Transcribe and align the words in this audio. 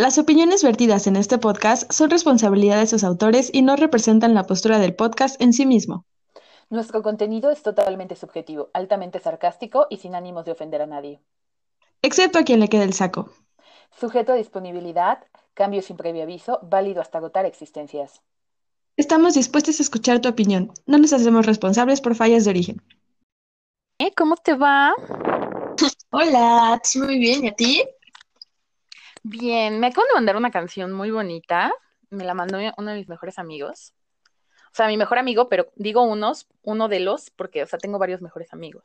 Las 0.00 0.16
opiniones 0.16 0.64
vertidas 0.64 1.06
en 1.06 1.16
este 1.16 1.36
podcast 1.36 1.92
son 1.92 2.08
responsabilidad 2.08 2.78
de 2.78 2.86
sus 2.86 3.04
autores 3.04 3.50
y 3.52 3.60
no 3.60 3.76
representan 3.76 4.32
la 4.32 4.44
postura 4.44 4.78
del 4.78 4.94
podcast 4.94 5.38
en 5.42 5.52
sí 5.52 5.66
mismo. 5.66 6.06
Nuestro 6.70 7.02
contenido 7.02 7.50
es 7.50 7.62
totalmente 7.62 8.16
subjetivo, 8.16 8.70
altamente 8.72 9.18
sarcástico 9.18 9.88
y 9.90 9.98
sin 9.98 10.14
ánimos 10.14 10.46
de 10.46 10.52
ofender 10.52 10.80
a 10.80 10.86
nadie. 10.86 11.20
Excepto 12.00 12.38
a 12.38 12.44
quien 12.44 12.60
le 12.60 12.68
quede 12.68 12.84
el 12.84 12.94
saco. 12.94 13.28
Sujeto 13.90 14.32
a 14.32 14.36
disponibilidad, 14.36 15.18
cambio 15.52 15.82
sin 15.82 15.98
previo 15.98 16.22
aviso, 16.22 16.60
válido 16.62 17.02
hasta 17.02 17.18
agotar 17.18 17.44
existencias. 17.44 18.22
Estamos 18.96 19.34
dispuestos 19.34 19.80
a 19.80 19.82
escuchar 19.82 20.20
tu 20.20 20.30
opinión. 20.30 20.72
No 20.86 20.96
nos 20.96 21.12
hacemos 21.12 21.44
responsables 21.44 22.00
por 22.00 22.14
fallas 22.14 22.46
de 22.46 22.50
origen. 22.52 22.82
¿Eh? 23.98 24.12
¿Cómo 24.16 24.36
te 24.36 24.54
va? 24.54 24.94
Hola, 26.10 26.80
muy 26.94 27.18
bien. 27.18 27.44
¿Y 27.44 27.48
a 27.48 27.54
ti? 27.54 27.84
Bien, 29.22 29.80
me 29.80 29.88
acaban 29.88 30.08
de 30.08 30.14
mandar 30.14 30.36
una 30.36 30.50
canción 30.50 30.92
muy 30.92 31.10
bonita. 31.10 31.72
Me 32.10 32.24
la 32.24 32.34
mandó 32.34 32.58
uno 32.76 32.90
de 32.90 32.96
mis 32.96 33.08
mejores 33.08 33.38
amigos. 33.38 33.92
O 34.72 34.74
sea, 34.74 34.86
mi 34.86 34.96
mejor 34.96 35.18
amigo, 35.18 35.48
pero 35.48 35.72
digo 35.74 36.02
unos, 36.02 36.46
uno 36.62 36.88
de 36.88 37.00
los, 37.00 37.30
porque, 37.30 37.62
o 37.62 37.66
sea, 37.66 37.78
tengo 37.78 37.98
varios 37.98 38.22
mejores 38.22 38.52
amigos, 38.52 38.84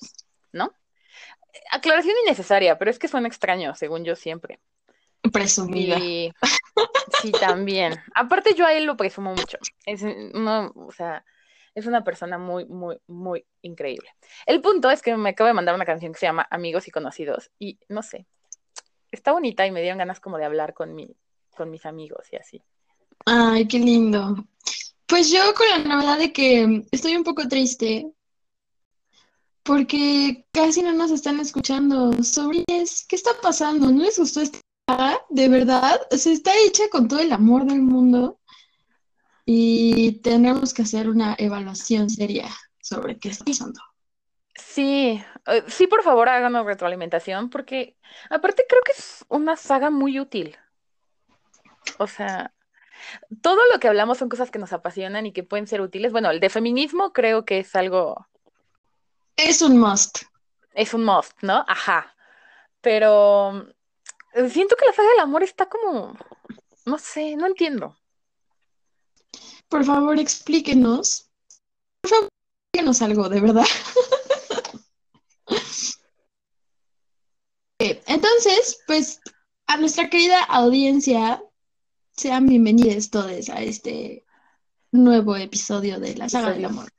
¿no? 0.51 0.73
Aclaración 1.71 2.15
innecesaria, 2.25 2.77
pero 2.77 2.89
es 2.89 2.99
que 2.99 3.07
suena 3.07 3.27
extraño, 3.27 3.75
según 3.75 4.03
yo 4.03 4.15
siempre. 4.15 4.59
Presumida. 5.31 5.97
Y, 5.99 6.33
sí, 7.21 7.31
también. 7.31 7.95
Aparte, 8.15 8.55
yo 8.55 8.65
a 8.65 8.73
él 8.73 8.85
lo 8.85 8.97
presumo 8.97 9.33
mucho. 9.35 9.57
Es 9.85 10.01
uno, 10.01 10.71
o 10.75 10.91
sea, 10.91 11.23
es 11.75 11.85
una 11.85 12.03
persona 12.03 12.37
muy, 12.37 12.65
muy, 12.65 12.97
muy 13.07 13.45
increíble. 13.61 14.09
El 14.45 14.61
punto 14.61 14.89
es 14.89 15.01
que 15.01 15.15
me 15.15 15.29
acaba 15.29 15.49
de 15.49 15.53
mandar 15.53 15.75
una 15.75 15.85
canción 15.85 16.13
que 16.13 16.19
se 16.19 16.25
llama 16.25 16.47
Amigos 16.49 16.87
y 16.87 16.91
Conocidos. 16.91 17.51
Y 17.59 17.79
no 17.89 18.01
sé, 18.01 18.25
está 19.15 19.31
bonita 19.31 19.65
y 19.65 19.71
me 19.71 19.81
dieron 19.81 19.97
ganas 19.97 20.19
como 20.19 20.37
de 20.37 20.45
hablar 20.45 20.73
con, 20.73 20.93
mi, 20.93 21.15
con 21.55 21.71
mis 21.71 21.85
amigos 21.85 22.27
y 22.31 22.35
así. 22.35 22.61
Ay, 23.25 23.67
qué 23.67 23.79
lindo. 23.79 24.35
Pues 25.07 25.31
yo 25.31 25.41
con 25.53 25.67
la 25.69 25.95
novedad 25.95 26.17
de 26.17 26.31
que 26.33 26.83
estoy 26.91 27.15
un 27.15 27.23
poco 27.23 27.47
triste 27.47 28.11
porque 29.63 30.45
casi 30.51 30.83
no 30.83 30.93
nos 30.93 31.11
están 31.11 31.39
escuchando. 31.39 32.11
Sobrinas, 32.23 33.05
¿qué 33.07 33.15
está 33.15 33.31
pasando? 33.41 33.91
¿No 33.91 34.03
les 34.03 34.19
gustó 34.19 34.41
esta 34.41 34.59
de 35.29 35.49
verdad? 35.49 35.99
Se 36.11 36.31
está 36.31 36.51
hecha 36.65 36.83
con 36.91 37.07
todo 37.07 37.19
el 37.19 37.31
amor 37.31 37.65
del 37.65 37.81
mundo 37.81 38.39
y 39.45 40.19
tenemos 40.21 40.73
que 40.73 40.83
hacer 40.83 41.09
una 41.09 41.35
evaluación 41.37 42.09
seria 42.09 42.49
sobre 42.79 43.17
qué 43.17 43.29
está 43.29 43.45
pasando. 43.45 43.79
Sí, 44.55 45.23
eh, 45.47 45.63
sí, 45.67 45.87
por 45.87 46.01
favor, 46.01 46.29
háganos 46.29 46.65
retroalimentación, 46.65 47.49
porque 47.49 47.97
aparte 48.29 48.65
creo 48.67 48.81
que 48.85 48.93
es 48.93 49.25
una 49.27 49.57
saga 49.57 49.89
muy 49.89 50.19
útil. 50.19 50.57
O 51.99 52.07
sea, 52.07 52.53
todo 53.41 53.59
lo 53.71 53.79
que 53.79 53.87
hablamos 53.87 54.17
son 54.17 54.29
cosas 54.29 54.51
que 54.51 54.59
nos 54.59 54.73
apasionan 54.73 55.25
y 55.25 55.33
que 55.33 55.43
pueden 55.43 55.67
ser 55.67 55.81
útiles. 55.81 56.11
Bueno, 56.11 56.31
el 56.31 56.39
de 56.39 56.49
feminismo 56.49 57.11
creo 57.13 57.45
que 57.45 57.59
es 57.59 57.75
algo. 57.75 58.27
Es 59.35 59.61
un 59.61 59.77
must. 59.77 60.23
Es 60.73 60.93
un 60.93 61.03
must, 61.03 61.37
¿no? 61.41 61.65
Ajá. 61.67 62.15
Pero 62.81 63.67
eh, 64.33 64.49
siento 64.49 64.75
que 64.77 64.85
la 64.85 64.93
saga 64.93 65.09
del 65.09 65.19
amor 65.19 65.43
está 65.43 65.67
como. 65.67 66.17
No 66.85 66.97
sé, 66.97 67.35
no 67.35 67.45
entiendo. 67.47 67.97
Por 69.67 69.83
favor, 69.83 70.17
explíquenos. 70.19 71.29
Por 72.01 72.09
favor, 72.09 72.29
explíquenos 72.71 73.01
algo, 73.01 73.29
de 73.29 73.41
verdad. 73.41 73.65
Entonces, 78.07 78.79
pues 78.87 79.21
a 79.67 79.77
nuestra 79.77 80.09
querida 80.09 80.43
audiencia, 80.45 81.43
sean 82.15 82.47
bienvenidos 82.47 83.11
todos 83.11 83.49
a 83.49 83.61
este 83.61 84.25
nuevo 84.91 85.35
episodio 85.35 85.99
de 85.99 86.15
la 86.15 86.27
saga 86.27 86.51
del 86.51 86.65
amor. 86.65 86.89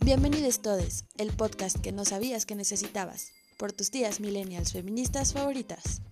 Bienvenidos 0.00 0.62
todos, 0.62 1.04
el 1.16 1.30
podcast 1.32 1.78
que 1.78 1.92
no 1.92 2.04
sabías 2.04 2.44
que 2.44 2.56
necesitabas, 2.56 3.30
por 3.56 3.72
tus 3.72 3.92
tías 3.92 4.18
millennials 4.18 4.72
feministas 4.72 5.32
favoritas. 5.32 6.02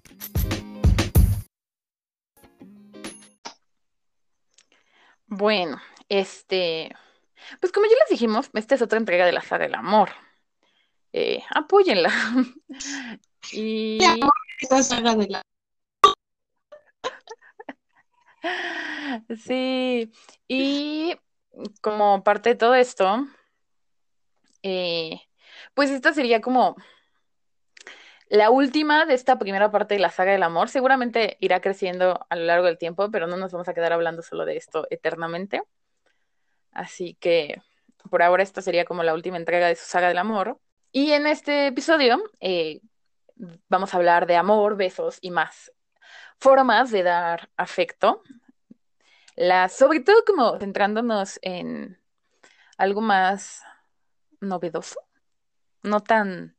Bueno, 5.27 5.81
este, 6.09 6.93
pues 7.61 7.73
como 7.73 7.87
ya 7.87 7.97
les 8.01 8.11
dijimos, 8.11 8.51
esta 8.55 8.75
es 8.75 8.83
otra 8.83 8.99
entrega 8.99 9.27
de 9.27 9.33
la 9.33 9.43
saga 9.43 9.65
del 9.65 9.75
amor. 9.75 10.11
Eh, 11.13 11.43
apóyenla. 11.55 12.11
y... 13.53 13.99
Esta 14.61 14.83
saga 14.83 15.15
de 15.15 15.29
la... 15.29 15.43
sí, 19.39 20.13
y 20.49 21.17
como 21.81 22.23
parte 22.23 22.51
de 22.51 22.55
todo 22.55 22.75
esto, 22.75 23.27
eh, 24.63 25.21
pues 25.75 25.91
esta 25.91 26.13
sería 26.13 26.41
como 26.41 26.77
la 28.29 28.51
última 28.51 29.07
de 29.07 29.15
esta 29.15 29.39
primera 29.39 29.71
parte 29.71 29.95
de 29.95 30.01
la 30.01 30.11
saga 30.11 30.33
del 30.33 30.43
amor. 30.43 30.69
Seguramente 30.69 31.37
irá 31.41 31.61
creciendo 31.61 32.27
a 32.29 32.37
lo 32.37 32.45
largo 32.45 32.67
del 32.67 32.79
tiempo, 32.79 33.11
pero 33.11 33.27
no 33.27 33.37
nos 33.37 33.53
vamos 33.53 33.69
a 33.69 33.75
quedar 33.75 33.93
hablando 33.93 34.23
solo 34.23 34.45
de 34.45 34.57
esto 34.57 34.87
eternamente. 34.91 35.63
Así 36.77 37.17
que 37.19 37.63
por 38.11 38.23
ahora 38.23 38.43
esta 38.43 38.61
sería 38.61 38.85
como 38.85 39.03
la 39.03 39.15
última 39.15 39.39
entrega 39.39 39.67
de 39.67 39.77
su 39.77 39.87
saga 39.87 40.09
del 40.09 40.19
amor. 40.19 40.61
Y 40.93 41.13
en 41.13 41.27
este 41.27 41.69
episodio 41.69 42.23
eh, 42.41 42.81
vamos 43.69 43.93
a 43.93 43.97
hablar 43.97 44.27
de 44.27 44.37
amor, 44.37 44.77
besos 44.77 45.19
y 45.21 45.31
más 45.31 45.73
formas 46.39 46.91
de 46.91 47.03
dar 47.03 47.49
afecto. 47.57 48.23
La, 49.37 49.69
sobre 49.69 50.01
todo 50.01 50.23
como 50.27 50.59
centrándonos 50.59 51.39
en 51.43 51.99
algo 52.77 53.01
más 53.01 53.63
novedoso, 54.41 55.01
no 55.83 56.01
tan... 56.01 56.57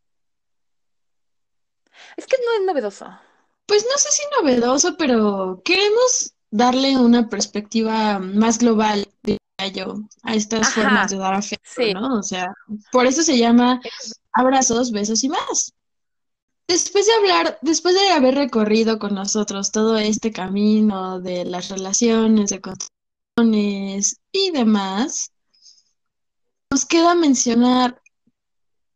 Es 2.15 2.25
que 2.25 2.37
no 2.43 2.53
es 2.59 2.65
novedoso. 2.65 3.07
Pues 3.67 3.83
no 3.83 3.97
sé 3.97 4.09
si 4.11 4.23
novedoso, 4.39 4.97
pero 4.97 5.61
queremos 5.63 6.35
darle 6.49 6.97
una 6.97 7.29
perspectiva 7.29 8.19
más 8.19 8.59
global 8.59 9.07
yo 9.73 9.95
a 10.23 10.35
estas 10.35 10.73
formas 10.73 11.11
de 11.11 11.17
dar 11.17 11.33
afecto, 11.33 11.81
¿no? 11.93 12.19
O 12.19 12.23
sea, 12.23 12.53
por 12.91 13.05
eso 13.07 13.23
se 13.23 13.37
llama 13.37 13.81
abrazos, 14.31 14.91
besos 14.91 15.23
y 15.23 15.29
más. 15.29 15.73
Después 16.67 17.07
de 17.07 17.13
hablar, 17.13 17.57
después 17.61 17.95
de 17.95 18.09
haber 18.09 18.35
recorrido 18.35 18.99
con 18.99 19.15
nosotros 19.15 19.71
todo 19.71 19.97
este 19.97 20.31
camino 20.31 21.19
de 21.19 21.45
las 21.45 21.69
relaciones, 21.69 22.51
de 22.51 22.61
construcciones 22.61 24.19
y 24.31 24.51
demás, 24.51 25.31
nos 26.69 26.85
queda 26.85 27.15
mencionar 27.15 28.01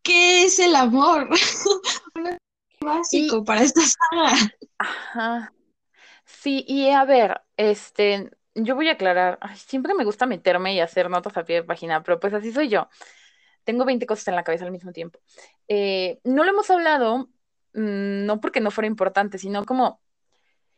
qué 0.03 0.43
es 0.43 0.59
el 0.59 0.75
amor. 0.75 1.29
básico 2.81 3.43
para 3.43 3.61
esta 3.61 3.81
saga. 3.81 4.53
Ajá. 4.77 5.53
Sí, 6.25 6.65
y 6.67 6.89
a 6.89 7.05
ver, 7.05 7.41
este, 7.57 8.31
yo 8.55 8.75
voy 8.75 8.89
a 8.89 8.93
aclarar, 8.93 9.39
siempre 9.55 9.93
me 9.93 10.03
gusta 10.03 10.25
meterme 10.25 10.73
y 10.73 10.79
hacer 10.79 11.09
notas 11.09 11.37
a 11.37 11.45
pie 11.45 11.57
de 11.57 11.63
página, 11.63 12.03
pero 12.03 12.19
pues 12.19 12.33
así 12.33 12.51
soy 12.51 12.69
yo. 12.69 12.89
Tengo 13.63 13.85
20 13.85 14.05
cosas 14.05 14.27
en 14.27 14.35
la 14.35 14.43
cabeza 14.43 14.65
al 14.65 14.71
mismo 14.71 14.91
tiempo. 14.91 15.19
Eh, 15.67 16.19
no 16.23 16.43
lo 16.43 16.51
hemos 16.51 16.69
hablado, 16.71 17.29
mm, 17.73 18.25
no 18.25 18.41
porque 18.41 18.59
no 18.61 18.71
fuera 18.71 18.87
importante, 18.87 19.37
sino 19.37 19.65
como 19.65 20.01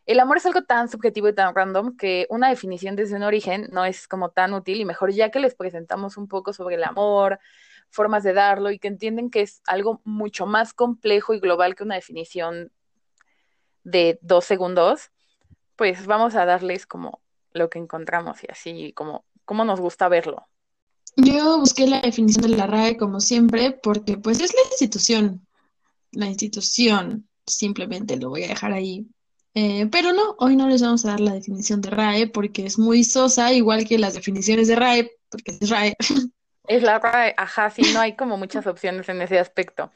el 0.06 0.20
amor 0.20 0.38
es 0.38 0.46
algo 0.46 0.64
tan 0.64 0.90
subjetivo 0.90 1.30
y 1.30 1.36
tan 1.36 1.56
random 1.56 1.96
que 1.98 2.28
una 2.30 2.50
definición 2.50 2.96
desde 2.96 3.16
un 3.16 3.24
origen 3.24 3.70
no 3.72 3.86
es 3.86 4.08
como 4.08 4.32
tan 4.32 4.54
útil 4.54 4.82
y 4.82 4.86
mejor 4.86 5.14
ya 5.14 5.32
que 5.32 5.40
les 5.40 5.56
presentamos 5.56 6.18
un 6.18 6.28
poco 6.28 6.52
sobre 6.52 6.76
el 6.76 6.84
amor, 6.84 7.40
formas 7.90 8.24
de 8.24 8.34
darlo 8.34 8.72
y 8.72 8.80
que 8.80 8.90
entienden 8.90 9.30
que 9.30 9.42
es 9.42 9.62
algo 9.66 10.02
mucho 10.04 10.46
más 10.46 10.74
complejo 10.74 11.34
y 11.34 11.40
global 11.40 11.76
que 11.76 11.84
una 11.84 11.96
definición 11.96 12.72
de 13.84 14.19
dos 14.22 14.46
segundos, 14.46 15.12
pues 15.76 16.06
vamos 16.06 16.36
a 16.36 16.46
darles 16.46 16.86
como 16.86 17.23
lo 17.54 17.70
que 17.70 17.80
encontramos 17.80 18.44
y 18.44 18.48
así 18.52 18.94
como, 18.94 19.26
como 19.46 19.66
nos 19.66 19.80
gusta 19.80 20.10
verlo. 20.10 20.48
Yo 21.16 21.60
busqué 21.60 21.88
la 21.88 22.02
definición 22.02 22.50
de 22.50 22.58
la 22.58 22.68
RAE 22.68 22.98
como 22.98 23.20
siempre 23.20 23.72
porque 23.72 24.18
pues 24.18 24.40
es 24.42 24.54
la 24.54 24.62
institución, 24.72 25.46
la 26.12 26.26
institución, 26.26 27.28
simplemente 27.46 28.18
lo 28.18 28.30
voy 28.30 28.44
a 28.44 28.48
dejar 28.48 28.74
ahí. 28.74 29.08
Eh, 29.56 29.88
pero 29.92 30.14
no, 30.14 30.36
hoy 30.40 30.56
no 30.56 30.68
les 30.68 30.82
vamos 30.82 31.06
a 31.06 31.10
dar 31.10 31.20
la 31.20 31.34
definición 31.34 31.82
de 31.82 31.92
RAE 31.92 32.28
porque 32.28 32.66
es 32.66 32.80
muy 32.80 33.04
sosa, 33.04 33.54
igual 33.54 33.88
que 33.88 34.00
las 34.00 34.16
definiciones 34.16 34.68
de 34.68 34.76
RAE, 34.76 35.12
porque 35.30 35.52
es 35.60 35.70
RAE. 35.70 35.96
Es 36.66 36.82
la 36.82 36.98
RAE, 36.98 37.36
ajá, 37.38 37.70
sí, 37.70 37.84
no 37.94 38.00
hay 38.00 38.16
como 38.16 38.38
muchas 38.38 38.66
opciones 38.66 39.08
en 39.10 39.22
ese 39.22 39.38
aspecto. 39.38 39.92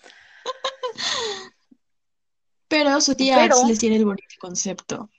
Pero 2.68 3.00
su 3.02 3.16
tía 3.16 3.48
les 3.48 3.80
tiene 3.80 3.96
el 3.96 4.06
bonito 4.06 4.36
concepto. 4.40 5.10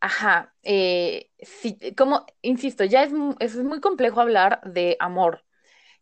Ajá, 0.00 0.54
eh, 0.62 1.30
sí, 1.40 1.78
como, 1.96 2.24
insisto, 2.42 2.84
ya 2.84 3.02
es, 3.02 3.12
es 3.40 3.56
muy 3.56 3.80
complejo 3.80 4.20
hablar 4.20 4.60
de 4.64 4.96
amor, 4.98 5.44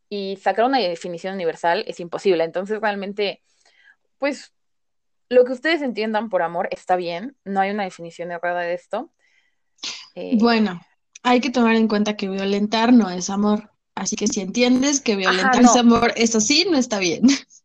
y 0.09 0.37
sacar 0.37 0.65
una 0.65 0.79
definición 0.79 1.35
universal 1.35 1.85
es 1.87 2.01
imposible. 2.01 2.45
Entonces, 2.45 2.81
realmente, 2.81 3.43
pues, 4.19 4.53
lo 5.29 5.45
que 5.45 5.53
ustedes 5.53 5.83
entiendan 5.83 6.31
por 6.31 6.43
amor 6.43 6.69
está 6.71 6.97
bien, 6.97 7.37
no 7.45 7.61
hay 7.61 7.71
una 7.71 7.85
definición 7.85 8.31
errada 8.33 8.61
de 8.61 8.75
esto. 8.75 9.11
Eh, 10.15 10.39
bueno, 10.39 10.81
hay 11.23 11.41
que 11.41 11.51
tomar 11.51 11.77
en 11.77 11.89
cuenta 11.89 12.17
que 12.17 12.29
violentar 12.29 12.93
no 12.93 13.11
es 13.11 13.29
amor. 13.29 13.71
Así 13.95 14.17
que 14.17 14.29
si 14.29 14.41
entiendes 14.41 15.01
que 15.01 15.17
violentar 15.17 15.61
es 15.61 15.77
amor, 15.77 16.13
eso 16.17 16.41
sí, 16.41 16.67
no 16.71 16.79
está 16.79 16.99
bien. 16.99 17.23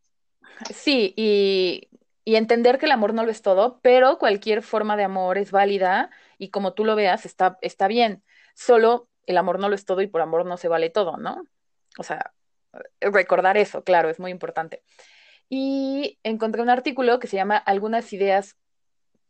Sí, 0.73 1.13
y, 1.17 1.89
y, 2.23 2.35
entender 2.35 2.77
que 2.77 2.85
el 2.85 2.93
amor 2.93 3.13
no 3.13 3.25
lo 3.25 3.31
es 3.31 3.41
todo, 3.41 3.81
pero 3.81 4.17
cualquier 4.17 4.61
forma 4.61 4.95
de 4.95 5.03
amor 5.03 5.37
es 5.37 5.51
válida 5.51 6.09
y 6.43 6.49
como 6.49 6.73
tú 6.73 6.83
lo 6.83 6.95
veas, 6.95 7.25
está, 7.25 7.57
está 7.61 7.87
bien. 7.87 8.21
Solo 8.53 9.09
el 9.25 9.37
amor 9.37 9.59
no 9.59 9.69
lo 9.69 9.75
es 9.75 9.85
todo 9.85 10.01
y 10.01 10.07
por 10.07 10.21
amor 10.21 10.45
no 10.45 10.57
se 10.57 10.67
vale 10.67 10.89
todo, 10.89 11.15
¿no? 11.15 11.43
O 11.97 12.03
sea, 12.03 12.33
recordar 12.99 13.55
eso, 13.55 13.83
claro, 13.83 14.09
es 14.09 14.19
muy 14.19 14.31
importante. 14.31 14.83
Y 15.47 16.19
encontré 16.23 16.61
un 16.61 16.69
artículo 16.69 17.19
que 17.19 17.27
se 17.27 17.37
llama 17.37 17.57
Algunas 17.57 18.11
ideas 18.11 18.57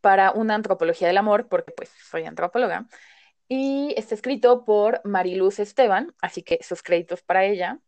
para 0.01 0.31
una 0.31 0.56
antropología 0.56 1.07
del 1.07 1.18
amor, 1.18 1.48
porque 1.50 1.71
pues 1.71 1.89
soy 2.10 2.25
antropóloga, 2.25 2.88
y 3.48 3.94
está 3.95 4.15
escrito 4.15 4.65
por 4.65 5.01
Mariluz 5.04 5.60
Esteban, 5.60 6.15
así 6.19 6.42
que 6.42 6.60
sus 6.63 6.81
créditos 6.81 7.21
para 7.21 7.45
ella. 7.45 7.80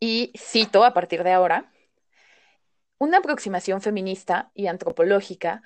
Y 0.00 0.32
cito 0.36 0.84
a 0.84 0.94
partir 0.94 1.22
de 1.24 1.32
ahora, 1.32 1.70
una 2.98 3.18
aproximación 3.18 3.82
feminista 3.82 4.50
y 4.54 4.66
antropológica, 4.66 5.62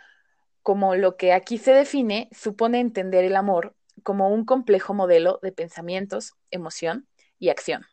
como 0.67 0.97
lo 0.97 1.17
que 1.17 1.33
aquí 1.33 1.59
se 1.59 1.73
define, 1.73 2.29
supone 2.33 2.81
entender 2.81 3.25
el 3.25 3.37
amor 3.37 3.77
como 4.03 4.31
un 4.31 4.45
complejo 4.45 4.95
modelo 4.95 5.39
de 5.41 5.53
pensamientos, 5.53 6.33
emoción 6.51 7.07
y 7.39 7.51
acción, 7.51 7.87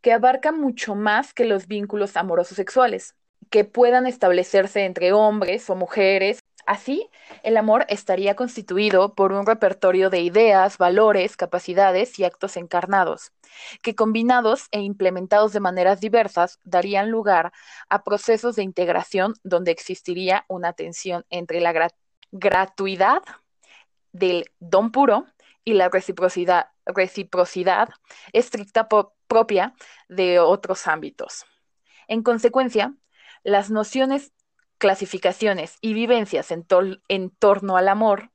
que 0.00 0.14
abarca 0.14 0.50
mucho 0.50 0.94
más 0.94 1.34
que 1.34 1.44
los 1.44 1.66
vínculos 1.66 2.16
amorosos 2.16 2.56
sexuales, 2.56 3.16
que 3.50 3.66
puedan 3.66 4.06
establecerse 4.06 4.86
entre 4.86 5.12
hombres 5.12 5.68
o 5.68 5.76
mujeres. 5.76 6.38
Así, 6.66 7.10
el 7.42 7.56
amor 7.58 7.84
estaría 7.88 8.34
constituido 8.36 9.14
por 9.14 9.32
un 9.32 9.44
repertorio 9.44 10.08
de 10.08 10.20
ideas, 10.20 10.78
valores, 10.78 11.36
capacidades 11.36 12.18
y 12.18 12.24
actos 12.24 12.56
encarnados, 12.56 13.32
que 13.82 13.94
combinados 13.94 14.68
e 14.70 14.80
implementados 14.80 15.52
de 15.52 15.60
maneras 15.60 16.00
diversas 16.00 16.60
darían 16.64 17.10
lugar 17.10 17.52
a 17.90 18.02
procesos 18.02 18.56
de 18.56 18.62
integración 18.62 19.34
donde 19.42 19.72
existiría 19.72 20.46
una 20.48 20.72
tensión 20.72 21.26
entre 21.28 21.60
la 21.60 21.92
gratuidad 22.32 23.22
del 24.12 24.46
don 24.58 24.90
puro 24.90 25.26
y 25.64 25.74
la 25.74 25.88
reciprocidad, 25.90 26.68
reciprocidad 26.86 27.90
estricta 28.32 28.88
propia 29.28 29.74
de 30.08 30.38
otros 30.38 30.86
ámbitos. 30.86 31.44
En 32.08 32.22
consecuencia, 32.22 32.94
las 33.42 33.70
nociones, 33.70 34.32
clasificaciones 34.84 35.78
y 35.80 35.94
vivencias 35.94 36.50
en, 36.50 37.30
torno 37.30 37.78
al 37.78 37.88
amor 37.88 38.30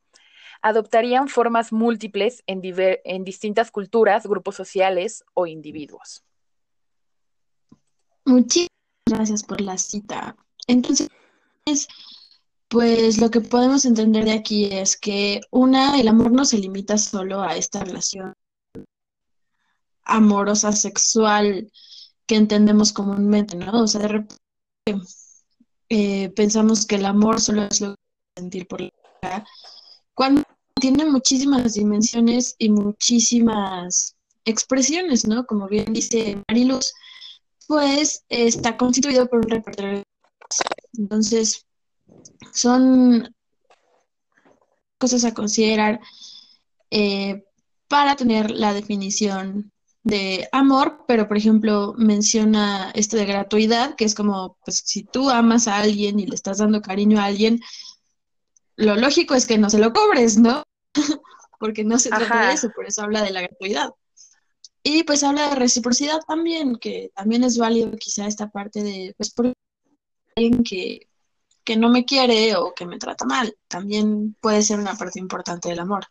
adoptarían 0.64 1.28
formas 1.28 1.72
múltiples 1.72 2.42
en, 2.48 2.64
en 3.04 3.24
distintas 3.24 3.70
culturas, 3.70 4.26
grupos 4.26 4.56
sociales 4.56 5.24
o 5.36 5.46
individuos. 5.46 6.24
Muchísimas 8.26 8.72
gracias 9.06 9.44
por 9.44 9.62
la 9.62 9.78
cita. 9.78 10.36
Entonces, 10.66 11.08
pues 12.68 13.20
lo 13.22 13.30
que 13.30 13.42
podemos 13.42 13.86
entender 13.86 14.26
de 14.26 14.34
aquí 14.34 14.70
es 14.72 14.98
que 14.98 15.42
una, 15.52 16.00
el 16.00 16.08
amor 16.08 16.32
no 16.32 16.46
se 16.46 16.58
limita 16.58 16.98
solo 16.98 17.44
a 17.44 17.56
esta 17.58 17.84
relación 17.84 18.34
amorosa 20.04 20.72
sexual 20.72 21.72
que 22.26 22.38
entendemos 22.38 22.92
comúnmente, 22.92 23.56
¿no? 23.56 23.84
O 23.84 23.88
sea, 23.88 24.02
de 24.02 24.08
repente 24.08 24.36
eh, 25.90 26.30
pensamos 26.36 26.86
que 26.86 26.96
el 26.96 27.06
amor 27.06 27.42
solo 27.42 27.64
es 27.64 27.82
lo 27.82 27.96
que 27.96 28.42
sentir 28.42 28.68
por 28.68 28.82
la 28.82 29.46
cuando 30.14 30.44
tiene 30.80 31.06
muchísimas 31.06 31.74
dimensiones 31.74 32.56
y 32.58 32.70
muchísimas 32.70 34.16
expresiones, 34.46 35.28
¿no? 35.28 35.46
Como 35.46 35.68
bien 35.68 35.94
dice 35.94 36.42
Mariluz, 36.48 36.94
pues 37.68 38.24
está 38.30 38.78
constituido 38.78 39.28
por 39.28 39.40
un 39.40 39.50
repertorio. 39.50 40.04
Entonces, 40.98 41.66
son 42.54 43.34
cosas 44.98 45.24
a 45.24 45.34
considerar 45.34 46.00
eh, 46.92 47.44
para 47.88 48.16
tener 48.16 48.52
la 48.52 48.74
definición 48.74 49.72
de 50.10 50.48
amor, 50.52 51.04
pero 51.08 51.28
por 51.28 51.38
ejemplo 51.38 51.94
menciona 51.98 52.92
esto 52.92 53.18
de 53.18 53.26
gratuidad, 53.26 53.96
que 53.96 54.06
es 54.06 54.16
como, 54.16 54.58
pues 54.66 54.84
si 54.86 55.04
tú 55.04 55.30
amas 55.30 55.68
a 55.68 55.78
alguien 55.78 56.20
y 56.20 56.26
le 56.26 56.36
estás 56.36 56.58
dando 56.58 56.82
cariño 56.82 57.20
a 57.20 57.26
alguien, 57.26 57.62
lo 58.76 58.96
lógico 58.96 59.36
es 59.36 59.46
que 59.46 59.58
no 59.58 59.70
se 59.70 59.80
lo 59.80 59.94
cobres, 59.94 60.38
¿no? 60.38 60.64
Porque 61.60 61.84
no 61.84 62.00
se 62.00 62.10
trata 62.10 62.48
de 62.48 62.54
eso, 62.54 62.70
por 62.74 62.86
eso 62.86 63.02
habla 63.02 63.22
de 63.22 63.32
la 63.32 63.42
gratuidad. 63.42 63.90
Y 64.82 65.04
pues 65.04 65.24
habla 65.24 65.50
de 65.50 65.56
reciprocidad 65.56 66.20
también, 66.26 66.78
que 66.78 67.12
también 67.14 67.44
es 67.44 67.58
válido 67.58 67.92
quizá 67.98 68.28
esta 68.28 68.50
parte 68.50 68.82
de, 68.82 69.14
pues 69.18 69.32
por 69.32 69.52
alguien 70.36 70.64
que 70.64 71.10
que 71.70 71.78
no 71.78 71.90
me 71.90 72.04
quiere 72.04 72.56
o 72.56 72.74
que 72.74 72.88
me 72.88 72.98
trata 72.98 73.26
mal. 73.26 73.56
También 73.68 74.36
puede 74.42 74.64
ser 74.64 74.80
una 74.80 74.96
parte 74.96 75.20
importante 75.20 75.70
del 75.70 75.78
amor. 75.78 76.08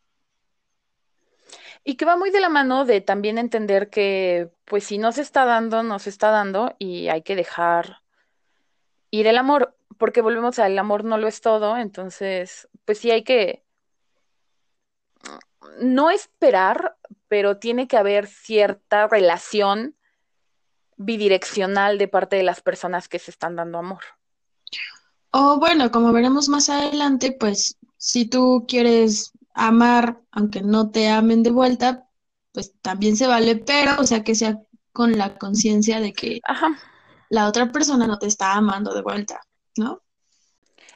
Y 1.89 1.95
que 1.95 2.05
va 2.05 2.19
muy 2.19 2.31
de 2.31 2.41
la 2.41 2.51
mano 2.51 2.85
de 2.85 3.01
también 3.01 3.39
entender 3.39 3.89
que, 3.89 4.51
pues 4.67 4.85
si 4.85 4.99
no 4.99 5.11
se 5.11 5.23
está 5.23 5.47
dando, 5.47 5.83
no 5.83 5.99
se 5.99 6.11
está 6.11 6.31
dando 6.31 6.77
y 6.79 7.09
hay 7.09 7.23
que 7.23 7.35
dejar 7.35 8.03
ir 9.11 9.27
el 9.27 9.39
amor, 9.39 9.75
porque 9.97 10.21
volvemos 10.21 10.59
al 10.59 10.79
amor 10.79 11.05
no 11.05 11.17
lo 11.17 11.27
es 11.27 11.41
todo, 11.41 11.79
entonces, 11.79 12.69
pues 12.85 12.99
sí 12.99 13.11
hay 13.11 13.25
que 13.25 13.65
no 15.81 16.11
esperar, 16.11 16.99
pero 17.27 17.57
tiene 17.57 17.89
que 17.89 17.97
haber 17.97 18.27
cierta 18.27 19.09
relación 19.09 19.97
bidireccional 20.99 21.97
de 21.97 22.07
parte 22.07 22.37
de 22.37 22.43
las 22.43 22.61
personas 22.61 23.09
que 23.09 23.19
se 23.19 23.31
están 23.31 23.57
dando 23.57 23.79
amor. 23.79 24.03
O 25.31 25.59
bueno, 25.59 25.91
como 25.91 26.13
veremos 26.13 26.51
más 26.51 26.69
adelante, 26.69 27.33
pues 27.33 27.79
si 27.97 28.27
tú 28.29 28.67
quieres 28.69 29.33
amar, 29.59 30.21
aunque 30.31 30.63
no 30.63 30.91
te 30.91 31.09
amen 31.09 31.43
de 31.43 31.51
vuelta, 31.51 32.09
pues 32.53 32.75
también 32.81 33.17
se 33.17 33.27
vale, 33.27 33.57
pero 33.57 34.01
o 34.01 34.05
sea 34.05 34.23
que 34.25 34.35
sea 34.35 34.61
con 34.93 35.19
la 35.19 35.37
conciencia 35.37 36.01
de 36.01 36.13
que 36.13 36.41
la 37.29 37.47
otra 37.47 37.71
persona 37.71 38.07
no 38.07 38.19
te 38.19 38.27
está 38.27 38.55
amando 38.55 38.95
de 38.95 39.03
vuelta, 39.03 39.41
¿no? 39.77 40.03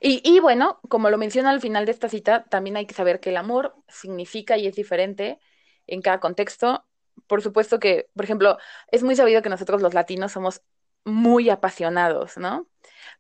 Y, 0.01 0.21
y, 0.25 0.41
bueno, 0.41 0.81
como 0.89 1.11
lo 1.11 1.19
menciona 1.19 1.51
al 1.51 1.61
final 1.61 1.87
de 1.87 1.93
esta 1.93 2.09
cita, 2.09 2.45
también 2.45 2.77
hay 2.77 2.87
que 2.87 2.95
saber 2.95 3.21
que 3.21 3.31
el 3.31 3.37
amor 3.37 3.77
significa 3.87 4.57
y 4.57 4.67
es 4.67 4.75
diferente 4.75 5.39
en 5.87 6.03
cada 6.03 6.19
contexto. 6.19 6.85
Por 7.29 7.43
supuesto 7.43 7.79
que, 7.79 8.09
por 8.15 8.25
ejemplo, 8.25 8.59
es 8.91 9.05
muy 9.05 9.15
sabido 9.15 9.43
que 9.43 9.49
nosotros 9.49 9.81
los 9.81 9.95
latinos 9.95 10.33
somos 10.33 10.63
muy 11.05 11.51
apasionados, 11.51 12.37
¿no? 12.37 12.69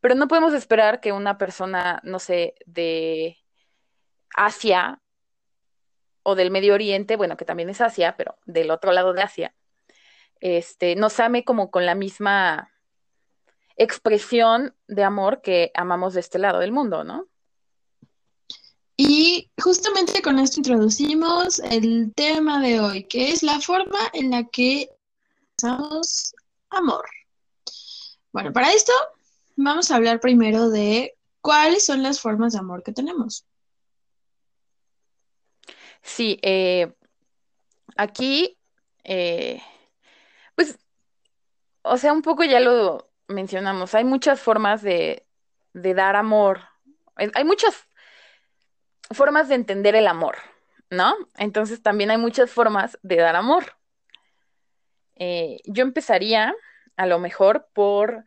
Pero 0.00 0.16
no 0.16 0.26
podemos 0.26 0.54
esperar 0.54 1.00
que 1.00 1.12
una 1.12 1.38
persona, 1.38 2.00
no 2.02 2.18
sé, 2.18 2.54
de 2.66 3.38
Asia 4.34 5.01
o 6.22 6.34
del 6.34 6.50
Medio 6.50 6.74
Oriente, 6.74 7.16
bueno, 7.16 7.36
que 7.36 7.44
también 7.44 7.70
es 7.70 7.80
Asia, 7.80 8.16
pero 8.16 8.36
del 8.44 8.70
otro 8.70 8.92
lado 8.92 9.12
de 9.12 9.22
Asia, 9.22 9.54
este, 10.40 10.96
nos 10.96 11.20
ame 11.20 11.44
como 11.44 11.70
con 11.70 11.86
la 11.86 11.94
misma 11.94 12.72
expresión 13.76 14.74
de 14.86 15.04
amor 15.04 15.40
que 15.40 15.70
amamos 15.74 16.14
de 16.14 16.20
este 16.20 16.38
lado 16.38 16.58
del 16.58 16.72
mundo, 16.72 17.04
¿no? 17.04 17.28
Y 18.96 19.50
justamente 19.60 20.22
con 20.22 20.38
esto 20.38 20.60
introducimos 20.60 21.58
el 21.60 22.12
tema 22.14 22.60
de 22.60 22.80
hoy, 22.80 23.04
que 23.04 23.30
es 23.30 23.42
la 23.42 23.60
forma 23.60 23.98
en 24.12 24.30
la 24.30 24.44
que 24.44 24.90
usamos 25.58 26.34
amor. 26.70 27.04
Bueno, 28.32 28.52
para 28.52 28.72
esto 28.72 28.92
vamos 29.56 29.90
a 29.90 29.96
hablar 29.96 30.20
primero 30.20 30.70
de 30.70 31.16
cuáles 31.40 31.84
son 31.84 32.02
las 32.02 32.20
formas 32.20 32.52
de 32.52 32.60
amor 32.60 32.82
que 32.82 32.92
tenemos. 32.92 33.46
Sí, 36.02 36.38
eh, 36.42 36.92
aquí, 37.96 38.58
eh, 39.04 39.62
pues, 40.54 40.78
o 41.82 41.96
sea, 41.96 42.12
un 42.12 42.22
poco 42.22 42.44
ya 42.44 42.60
lo 42.60 43.10
mencionamos, 43.28 43.94
hay 43.94 44.04
muchas 44.04 44.40
formas 44.40 44.82
de, 44.82 45.26
dar 45.72 46.16
amor, 46.16 46.60
hay 47.16 47.44
muchas 47.44 47.88
formas 49.10 49.48
de 49.48 49.54
entender 49.54 49.94
el 49.94 50.06
amor, 50.06 50.36
¿no? 50.90 51.14
Entonces 51.36 51.82
también 51.82 52.10
hay 52.10 52.18
muchas 52.18 52.50
formas 52.50 52.98
de 53.02 53.16
dar 53.16 53.36
amor. 53.36 53.76
Eh, 55.16 55.60
yo 55.64 55.82
empezaría 55.82 56.54
a 56.96 57.06
lo 57.06 57.18
mejor 57.18 57.68
por 57.72 58.24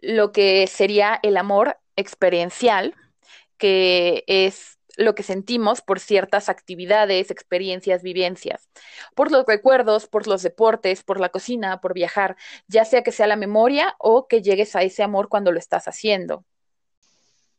lo 0.00 0.32
que 0.32 0.66
sería 0.66 1.18
el 1.22 1.36
amor 1.36 1.78
experiencial, 1.96 2.94
que 3.58 4.24
es 4.26 4.78
lo 4.96 5.14
que 5.14 5.22
sentimos 5.22 5.80
por 5.80 6.00
ciertas 6.00 6.48
actividades, 6.48 7.30
experiencias, 7.30 8.02
vivencias, 8.02 8.68
por 9.14 9.30
los 9.30 9.44
recuerdos, 9.46 10.06
por 10.06 10.26
los 10.26 10.42
deportes, 10.42 11.02
por 11.02 11.20
la 11.20 11.30
cocina, 11.30 11.80
por 11.80 11.94
viajar, 11.94 12.36
ya 12.68 12.84
sea 12.84 13.02
que 13.02 13.12
sea 13.12 13.26
la 13.26 13.36
memoria 13.36 13.94
o 13.98 14.26
que 14.26 14.42
llegues 14.42 14.76
a 14.76 14.82
ese 14.82 15.02
amor 15.02 15.28
cuando 15.28 15.52
lo 15.52 15.58
estás 15.58 15.88
haciendo. 15.88 16.44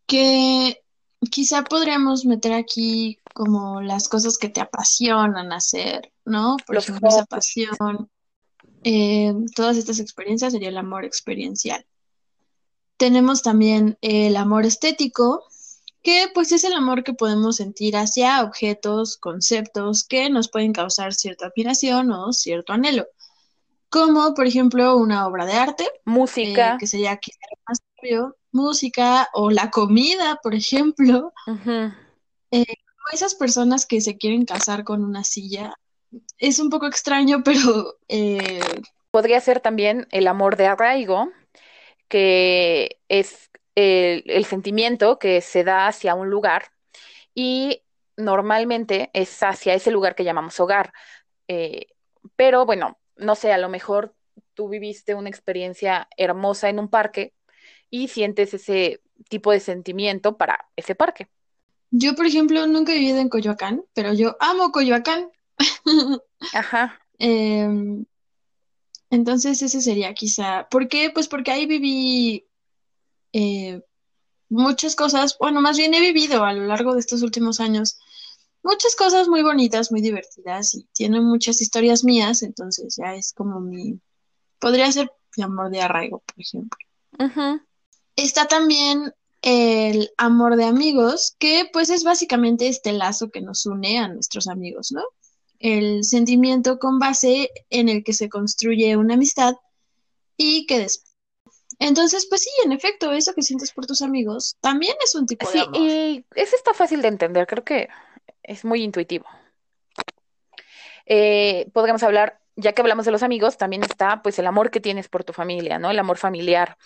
Que 0.06 0.84
quizá 1.30 1.64
podríamos 1.64 2.26
meter 2.26 2.54
aquí 2.54 3.20
como 3.34 3.82
las 3.82 4.08
cosas 4.08 4.38
que 4.38 4.50
te 4.50 4.62
apasionan 4.62 5.52
hacer, 5.52 6.12
¿no? 6.26 6.58
Por 6.66 6.78
ejemplo, 6.78 7.10
esa 7.10 7.26
pasión. 7.26 8.10
Eh, 8.84 9.34
todas 9.56 9.78
estas 9.78 10.00
experiencias 10.00 10.54
sería 10.54 10.70
el 10.70 10.78
amor 10.78 11.06
experiencial. 11.06 11.86
Tenemos 12.98 13.42
también 13.42 13.98
el 14.02 14.36
amor 14.36 14.66
estético, 14.66 15.44
que 16.04 16.28
pues 16.34 16.52
es 16.52 16.64
el 16.66 16.74
amor 16.74 17.04
que 17.04 17.14
podemos 17.14 17.56
sentir 17.56 17.96
hacia 17.96 18.44
objetos, 18.44 19.18
conceptos 19.18 20.04
que 20.04 20.30
nos 20.30 20.50
pueden 20.50 20.74
causar 20.74 21.14
cierta 21.14 21.48
admiración 21.48 22.12
o 22.12 22.34
cierto 22.34 22.74
anhelo, 22.74 23.08
como 23.90 24.34
por 24.34 24.46
ejemplo 24.46 24.98
una 24.98 25.26
obra 25.26 25.46
de 25.46 25.54
arte, 25.54 25.90
música, 26.06 26.74
eh, 26.74 26.78
que 26.78 26.88
sería 26.88 27.18
quizá 27.18 27.40
más 27.68 27.80
obvio, 28.02 28.36
música 28.52 29.30
o 29.34 29.50
la 29.50 29.72
comida, 29.72 30.40
por 30.44 30.54
ejemplo. 30.54 31.32
Eh, 32.52 32.66
esas 33.14 33.36
personas 33.36 33.86
que 33.86 34.02
se 34.02 34.18
quieren 34.18 34.46
casar 34.46 34.84
con 34.84 35.04
una 35.04 35.24
silla, 35.24 35.74
es 36.38 36.60
un 36.60 36.70
poco 36.70 36.86
extraño, 36.86 37.44
pero... 37.46 37.98
Eh, 38.08 38.62
Podría 39.12 39.40
ser 39.42 39.60
también 39.60 40.08
el 40.12 40.28
amor 40.28 40.58
de 40.58 40.66
arraigo, 40.66 41.32
que 42.08 43.00
es 43.10 43.52
el, 43.76 44.46
sentimiento 44.46 45.20
que 45.20 45.42
se 45.42 45.64
da 45.64 45.88
hacia 45.88 46.16
un 46.16 46.30
lugar 46.30 46.72
y 47.34 47.82
normalmente 48.18 49.10
es 49.14 49.42
hacia 49.42 49.74
ese 49.74 49.92
lugar 49.92 50.16
que 50.16 50.24
llamamos 50.24 50.60
hogar. 50.60 50.94
Eh, 51.48 51.88
pero 52.36 52.66
bueno, 52.66 53.00
no 53.16 53.36
sé, 53.36 53.52
a 53.52 53.58
lo 53.58 53.70
mejor 53.70 54.16
tú 54.54 54.70
viviste 54.70 55.16
una 55.16 55.30
experiencia 55.30 56.08
hermosa 56.18 56.70
en 56.70 56.80
un 56.80 56.90
parque 56.90 57.34
y 57.90 58.08
sientes 58.08 58.54
ese 58.54 59.02
tipo 59.30 59.52
de 59.52 59.60
sentimiento 59.60 60.38
para 60.38 60.68
ese 60.76 60.96
parque. 60.96 61.28
Yo, 61.92 62.16
por 62.16 62.26
ejemplo, 62.26 62.66
nunca 62.66 62.92
he 62.92 62.98
vivido 62.98 63.20
en 63.20 63.30
Coyoacán, 63.30 63.84
pero 63.94 64.14
yo 64.14 64.36
amo 64.40 64.72
Coyoacán. 64.72 65.30
Ajá. 66.54 67.00
Em, 67.20 68.06
entonces 69.12 69.62
ese 69.62 69.80
sería 69.80 70.14
quizá. 70.16 70.68
¿Por 70.70 70.88
qué? 70.88 71.12
Pues 71.12 71.28
porque 71.28 71.52
ahí 71.52 71.68
viví 71.68 72.48
eh, 73.34 73.82
muchas 74.50 74.96
cosas, 74.96 75.38
bueno, 75.40 75.62
más 75.62 75.78
bien 75.78 75.94
he 75.94 76.00
vivido 76.00 76.46
a 76.46 76.54
lo 76.54 76.66
largo 76.66 76.94
de 76.94 77.02
estos 77.02 77.22
últimos 77.22 77.60
años 77.60 77.98
muchas 78.64 78.96
cosas 78.96 79.28
muy 79.28 79.44
bonitas, 79.44 79.92
muy 79.92 80.02
divertidas 80.02 80.74
y 80.74 80.88
tiene 80.94 81.22
muchas 81.22 81.62
historias 81.62 82.04
mías, 82.04 82.42
entonces 82.42 82.96
ya 82.98 83.14
es 83.14 83.34
como 83.34 83.60
mi, 83.60 84.00
podría 84.60 84.92
ser 84.92 85.12
mi 85.38 85.44
amor 85.44 85.70
de 85.70 85.82
arraigo, 85.82 86.20
por 86.20 86.42
ejemplo. 86.42 86.80
Está 88.16 88.48
también 88.48 89.14
el 89.42 90.12
amor 90.18 90.56
de 90.56 90.64
amigos, 90.64 91.36
que 91.38 91.70
pues 91.72 91.90
es 91.90 92.04
básicamente 92.04 92.68
este 92.68 92.94
lazo 92.94 93.30
que 93.30 93.42
nos 93.42 93.66
une 93.66 94.00
a 94.00 94.08
nuestros 94.08 94.48
amigos, 94.48 94.92
¿no? 94.92 95.04
El 95.60 96.04
sentimiento 96.04 96.80
con 96.80 97.00
base 97.00 97.50
en 97.70 97.90
el 97.90 98.04
que 98.04 98.14
se 98.14 98.30
construye 98.30 98.96
una 98.96 99.16
amistad 99.16 99.56
y 100.38 100.66
que 100.66 100.80
después 100.80 101.13
entonces, 101.84 102.26
pues 102.28 102.44
sí, 102.44 102.50
en 102.64 102.72
efecto, 102.72 103.12
eso 103.12 103.34
que 103.34 103.42
sientes 103.42 103.72
por 103.74 103.86
tus 103.86 104.02
amigos 104.02 104.56
también 104.62 104.96
es 105.04 105.16
un 105.16 105.26
tipo 105.26 105.50
de 105.52 105.60
amor. 105.60 105.76
y 105.76 106.26
eso 106.36 106.56
está 106.56 106.74
fácil 106.74 107.02
de 107.02 107.10
entender, 107.10 107.46
creo 107.46 107.64
que 107.64 107.90
es 108.42 108.64
muy 108.64 108.84
intuitivo. 108.84 109.26
Eh, 111.06 111.70
podríamos 111.74 112.02
hablar, 112.04 112.40
ya 112.56 112.72
que 112.72 112.82
hablamos 112.82 113.06
de 113.06 113.12
los 113.12 113.22
amigos, 113.22 113.58
también 113.58 113.84
está 113.84 114.22
pues 114.22 114.40
el 114.40 114.48
amor 114.48 114.72
que 114.72 114.80
tienes 114.80 115.10
por 115.10 115.26
tu 115.26 115.34
familia, 115.34 115.78
¿no? 115.78 115.92
El 115.92 116.00
amor 116.00 116.18
familiar. 116.18 116.78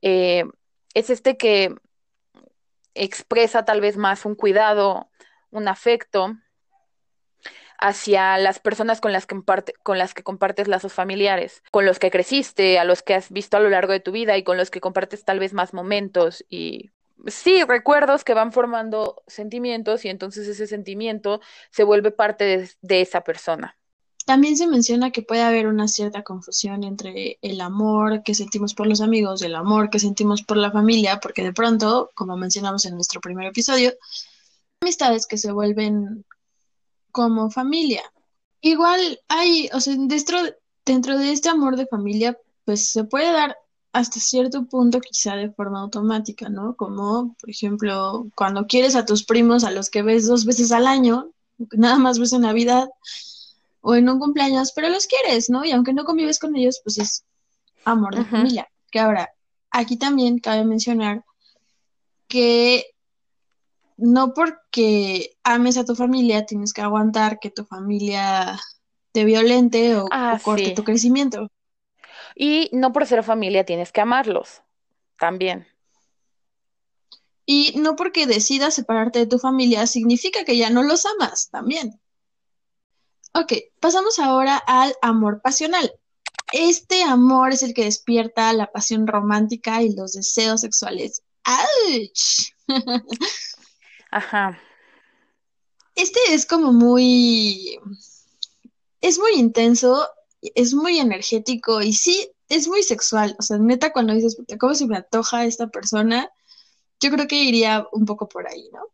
Eh, 0.00 0.44
es 0.94 1.10
este 1.10 1.36
que 1.36 1.74
expresa 2.94 3.66
tal 3.66 3.82
vez 3.82 3.98
más 3.98 4.24
un 4.24 4.34
cuidado, 4.34 5.10
un 5.50 5.68
afecto, 5.68 6.34
hacia 7.80 8.36
las 8.38 8.58
personas 8.58 9.00
con 9.00 9.12
las 9.12 9.26
que, 9.26 9.40
con 9.82 9.98
las 9.98 10.14
que 10.14 10.22
compartes 10.22 10.68
lazos 10.68 10.92
familiares, 10.92 11.62
con 11.70 11.86
los 11.86 11.98
que 11.98 12.10
creciste, 12.10 12.78
a 12.78 12.84
los 12.84 13.02
que 13.02 13.14
has 13.14 13.30
visto 13.30 13.56
a 13.56 13.60
lo 13.60 13.70
largo 13.70 13.92
de 13.92 14.00
tu 14.00 14.12
vida 14.12 14.36
y 14.36 14.44
con 14.44 14.56
los 14.56 14.70
que 14.70 14.80
compartes 14.80 15.24
tal 15.24 15.38
vez 15.38 15.54
más 15.54 15.72
momentos 15.72 16.44
y 16.48 16.90
sí, 17.26 17.62
recuerdos 17.64 18.24
que 18.24 18.34
van 18.34 18.52
formando 18.52 19.22
sentimientos 19.26 20.04
y 20.04 20.08
entonces 20.08 20.46
ese 20.46 20.66
sentimiento 20.66 21.40
se 21.70 21.84
vuelve 21.84 22.10
parte 22.10 22.70
de, 22.82 23.00
esa 23.00 23.22
persona. 23.22 23.76
También 24.26 24.56
se 24.56 24.66
menciona 24.66 25.10
que 25.10 25.22
puede 25.22 25.42
haber 25.42 25.66
una 25.66 25.88
cierta 25.88 26.22
confusión 26.22 26.84
entre 26.84 27.38
el 27.42 27.60
amor 27.60 28.22
que 28.22 28.34
sentimos 28.34 28.74
por 28.74 28.86
los 28.86 29.00
amigos 29.00 29.42
el 29.42 29.54
amor 29.54 29.90
que 29.90 29.98
sentimos 29.98 30.42
por 30.42 30.56
la 30.56 30.70
familia, 30.70 31.18
porque 31.20 31.42
de 31.42 31.52
pronto, 31.52 32.10
como 32.14 32.36
mencionamos 32.36 32.84
en 32.84 32.94
nuestro 32.94 33.20
primer 33.20 33.46
episodio, 33.46 33.92
amistades 34.80 35.26
que 35.26 35.38
se 35.38 35.50
vuelven 35.50 36.24
como 37.10 37.50
familia. 37.50 38.02
Igual 38.60 39.20
hay, 39.28 39.68
o 39.72 39.80
sea, 39.80 39.94
dentro, 39.96 40.38
dentro 40.84 41.18
de 41.18 41.32
este 41.32 41.48
amor 41.48 41.76
de 41.76 41.86
familia, 41.86 42.38
pues 42.64 42.88
se 42.92 43.04
puede 43.04 43.32
dar 43.32 43.56
hasta 43.92 44.20
cierto 44.20 44.64
punto 44.66 45.00
quizá 45.00 45.34
de 45.36 45.50
forma 45.50 45.80
automática, 45.80 46.48
¿no? 46.48 46.76
Como, 46.76 47.34
por 47.40 47.50
ejemplo, 47.50 48.28
cuando 48.36 48.66
quieres 48.66 48.94
a 48.94 49.04
tus 49.04 49.24
primos 49.24 49.64
a 49.64 49.70
los 49.70 49.90
que 49.90 50.02
ves 50.02 50.26
dos 50.26 50.44
veces 50.44 50.70
al 50.72 50.86
año, 50.86 51.30
nada 51.72 51.98
más 51.98 52.18
ves 52.18 52.32
en 52.32 52.42
Navidad 52.42 52.88
o 53.80 53.94
en 53.94 54.08
un 54.08 54.18
cumpleaños, 54.18 54.72
pero 54.72 54.88
los 54.88 55.06
quieres, 55.06 55.50
¿no? 55.50 55.64
Y 55.64 55.72
aunque 55.72 55.92
no 55.92 56.04
convives 56.04 56.38
con 56.38 56.54
ellos, 56.54 56.80
pues 56.84 56.98
es 56.98 57.24
amor 57.84 58.14
de 58.14 58.24
familia. 58.24 58.68
Que 58.90 59.00
ahora, 59.00 59.30
aquí 59.70 59.96
también 59.96 60.38
cabe 60.38 60.64
mencionar 60.64 61.24
que 62.28 62.86
no 64.00 64.34
porque 64.34 65.36
ames 65.44 65.76
a 65.76 65.84
tu 65.84 65.94
familia 65.94 66.46
tienes 66.46 66.72
que 66.72 66.82
aguantar 66.82 67.38
que 67.38 67.50
tu 67.50 67.64
familia 67.64 68.58
te 69.12 69.24
violente 69.24 69.96
o, 69.96 70.06
ah, 70.10 70.38
corte 70.42 70.70
tu 70.70 70.84
crecimiento. 70.84 71.48
Y 72.34 72.70
no 72.72 72.92
por 72.92 73.06
ser 73.06 73.22
familia 73.22 73.64
tienes 73.64 73.92
que 73.92 74.00
amarlos 74.00 74.62
también. 75.18 75.66
Y 77.44 77.74
no 77.76 77.96
porque 77.96 78.26
decidas 78.26 78.74
separarte 78.74 79.18
de 79.18 79.26
tu 79.26 79.38
familia 79.38 79.86
significa 79.86 80.44
que 80.44 80.56
ya 80.56 80.70
no 80.70 80.82
los 80.82 81.04
amas 81.04 81.50
también. 81.50 82.00
Ok, 83.34 83.52
pasamos 83.80 84.18
ahora 84.18 84.56
al 84.56 84.94
amor 85.02 85.40
pasional. 85.42 85.92
Este 86.52 87.02
amor 87.02 87.52
es 87.52 87.62
el 87.62 87.74
que 87.74 87.84
despierta 87.84 88.52
la 88.52 88.72
pasión 88.72 89.06
romántica 89.06 89.82
y 89.82 89.94
los 89.94 90.12
deseos 90.12 90.62
sexuales. 90.62 91.22
¡Auch! 91.44 92.52
Ajá. 94.10 94.58
Este 95.94 96.18
es 96.30 96.46
como 96.46 96.72
muy, 96.72 97.78
es 99.00 99.18
muy 99.18 99.32
intenso, 99.34 100.08
es 100.40 100.74
muy 100.74 100.98
energético 100.98 101.82
y 101.82 101.92
sí, 101.92 102.30
es 102.48 102.68
muy 102.68 102.82
sexual. 102.82 103.36
O 103.38 103.42
sea, 103.42 103.58
neta, 103.58 103.92
cuando 103.92 104.14
dices, 104.14 104.36
¿cómo 104.58 104.74
se 104.74 104.86
me 104.86 104.96
antoja 104.96 105.44
esta 105.44 105.68
persona? 105.68 106.30
Yo 107.00 107.10
creo 107.10 107.26
que 107.26 107.42
iría 107.42 107.86
un 107.92 108.04
poco 108.04 108.28
por 108.28 108.46
ahí, 108.48 108.68
¿no? 108.72 108.86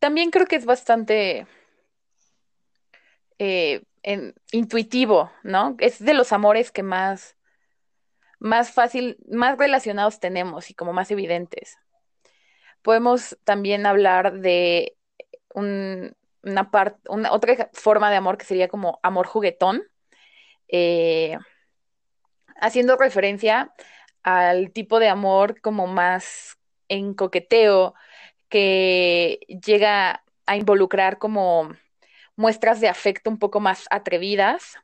También 0.00 0.30
creo 0.30 0.46
que 0.46 0.56
es 0.56 0.64
bastante 0.64 1.46
eh, 3.38 3.82
intuitivo, 4.52 5.30
¿no? 5.42 5.76
Es 5.78 5.98
de 5.98 6.14
los 6.14 6.32
amores 6.32 6.70
que 6.70 6.82
más, 6.82 7.36
más 8.38 8.70
fácil, 8.70 9.18
más 9.28 9.58
relacionados 9.58 10.20
tenemos 10.20 10.70
y 10.70 10.74
como 10.74 10.92
más 10.92 11.10
evidentes. 11.10 11.78
Podemos 12.88 13.36
también 13.44 13.84
hablar 13.84 14.40
de 14.40 14.96
una, 15.52 16.14
otra 17.30 17.68
forma 17.74 18.10
de 18.10 18.16
amor 18.16 18.38
que 18.38 18.46
sería 18.46 18.68
como 18.68 18.98
amor 19.02 19.26
juguetón, 19.26 19.82
eh, 20.68 21.36
haciendo 22.56 22.96
referencia 22.96 23.74
al 24.22 24.70
tipo 24.72 25.00
de 25.00 25.10
amor 25.10 25.60
como 25.60 25.86
más 25.86 26.56
en 26.88 27.12
coqueteo, 27.12 27.92
que 28.48 29.40
llega 29.66 30.24
a 30.46 30.56
involucrar 30.56 31.18
como 31.18 31.70
muestras 32.36 32.80
de 32.80 32.88
afecto 32.88 33.28
un 33.28 33.38
poco 33.38 33.60
más 33.60 33.84
atrevidas. 33.90 34.76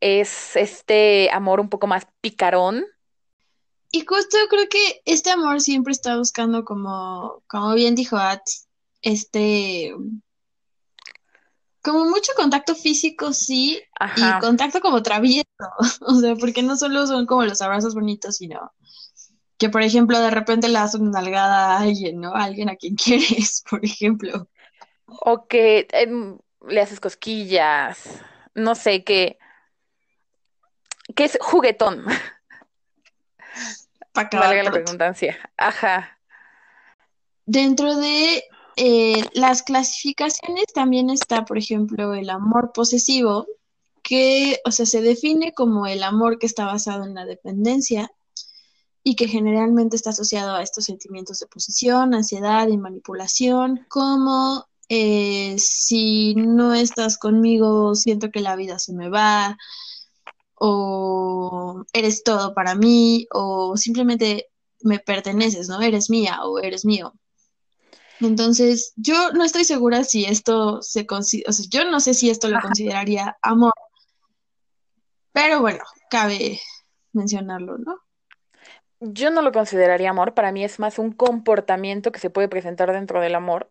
Es 0.00 0.56
este 0.56 1.30
amor 1.32 1.60
un 1.60 1.70
poco 1.70 1.86
más 1.86 2.06
picarón, 2.20 2.84
y 3.92 4.04
justo 4.04 4.36
creo 4.48 4.68
que 4.68 5.02
este 5.04 5.30
amor 5.30 5.60
siempre 5.60 5.92
está 5.92 6.16
buscando 6.16 6.64
como, 6.64 7.42
como 7.46 7.74
bien 7.74 7.94
dijo 7.94 8.16
At, 8.16 8.42
este, 9.02 9.94
como 11.82 12.04
mucho 12.04 12.32
contacto 12.36 12.74
físico, 12.74 13.32
sí, 13.32 13.82
y 14.16 14.40
contacto 14.40 14.80
como 14.80 15.02
travieso, 15.02 15.46
o 16.02 16.14
sea, 16.14 16.36
porque 16.36 16.62
no 16.62 16.76
solo 16.76 17.06
son 17.06 17.26
como 17.26 17.44
los 17.44 17.62
abrazos 17.62 17.94
bonitos, 17.94 18.36
sino 18.36 18.72
que 19.58 19.68
por 19.68 19.82
ejemplo 19.82 20.18
de 20.18 20.30
repente 20.30 20.68
le 20.68 20.74
das 20.74 20.94
una 20.94 21.20
nalgada 21.20 21.76
a 21.76 21.80
alguien, 21.80 22.20
¿no? 22.20 22.34
A 22.34 22.44
alguien 22.44 22.70
a 22.70 22.76
quien 22.76 22.96
quieres, 22.96 23.62
por 23.68 23.84
ejemplo. 23.84 24.48
O 25.06 25.46
que 25.46 25.86
em, 25.92 26.38
le 26.66 26.80
haces 26.80 27.00
cosquillas, 27.00 28.22
no 28.54 28.74
sé, 28.74 29.04
que, 29.04 29.38
que 31.14 31.24
es 31.24 31.38
juguetón. 31.40 32.04
Para 34.28 34.48
Valga 34.48 34.62
la 34.64 34.70
redundancia. 34.70 35.38
Ajá. 35.56 36.18
Dentro 37.46 37.96
de 37.96 38.44
eh, 38.76 39.24
las 39.32 39.62
clasificaciones 39.62 40.66
también 40.74 41.10
está, 41.10 41.44
por 41.44 41.58
ejemplo, 41.58 42.14
el 42.14 42.30
amor 42.30 42.72
posesivo, 42.72 43.46
que, 44.02 44.60
o 44.64 44.70
sea, 44.70 44.86
se 44.86 45.02
define 45.02 45.52
como 45.52 45.86
el 45.86 46.02
amor 46.02 46.38
que 46.38 46.46
está 46.46 46.66
basado 46.66 47.04
en 47.04 47.14
la 47.14 47.24
dependencia 47.24 48.10
y 49.02 49.16
que 49.16 49.28
generalmente 49.28 49.96
está 49.96 50.10
asociado 50.10 50.54
a 50.54 50.62
estos 50.62 50.84
sentimientos 50.84 51.40
de 51.40 51.46
posesión, 51.46 52.14
ansiedad 52.14 52.68
y 52.68 52.76
manipulación, 52.76 53.86
como 53.88 54.66
eh, 54.88 55.56
si 55.58 56.34
no 56.34 56.74
estás 56.74 57.16
conmigo, 57.16 57.94
siento 57.94 58.30
que 58.30 58.40
la 58.40 58.56
vida 58.56 58.78
se 58.78 58.92
me 58.92 59.08
va, 59.08 59.56
o 60.62 61.84
eres 61.94 62.22
todo 62.22 62.52
para 62.54 62.74
mí, 62.74 63.26
o 63.32 63.78
simplemente 63.78 64.50
me 64.82 64.98
perteneces, 64.98 65.68
¿no? 65.68 65.80
Eres 65.80 66.10
mía 66.10 66.40
o 66.44 66.58
eres 66.58 66.84
mío. 66.84 67.14
Entonces, 68.20 68.92
yo 68.96 69.32
no 69.32 69.42
estoy 69.42 69.64
segura 69.64 70.04
si 70.04 70.26
esto 70.26 70.82
se 70.82 71.06
considera, 71.06 71.48
o 71.48 71.52
sea, 71.52 71.64
yo 71.70 71.90
no 71.90 71.98
sé 72.00 72.12
si 72.12 72.28
esto 72.28 72.48
lo 72.48 72.60
consideraría 72.60 73.38
amor, 73.40 73.72
pero 75.32 75.62
bueno, 75.62 75.82
cabe 76.10 76.60
mencionarlo, 77.14 77.78
¿no? 77.78 77.98
Yo 79.00 79.30
no 79.30 79.40
lo 79.40 79.52
consideraría 79.52 80.10
amor, 80.10 80.34
para 80.34 80.52
mí 80.52 80.62
es 80.62 80.78
más 80.78 80.98
un 80.98 81.12
comportamiento 81.12 82.12
que 82.12 82.20
se 82.20 82.28
puede 82.28 82.50
presentar 82.50 82.92
dentro 82.92 83.22
del 83.22 83.34
amor, 83.34 83.70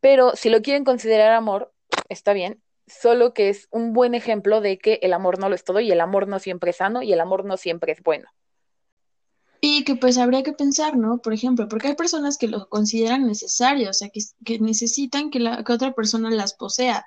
pero 0.00 0.34
si 0.36 0.48
lo 0.48 0.62
quieren 0.62 0.84
considerar 0.84 1.32
amor, 1.32 1.74
está 2.08 2.32
bien, 2.32 2.62
solo 2.88 3.34
que 3.34 3.48
es 3.48 3.68
un 3.70 3.92
buen 3.92 4.14
ejemplo 4.14 4.60
de 4.60 4.78
que 4.78 4.98
el 5.02 5.12
amor 5.12 5.38
no 5.38 5.48
lo 5.48 5.54
es 5.54 5.64
todo 5.64 5.80
y 5.80 5.90
el 5.90 6.00
amor 6.00 6.28
no 6.28 6.38
siempre 6.38 6.70
es 6.70 6.76
sano 6.76 7.02
y 7.02 7.12
el 7.12 7.20
amor 7.20 7.44
no 7.44 7.56
siempre 7.56 7.92
es 7.92 8.02
bueno. 8.02 8.28
Y 9.60 9.84
que 9.84 9.96
pues 9.96 10.18
habría 10.18 10.42
que 10.42 10.52
pensar, 10.52 10.96
¿no? 10.96 11.18
Por 11.18 11.32
ejemplo, 11.32 11.68
porque 11.68 11.88
hay 11.88 11.94
personas 11.94 12.38
que 12.38 12.46
lo 12.46 12.68
consideran 12.68 13.26
necesario, 13.26 13.90
o 13.90 13.92
sea, 13.92 14.08
que, 14.08 14.58
necesitan 14.60 15.30
que, 15.30 15.40
la, 15.40 15.64
que 15.64 15.72
otra 15.72 15.92
persona 15.92 16.30
las 16.30 16.54
posea. 16.54 17.06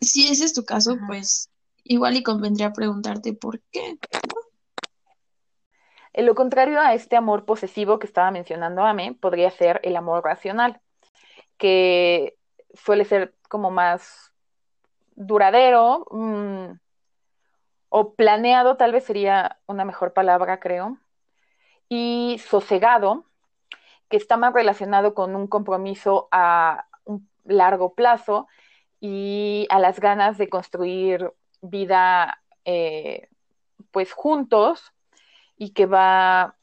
Si 0.00 0.28
ese 0.28 0.44
es 0.44 0.52
tu 0.52 0.64
caso, 0.64 0.96
pues 1.06 1.50
igual 1.84 2.16
y 2.16 2.22
convendría 2.22 2.72
preguntarte 2.72 3.32
por 3.32 3.60
qué. 3.70 3.98
En 6.12 6.26
lo 6.26 6.34
contrario 6.34 6.80
a 6.80 6.94
este 6.94 7.16
amor 7.16 7.44
posesivo 7.44 7.98
que 7.98 8.06
estaba 8.06 8.30
mencionando 8.30 8.82
Ame, 8.82 9.16
podría 9.18 9.50
ser 9.50 9.80
el 9.84 9.96
amor 9.96 10.24
racional, 10.24 10.80
que 11.56 12.36
suele 12.74 13.04
ser 13.04 13.34
como 13.48 13.70
más 13.70 14.32
duradero 15.14 16.06
mm, 16.10 16.78
o 17.88 18.14
planeado, 18.14 18.76
tal 18.76 18.92
vez 18.92 19.04
sería 19.04 19.58
una 19.66 19.84
mejor 19.84 20.12
palabra, 20.12 20.60
creo, 20.60 20.98
y 21.88 22.40
sosegado, 22.46 23.24
que 24.08 24.16
está 24.16 24.36
más 24.36 24.52
relacionado 24.54 25.14
con 25.14 25.36
un 25.36 25.46
compromiso 25.46 26.28
a 26.30 26.86
un 27.04 27.28
largo 27.44 27.94
plazo 27.94 28.46
y 29.00 29.66
a 29.70 29.78
las 29.78 30.00
ganas 30.00 30.38
de 30.38 30.48
construir 30.48 31.32
vida 31.62 32.42
eh, 32.64 33.28
pues 33.90 34.12
juntos 34.12 34.92
y 35.56 35.70
que 35.70 35.86
va 35.86 36.56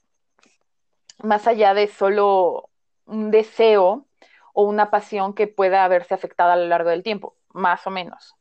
más 1.24 1.48
allá 1.48 1.74
de 1.74 1.88
solo 1.88 2.70
un 3.06 3.32
deseo 3.32 4.06
o 4.60 4.64
una 4.64 4.90
pasión 4.90 5.36
que 5.36 5.46
pueda 5.46 5.86
haberse 5.86 6.16
afectado 6.16 6.50
a 6.50 6.56
lo 6.56 6.66
largo 6.66 6.90
del 6.90 7.04
tiempo, 7.04 7.36
más 7.54 7.86
o 7.86 7.92
menos. 7.92 8.34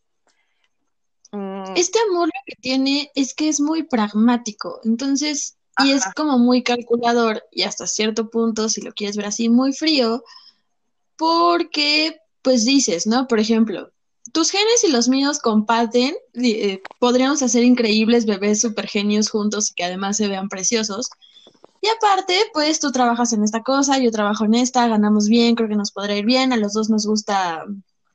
Mm. 1.31 1.75
Este 1.77 1.99
amor 2.09 2.29
lo 2.29 2.41
que 2.47 2.57
tiene 2.59 3.11
es 3.15 3.35
que 3.35 3.51
es 3.51 3.61
muy 3.61 3.83
pragmático, 3.83 4.81
entonces, 4.85 5.59
y 5.85 5.91
es 5.93 6.05
como 6.17 6.39
muy 6.39 6.63
calculador 6.63 7.45
y 7.53 7.65
hasta 7.65 7.87
cierto 7.87 8.31
punto, 8.31 8.71
si 8.71 8.81
lo 8.81 8.95
quieres 8.95 9.19
ver 9.19 9.27
así, 9.27 9.51
muy 9.51 9.75
frío, 9.75 10.25
porque 11.17 12.19
pues 12.41 12.65
dices, 12.65 13.07
¿no? 13.07 13.29
Por 13.29 13.39
ejemplo, 13.39 13.93
tus 14.33 14.51
genes 14.51 14.85
y 14.85 14.91
los 14.91 15.09
míos 15.09 15.39
comparten, 15.39 16.15
eh, 16.33 16.81
podríamos 16.99 17.43
hacer 17.43 17.63
increíbles 17.63 18.25
bebés 18.25 18.63
super 18.63 18.87
genios 18.87 19.29
juntos 19.29 19.71
y 19.71 19.75
que 19.75 19.85
además 19.85 20.17
se 20.17 20.29
vean 20.29 20.49
preciosos. 20.49 21.11
Y 21.87 21.89
aparte, 21.97 22.35
pues 22.53 22.81
tú 22.81 22.91
trabajas 22.91 23.33
en 23.33 23.45
esta 23.45 23.63
cosa, 23.63 23.99
yo 23.99 24.11
trabajo 24.11 24.45
en 24.45 24.55
esta, 24.55 24.89
ganamos 24.89 25.29
bien, 25.29 25.55
creo 25.55 25.69
que 25.69 25.77
nos 25.77 25.93
podrá 25.93 26.17
ir 26.17 26.25
bien, 26.25 26.53
a 26.53 26.57
los 26.57 26.73
dos 26.73 26.91
nos 26.91 27.07
gusta 27.07 27.65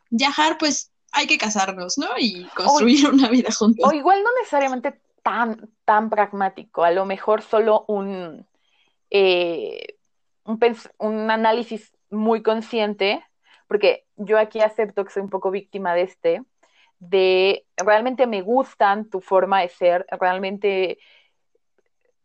viajar, 0.10 0.58
pues 0.58 0.92
hay 1.14 1.26
que 1.26 1.38
casarnos, 1.38 1.98
¿no? 1.98 2.08
Y 2.20 2.46
construir 2.54 3.08
una 3.10 3.30
vida 3.30 3.50
juntos. 3.52 3.88
O 3.88 3.94
igual 3.94 4.24
no 4.24 4.30
necesariamente 4.40 5.00
tan, 5.24 5.70
tan 5.86 6.10
pragmático, 6.10 6.84
a 6.84 6.92
lo 6.92 7.06
mejor 7.06 7.44
solo 7.44 7.86
un, 7.88 8.46
eh, 9.10 9.96
un, 10.44 10.60
un 10.98 11.32
análisis 11.32 11.94
muy 12.10 12.44
consciente 12.44 13.24
porque 13.72 14.04
yo 14.18 14.38
aquí 14.38 14.60
acepto 14.60 15.06
que 15.06 15.14
soy 15.14 15.24
un 15.24 15.30
poco 15.30 15.50
víctima 15.50 15.94
de 15.96 16.02
este, 16.02 16.44
de 17.00 17.66
realmente 17.78 18.28
me 18.28 18.42
gustan 18.42 19.10
tu 19.10 19.22
forma 19.22 19.62
de 19.62 19.70
ser, 19.70 20.06
realmente, 20.20 21.00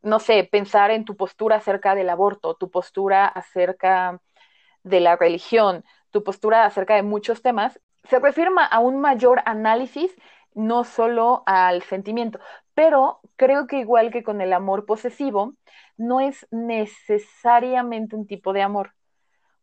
no 0.07 0.21
sé, 0.21 0.45
pensar 0.45 0.93
en 0.93 1.05
tu 1.05 1.17
postura 1.17 1.57
acerca 1.57 1.95
del 1.97 2.09
aborto, 2.11 2.55
tu 2.55 2.71
postura 2.71 3.27
acerca 3.27 4.21
de 4.85 5.01
la 5.01 5.17
religión, 5.17 5.85
tu 6.13 6.23
postura 6.23 6.65
acerca 6.65 6.95
de 6.95 7.03
muchos 7.03 7.43
temas, 7.43 7.81
se 8.09 8.21
refiere 8.21 8.51
a 8.71 8.79
un 8.79 9.01
mayor 9.01 9.43
análisis, 9.47 10.15
no 10.55 10.85
solo 10.85 11.43
al 11.45 11.83
sentimiento, 11.83 12.39
pero 12.73 13.21
creo 13.35 13.67
que 13.67 13.81
igual 13.81 14.13
que 14.13 14.23
con 14.23 14.41
el 14.41 14.53
amor 14.53 14.87
posesivo, 14.87 15.55
no 15.97 16.21
es 16.21 16.47
necesariamente 16.53 18.15
un 18.15 18.29
tipo 18.29 18.53
de 18.53 18.63
amor. 18.63 18.95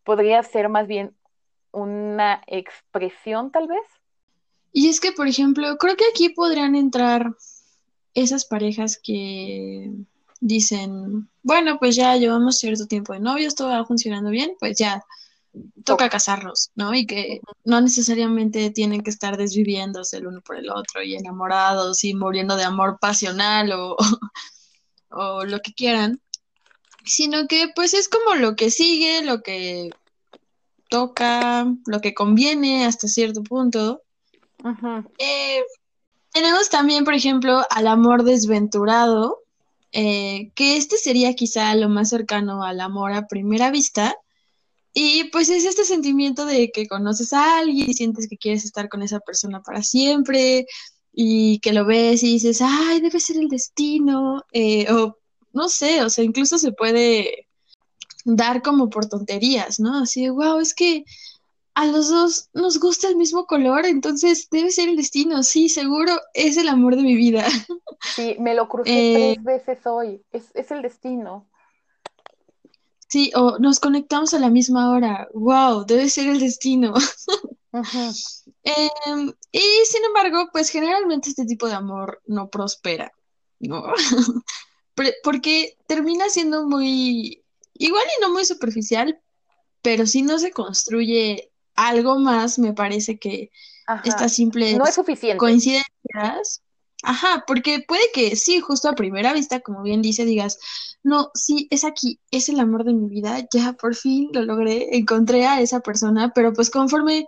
Podría 0.04 0.44
ser 0.44 0.68
más 0.68 0.88
bien 0.88 1.16
una 1.72 2.44
expresión 2.48 3.50
tal 3.50 3.70
vez. 3.70 3.88
Y 4.74 4.90
es 4.90 5.00
que, 5.00 5.14
por 5.14 5.28
ejemplo, 5.28 5.78
creo 5.78 5.96
que 5.96 6.06
aquí 6.12 6.30
podrían 6.30 6.76
entrar 6.76 7.32
esas 8.14 8.46
parejas 8.46 9.00
que 9.02 9.90
dicen, 10.44 11.30
bueno, 11.42 11.78
pues 11.80 11.96
ya 11.96 12.18
llevamos 12.18 12.58
cierto 12.58 12.86
tiempo 12.86 13.14
de 13.14 13.22
novios, 13.22 13.56
todo 13.56 13.70
va 13.70 13.86
funcionando 13.86 14.30
bien, 14.30 14.56
pues 14.60 14.78
ya 14.78 15.02
toca 15.86 16.10
casarnos, 16.10 16.72
¿no? 16.76 16.94
Y 16.94 17.06
que 17.06 17.40
no 17.64 17.80
necesariamente 17.80 18.70
tienen 18.72 19.02
que 19.02 19.10
estar 19.10 19.38
desviviéndose 19.38 20.18
el 20.18 20.28
uno 20.28 20.42
por 20.42 20.58
el 20.58 20.70
otro 20.70 21.02
y 21.02 21.16
enamorados 21.16 22.04
y 22.04 22.14
muriendo 22.14 22.58
de 22.58 22.64
amor 22.66 22.98
pasional 23.00 23.72
o, 23.72 23.96
o 25.10 25.46
lo 25.46 25.60
que 25.62 25.74
quieran, 25.74 26.20
sino 27.06 27.48
que 27.48 27.70
pues 27.74 27.94
es 27.94 28.10
como 28.10 28.36
lo 28.36 28.56
que 28.56 28.70
sigue, 28.70 29.24
lo 29.24 29.42
que 29.44 29.92
toca, 30.90 31.68
lo 31.86 32.02
que 32.02 32.14
conviene 32.14 32.86
hasta 32.86 33.08
cierto 33.08 33.44
punto. 33.44 34.02
Eh, 35.20 35.64
tenemos 36.34 36.70
también, 36.70 37.06
por 37.06 37.14
ejemplo, 37.14 37.64
al 37.70 37.88
amor 37.88 38.24
desventurado, 38.24 39.43
eh, 39.94 40.52
que 40.56 40.78
este 40.78 40.98
sería 40.98 41.36
quizá 41.36 41.74
lo 41.76 41.88
más 41.88 42.10
cercano 42.10 42.64
al 42.64 42.82
amor 42.82 43.14
a 43.14 43.28
primera 43.28 43.72
vista. 43.72 44.16
Y 44.94 45.26
pues 45.26 45.50
es 45.50 45.66
este 45.66 45.86
sentimiento 45.86 46.46
de 46.46 46.72
que 46.72 46.88
conoces 46.88 47.34
a 47.34 47.60
alguien 47.60 47.90
y 47.90 47.94
sientes 47.94 48.28
que 48.28 48.38
quieres 48.38 48.66
estar 48.66 48.90
con 48.90 49.02
esa 49.04 49.20
persona 49.20 49.62
para 49.62 49.82
siempre 49.84 50.68
y 51.14 51.60
que 51.60 51.74
lo 51.74 51.86
ves 51.86 52.24
y 52.24 52.34
dices, 52.34 52.60
ay, 52.62 53.02
debe 53.02 53.20
ser 53.20 53.38
el 53.38 53.48
destino, 53.50 54.44
eh, 54.52 54.92
o 54.92 55.18
no 55.54 55.70
sé, 55.70 56.04
o 56.04 56.10
sea, 56.10 56.24
incluso 56.24 56.58
se 56.58 56.72
puede 56.72 57.48
dar 58.26 58.62
como 58.62 58.90
por 58.90 59.08
tonterías, 59.08 59.80
¿no? 59.80 60.00
Así 60.00 60.24
de, 60.24 60.32
wow, 60.32 60.60
es 60.60 60.74
que 60.74 61.06
a 61.76 61.86
los 61.88 62.10
dos 62.10 62.50
nos 62.54 62.80
gusta 62.80 63.08
el 63.08 63.16
mismo 63.16 63.46
color, 63.46 63.86
entonces 63.86 64.48
debe 64.50 64.70
ser 64.70 64.90
el 64.90 64.96
destino, 64.96 65.42
sí, 65.44 65.70
seguro 65.70 66.20
es 66.34 66.58
el 66.58 66.70
amor 66.70 66.96
de 66.96 67.02
mi 67.02 67.16
vida. 67.16 67.46
Sí, 68.16 68.36
me 68.40 68.54
lo 68.54 68.68
crucé 68.68 68.92
eh, 68.92 69.34
tres 69.34 69.44
veces 69.44 69.88
hoy, 69.88 70.22
es, 70.32 70.72
el 70.72 70.82
destino. 70.82 71.48
Sí, 73.08 73.32
o 73.36 73.58
nos 73.60 73.80
conectamos 73.80 74.34
a 74.34 74.40
la 74.40 74.50
misma 74.50 74.92
hora, 74.92 75.28
wow, 75.34 75.86
debe 75.86 76.10
ser 76.10 76.28
el 76.28 76.40
destino. 76.40 76.94
Em, 78.66 79.34
y 79.52 79.62
sin 79.86 80.04
embargo, 80.06 80.50
pues 80.54 80.70
generalmente 80.70 81.30
este 81.30 81.46
tipo 81.46 81.68
de 81.68 81.74
amor 81.74 82.22
no 82.28 82.50
prospera, 82.50 83.12
¿no? 83.60 83.84
Porque 85.24 85.76
termina 85.88 86.30
siendo 86.30 86.68
muy 86.68 87.44
igual 87.74 88.04
y 88.18 88.22
no 88.22 88.32
muy 88.32 88.46
superficial, 88.46 89.20
pero 89.82 90.06
si 90.06 90.22
no 90.22 90.38
se 90.38 90.52
construye 90.52 91.52
algo 91.76 92.20
más, 92.20 92.60
me 92.60 92.74
parece 92.74 93.18
que 93.18 93.52
esta 94.04 94.30
simple 94.30 94.78
no 94.78 94.86
es 94.86 94.96
suficiente. 94.96 95.38
coincidencias, 95.38 96.64
Ajá, 97.04 97.44
porque 97.46 97.84
puede 97.86 98.04
que 98.14 98.38
sí, 98.38 98.62
justo 98.62 98.88
a 98.88 98.96
primera 98.96 99.34
vista, 99.34 99.60
como 99.60 99.84
bien 99.84 100.02
dice, 100.02 100.24
digas, 100.24 100.58
no, 101.04 101.32
sí, 101.34 101.68
es 101.70 101.84
aquí, 101.84 102.22
es 102.32 102.48
el 102.48 102.62
amor 102.62 102.86
de 102.86 102.94
mi 102.94 103.10
vida, 103.10 103.40
ya 103.54 103.74
por 103.74 103.94
fin 103.94 104.30
lo 104.32 104.42
logré, 104.44 104.96
encontré 104.96 105.46
a 105.46 105.60
esa 105.60 105.82
persona, 105.82 106.32
pero 106.34 106.54
pues 106.54 106.70
conforme 106.70 107.28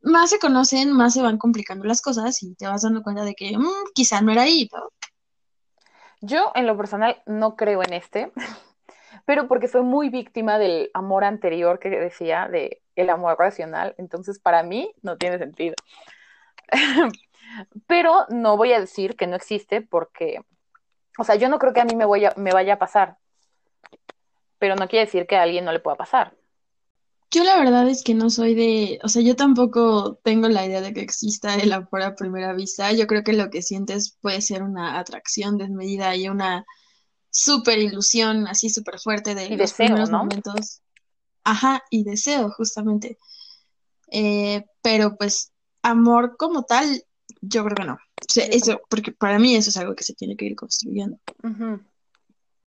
más 0.00 0.30
se 0.30 0.38
conocen, 0.38 0.90
más 0.92 1.12
se 1.12 1.20
van 1.20 1.36
complicando 1.36 1.84
las 1.84 2.00
cosas 2.00 2.42
y 2.42 2.54
te 2.54 2.66
vas 2.66 2.82
dando 2.82 3.02
cuenta 3.02 3.24
de 3.24 3.34
que 3.34 3.56
mm, 3.58 3.92
quizá 3.94 4.22
no 4.22 4.32
era 4.32 4.42
ahí, 4.42 4.70
¿no? 4.72 4.88
Yo 6.22 6.52
en 6.54 6.66
lo 6.66 6.74
personal 6.74 7.22
no 7.26 7.56
creo 7.56 7.82
en 7.82 7.92
este, 7.92 8.32
pero 9.26 9.48
porque 9.48 9.68
soy 9.68 9.82
muy 9.82 10.08
víctima 10.08 10.58
del 10.58 10.90
amor 10.94 11.24
anterior 11.24 11.78
que 11.78 11.90
decía, 11.90 12.48
de 12.48 12.80
el 12.96 13.10
amor 13.10 13.36
racional, 13.38 13.94
entonces 13.98 14.38
para 14.38 14.62
mí 14.62 14.92
no 15.02 15.16
tiene 15.16 15.38
sentido. 15.38 15.74
pero 17.86 18.26
no 18.30 18.56
voy 18.56 18.72
a 18.72 18.80
decir 18.80 19.16
que 19.16 19.26
no 19.26 19.36
existe 19.36 19.80
porque, 19.82 20.40
o 21.18 21.24
sea, 21.24 21.36
yo 21.36 21.48
no 21.48 21.58
creo 21.58 21.72
que 21.72 21.80
a 21.80 21.84
mí 21.84 21.94
me, 21.94 22.04
voy 22.04 22.24
a, 22.24 22.32
me 22.36 22.52
vaya 22.52 22.74
a 22.74 22.78
pasar, 22.78 23.18
pero 24.58 24.76
no 24.76 24.88
quiere 24.88 25.06
decir 25.06 25.26
que 25.26 25.36
a 25.36 25.42
alguien 25.42 25.64
no 25.64 25.72
le 25.72 25.80
pueda 25.80 25.96
pasar. 25.96 26.36
Yo 27.30 27.42
la 27.42 27.58
verdad 27.58 27.88
es 27.88 28.04
que 28.04 28.14
no 28.14 28.30
soy 28.30 28.54
de, 28.54 29.00
o 29.02 29.08
sea, 29.08 29.20
yo 29.22 29.34
tampoco 29.34 30.20
tengo 30.22 30.48
la 30.48 30.64
idea 30.64 30.80
de 30.80 30.92
que 30.94 31.00
exista 31.00 31.56
el 31.56 31.72
amor 31.72 32.02
a 32.02 32.14
primera 32.14 32.52
vista. 32.52 32.92
Yo 32.92 33.08
creo 33.08 33.24
que 33.24 33.32
lo 33.32 33.50
que 33.50 33.60
sientes 33.60 34.16
puede 34.20 34.40
ser 34.40 34.62
una 34.62 35.00
atracción 35.00 35.58
desmedida 35.58 36.14
y 36.14 36.28
una 36.28 36.64
súper 37.30 37.80
ilusión 37.80 38.46
así 38.46 38.70
súper 38.70 39.00
fuerte 39.00 39.34
de 39.34 39.56
los 39.56 39.72
primeros 39.72 40.10
momentos. 40.10 40.83
Ajá, 41.44 41.82
y 41.90 42.04
deseo, 42.04 42.50
justamente. 42.50 43.18
Eh, 44.10 44.64
pero 44.82 45.16
pues 45.16 45.52
amor 45.82 46.36
como 46.36 46.64
tal, 46.64 47.04
yo 47.40 47.64
creo 47.64 47.76
que 47.76 47.84
no. 47.84 47.94
O 47.94 48.32
sea, 48.32 48.46
eso, 48.46 48.80
porque 48.88 49.12
para 49.12 49.38
mí 49.38 49.54
eso 49.54 49.70
es 49.70 49.76
algo 49.76 49.94
que 49.94 50.04
se 50.04 50.14
tiene 50.14 50.36
que 50.36 50.46
ir 50.46 50.56
construyendo. 50.56 51.18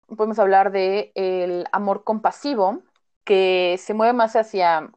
Podemos 0.07 0.39
hablar 0.39 0.71
de 0.71 1.11
el 1.15 1.65
amor 1.71 2.03
compasivo, 2.03 2.83
que 3.23 3.79
se 3.83 3.93
mueve 3.93 4.13
más 4.13 4.35
hacia 4.35 4.91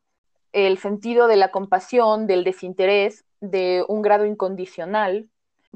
el 0.52 0.78
sentido 0.78 1.26
de 1.26 1.36
la 1.36 1.50
compasión, 1.50 2.26
del 2.26 2.44
desinterés, 2.44 3.24
de 3.40 3.84
un 3.88 4.02
grado 4.02 4.26
incondicional. 4.26 5.28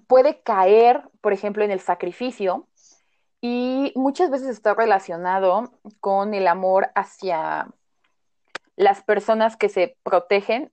Puede 0.07 0.43
caer, 0.43 1.03
por 1.21 1.33
ejemplo, 1.33 1.64
en 1.64 1.71
el 1.71 1.81
sacrificio 1.81 2.69
y 3.40 3.93
muchas 3.97 4.31
veces 4.31 4.49
está 4.49 4.75
relacionado 4.75 5.73
con 6.01 6.35
el 6.35 6.47
amor 6.47 6.90
hacia 6.95 7.69
las 8.77 9.03
personas 9.03 9.57
que 9.57 9.69
se 9.69 9.97
protegen, 10.03 10.73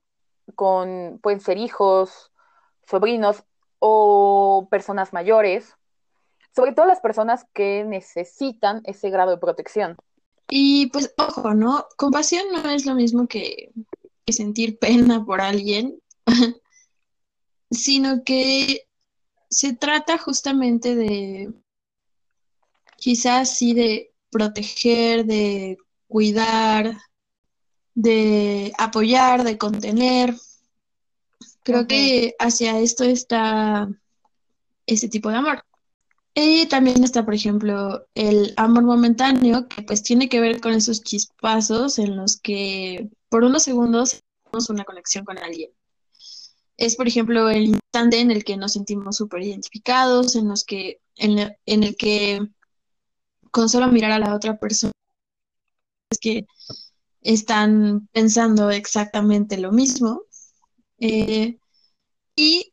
con, 0.54 1.20
pueden 1.22 1.40
ser 1.40 1.58
hijos, 1.58 2.32
sobrinos 2.86 3.44
o 3.78 4.68
personas 4.70 5.12
mayores, 5.12 5.76
sobre 6.54 6.72
todo 6.72 6.86
las 6.86 7.00
personas 7.00 7.46
que 7.54 7.84
necesitan 7.84 8.82
ese 8.84 9.10
grado 9.10 9.30
de 9.30 9.38
protección. 9.38 9.96
Y 10.48 10.86
pues, 10.88 11.14
ojo, 11.16 11.54
¿no? 11.54 11.86
Compasión 11.96 12.44
no 12.52 12.68
es 12.70 12.84
lo 12.84 12.94
mismo 12.94 13.26
que, 13.26 13.72
sentir 14.28 14.78
pena 14.78 15.24
por 15.24 15.42
alguien, 15.42 16.00
sino 17.70 18.24
que 18.24 18.86
se 19.50 19.74
trata 19.74 20.16
justamente 20.16 20.94
de, 20.94 21.52
quizás 22.96 23.56
sí, 23.56 23.74
de 23.74 24.14
proteger, 24.30 25.26
de 25.26 25.76
cuidar, 26.08 26.96
de 27.94 28.72
apoyar, 28.78 29.44
de 29.44 29.58
contener. 29.58 30.34
Creo 31.62 31.86
que 31.86 32.34
hacia 32.38 32.78
esto 32.80 33.04
está 33.04 33.88
ese 34.86 35.08
tipo 35.08 35.30
de 35.30 35.36
amor. 35.36 35.64
Y 36.34 36.66
también 36.66 37.04
está, 37.04 37.24
por 37.24 37.34
ejemplo, 37.34 38.06
el 38.14 38.54
amor 38.56 38.84
momentáneo, 38.84 39.68
que 39.68 39.82
pues 39.82 40.02
tiene 40.02 40.28
que 40.28 40.40
ver 40.40 40.60
con 40.60 40.72
esos 40.72 41.02
chispazos 41.02 41.98
en 41.98 42.16
los 42.16 42.38
que 42.38 43.10
por 43.28 43.44
unos 43.44 43.64
segundos 43.64 44.22
tenemos 44.44 44.70
una 44.70 44.84
conexión 44.84 45.24
con 45.24 45.38
alguien. 45.38 45.70
Es, 46.78 46.96
por 46.96 47.06
ejemplo, 47.06 47.50
el 47.50 47.64
instante 47.66 48.20
en 48.20 48.30
el 48.30 48.44
que 48.44 48.56
nos 48.56 48.72
sentimos 48.72 49.16
súper 49.18 49.42
identificados, 49.42 50.34
en, 50.36 50.48
los 50.48 50.64
que, 50.64 51.00
en, 51.16 51.54
el 51.66 51.96
que 51.96 52.40
con 53.50 53.68
solo 53.68 53.88
mirar 53.88 54.12
a 54.12 54.18
la 54.18 54.34
otra 54.34 54.58
persona 54.58 54.92
es 56.10 56.18
que 56.18 56.46
están 57.22 58.08
pensando 58.12 58.70
exactamente 58.70 59.58
lo 59.58 59.72
mismo. 59.72 60.24
Eh, 60.98 61.58
y 62.36 62.72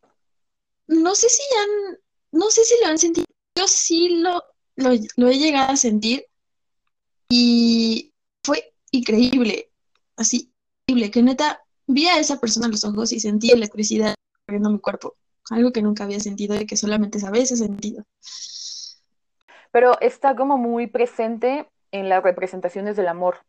no 0.87 1.15
sé 1.15 1.29
si 1.29 1.43
han, 1.57 1.97
no 2.31 2.49
sé 2.49 2.63
si 2.65 2.75
lo 2.81 2.89
han 2.89 2.97
sentido 2.97 3.25
yo 3.59 3.67
sí 3.67 4.21
lo, 4.21 4.41
lo, 4.77 5.27
he 5.27 5.37
llegado 5.37 5.73
a 5.73 5.75
sentir 5.75 6.25
y 7.27 8.13
fue 8.43 8.73
increíble, 8.91 9.69
así, 10.15 10.53
increíble, 10.87 11.11
que 11.11 11.21
neta 11.21 11.61
vi 11.85 12.07
a 12.07 12.19
esa 12.19 12.39
persona 12.39 12.67
a 12.67 12.69
los 12.69 12.85
ojos 12.85 13.11
y 13.11 13.19
sentí 13.19 13.51
electricidad 13.51 14.15
corriendo 14.45 14.69
mi 14.69 14.79
cuerpo, 14.79 15.17
algo 15.49 15.73
que 15.73 15.81
nunca 15.81 16.05
había 16.05 16.21
sentido 16.21 16.59
y 16.59 16.65
que 16.65 16.77
solamente 16.77 17.17
esa 17.17 17.31
vez 17.31 17.49
sentido. 17.49 18.05
Pero 19.71 19.99
está 19.99 20.35
como 20.35 20.57
muy 20.57 20.87
presente 20.87 21.67
en 21.91 22.07
las 22.07 22.23
representaciones 22.23 22.95
del 22.95 23.09
amor. 23.09 23.39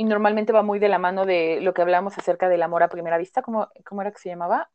Y 0.00 0.04
normalmente 0.04 0.54
va 0.54 0.62
muy 0.62 0.78
de 0.78 0.88
la 0.88 0.96
mano 0.96 1.26
de 1.26 1.60
lo 1.60 1.74
que 1.74 1.82
hablamos 1.82 2.16
acerca 2.16 2.48
del 2.48 2.62
amor 2.62 2.82
a 2.82 2.88
primera 2.88 3.18
vista, 3.18 3.42
¿cómo, 3.42 3.68
cómo 3.84 4.00
era 4.00 4.10
que 4.10 4.18
se 4.18 4.30
llamaba? 4.30 4.70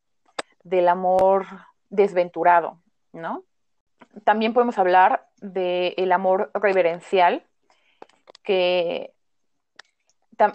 Del 0.62 0.86
amor 0.86 1.46
desventurado, 1.90 2.80
¿no? 3.12 3.42
También 4.22 4.54
podemos 4.54 4.78
hablar 4.78 5.26
del 5.38 6.12
amor 6.12 6.52
reverencial, 6.54 7.44
que 8.44 9.14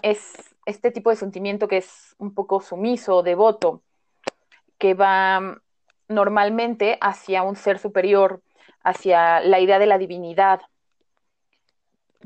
es 0.03 0.55
este 0.65 0.89
tipo 0.89 1.09
de 1.09 1.17
sentimiento 1.17 1.67
que 1.67 1.79
es 1.79 2.15
un 2.17 2.33
poco 2.33 2.61
sumiso, 2.61 3.23
devoto, 3.23 3.83
que 4.77 4.93
va 4.93 5.59
normalmente 6.07 6.97
hacia 7.01 7.43
un 7.43 7.57
ser 7.57 7.77
superior, 7.77 8.41
hacia 8.85 9.41
la 9.41 9.59
idea 9.59 9.79
de 9.79 9.87
la 9.87 9.97
divinidad. 9.97 10.61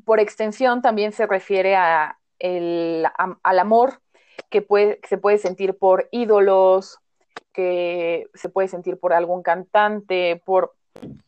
Por 0.05 0.19
extensión 0.19 0.83
también 0.83 1.11
se 1.11 1.25
refiere 1.25 1.75
a 1.75 2.19
al 2.45 3.59
amor 3.59 4.01
que, 4.49 4.65
que 4.65 5.07
se 5.07 5.17
puede 5.17 5.37
sentir 5.37 5.77
por 5.77 6.07
ídolos, 6.11 6.99
que 7.53 8.29
se 8.33 8.49
puede 8.49 8.67
sentir 8.67 8.97
por 8.99 9.13
algún 9.13 9.41
cantante, 9.43 10.41
por 10.45 10.75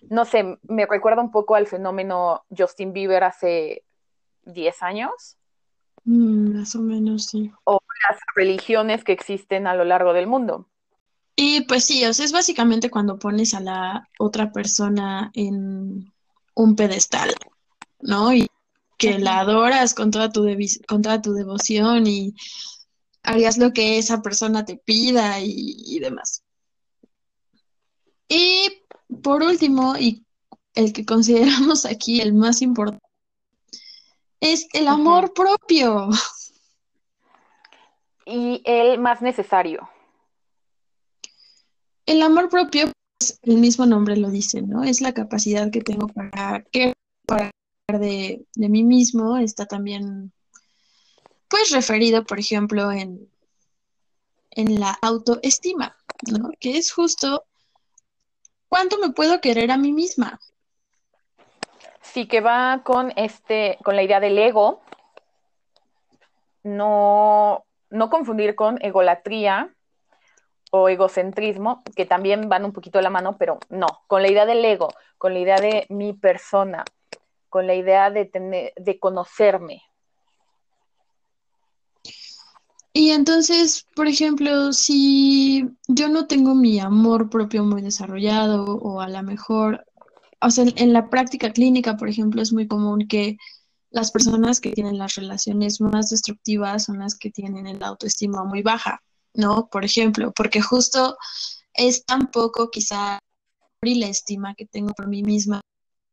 no 0.10 0.26
sé, 0.26 0.58
me 0.64 0.86
recuerda 0.86 1.22
un 1.22 1.32
poco 1.32 1.56
al 1.56 1.68
fenómeno 1.68 2.44
Justin 2.56 2.94
Bieber 2.94 3.24
hace 3.24 3.84
10 4.46 4.84
años. 4.84 5.38
Mm, 6.06 6.58
más 6.58 6.76
o 6.76 6.80
menos, 6.80 7.26
sí. 7.26 7.52
O 7.66 7.80
las 8.10 8.20
religiones 8.36 9.04
que 9.04 9.12
existen 9.12 9.68
a 9.68 9.76
lo 9.76 9.84
largo 9.84 10.14
del 10.14 10.28
mundo. 10.28 10.68
Y 11.36 11.62
pues 11.62 11.86
sí, 11.86 12.04
o 12.06 12.14
sea, 12.14 12.26
es 12.26 12.32
básicamente 12.32 12.90
cuando 12.90 13.20
pones 13.20 13.54
a 13.54 13.60
la 13.60 14.10
otra 14.18 14.52
persona 14.52 15.30
en 15.34 16.12
un 16.56 16.76
pedestal, 16.76 17.36
¿no? 18.00 18.34
Y 18.34 18.48
que 18.98 19.20
la 19.20 19.40
adoras 19.40 19.94
con 19.94 20.12
toda 20.12 20.32
tu, 20.32 20.46
con 20.88 21.02
toda 21.02 21.22
tu 21.22 21.34
devoción 21.34 22.08
y 22.08 22.34
harías 23.24 23.58
lo 23.58 23.72
que 23.72 23.98
esa 23.98 24.22
persona 24.22 24.66
te 24.66 24.78
pida 24.78 25.40
y, 25.40 25.76
y 25.86 26.00
demás. 26.00 26.44
Y 28.28 28.84
por 29.22 29.44
último, 29.44 29.96
y 29.98 30.26
el 30.74 30.94
que 30.94 31.06
consideramos 31.06 31.86
aquí 31.86 32.22
el 32.22 32.34
más 32.34 32.62
importante, 32.62 33.06
es 34.40 34.68
el 34.74 34.88
amor 34.88 35.34
propio. 35.34 36.10
Y 38.26 38.62
el 38.66 39.00
más 39.00 39.22
necesario. 39.22 39.90
El 42.06 42.22
amor 42.22 42.50
propio, 42.50 42.92
pues, 43.20 43.40
el 43.42 43.58
mismo 43.58 43.86
nombre 43.86 44.18
lo 44.18 44.30
dice, 44.30 44.62
¿no? 44.62 44.84
Es 44.84 45.02
la 45.02 45.14
capacidad 45.14 45.72
que 45.72 45.82
tengo 45.82 46.08
para 46.08 46.64
que 46.72 46.94
para 47.26 47.52
de, 47.88 48.46
de 48.54 48.70
mí 48.70 48.84
mismo. 48.84 49.38
Está 49.38 49.66
también, 49.66 50.34
pues, 51.48 51.72
referido, 51.72 52.26
por 52.26 52.40
ejemplo, 52.40 52.92
en, 52.92 53.30
en 54.52 54.80
la 54.80 54.98
autoestima, 55.02 55.96
¿no? 56.32 56.50
Que 56.60 56.78
es 56.78 56.92
justo 56.92 57.46
¿Cuánto 58.70 58.98
me 58.98 59.12
puedo 59.12 59.40
querer 59.40 59.72
a 59.72 59.78
mí 59.78 59.92
misma? 59.92 60.40
Sí, 62.02 62.28
que 62.28 62.42
va 62.42 62.82
con 62.84 63.14
este, 63.16 63.78
con 63.84 63.96
la 63.96 64.04
idea 64.04 64.20
del 64.20 64.38
ego. 64.38 64.82
No, 66.64 67.66
no 67.90 68.10
confundir 68.10 68.56
con 68.56 68.78
egolatría 68.82 69.74
o 70.72 70.90
egocentrismo, 70.90 71.82
que 71.96 72.06
también 72.06 72.50
van 72.50 72.66
un 72.66 72.74
poquito 72.74 73.00
de 73.00 73.04
la 73.04 73.10
mano, 73.10 73.38
pero 73.38 73.60
no, 73.70 73.88
con 74.08 74.22
la 74.22 74.30
idea 74.30 74.46
del 74.46 74.64
ego, 74.66 74.94
con 75.18 75.34
la 75.34 75.40
idea 75.40 75.62
de 75.62 75.86
mi 75.90 76.12
persona, 76.14 76.84
con 77.58 77.66
la 77.66 77.74
idea 77.74 78.12
de 78.12 78.26
tener, 78.26 78.72
de 78.76 79.00
conocerme. 79.00 79.82
Y 82.94 83.10
entonces, 83.10 83.84
por 83.96 84.08
ejemplo, 84.08 84.74
si 84.74 85.68
yo 85.88 86.08
no 86.08 86.28
tengo 86.28 86.54
mi 86.54 86.80
amor 86.80 87.32
propio 87.32 87.64
muy 87.64 87.82
desarrollado 87.82 88.76
o 88.76 89.02
a 89.02 89.10
lo 89.10 89.24
mejor, 89.24 89.84
o 90.40 90.52
sea, 90.52 90.66
en 90.76 90.94
la 90.94 91.10
práctica 91.10 91.52
clínica, 91.52 91.98
por 91.98 92.10
ejemplo, 92.10 92.44
es 92.44 92.54
muy 92.54 92.68
común 92.68 93.08
que 93.08 93.38
las 93.90 94.12
personas 94.12 94.62
que 94.62 94.74
tienen 94.74 95.00
las 95.00 95.16
relaciones 95.16 95.82
más 95.82 96.12
destructivas 96.12 96.84
son 96.84 97.00
las 97.00 97.18
que 97.18 97.32
tienen 97.32 97.66
el 97.66 97.82
autoestima 97.82 98.44
muy 98.44 98.62
baja, 98.62 99.02
¿no? 99.34 99.68
Por 99.68 99.84
ejemplo, 99.84 100.32
porque 100.32 100.62
justo 100.62 101.18
es 101.74 102.06
tan 102.06 102.30
poco 102.30 102.70
quizá 102.70 103.18
y 103.82 103.96
la 103.96 104.10
estima 104.10 104.54
que 104.54 104.68
tengo 104.68 104.94
por 104.94 105.08
mí 105.08 105.24
misma. 105.24 105.60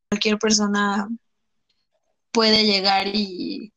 Cualquier 0.09 0.39
persona 0.39 1.09
puede 2.35 2.65
llegar 2.65 3.07
y 3.07 3.73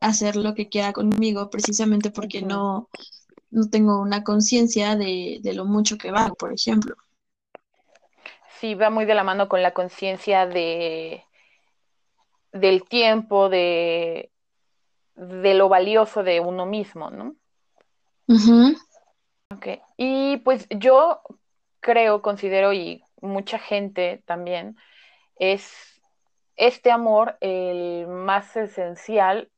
hacer 0.00 0.36
lo 0.36 0.54
que 0.54 0.68
quiera 0.68 0.92
conmigo 0.92 1.50
precisamente 1.50 2.10
porque 2.10 2.42
no, 2.42 2.88
no 3.50 3.68
tengo 3.68 4.00
una 4.00 4.22
conciencia 4.22 4.94
de, 4.94 5.40
de, 5.42 5.54
lo 5.54 5.64
mucho 5.64 5.96
que 5.96 6.12
va, 6.12 6.28
por 6.38 6.52
ejemplo. 6.52 6.94
Sí, 8.60 8.74
va 8.74 8.90
muy 8.90 9.06
de 9.06 9.14
la 9.14 9.24
mano 9.24 9.48
con 9.48 9.62
la 9.62 9.72
conciencia 9.72 10.46
de 10.46 11.24
del 12.52 12.84
tiempo, 12.84 13.50
de, 13.50 14.30
de 15.14 15.54
lo 15.54 15.68
valioso 15.68 16.22
de 16.22 16.40
uno 16.40 16.64
mismo, 16.64 17.10
¿no? 17.10 17.36
okay. 19.54 19.80
Y 19.98 20.38
pues 20.38 20.66
yo 20.70 21.20
creo, 21.80 22.22
considero 22.22 22.72
y 22.72 23.02
mucha 23.20 23.58
gente 23.58 24.22
también, 24.24 24.76
es 25.38 25.95
este 26.56 26.90
amor 26.90 27.36
el 27.40 28.06
más 28.06 28.56
esencial 28.56 29.50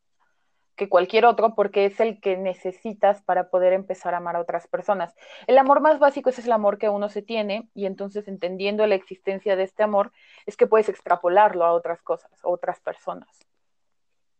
que 0.78 0.88
cualquier 0.88 1.26
otro 1.26 1.54
porque 1.54 1.84
es 1.84 2.00
el 2.00 2.20
que 2.20 2.36
necesitas 2.36 3.20
para 3.22 3.50
poder 3.50 3.72
empezar 3.72 4.14
a 4.14 4.18
amar 4.18 4.36
a 4.36 4.40
otras 4.40 4.66
personas. 4.68 5.14
El 5.46 5.58
amor 5.58 5.80
más 5.80 5.98
básico 5.98 6.30
es 6.30 6.38
el 6.38 6.52
amor 6.52 6.78
que 6.78 6.88
uno 6.88 7.08
se 7.08 7.20
tiene 7.20 7.68
y 7.74 7.84
entonces 7.84 8.28
entendiendo 8.28 8.86
la 8.86 8.94
existencia 8.94 9.56
de 9.56 9.64
este 9.64 9.82
amor 9.82 10.12
es 10.46 10.56
que 10.56 10.66
puedes 10.66 10.88
extrapolarlo 10.88 11.64
a 11.64 11.72
otras 11.72 12.00
cosas, 12.00 12.30
a 12.42 12.48
otras 12.48 12.80
personas. 12.80 13.28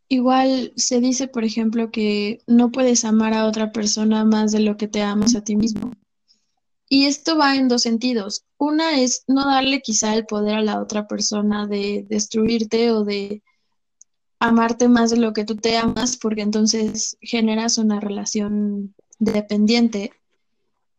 Igual 0.07 0.71
se 0.75 0.99
dice, 1.01 1.27
por 1.27 1.43
ejemplo, 1.43 1.91
que 1.91 2.39
no 2.47 2.71
puedes 2.71 3.05
amar 3.05 3.33
a 3.33 3.45
otra 3.45 3.71
persona 3.71 4.25
más 4.25 4.51
de 4.51 4.61
lo 4.61 4.75
que 4.75 4.87
te 4.87 5.03
amas 5.03 5.35
a 5.35 5.43
ti 5.43 5.55
mismo. 5.55 5.91
Y 6.91 7.05
esto 7.05 7.37
va 7.37 7.55
en 7.55 7.67
dos 7.67 7.83
sentidos. 7.83 8.45
Una 8.57 8.99
es 8.99 9.23
no 9.27 9.45
darle 9.45 9.81
quizá 9.81 10.15
el 10.15 10.25
poder 10.25 10.55
a 10.55 10.61
la 10.63 10.81
otra 10.81 11.07
persona 11.07 11.67
de 11.67 12.03
destruirte 12.09 12.91
o 12.91 13.05
de 13.05 13.43
amarte 14.39 14.87
más 14.87 15.11
de 15.11 15.17
lo 15.17 15.31
que 15.31 15.45
tú 15.45 15.55
te 15.55 15.77
amas, 15.77 16.17
porque 16.17 16.41
entonces 16.41 17.15
generas 17.21 17.77
una 17.77 17.99
relación 17.99 18.95
dependiente. 19.19 20.13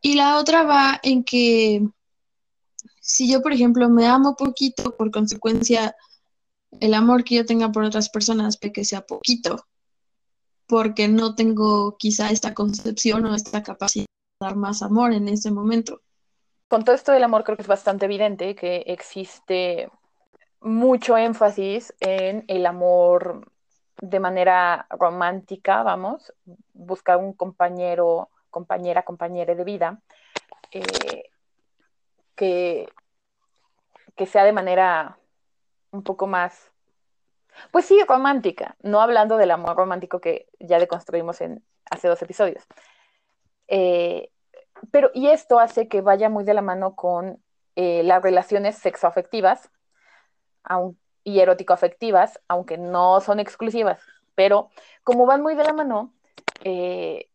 Y 0.00 0.14
la 0.14 0.38
otra 0.38 0.62
va 0.62 1.00
en 1.03 1.24
que 1.24 1.85
si 3.00 3.29
yo, 3.29 3.42
por 3.42 3.53
ejemplo, 3.53 3.90
me 3.90 4.07
amo 4.07 4.37
poquito, 4.37 4.96
por 4.96 5.11
consecuencia, 5.11 5.96
el 6.79 6.94
amor 6.94 7.24
que 7.24 7.35
yo 7.35 7.44
tenga 7.44 7.72
por 7.72 7.83
otras 7.83 8.11
personas, 8.11 8.57
que 8.57 8.85
sea 8.85 9.05
poquito, 9.05 9.66
porque 10.68 11.09
no 11.09 11.35
tengo 11.35 11.96
quizá 11.98 12.31
esta 12.31 12.55
concepción 12.55 13.26
o 13.26 13.35
esta 13.35 13.64
capacidad 13.64 14.07
dar 14.40 14.57
más 14.57 14.83
amor 14.83 15.12
en 15.12 15.29
ese 15.29 15.50
momento. 15.50 16.00
Con 16.66 16.83
todo 16.83 16.94
esto 16.94 17.12
del 17.12 17.24
amor 17.24 17.44
creo 17.44 17.57
que 17.57 17.62
es 17.62 17.68
bastante 17.68 18.07
evidente 18.07 18.55
que 18.55 18.85
existe 18.87 19.90
mucho 20.61 21.16
énfasis 21.18 21.94
en 22.00 22.44
el 22.48 22.64
amor 22.64 23.53
de 24.00 24.18
manera 24.18 24.87
romántica, 24.88 25.83
vamos, 25.83 26.33
buscar 26.72 27.18
un 27.18 27.35
compañero, 27.35 28.31
compañera, 28.48 29.03
compañera 29.03 29.55
de 29.55 29.64
vida, 29.64 30.00
eh, 30.70 31.31
que, 32.35 32.88
que 34.16 34.26
sea 34.26 34.44
de 34.44 34.53
manera 34.53 35.18
un 35.90 36.03
poco 36.03 36.26
más, 36.26 36.72
pues 37.72 37.85
sí, 37.85 38.00
romántica, 38.09 38.76
no 38.81 39.03
hablando 39.03 39.37
del 39.37 39.50
amor 39.50 39.76
romántico 39.76 40.18
que 40.20 40.46
ya 40.59 40.79
deconstruimos 40.79 41.42
en 41.42 41.62
hace 41.90 42.09
dos 42.09 42.22
episodios, 42.22 42.64
eh, 43.70 44.30
pero, 44.90 45.11
y 45.14 45.28
esto 45.28 45.59
hace 45.61 45.88
que 45.88 46.00
vaya 46.00 46.28
muy 46.28 46.44
de 46.44 46.54
la 46.54 46.62
mano 46.62 46.94
con 46.96 47.42
eh, 47.76 48.02
las 48.02 48.22
relaciones 48.22 48.76
sexoafectivas 48.76 49.70
y 51.24 51.40
erótico-afectivas, 51.40 52.40
aunque 52.48 52.76
no 52.76 53.20
son 53.20 53.40
exclusivas, 53.40 54.02
pero 54.35 54.70
como 55.04 55.24
van 55.24 55.42
muy 55.42 55.54
de 55.54 55.64
la 55.64 55.72
mano, 55.72 56.12
eh, 56.64 57.30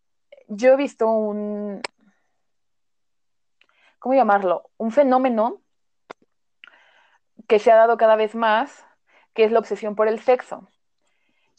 yo 0.47 0.73
he 0.73 0.75
visto 0.75 1.07
un, 1.07 1.81
¿cómo 3.99 4.13
llamarlo? 4.13 4.69
Un 4.77 4.91
fenómeno 4.91 5.61
que 7.47 7.59
se 7.59 7.71
ha 7.71 7.75
dado 7.75 7.97
cada 7.97 8.15
vez 8.15 8.35
más, 8.35 8.85
que 9.33 9.45
es 9.45 9.51
la 9.51 9.59
obsesión 9.59 9.95
por 9.95 10.07
el 10.07 10.19
sexo. 10.19 10.69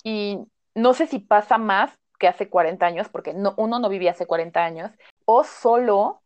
Y 0.05 0.39
no 0.75 0.95
sé 0.95 1.07
si 1.07 1.19
pasa 1.19 1.59
más 1.59 1.99
que 2.19 2.29
hace 2.29 2.49
40 2.49 2.87
años, 2.87 3.09
porque 3.11 3.35
no, 3.35 3.55
uno 3.57 3.79
no 3.79 3.89
vivía 3.89 4.13
hace 4.13 4.27
40 4.27 4.65
años, 4.65 4.91
o 5.25 5.45
solo 5.45 6.21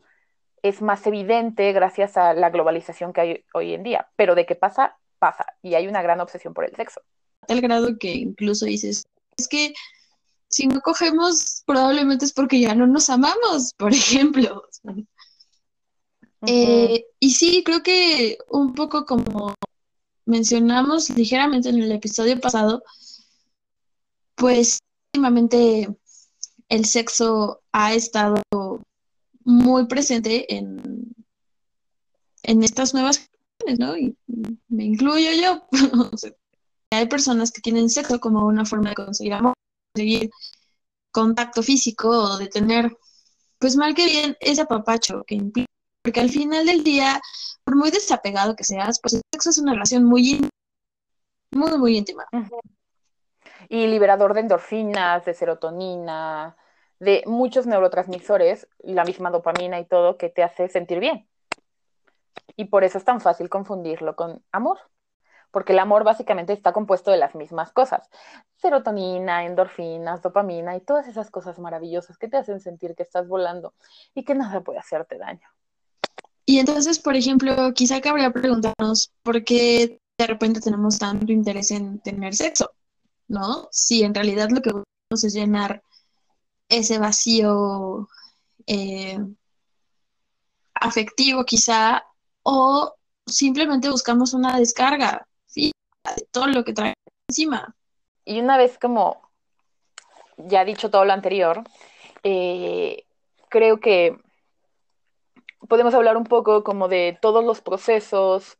es 0.62 0.82
más 0.82 1.06
evidente 1.06 1.72
gracias 1.72 2.16
a 2.16 2.34
la 2.34 2.50
globalización 2.50 3.12
que 3.12 3.20
hay 3.20 3.44
hoy 3.54 3.74
en 3.74 3.82
día. 3.82 4.08
Pero 4.16 4.34
de 4.34 4.46
qué 4.46 4.54
pasa, 4.54 4.98
pasa. 5.18 5.46
Y 5.62 5.74
hay 5.74 5.86
una 5.86 6.02
gran 6.02 6.20
obsesión 6.20 6.54
por 6.54 6.64
el 6.64 6.74
sexo. 6.76 7.00
A 7.42 7.46
tal 7.46 7.60
grado 7.60 7.98
que 7.98 8.12
incluso 8.12 8.66
dices, 8.66 9.04
es 9.36 9.48
que 9.48 9.72
si 10.48 10.66
no 10.66 10.80
cogemos, 10.80 11.62
probablemente 11.64 12.24
es 12.24 12.32
porque 12.32 12.60
ya 12.60 12.74
no 12.74 12.86
nos 12.86 13.08
amamos, 13.08 13.72
por 13.78 13.92
ejemplo. 13.92 14.64
Eh, 16.46 17.06
y 17.18 17.30
sí, 17.30 17.62
creo 17.64 17.82
que 17.82 18.38
un 18.48 18.74
poco 18.74 19.04
como 19.04 19.54
mencionamos 20.24 21.10
ligeramente 21.10 21.68
en 21.68 21.82
el 21.82 21.92
episodio 21.92 22.40
pasado, 22.40 22.82
pues 24.34 24.80
últimamente 25.12 25.88
el 26.68 26.84
sexo 26.84 27.62
ha 27.72 27.94
estado 27.94 28.42
muy 29.44 29.86
presente 29.86 30.54
en, 30.54 31.14
en 32.42 32.62
estas 32.62 32.94
nuevas 32.94 33.30
¿no? 33.78 33.96
Y 33.96 34.16
me 34.68 34.84
incluyo 34.84 35.30
yo. 35.32 35.66
hay 36.92 37.06
personas 37.06 37.50
que 37.50 37.60
tienen 37.60 37.90
sexo 37.90 38.18
como 38.20 38.46
una 38.46 38.64
forma 38.64 38.90
de 38.90 38.96
conseguir 38.96 39.34
amor, 39.34 39.54
conseguir 39.94 40.30
contacto 41.12 41.62
físico 41.62 42.08
o 42.08 42.38
de 42.38 42.48
tener, 42.48 42.96
pues 43.58 43.76
mal 43.76 43.94
que 43.94 44.06
bien, 44.06 44.36
ese 44.40 44.62
apapacho 44.62 45.22
que 45.26 45.34
implica, 45.34 45.68
porque 46.02 46.20
al 46.20 46.30
final 46.30 46.66
del 46.66 46.82
día, 46.82 47.20
por 47.64 47.76
muy 47.76 47.90
desapegado 47.90 48.56
que 48.56 48.64
seas, 48.64 48.98
pues 49.02 49.14
el 49.14 49.22
sexo 49.32 49.50
es 49.50 49.58
una 49.58 49.72
relación 49.72 50.04
muy 50.04 50.40
muy, 51.52 51.78
muy 51.78 51.96
íntima 51.96 52.24
y 53.70 53.86
liberador 53.86 54.34
de 54.34 54.40
endorfinas, 54.40 55.24
de 55.24 55.32
serotonina, 55.32 56.56
de 56.98 57.22
muchos 57.24 57.66
neurotransmisores, 57.66 58.66
la 58.80 59.04
misma 59.04 59.30
dopamina 59.30 59.78
y 59.78 59.84
todo, 59.84 60.18
que 60.18 60.28
te 60.28 60.42
hace 60.42 60.68
sentir 60.68 60.98
bien. 60.98 61.28
Y 62.56 62.64
por 62.64 62.82
eso 62.82 62.98
es 62.98 63.04
tan 63.04 63.20
fácil 63.20 63.48
confundirlo 63.48 64.16
con 64.16 64.42
amor, 64.50 64.78
porque 65.52 65.72
el 65.72 65.78
amor 65.78 66.02
básicamente 66.02 66.52
está 66.52 66.72
compuesto 66.72 67.12
de 67.12 67.18
las 67.18 67.36
mismas 67.36 67.70
cosas, 67.70 68.10
serotonina, 68.56 69.46
endorfinas, 69.46 70.20
dopamina 70.20 70.76
y 70.76 70.80
todas 70.80 71.06
esas 71.06 71.30
cosas 71.30 71.60
maravillosas 71.60 72.18
que 72.18 72.26
te 72.26 72.38
hacen 72.38 72.58
sentir 72.58 72.96
que 72.96 73.04
estás 73.04 73.28
volando 73.28 73.72
y 74.16 74.24
que 74.24 74.34
nada 74.34 74.62
puede 74.62 74.80
hacerte 74.80 75.16
daño. 75.16 75.48
Y 76.44 76.58
entonces, 76.58 76.98
por 76.98 77.14
ejemplo, 77.14 77.72
quizá 77.72 78.00
cabría 78.00 78.32
preguntarnos 78.32 79.12
por 79.22 79.44
qué 79.44 80.00
de 80.18 80.26
repente 80.26 80.60
tenemos 80.60 80.98
tanto 80.98 81.30
interés 81.30 81.70
en 81.70 82.00
tener 82.00 82.34
sexo. 82.34 82.72
¿No? 83.30 83.68
Si 83.70 84.02
en 84.02 84.12
realidad 84.12 84.50
lo 84.50 84.60
que 84.60 84.72
buscamos 84.72 85.24
es 85.24 85.32
llenar 85.34 85.82
ese 86.68 86.98
vacío 86.98 88.08
eh, 88.66 89.18
afectivo 90.74 91.44
quizá, 91.44 92.04
o 92.42 92.94
simplemente 93.26 93.88
buscamos 93.88 94.34
una 94.34 94.58
descarga 94.58 95.26
de 95.54 95.72
todo 96.32 96.48
lo 96.48 96.64
que 96.64 96.72
trae 96.72 96.94
encima. 97.28 97.76
Y 98.24 98.40
una 98.40 98.56
vez 98.56 98.78
como 98.78 99.20
ya 100.36 100.64
dicho 100.64 100.90
todo 100.90 101.04
lo 101.04 101.12
anterior, 101.12 101.62
eh, 102.24 103.04
creo 103.48 103.78
que 103.78 104.18
podemos 105.68 105.94
hablar 105.94 106.16
un 106.16 106.24
poco 106.24 106.64
como 106.64 106.88
de 106.88 107.16
todos 107.20 107.44
los 107.44 107.60
procesos, 107.60 108.58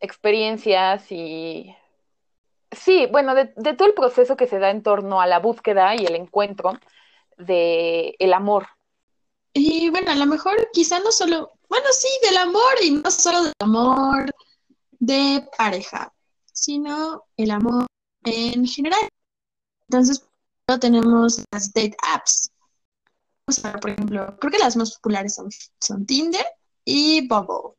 experiencias 0.00 1.12
y 1.12 1.74
Sí, 2.70 3.06
bueno, 3.10 3.34
de, 3.34 3.46
todo 3.46 3.88
el 3.88 3.94
proceso 3.94 4.36
que 4.36 4.46
se 4.46 4.58
da 4.58 4.70
en 4.70 4.82
torno 4.82 5.20
a 5.20 5.26
la 5.26 5.38
búsqueda 5.38 5.94
y 5.94 6.04
el 6.04 6.14
encuentro 6.14 6.78
de 7.36 8.14
el 8.18 8.32
amor. 8.32 8.68
Y 9.54 9.88
bueno, 9.90 10.10
a 10.10 10.16
lo 10.16 10.26
mejor 10.26 10.68
quizá 10.72 11.00
no 11.00 11.10
solo, 11.10 11.52
bueno, 11.68 11.86
sí, 11.92 12.08
del 12.22 12.36
amor 12.36 12.74
y 12.82 12.90
no 12.90 13.10
solo 13.10 13.44
del 13.44 13.54
amor 13.60 14.30
de 14.98 15.48
pareja, 15.56 16.12
sino 16.52 17.24
el 17.36 17.50
amor 17.50 17.86
en 18.24 18.66
general. 18.66 19.08
Entonces, 19.88 20.28
tenemos 20.80 21.42
las 21.50 21.72
date 21.72 21.96
apps, 22.14 22.50
por 23.80 23.90
ejemplo, 23.90 24.36
creo 24.38 24.50
que 24.50 24.58
las 24.58 24.76
más 24.76 24.94
populares 24.96 25.34
son, 25.34 25.48
son 25.80 26.04
Tinder 26.04 26.44
y 26.84 27.26
Bubble. 27.26 27.76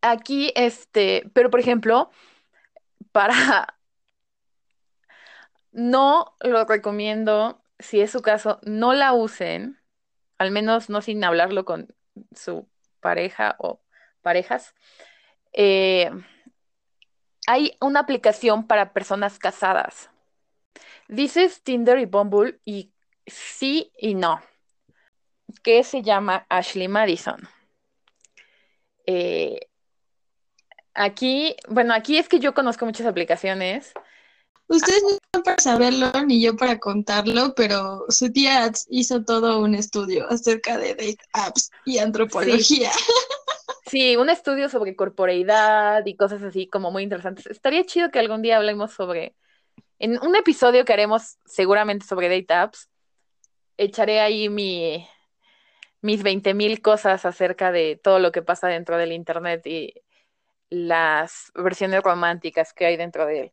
Aquí, 0.00 0.50
este, 0.56 1.30
pero 1.34 1.50
por 1.50 1.60
ejemplo, 1.60 2.10
para 3.12 3.80
no 5.72 6.34
lo 6.40 6.64
recomiendo, 6.64 7.62
si 7.78 8.00
es 8.00 8.10
su 8.10 8.22
caso, 8.22 8.60
no 8.62 8.92
la 8.92 9.12
usen, 9.12 9.78
al 10.38 10.50
menos 10.50 10.90
no 10.90 11.00
sin 11.00 11.22
hablarlo 11.24 11.64
con 11.64 11.94
su 12.34 12.68
pareja 13.00 13.56
o 13.58 13.80
parejas. 14.22 14.74
Eh, 15.52 16.10
hay 17.46 17.76
una 17.80 18.00
aplicación 18.00 18.66
para 18.66 18.92
personas 18.92 19.38
casadas. 19.38 20.10
Dices 21.08 21.62
Tinder 21.62 21.98
y 21.98 22.04
Bumble 22.04 22.60
y 22.64 22.92
sí 23.26 23.92
y 23.98 24.14
no, 24.14 24.40
que 25.62 25.82
se 25.84 26.02
llama 26.02 26.46
Ashley 26.48 26.88
Madison. 26.88 27.48
Eh, 29.06 29.69
aquí, 30.94 31.56
bueno, 31.68 31.94
aquí 31.94 32.18
es 32.18 32.28
que 32.28 32.40
yo 32.40 32.54
conozco 32.54 32.86
muchas 32.86 33.06
aplicaciones. 33.06 33.92
Ustedes 34.68 35.02
no 35.02 35.10
están 35.10 35.42
para 35.42 35.58
saberlo 35.60 36.12
ni 36.26 36.40
yo 36.40 36.56
para 36.56 36.78
contarlo, 36.78 37.54
pero 37.56 38.04
su 38.08 38.30
tía 38.30 38.70
hizo 38.88 39.24
todo 39.24 39.58
un 39.58 39.74
estudio 39.74 40.30
acerca 40.30 40.78
de 40.78 40.90
date 40.90 41.18
apps 41.32 41.70
y 41.84 41.98
antropología. 41.98 42.90
Sí. 43.86 44.16
un 44.16 44.30
estudio 44.30 44.68
sobre 44.68 44.94
corporeidad 44.94 46.06
y 46.06 46.16
cosas 46.16 46.42
así 46.44 46.68
como 46.68 46.92
muy 46.92 47.02
interesantes. 47.02 47.46
Estaría 47.46 47.84
chido 47.84 48.12
que 48.12 48.20
algún 48.20 48.42
día 48.42 48.58
hablemos 48.58 48.92
sobre, 48.92 49.34
en 49.98 50.22
un 50.22 50.36
episodio 50.36 50.84
que 50.84 50.92
haremos 50.92 51.38
seguramente 51.44 52.06
sobre 52.06 52.28
date 52.28 52.54
apps, 52.54 52.88
echaré 53.76 54.20
ahí 54.20 54.48
mi, 54.48 55.04
mis 56.00 56.22
20.000 56.22 56.80
cosas 56.80 57.24
acerca 57.24 57.72
de 57.72 57.98
todo 58.00 58.20
lo 58.20 58.30
que 58.30 58.42
pasa 58.42 58.68
dentro 58.68 58.96
del 58.96 59.10
Internet 59.10 59.66
y 59.66 59.94
las 60.70 61.52
versiones 61.54 62.02
románticas 62.02 62.72
que 62.72 62.86
hay 62.86 62.96
dentro 62.96 63.26
de 63.26 63.40
él. 63.40 63.52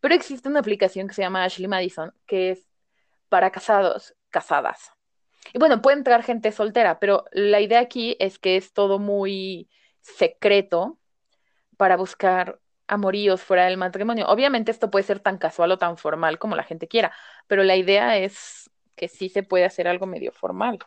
Pero 0.00 0.14
existe 0.14 0.48
una 0.48 0.60
aplicación 0.60 1.08
que 1.08 1.14
se 1.14 1.22
llama 1.22 1.44
Ashley 1.44 1.68
Madison, 1.68 2.12
que 2.26 2.50
es 2.50 2.68
para 3.28 3.50
casados, 3.50 4.14
casadas. 4.30 4.92
Y 5.52 5.58
bueno, 5.58 5.80
puede 5.80 5.96
entrar 5.98 6.22
gente 6.22 6.52
soltera, 6.52 6.98
pero 6.98 7.24
la 7.32 7.60
idea 7.60 7.80
aquí 7.80 8.16
es 8.18 8.38
que 8.38 8.56
es 8.56 8.72
todo 8.72 8.98
muy 8.98 9.70
secreto 10.00 10.98
para 11.76 11.96
buscar 11.96 12.60
amoríos 12.88 13.42
fuera 13.42 13.66
del 13.66 13.76
matrimonio. 13.76 14.26
Obviamente 14.28 14.70
esto 14.70 14.90
puede 14.90 15.04
ser 15.04 15.20
tan 15.20 15.38
casual 15.38 15.72
o 15.72 15.78
tan 15.78 15.96
formal 15.96 16.38
como 16.38 16.56
la 16.56 16.62
gente 16.62 16.88
quiera, 16.88 17.12
pero 17.46 17.62
la 17.64 17.76
idea 17.76 18.16
es 18.18 18.70
que 18.96 19.08
sí 19.08 19.28
se 19.28 19.42
puede 19.42 19.64
hacer 19.64 19.88
algo 19.88 20.06
medio 20.06 20.32
formal. 20.32 20.78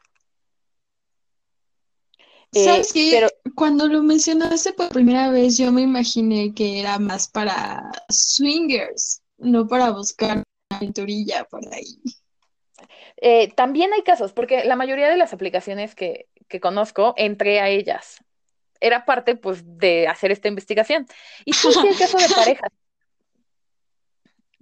¿Sabes 2.52 2.96
eh, 2.96 3.10
Pero... 3.12 3.28
Cuando 3.56 3.88
lo 3.88 4.02
mencionaste 4.02 4.74
por 4.74 4.90
primera 4.90 5.30
vez, 5.30 5.58
yo 5.58 5.72
me 5.72 5.82
imaginé 5.82 6.54
que 6.54 6.80
era 6.80 6.98
más 6.98 7.28
para 7.28 7.92
swingers, 8.10 9.22
no 9.38 9.68
para 9.68 9.92
buscar 9.92 10.38
una 10.38 10.78
aventurilla 10.78 11.44
por 11.46 11.62
ahí. 11.74 12.00
Eh, 13.18 13.52
también 13.54 13.92
hay 13.94 14.02
casos, 14.04 14.32
porque 14.32 14.64
la 14.64 14.76
mayoría 14.76 15.10
de 15.10 15.18
las 15.18 15.34
aplicaciones 15.34 15.94
que, 15.94 16.28
conozco, 16.62 17.14
entré 17.18 17.60
a 17.60 17.68
ellas. 17.68 18.24
Era 18.80 19.04
parte, 19.04 19.36
pues, 19.36 19.78
de 19.78 20.08
hacer 20.08 20.32
esta 20.32 20.48
investigación. 20.48 21.06
Y 21.44 21.54
sí, 21.54 21.72
sí, 21.72 21.88
el 21.88 21.98
caso 21.98 22.18
de 22.18 22.30
parejas. 22.36 22.72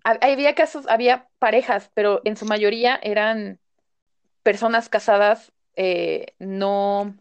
Había 0.04 0.56
casos, 0.56 0.88
había 0.88 1.28
parejas, 1.38 1.92
pero 1.94 2.22
en 2.24 2.38
su 2.38 2.46
mayoría 2.46 2.98
eran 3.04 3.60
personas 4.42 4.90
casadas, 4.90 5.52
eh, 5.76 6.34
no 6.40 7.14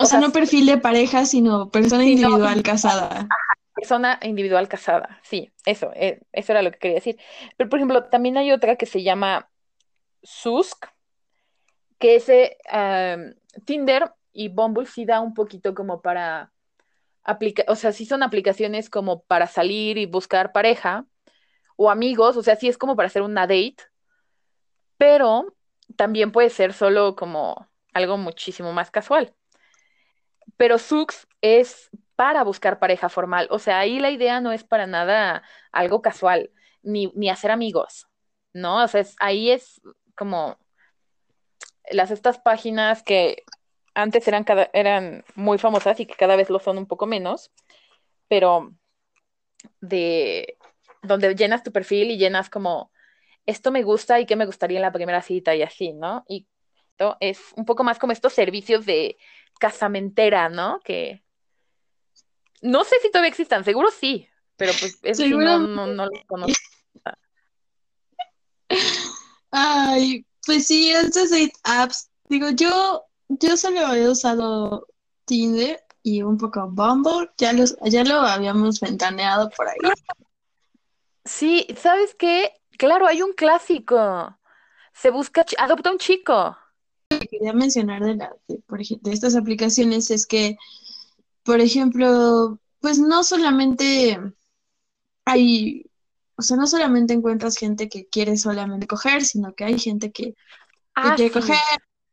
o, 0.00 0.06
sea, 0.06 0.18
no 0.18 0.32
perfil 0.32 0.66
de 0.66 0.78
pareja, 0.78 1.26
sino 1.26 1.70
persona 1.70 2.04
individual 2.04 2.62
casada. 2.62 3.28
persona 3.74 4.18
individual 4.22 4.66
casada, 4.68 5.20
sí, 5.22 5.52
eso, 5.66 5.92
eh, 5.94 6.20
eso 6.32 6.52
era 6.52 6.62
lo 6.62 6.72
que 6.72 6.78
quería 6.78 6.94
decir. 6.96 7.18
Pero, 7.56 7.68
por 7.68 7.78
ejemplo, 7.78 8.04
también 8.04 8.38
hay 8.38 8.50
otra 8.50 8.76
que 8.76 8.86
se 8.86 9.02
llama 9.02 9.50
Susk, 10.22 10.86
que 11.98 12.16
ese 12.16 12.56
Tinder 13.66 14.12
y 14.32 14.48
Bumble 14.48 14.86
sí 14.86 15.04
da 15.04 15.20
un 15.20 15.34
poquito 15.34 15.74
como 15.74 16.00
para 16.00 16.50
aplicar, 17.22 17.66
o 17.68 17.76
sea, 17.76 17.92
sí 17.92 18.06
son 18.06 18.22
aplicaciones 18.22 18.88
como 18.88 19.22
para 19.24 19.46
salir 19.46 19.98
y 19.98 20.06
buscar 20.06 20.52
pareja 20.52 21.04
o 21.76 21.90
amigos, 21.90 22.38
o 22.38 22.42
sea, 22.42 22.56
sí 22.56 22.68
es 22.68 22.78
como 22.78 22.96
para 22.96 23.08
hacer 23.08 23.20
una 23.22 23.42
date, 23.42 23.76
pero 24.96 25.54
también 25.96 26.32
puede 26.32 26.48
ser 26.48 26.72
solo 26.72 27.16
como 27.16 27.68
algo 27.92 28.16
muchísimo 28.16 28.72
más 28.72 28.90
casual 28.90 29.34
pero 30.60 30.76
Sux 30.76 31.26
es 31.40 31.88
para 32.16 32.44
buscar 32.44 32.78
pareja 32.78 33.08
formal. 33.08 33.48
O 33.50 33.58
sea, 33.58 33.78
ahí 33.78 33.98
la 33.98 34.10
idea 34.10 34.42
no 34.42 34.52
es 34.52 34.62
para 34.62 34.86
nada 34.86 35.42
algo 35.72 36.02
casual, 36.02 36.50
ni, 36.82 37.10
ni 37.14 37.30
hacer 37.30 37.50
amigos, 37.50 38.08
¿no? 38.52 38.84
O 38.84 38.86
sea, 38.86 39.02
ahí 39.20 39.50
es 39.50 39.80
como 40.14 40.58
las 41.90 42.10
estas 42.10 42.38
páginas 42.40 43.02
que 43.02 43.44
antes 43.94 44.28
eran, 44.28 44.44
eran 44.74 45.24
muy 45.34 45.56
famosas 45.56 45.98
y 45.98 46.04
que 46.04 46.14
cada 46.14 46.36
vez 46.36 46.50
lo 46.50 46.58
son 46.58 46.76
un 46.76 46.86
poco 46.86 47.06
menos, 47.06 47.50
pero 48.28 48.74
de 49.80 50.58
donde 51.02 51.34
llenas 51.34 51.62
tu 51.62 51.72
perfil 51.72 52.10
y 52.10 52.18
llenas 52.18 52.50
como 52.50 52.92
esto 53.46 53.70
me 53.70 53.82
gusta 53.82 54.20
y 54.20 54.26
qué 54.26 54.36
me 54.36 54.44
gustaría 54.44 54.76
en 54.76 54.82
la 54.82 54.92
primera 54.92 55.22
cita 55.22 55.56
y 55.56 55.62
así, 55.62 55.94
¿no? 55.94 56.22
Y 56.28 56.46
es 57.20 57.40
un 57.56 57.64
poco 57.64 57.84
más 57.84 57.98
como 57.98 58.12
estos 58.12 58.32
servicios 58.32 58.84
de 58.84 59.16
casamentera, 59.60 60.48
¿no? 60.48 60.80
Que 60.80 61.22
no 62.62 62.82
sé 62.82 62.96
si 63.00 63.10
todavía 63.10 63.28
existan, 63.28 63.64
seguro 63.64 63.90
sí, 63.92 64.28
pero 64.56 64.72
pues 64.80 64.98
eso 65.02 65.22
sí 65.22 65.30
no, 65.30 65.58
no, 65.58 65.86
no 65.86 66.06
lo 66.06 66.10
conozco. 66.26 66.58
Ay, 69.52 70.26
pues 70.44 70.66
sí, 70.66 70.90
estas 70.90 71.30
apps, 71.64 72.10
digo, 72.28 72.50
yo, 72.50 73.04
yo 73.28 73.56
solo 73.56 73.94
he 73.94 74.08
usado 74.08 74.86
Tinder 75.26 75.84
y 76.02 76.22
un 76.22 76.38
poco 76.38 76.68
Bumble, 76.68 77.30
ya, 77.36 77.52
los, 77.52 77.76
ya 77.84 78.04
lo 78.04 78.20
habíamos 78.20 78.80
ventaneado 78.80 79.50
por 79.50 79.68
ahí. 79.68 79.76
Sí, 81.24 81.66
¿sabes 81.76 82.14
qué? 82.14 82.52
Claro, 82.78 83.06
hay 83.06 83.22
un 83.22 83.32
clásico. 83.32 84.38
Se 84.92 85.10
busca, 85.10 85.44
adopta 85.58 85.90
un 85.90 85.98
chico 85.98 86.56
que 87.20 87.28
quería 87.28 87.52
mencionar 87.52 88.02
de, 88.02 88.16
la, 88.16 88.34
por 88.66 88.80
ejemplo, 88.80 89.10
de 89.10 89.14
estas 89.14 89.36
aplicaciones 89.36 90.10
es 90.10 90.26
que, 90.26 90.56
por 91.44 91.60
ejemplo, 91.60 92.58
pues 92.80 92.98
no 92.98 93.22
solamente 93.22 94.18
hay, 95.24 95.86
o 96.36 96.42
sea, 96.42 96.56
no 96.56 96.66
solamente 96.66 97.14
encuentras 97.14 97.56
gente 97.56 97.88
que 97.88 98.06
quiere 98.06 98.36
solamente 98.36 98.86
coger, 98.86 99.24
sino 99.24 99.54
que 99.54 99.64
hay 99.64 99.78
gente 99.78 100.10
que, 100.10 100.34
ah, 100.94 101.14
quiere 101.14 101.30
coger, 101.30 101.56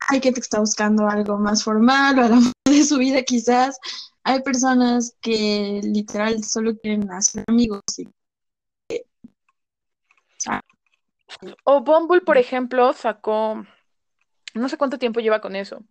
hay 0.09 0.21
gente 0.21 0.39
que 0.39 0.45
está 0.45 0.59
buscando 0.59 1.07
algo 1.07 1.37
más 1.37 1.63
formal 1.63 2.19
o 2.19 2.23
a 2.23 2.71
de 2.71 2.83
su 2.83 2.97
vida 2.97 3.23
quizás. 3.23 3.77
Hay 4.23 4.41
personas 4.41 5.15
que 5.21 5.79
literal 5.83 6.43
solo 6.43 6.77
quieren 6.77 7.09
hacer 7.11 7.45
amigos. 7.47 7.81
o 11.63 11.81
Bumble, 11.81 12.21
por 12.21 12.37
ejemplo, 12.37 12.91
sacó 12.91 13.65
no 14.57 14.69
sé 14.69 14.77
cuánto 14.77 14.97
tiempo 14.99 15.19
lleva 15.19 15.41
con 15.41 15.55
eso, 15.55 15.83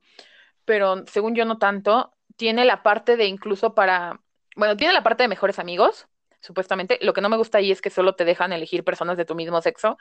pero 0.65 1.05
según 1.07 1.35
yo 1.35 1.45
no 1.45 1.59
tanto, 1.59 2.13
tiene 2.37 2.65
la 2.65 2.83
parte 2.83 3.17
de 3.17 3.27
incluso 3.27 3.75
para, 3.75 4.21
bueno, 4.57 4.77
tiene 4.77 4.93
la 4.93 5.03
parte 5.03 5.23
de 5.25 5.29
mejores 5.29 5.59
amigos, 5.59 6.09
supuestamente. 6.41 6.99
Lo 7.03 7.13
que 7.13 7.21
no 7.21 7.29
me 7.29 7.37
gusta 7.37 7.59
ahí 7.59 7.73
es 7.73 7.81
que 7.81 7.91
solo 7.91 8.15
te 8.15 8.25
dejan 8.25 8.53
elegir 8.53 8.85
personas 8.85 9.17
de 9.17 9.25
tu 9.25 9.35
mismo 9.35 9.61
sexo. 9.63 9.99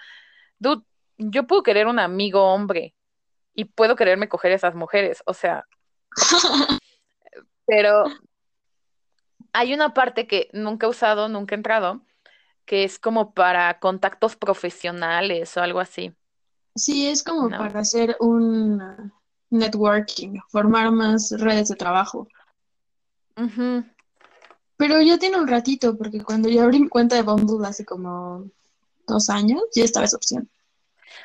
Dude, 0.59 0.83
yo 1.17 1.47
puedo 1.47 1.63
querer 1.63 1.87
un 1.87 1.99
amigo 1.99 2.43
hombre 2.53 2.95
y 3.53 3.65
puedo 3.65 3.95
quererme 3.95 4.29
coger 4.29 4.51
esas 4.51 4.75
mujeres, 4.75 5.23
o 5.25 5.33
sea, 5.33 5.65
pero 7.65 8.05
hay 9.53 9.73
una 9.73 9.93
parte 9.93 10.27
que 10.27 10.49
nunca 10.53 10.87
he 10.87 10.89
usado, 10.89 11.29
nunca 11.29 11.55
he 11.55 11.57
entrado, 11.57 12.01
que 12.65 12.83
es 12.83 12.99
como 12.99 13.33
para 13.33 13.79
contactos 13.79 14.35
profesionales 14.35 15.55
o 15.57 15.61
algo 15.61 15.79
así. 15.79 16.13
Sí, 16.75 17.07
es 17.07 17.23
como 17.23 17.49
para 17.49 17.79
hacer 17.79 18.17
un 18.19 19.11
networking, 19.49 20.39
formar 20.49 20.91
más 20.91 21.31
redes 21.31 21.69
de 21.69 21.75
trabajo. 21.75 22.27
Pero 24.77 25.01
ya 25.01 25.17
tiene 25.17 25.37
un 25.37 25.47
ratito, 25.47 25.97
porque 25.97 26.21
cuando 26.21 26.49
yo 26.49 26.63
abrí 26.63 26.79
mi 26.79 26.89
cuenta 26.89 27.15
de 27.15 27.21
Bumble 27.21 27.65
hace 27.65 27.85
como 27.85 28.49
dos 29.07 29.29
años, 29.29 29.61
ya 29.73 29.83
estaba 29.85 30.05
esa 30.05 30.17
opción. 30.17 30.49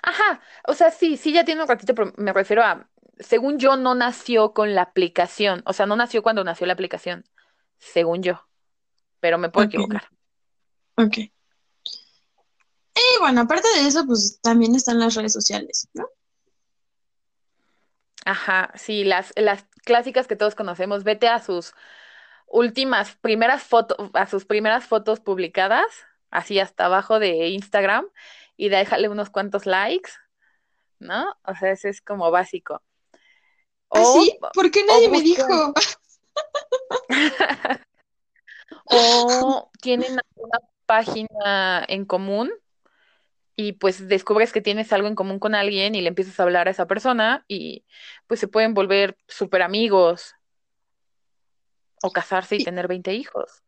Ajá, 0.03 0.41
o 0.69 0.75
sea, 0.75 0.91
sí, 0.91 1.17
sí, 1.17 1.33
ya 1.33 1.45
tiene 1.45 1.63
un 1.63 1.69
ratito, 1.69 1.95
pero 1.95 2.13
me 2.17 2.33
refiero 2.33 2.63
a, 2.63 2.89
según 3.19 3.59
yo, 3.59 3.77
no 3.77 3.95
nació 3.95 4.53
con 4.53 4.75
la 4.75 4.83
aplicación, 4.83 5.63
o 5.67 5.73
sea, 5.73 5.87
no 5.87 5.97
nació 5.97 6.23
cuando 6.23 6.45
nació 6.45 6.67
la 6.67 6.75
aplicación, 6.75 7.25
según 7.79 8.23
yo, 8.23 8.47
pero 9.19 9.37
me 9.37 9.51
puedo 9.51 9.67
equivocar. 9.67 10.05
Ok. 10.97 11.33
Y 13.15 13.21
bueno, 13.21 13.43
aparte 13.43 13.69
de 13.77 13.87
eso, 13.87 14.07
pues 14.07 14.41
también 14.43 14.75
están 14.75 14.99
las 14.99 15.15
redes 15.15 15.33
sociales, 15.33 15.89
¿no? 15.95 16.07
Ajá, 18.25 18.73
sí, 18.77 19.05
las, 19.05 19.33
las 19.37 19.65
clásicas 19.85 20.27
que 20.27 20.37
todos 20.37 20.55
conocemos. 20.55 21.05
Vete 21.05 21.29
a 21.29 21.41
sus 21.41 21.75
últimas, 22.47 23.17
primeras 23.17 23.63
fotos, 23.63 24.11
a 24.15 24.27
sus 24.27 24.45
primeras 24.45 24.85
fotos 24.85 25.21
publicadas, 25.21 25.87
así 26.31 26.59
hasta 26.61 26.87
abajo 26.87 27.19
de 27.19 27.49
Instagram, 27.49 28.07
y 28.57 28.69
déjale 28.69 29.09
unos 29.09 29.31
cuantos 29.31 29.67
likes, 29.67 30.11
¿no? 30.99 31.35
O 31.45 31.55
sea, 31.55 31.73
ese 31.73 31.89
es 31.89 32.03
como 32.03 32.31
básico. 32.31 32.83
¿Ah, 33.91 34.05
sí? 34.05 34.39
¿Por 34.53 34.71
qué 34.71 34.85
nadie 34.85 35.09
me 35.09 35.23
dijo? 35.23 35.73
o 38.85 39.71
tienen 39.81 40.19
una 40.37 40.59
página 40.87 41.85
en 41.89 42.05
común 42.05 42.51
y 43.57 43.73
pues 43.73 44.09
descubres 44.09 44.53
que 44.53 44.61
tienes 44.61 44.93
algo 44.93 45.09
en 45.09 45.15
común 45.15 45.39
con 45.39 45.55
alguien 45.55 45.95
y 45.95 46.01
le 46.01 46.09
empiezas 46.09 46.39
a 46.39 46.45
hablar 46.45 46.69
a 46.69 46.71
esa 46.71 46.87
persona 46.87 47.45
y 47.49 47.85
pues 48.27 48.41
se 48.41 48.49
pueden 48.49 48.75
volver 48.75 49.17
súper 49.29 49.63
amigos 49.63 50.35
o 52.03 52.11
casarse 52.11 52.57
y 52.57 52.65
tener 52.65 52.89
20 52.89 53.13
hijos. 53.15 53.63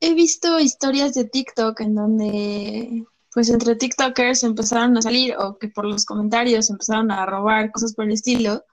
He 0.00 0.14
visto 0.14 0.60
historias 0.60 1.14
de 1.14 1.24
TikTok 1.24 1.80
en 1.80 1.94
donde 1.94 3.04
pues 3.32 3.48
entre 3.50 3.74
TikTokers 3.74 4.44
empezaron 4.44 4.96
a 4.96 5.02
salir 5.02 5.34
o 5.36 5.58
que 5.58 5.68
por 5.68 5.84
los 5.84 6.04
comentarios 6.04 6.70
empezaron 6.70 7.10
a 7.10 7.26
robar 7.26 7.72
cosas 7.72 7.94
por 7.94 8.04
el 8.04 8.12
estilo. 8.12 8.64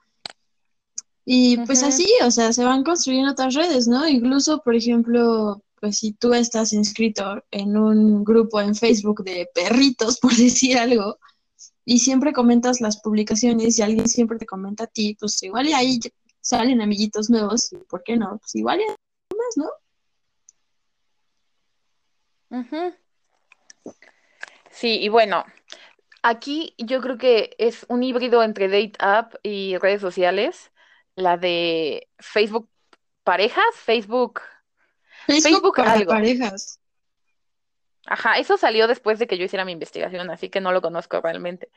Y 1.24 1.56
pues 1.66 1.82
así, 1.82 2.08
o 2.24 2.30
sea, 2.30 2.52
se 2.52 2.64
van 2.64 2.84
construyendo 2.84 3.32
otras 3.32 3.54
redes, 3.54 3.88
¿no? 3.88 4.06
Incluso, 4.08 4.60
por 4.62 4.74
ejemplo, 4.74 5.62
pues 5.82 5.98
si 5.98 6.12
tú 6.12 6.32
estás 6.32 6.72
inscrito 6.72 7.44
en 7.50 7.76
un 7.76 8.22
grupo 8.22 8.60
en 8.60 8.76
Facebook 8.76 9.24
de 9.24 9.50
perritos, 9.52 10.20
por 10.20 10.32
decir 10.32 10.78
algo, 10.78 11.18
y 11.84 11.98
siempre 11.98 12.32
comentas 12.32 12.80
las 12.80 13.00
publicaciones 13.00 13.76
y 13.76 13.82
alguien 13.82 14.08
siempre 14.08 14.38
te 14.38 14.46
comenta 14.46 14.84
a 14.84 14.86
ti, 14.86 15.16
pues 15.18 15.42
igual 15.42 15.68
y 15.68 15.72
ahí 15.72 15.98
salen 16.40 16.80
amiguitos 16.80 17.30
nuevos, 17.30 17.72
y 17.72 17.78
¿por 17.78 18.04
qué 18.04 18.16
no? 18.16 18.38
Pues 18.38 18.54
igual 18.54 18.80
y 18.80 18.84
más, 19.34 19.56
¿no? 19.56 19.68
Sí, 24.70 25.00
y 25.00 25.08
bueno, 25.08 25.44
aquí 26.22 26.76
yo 26.78 27.00
creo 27.00 27.18
que 27.18 27.56
es 27.58 27.86
un 27.88 28.04
híbrido 28.04 28.44
entre 28.44 28.68
date 28.68 28.92
app 29.00 29.34
y 29.42 29.76
redes 29.78 30.00
sociales, 30.00 30.70
la 31.16 31.38
de 31.38 32.08
Facebook 32.18 32.68
parejas, 33.24 33.64
Facebook 33.74 34.42
Facebook, 35.26 35.74
para 35.76 36.04
parejas. 36.04 36.78
Ajá, 38.06 38.38
eso 38.38 38.56
salió 38.56 38.86
después 38.86 39.18
de 39.18 39.26
que 39.26 39.38
yo 39.38 39.44
hiciera 39.44 39.64
mi 39.64 39.72
investigación, 39.72 40.30
así 40.30 40.48
que 40.48 40.60
no 40.60 40.72
lo 40.72 40.82
conozco 40.82 41.20
realmente. 41.20 41.70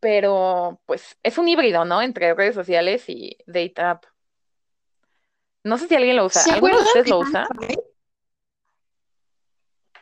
Pero, 0.00 0.80
pues, 0.86 1.16
es 1.22 1.38
un 1.38 1.48
híbrido, 1.48 1.84
¿no? 1.84 2.02
Entre 2.02 2.34
redes 2.34 2.54
sociales 2.54 3.04
y 3.08 3.38
Date 3.46 3.80
App. 3.80 4.04
No 5.62 5.78
sé 5.78 5.88
si 5.88 5.94
alguien 5.94 6.16
lo 6.16 6.26
usa. 6.26 6.42
¿Alguno 6.54 6.76
de 6.76 6.84
ustedes 6.84 7.08
lo 7.08 7.18
usa? 7.20 7.48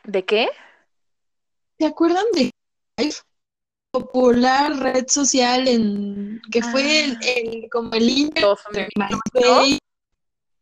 ¿De 0.03 0.25
qué? 0.25 0.49
¿Se 1.79 1.85
acuerdan 1.85 2.25
de 2.33 2.51
popular 3.91 4.75
red 4.77 5.05
social 5.07 5.67
en 5.67 6.41
que 6.51 6.61
fue 6.63 7.05
el, 7.05 7.17
ah. 7.21 7.67
como 7.71 7.93
el 7.93 8.09
intro 8.09 8.57
de 8.71 8.87
MySpace 8.95 9.79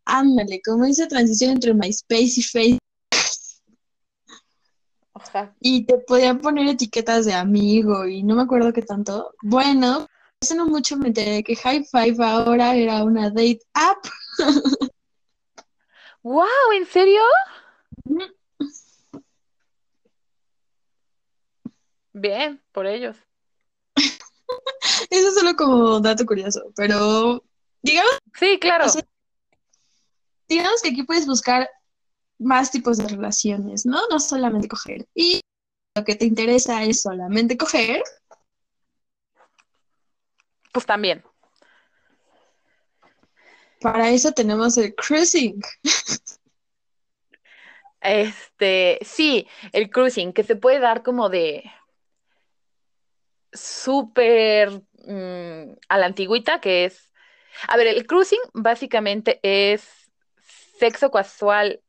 ándale, 0.05 0.61
como 0.63 0.85
esa 0.85 1.07
transición 1.07 1.51
entre 1.51 1.73
MySpace 1.73 2.33
y 2.37 2.43
Facebook. 2.43 2.81
Y 5.59 5.85
te 5.85 5.97
podían 5.99 6.39
poner 6.39 6.67
etiquetas 6.67 7.25
de 7.25 7.33
amigo 7.33 8.05
y 8.07 8.23
no 8.23 8.35
me 8.35 8.43
acuerdo 8.43 8.73
qué 8.73 8.81
tanto. 8.81 9.33
Bueno, 9.41 10.07
hace 10.41 10.55
no 10.55 10.65
mucho 10.65 10.97
me 10.97 11.07
enteré 11.07 11.43
que 11.43 11.55
High 11.55 11.85
Five 11.85 12.17
ahora 12.23 12.75
era 12.75 13.03
una 13.03 13.29
date 13.29 13.61
app. 13.73 14.03
¡Wow! 16.23 16.45
¿En 16.75 16.85
serio? 16.85 17.21
Bien, 22.13 22.61
por 22.71 22.85
ellos. 22.85 23.17
Eso 25.09 25.27
es 25.29 25.35
solo 25.35 25.55
como 25.55 25.99
dato 25.99 26.25
curioso, 26.25 26.71
pero 26.75 27.43
digamos. 27.81 28.11
Sí, 28.33 28.57
claro 28.59 28.85
digamos 30.51 30.81
que 30.81 30.89
aquí 30.89 31.03
puedes 31.03 31.25
buscar 31.25 31.69
más 32.39 32.71
tipos 32.71 32.97
de 32.97 33.07
relaciones, 33.07 33.85
¿no? 33.85 33.99
No 34.09 34.19
solamente 34.19 34.67
coger. 34.67 35.07
Y 35.13 35.41
lo 35.95 36.03
que 36.03 36.15
te 36.15 36.25
interesa 36.25 36.83
es 36.83 37.01
solamente 37.01 37.57
coger. 37.57 38.03
Pues 40.73 40.85
también. 40.85 41.23
Para 43.81 44.09
eso 44.09 44.31
tenemos 44.31 44.77
el 44.77 44.93
cruising. 44.95 45.61
Este, 48.01 48.97
sí, 49.03 49.47
el 49.73 49.91
cruising, 49.91 50.33
que 50.33 50.43
se 50.43 50.55
puede 50.55 50.79
dar 50.79 51.03
como 51.03 51.29
de 51.29 51.71
súper 53.53 54.81
mm, 55.05 55.73
a 55.87 55.97
la 55.99 56.05
antigüita, 56.07 56.59
que 56.59 56.85
es. 56.85 57.11
A 57.67 57.77
ver, 57.77 57.85
el 57.87 58.07
cruising 58.07 58.39
básicamente 58.53 59.39
es 59.43 60.00
sexo 60.81 61.11
casual 61.11 61.79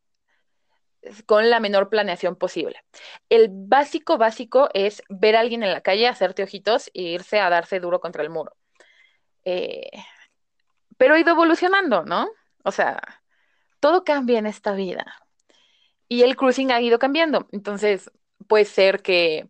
con 1.24 1.48
la 1.48 1.60
menor 1.60 1.88
planeación 1.88 2.36
posible. 2.36 2.84
El 3.30 3.48
básico, 3.50 4.18
básico 4.18 4.68
es 4.74 5.02
ver 5.08 5.34
a 5.34 5.40
alguien 5.40 5.62
en 5.62 5.72
la 5.72 5.80
calle, 5.80 6.06
hacerte 6.06 6.42
ojitos 6.42 6.90
e 6.92 7.02
irse 7.02 7.40
a 7.40 7.48
darse 7.48 7.80
duro 7.80 8.00
contra 8.00 8.22
el 8.22 8.28
muro. 8.28 8.54
Eh, 9.46 9.90
pero 10.98 11.14
ha 11.14 11.18
ido 11.18 11.30
evolucionando, 11.30 12.04
¿no? 12.04 12.28
O 12.64 12.70
sea, 12.70 13.00
todo 13.80 14.04
cambia 14.04 14.38
en 14.38 14.46
esta 14.46 14.72
vida. 14.72 15.06
Y 16.06 16.22
el 16.22 16.36
cruising 16.36 16.70
ha 16.70 16.80
ido 16.82 16.98
cambiando. 16.98 17.48
Entonces, 17.50 18.10
puede 18.46 18.66
ser 18.66 19.00
que 19.00 19.48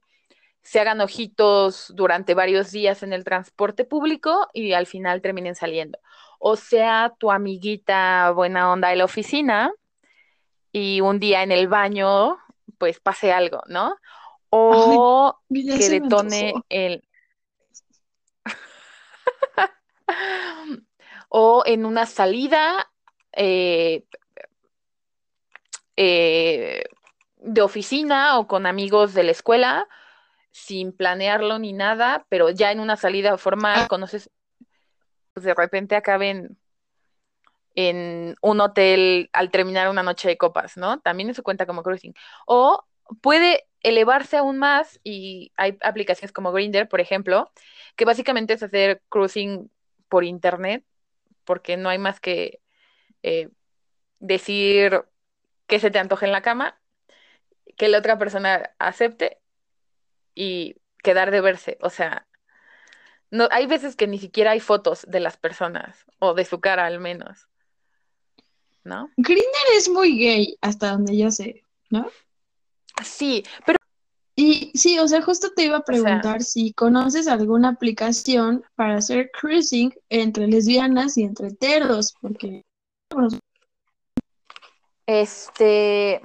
se 0.63 0.79
hagan 0.79 1.01
ojitos 1.01 1.93
durante 1.97 2.35
varios 2.35 2.71
días 2.71 3.03
en 3.03 3.13
el 3.13 3.25
transporte 3.25 3.85
público 3.85 4.49
y 4.53 4.73
al 4.73 4.87
final 4.87 5.21
terminen 5.21 5.57
saliendo 5.57 5.99
o 6.45 6.57
sea 6.57 7.15
tu 7.19 7.31
amiguita 7.31 8.33
buena 8.33 8.73
onda 8.73 8.89
de 8.89 8.97
la 8.97 9.05
oficina 9.05 9.73
y 10.73 11.01
un 11.01 11.21
día 11.21 11.45
en 11.45 11.53
el 11.53 11.69
baño 11.69 12.37
pues 12.79 12.99
pase 12.99 13.33
algo, 13.33 13.63
¿no? 13.69 13.97
O 14.51 15.39
que 15.49 15.89
detone 15.89 16.53
el... 16.69 17.05
o 21.29 21.63
en 21.65 21.87
una 21.87 22.07
salida 22.07 22.91
eh, 23.33 24.05
eh, 25.97 26.83
de 27.37 27.63
oficina 27.63 28.41
o 28.41 28.49
con 28.49 28.67
amigos 28.67 29.15
de 29.15 29.23
la 29.23 29.31
escuela, 29.31 29.87
sin 30.51 30.91
planearlo 30.91 31.61
ni 31.61 31.73
nada, 31.73 32.27
pero 32.29 32.51
ya 32.51 32.73
en 32.73 32.81
una 32.81 32.97
salida 32.97 33.39
formal 33.39 33.83
ah. 33.85 33.89
conoces 33.89 34.29
pues 35.35 35.45
de 35.45 35.55
repente 35.55 35.97
acaben 35.97 36.59
en 37.75 38.37
un 38.43 38.61
hotel 38.61 39.31
al 39.33 39.51
terminar 39.51 39.89
una 39.89 40.03
noche 40.03 40.29
de 40.29 40.37
copas, 40.39 40.77
¿no? 40.77 41.01
También 41.01 41.31
eso 41.31 41.43
cuenta 41.43 41.67
como 41.67 41.83
cruising. 41.83 42.15
O 42.47 42.85
puede 43.21 43.67
elevarse 43.83 44.37
aún 44.37 44.59
más 44.59 45.01
y 45.03 45.53
hay 45.57 45.79
aplicaciones 45.83 46.33
como 46.33 46.53
Grinder, 46.53 46.89
por 46.89 47.01
ejemplo, 47.01 47.51
que 47.97 48.05
básicamente 48.05 48.55
es 48.55 48.63
hacer 48.63 49.03
cruising 49.09 49.71
por 50.09 50.25
internet, 50.25 50.85
porque 51.45 51.77
no 51.77 51.89
hay 51.89 51.99
más 51.99 52.21
que 52.21 52.61
eh, 53.23 53.51
decir 54.21 55.05
que 55.69 55.81
se 55.81 55.91
te 55.91 55.99
antoje 56.01 56.27
en 56.27 56.33
la 56.33 56.43
cama, 56.43 56.81
que 57.77 57.89
la 57.89 57.99
otra 57.99 58.19
persona 58.19 58.75
acepte 58.79 59.39
y 60.35 60.77
quedar 61.03 61.31
de 61.31 61.41
verse. 61.41 61.79
O 61.83 61.91
sea, 61.91 62.27
no, 63.33 63.49
hay 63.51 63.67
veces 63.67 63.97
que 63.97 64.07
ni 64.07 64.19
siquiera 64.19 64.51
hay 64.51 64.61
fotos 64.61 65.07
de 65.09 65.19
las 65.19 65.39
personas, 65.39 66.05
o 66.19 66.35
de 66.35 66.45
su 66.45 66.61
cara 66.61 66.85
al 66.85 67.01
menos. 67.01 67.49
¿No? 68.85 69.09
Grinder 69.17 69.67
es 69.75 69.89
muy 69.89 70.19
gay, 70.19 70.59
hasta 70.61 70.91
donde 70.91 71.17
yo 71.17 71.31
sé, 71.31 71.65
¿no? 71.89 72.11
Sí, 73.03 73.43
pero. 73.65 73.79
Y 74.35 74.71
sí, 74.75 74.99
o 74.99 75.09
sea, 75.09 75.23
justo 75.23 75.53
te 75.55 75.65
iba 75.65 75.79
a 75.79 75.85
preguntar 75.85 76.43
si 76.43 76.73
conoces 76.75 77.27
alguna 77.27 77.71
aplicación 77.71 78.65
para 78.75 78.97
hacer 78.97 79.31
cruising 79.31 79.95
entre 80.11 80.47
lesbianas 80.47 81.17
y 81.17 81.23
entre 81.23 81.49
heteros, 81.49 82.15
porque. 82.21 82.63
Este. 85.07 86.21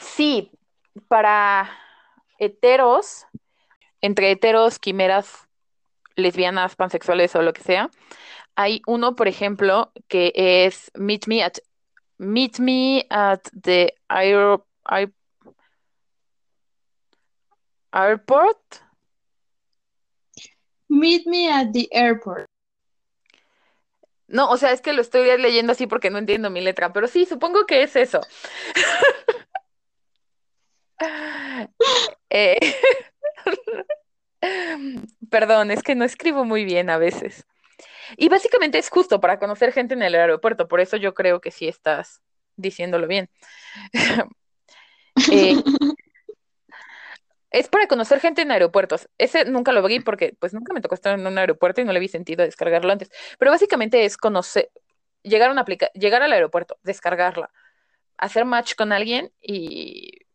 Sí, 0.00 0.50
para 1.06 1.70
heteros, 2.38 3.26
entre 4.00 4.32
heteros, 4.32 4.78
quimeras 4.78 5.47
lesbianas, 6.18 6.76
pansexuales 6.76 7.34
o 7.36 7.42
lo 7.42 7.52
que 7.52 7.62
sea. 7.62 7.90
Hay 8.56 8.82
uno, 8.86 9.14
por 9.14 9.28
ejemplo, 9.28 9.92
que 10.08 10.32
es 10.34 10.90
Meet 10.94 11.26
Me 11.28 11.42
at 11.42 11.58
Meet 12.18 12.58
Me 12.58 13.06
at 13.10 13.40
the 13.62 13.94
air, 14.08 14.58
Airport. 17.92 18.82
Meet 20.88 21.26
me 21.26 21.48
at 21.48 21.72
the 21.72 21.88
airport. 21.92 22.46
No, 24.26 24.50
o 24.50 24.56
sea, 24.58 24.72
es 24.72 24.82
que 24.82 24.92
lo 24.92 25.00
estoy 25.00 25.24
leyendo 25.38 25.72
así 25.72 25.86
porque 25.86 26.10
no 26.10 26.18
entiendo 26.18 26.50
mi 26.50 26.60
letra, 26.60 26.92
pero 26.92 27.06
sí, 27.06 27.24
supongo 27.24 27.64
que 27.66 27.82
es 27.82 27.96
eso. 27.96 28.20
Eh, 32.30 32.58
perdón, 35.30 35.70
es 35.70 35.82
que 35.82 35.94
no 35.94 36.04
escribo 36.04 36.44
muy 36.44 36.64
bien 36.64 36.90
a 36.90 36.98
veces. 36.98 37.46
Y 38.16 38.28
básicamente 38.28 38.78
es 38.78 38.88
justo 38.88 39.20
para 39.20 39.38
conocer 39.38 39.72
gente 39.72 39.94
en 39.94 40.02
el 40.02 40.14
aeropuerto, 40.14 40.68
por 40.68 40.80
eso 40.80 40.96
yo 40.96 41.14
creo 41.14 41.40
que 41.40 41.50
sí 41.50 41.68
estás 41.68 42.22
diciéndolo 42.56 43.06
bien. 43.06 43.30
Eh, 45.32 45.56
es 47.50 47.68
para 47.68 47.88
conocer 47.88 48.20
gente 48.20 48.42
en 48.42 48.52
aeropuertos. 48.52 49.08
Ese 49.18 49.44
nunca 49.46 49.72
lo 49.72 49.82
vi 49.82 49.98
porque 49.98 50.36
pues 50.38 50.54
nunca 50.54 50.72
me 50.72 50.80
tocó 50.80 50.94
estar 50.94 51.18
en 51.18 51.26
un 51.26 51.38
aeropuerto 51.38 51.80
y 51.80 51.84
no 51.84 51.92
le 51.92 51.98
vi 51.98 52.06
sentido 52.06 52.44
descargarlo 52.44 52.92
antes. 52.92 53.10
Pero 53.36 53.50
básicamente 53.50 54.04
es 54.04 54.16
conocer, 54.16 54.70
llegar 55.22 55.48
a 55.48 55.52
una 55.52 55.64
llegar 55.94 56.22
al 56.22 56.32
aeropuerto, 56.32 56.78
descargarla, 56.84 57.50
hacer 58.16 58.44
match 58.44 58.74
con 58.76 58.92
alguien 58.92 59.32
y 59.40 60.26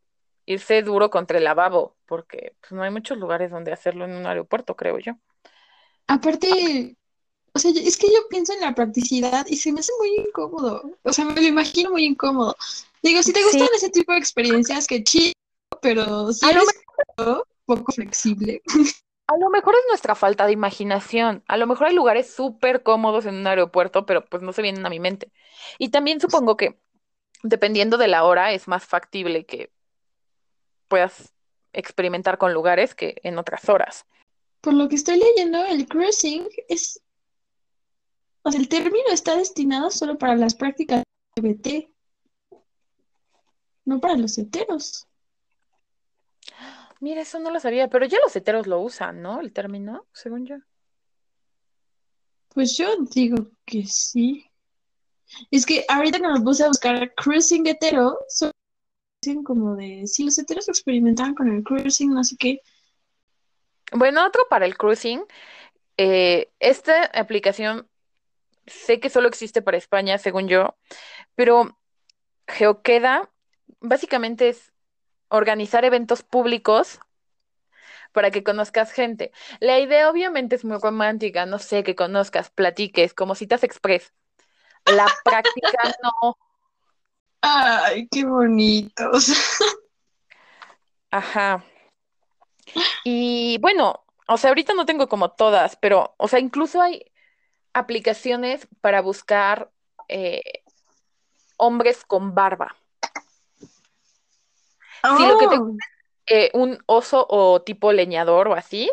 irse 0.46 0.82
duro 0.82 1.10
contra 1.10 1.38
el 1.38 1.44
lavabo, 1.44 1.96
porque 2.06 2.56
pues, 2.60 2.72
no 2.72 2.84
hay 2.84 2.92
muchos 2.92 3.18
lugares 3.18 3.52
donde 3.52 3.72
hacerlo 3.72 4.06
en 4.06 4.14
un 4.14 4.26
aeropuerto, 4.26 4.76
creo 4.76 5.00
yo. 5.00 5.14
Aparte, 6.08 6.98
o 7.54 7.60
sea, 7.60 7.72
es 7.72 7.98
que 7.98 8.08
yo 8.08 8.28
pienso 8.30 8.54
en 8.54 8.62
la 8.62 8.76
practicidad 8.76 9.46
y 9.48 9.58
se 9.58 9.72
me 9.72 9.80
hace 9.80 9.92
muy 10.00 10.26
incómodo. 10.28 10.98
O 11.04 11.14
sea, 11.14 11.26
me 11.26 11.36
lo 11.36 11.48
imagino 11.48 11.92
muy 11.92 12.06
incómodo. 12.06 12.56
Digo, 13.02 13.22
si 13.22 13.34
te 13.34 13.44
gustan 13.44 13.68
ese 13.76 13.90
tipo 13.90 14.12
de 14.12 14.20
experiencias, 14.20 14.88
que 14.88 15.04
chido, 15.04 15.34
pero 15.82 16.32
si 16.32 16.50
eres 16.50 16.66
poco 17.66 17.92
flexible. 17.92 18.62
A 19.28 19.38
lo 19.38 19.50
mejor 19.50 19.74
es 19.76 19.84
nuestra 19.88 20.16
falta 20.16 20.46
de 20.46 20.52
imaginación. 20.52 21.44
A 21.48 21.58
lo 21.58 21.66
mejor 21.66 21.88
hay 21.88 21.96
lugares 21.96 22.34
súper 22.34 22.84
cómodos 22.84 23.26
en 23.26 23.36
un 23.36 23.48
aeropuerto, 23.48 24.06
pero 24.06 24.26
pues 24.26 24.44
no 24.44 24.52
se 24.52 24.62
vienen 24.62 24.86
a 24.86 24.90
mi 24.90 25.00
mente. 25.00 25.32
Y 25.80 25.90
también 25.90 26.20
supongo 26.20 26.58
que 26.58 26.78
dependiendo 27.42 27.98
de 27.98 28.08
la 28.08 28.24
hora 28.24 28.52
es 28.52 28.68
más 28.68 28.86
factible 28.86 29.46
que 29.46 29.72
puedas 30.94 31.34
experimentar 31.74 32.38
con 32.38 32.54
lugares 32.54 32.94
que 32.94 33.20
en 33.24 33.40
otras 33.40 33.68
horas. 33.68 34.06
Por 34.62 34.76
lo 34.76 34.88
que 34.88 34.94
estoy 34.94 35.18
leyendo, 35.18 35.66
el 35.66 35.88
cruising 35.88 36.48
es, 36.70 37.02
o 38.44 38.52
sea, 38.52 38.62
el 38.62 38.70
término 38.70 39.08
está 39.12 39.36
destinado 39.36 39.90
solo 39.90 40.20
para 40.20 40.36
las 40.36 40.54
prácticas 40.54 41.02
LGBT, 41.36 41.90
no 43.86 44.00
para 44.00 44.16
los 44.16 44.38
heteros. 44.38 45.08
Mira, 47.00 47.22
eso 47.22 47.40
no 47.40 47.50
lo 47.50 47.60
sabía, 47.60 47.90
pero 47.90 48.06
ya 48.06 48.20
los 48.24 48.36
heteros 48.36 48.68
lo 48.68 48.80
usan, 48.80 49.24
¿no? 49.24 49.42
El 49.42 49.52
término, 49.52 50.06
según 50.14 50.46
yo. 50.46 50.58
Pues 52.50 52.78
yo 52.78 52.98
digo 53.16 53.48
que 53.66 53.88
sí. 53.88 54.46
Es 55.50 55.66
que 55.66 55.86
ahorita 55.90 56.20
que 56.20 56.28
me 56.28 56.42
puse 56.42 56.64
a 56.64 56.68
buscar 56.68 57.16
cruising 57.16 57.66
hetero, 57.66 58.20
como 59.44 59.76
de 59.76 60.06
si 60.08 60.24
los 60.24 60.38
heteros 60.38 60.70
experimentaban 60.70 61.36
con 61.36 61.52
el 61.52 61.64
cruising, 61.64 62.14
no 62.14 62.24
sé 62.24 62.36
qué. 62.38 62.60
Bueno, 63.92 64.26
otro 64.26 64.46
para 64.50 64.66
el 64.66 64.78
cruising. 64.78 65.24
Eh, 65.98 66.52
esta 66.60 67.06
aplicación 67.06 67.88
sé 68.66 69.00
que 69.00 69.10
solo 69.10 69.28
existe 69.28 69.62
para 69.62 69.78
España, 69.78 70.18
según 70.18 70.48
yo, 70.48 70.76
pero 71.36 71.78
Geoqueda 72.48 73.30
básicamente 73.80 74.50
es 74.50 74.74
organizar 75.30 75.86
eventos 75.86 76.24
públicos 76.24 77.00
para 78.12 78.32
que 78.32 78.44
conozcas 78.44 78.92
gente. 78.92 79.32
La 79.60 79.80
idea 79.80 80.10
obviamente 80.10 80.56
es 80.56 80.64
muy 80.64 80.78
romántica, 80.78 81.46
no 81.46 81.60
sé, 81.60 81.84
que 81.84 81.96
conozcas, 81.96 82.50
platiques, 82.50 83.14
como 83.14 83.36
citas 83.36 83.64
express. 83.64 84.14
La 84.86 85.08
práctica 85.24 85.78
no. 86.04 86.38
Ay, 87.46 88.08
qué 88.10 88.24
bonitos. 88.24 89.34
Ajá. 91.12 91.62
Y 93.04 93.58
bueno, 93.60 94.06
o 94.30 94.38
sea, 94.38 94.50
ahorita 94.52 94.74
no 94.74 94.86
tengo 94.86 95.10
como 95.10 95.32
todas, 95.32 95.76
pero, 95.76 96.16
o 96.18 96.30
sea, 96.30 96.40
incluso 96.40 96.82
hay 96.82 97.04
aplicaciones 97.74 98.66
para 98.80 99.02
buscar 99.02 99.70
eh, 100.08 100.64
hombres 101.58 102.06
con 102.06 102.34
barba. 102.34 102.78
Si 105.18 105.28
lo 105.28 105.38
que 105.38 105.48
te 105.50 105.58
oh. 105.58 105.76
eh, 106.28 106.50
un 106.54 106.82
oso 106.86 107.28
o 107.30 107.62
tipo 107.62 107.92
leñador 107.92 108.48
o 108.48 108.54
así, 108.54 108.90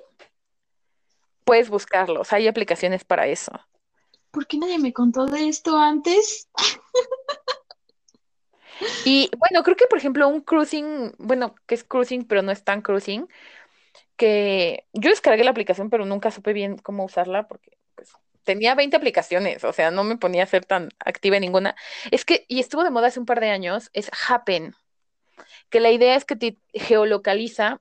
puedes 1.44 1.70
buscarlos. 1.70 2.32
Hay 2.32 2.48
aplicaciones 2.48 3.04
para 3.04 3.28
eso. 3.28 3.52
¿Por 4.32 4.48
qué 4.48 4.58
nadie 4.58 4.80
me 4.80 4.92
contó 4.92 5.26
de 5.26 5.48
esto 5.48 5.76
antes? 5.76 6.48
Y 9.04 9.30
bueno, 9.36 9.62
creo 9.62 9.76
que 9.76 9.86
por 9.86 9.98
ejemplo 9.98 10.28
un 10.28 10.40
cruising, 10.40 11.12
bueno, 11.18 11.54
que 11.66 11.74
es 11.74 11.84
cruising, 11.84 12.24
pero 12.24 12.42
no 12.42 12.52
es 12.52 12.64
tan 12.64 12.82
cruising, 12.82 13.28
que 14.16 14.86
yo 14.92 15.10
descargué 15.10 15.44
la 15.44 15.50
aplicación, 15.50 15.90
pero 15.90 16.04
nunca 16.04 16.30
supe 16.30 16.52
bien 16.52 16.76
cómo 16.78 17.04
usarla 17.04 17.48
porque 17.48 17.78
pues, 17.94 18.12
tenía 18.44 18.74
20 18.74 18.96
aplicaciones, 18.96 19.64
o 19.64 19.72
sea, 19.72 19.90
no 19.90 20.04
me 20.04 20.16
ponía 20.16 20.42
a 20.42 20.46
ser 20.46 20.64
tan 20.64 20.90
activa 20.98 21.36
en 21.36 21.42
ninguna. 21.42 21.74
Es 22.10 22.24
que, 22.24 22.44
y 22.48 22.60
estuvo 22.60 22.84
de 22.84 22.90
moda 22.90 23.08
hace 23.08 23.20
un 23.20 23.26
par 23.26 23.40
de 23.40 23.50
años, 23.50 23.90
es 23.92 24.10
Happen, 24.28 24.74
que 25.70 25.80
la 25.80 25.90
idea 25.90 26.16
es 26.16 26.24
que 26.24 26.36
te 26.36 26.58
geolocaliza 26.74 27.80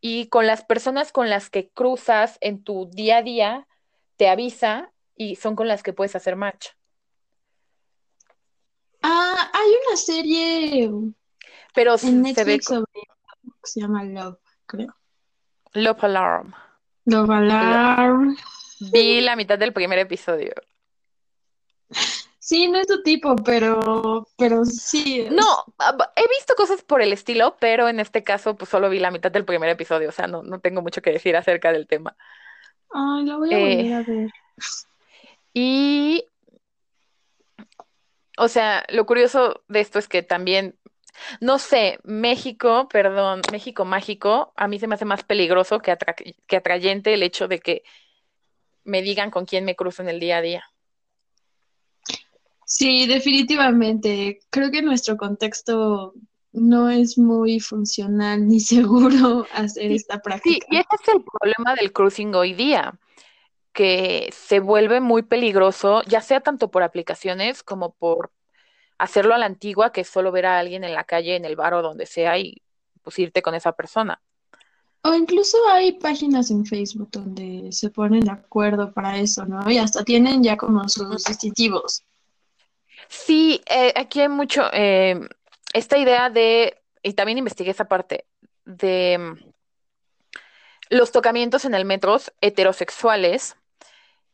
y 0.00 0.28
con 0.28 0.46
las 0.46 0.64
personas 0.64 1.12
con 1.12 1.28
las 1.28 1.50
que 1.50 1.68
cruzas 1.68 2.38
en 2.40 2.64
tu 2.64 2.88
día 2.90 3.18
a 3.18 3.22
día, 3.22 3.68
te 4.16 4.28
avisa 4.28 4.92
y 5.16 5.36
son 5.36 5.56
con 5.56 5.68
las 5.68 5.82
que 5.82 5.92
puedes 5.92 6.16
hacer 6.16 6.36
match. 6.36 6.68
Ah, 9.02 9.50
hay 9.52 9.70
una 9.86 9.96
serie 9.96 10.90
Pero 11.74 11.96
en 12.02 12.22
Netflix 12.22 12.66
se, 12.66 12.82
se 13.62 13.80
llama 13.80 14.04
Love, 14.04 14.38
creo. 14.66 14.94
Love 15.72 16.04
Alarm. 16.04 16.54
Love 17.04 17.30
Alarm. 17.30 18.36
Vi 18.92 19.20
la 19.20 19.36
mitad 19.36 19.58
del 19.58 19.72
primer 19.72 19.98
episodio. 19.98 20.52
Sí, 22.38 22.66
no 22.68 22.78
es 22.78 22.86
tu 22.86 23.02
tipo, 23.02 23.36
pero, 23.36 24.26
pero 24.36 24.64
sí. 24.64 25.28
No, 25.30 25.44
ah, 25.78 25.96
he 26.16 26.26
visto 26.28 26.54
cosas 26.56 26.82
por 26.82 27.00
el 27.00 27.12
estilo, 27.12 27.56
pero 27.60 27.88
en 27.88 28.00
este 28.00 28.24
caso, 28.24 28.56
pues 28.56 28.70
solo 28.70 28.90
vi 28.90 28.98
la 28.98 29.12
mitad 29.12 29.30
del 29.30 29.44
primer 29.44 29.70
episodio, 29.70 30.08
o 30.08 30.12
sea, 30.12 30.26
no, 30.26 30.42
no 30.42 30.58
tengo 30.58 30.82
mucho 30.82 31.00
que 31.00 31.12
decir 31.12 31.36
acerca 31.36 31.72
del 31.72 31.86
tema. 31.86 32.16
Ay, 32.90 33.24
la 33.24 33.36
voy 33.36 33.54
a 33.54 33.58
volver 33.58 33.92
a 33.92 34.00
eh, 34.00 34.04
ver. 34.08 34.30
Y 35.54 36.24
o 38.40 38.48
sea, 38.48 38.86
lo 38.88 39.04
curioso 39.04 39.62
de 39.68 39.80
esto 39.80 39.98
es 39.98 40.08
que 40.08 40.22
también, 40.22 40.74
no 41.42 41.58
sé, 41.58 41.98
México, 42.04 42.88
perdón, 42.88 43.42
México 43.52 43.84
mágico, 43.84 44.54
a 44.56 44.66
mí 44.66 44.78
se 44.78 44.86
me 44.86 44.94
hace 44.94 45.04
más 45.04 45.24
peligroso 45.24 45.80
que, 45.80 45.94
que 46.46 46.56
atrayente 46.56 47.12
el 47.12 47.22
hecho 47.22 47.48
de 47.48 47.58
que 47.58 47.82
me 48.82 49.02
digan 49.02 49.30
con 49.30 49.44
quién 49.44 49.66
me 49.66 49.76
cruzo 49.76 50.00
en 50.00 50.08
el 50.08 50.20
día 50.20 50.38
a 50.38 50.40
día. 50.40 50.64
Sí, 52.64 53.06
definitivamente. 53.06 54.40
Creo 54.48 54.70
que 54.70 54.80
nuestro 54.80 55.18
contexto 55.18 56.14
no 56.52 56.88
es 56.88 57.18
muy 57.18 57.60
funcional 57.60 58.48
ni 58.48 58.60
seguro 58.60 59.46
hacer 59.52 59.92
esta 59.92 60.18
práctica. 60.22 60.66
Sí, 60.66 60.76
y 60.76 60.78
ese 60.78 60.88
es 61.02 61.14
el 61.14 61.22
problema 61.24 61.74
del 61.74 61.92
cruising 61.92 62.34
hoy 62.34 62.54
día 62.54 62.98
que 63.72 64.30
se 64.32 64.60
vuelve 64.60 65.00
muy 65.00 65.22
peligroso, 65.22 66.02
ya 66.02 66.20
sea 66.20 66.40
tanto 66.40 66.70
por 66.70 66.82
aplicaciones 66.82 67.62
como 67.62 67.94
por 67.94 68.32
hacerlo 68.98 69.34
a 69.34 69.38
la 69.38 69.46
antigua, 69.46 69.92
que 69.92 70.02
es 70.02 70.08
solo 70.08 70.32
ver 70.32 70.46
a 70.46 70.58
alguien 70.58 70.84
en 70.84 70.94
la 70.94 71.04
calle, 71.04 71.36
en 71.36 71.44
el 71.44 71.56
bar 71.56 71.74
o 71.74 71.82
donde 71.82 72.06
sea 72.06 72.38
y 72.38 72.62
pues 73.02 73.18
irte 73.18 73.42
con 73.42 73.54
esa 73.54 73.72
persona. 73.72 74.20
O 75.02 75.14
incluso 75.14 75.56
hay 75.70 75.92
páginas 75.92 76.50
en 76.50 76.66
Facebook 76.66 77.08
donde 77.10 77.72
se 77.72 77.88
ponen 77.88 78.20
de 78.20 78.32
acuerdo 78.32 78.92
para 78.92 79.18
eso, 79.18 79.46
¿no? 79.46 79.70
Y 79.70 79.78
hasta 79.78 80.04
tienen 80.04 80.42
ya 80.42 80.58
como 80.58 80.86
sus 80.88 81.24
distintivos. 81.24 82.04
Sí, 83.08 83.62
eh, 83.66 83.94
aquí 83.96 84.20
hay 84.20 84.28
mucho, 84.28 84.62
eh, 84.72 85.18
esta 85.72 85.96
idea 85.96 86.28
de, 86.28 86.82
y 87.02 87.14
también 87.14 87.38
investigué 87.38 87.70
esa 87.70 87.86
parte, 87.86 88.26
de 88.66 89.18
mm, 89.18 89.50
los 90.90 91.10
tocamientos 91.10 91.64
en 91.64 91.74
el 91.74 91.86
metro 91.86 92.18
heterosexuales 92.42 93.56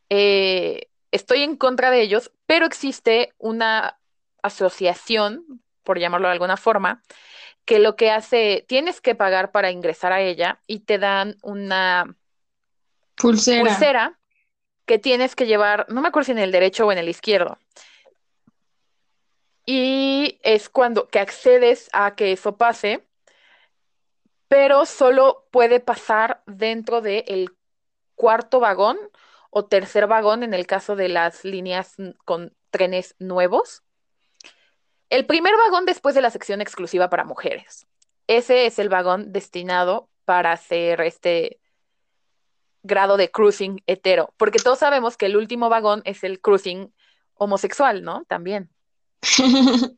eh, 0.09 0.89
estoy 1.11 1.43
en 1.43 1.55
contra 1.55 1.91
de 1.91 2.01
ellos, 2.01 2.31
pero 2.45 2.65
existe 2.65 3.33
una 3.37 3.99
asociación, 4.41 5.61
por 5.83 5.99
llamarlo 5.99 6.27
de 6.27 6.33
alguna 6.33 6.57
forma, 6.57 7.03
que 7.65 7.79
lo 7.79 7.95
que 7.95 8.11
hace, 8.11 8.65
tienes 8.67 9.01
que 9.01 9.15
pagar 9.15 9.51
para 9.51 9.71
ingresar 9.71 10.13
a 10.13 10.21
ella 10.21 10.61
y 10.67 10.79
te 10.79 10.97
dan 10.97 11.35
una 11.41 12.15
pulsera, 13.15 14.19
que 14.85 14.99
tienes 14.99 15.35
que 15.35 15.47
llevar, 15.47 15.85
no 15.89 16.01
me 16.01 16.07
acuerdo 16.07 16.27
si 16.27 16.31
en 16.31 16.39
el 16.39 16.51
derecho 16.51 16.85
o 16.87 16.91
en 16.93 16.97
el 16.97 17.09
izquierdo. 17.09 17.57
Y 19.65 20.39
es 20.43 20.69
cuando 20.69 21.09
que 21.09 21.19
accedes 21.19 21.89
a 21.91 22.15
que 22.15 22.31
eso 22.31 22.55
pase, 22.55 23.03
pero 24.47 24.85
solo 24.85 25.45
puede 25.51 25.81
pasar 25.81 26.41
dentro 26.45 27.01
del 27.01 27.53
cuarto 28.15 28.61
vagón 28.61 28.97
o 29.57 29.65
tercer 29.65 30.05
vagón 30.05 30.43
en 30.43 30.53
el 30.53 30.67
caso 30.67 30.95
de 30.95 31.09
las 31.09 31.43
líneas 31.43 31.95
con 32.25 32.55
trenes 32.69 33.15
nuevos. 33.17 33.81
El 35.09 35.25
primer 35.25 35.55
vagón 35.57 35.85
después 35.87 36.13
de 36.13 36.21
la 36.21 36.29
sección 36.29 36.61
exclusiva 36.61 37.09
para 37.09 37.23
mujeres. 37.23 37.87
Ese 38.27 38.67
es 38.67 38.77
el 38.77 38.87
vagón 38.87 39.31
destinado 39.31 40.09
para 40.25 40.51
hacer 40.51 41.01
este 41.01 41.59
grado 42.83 43.17
de 43.17 43.31
cruising 43.31 43.81
hetero, 43.87 44.31
porque 44.37 44.59
todos 44.59 44.77
sabemos 44.77 45.17
que 45.17 45.25
el 45.25 45.35
último 45.35 45.69
vagón 45.69 46.03
es 46.05 46.23
el 46.23 46.39
cruising 46.39 46.93
homosexual, 47.33 48.03
¿no? 48.03 48.25
También. 48.25 48.69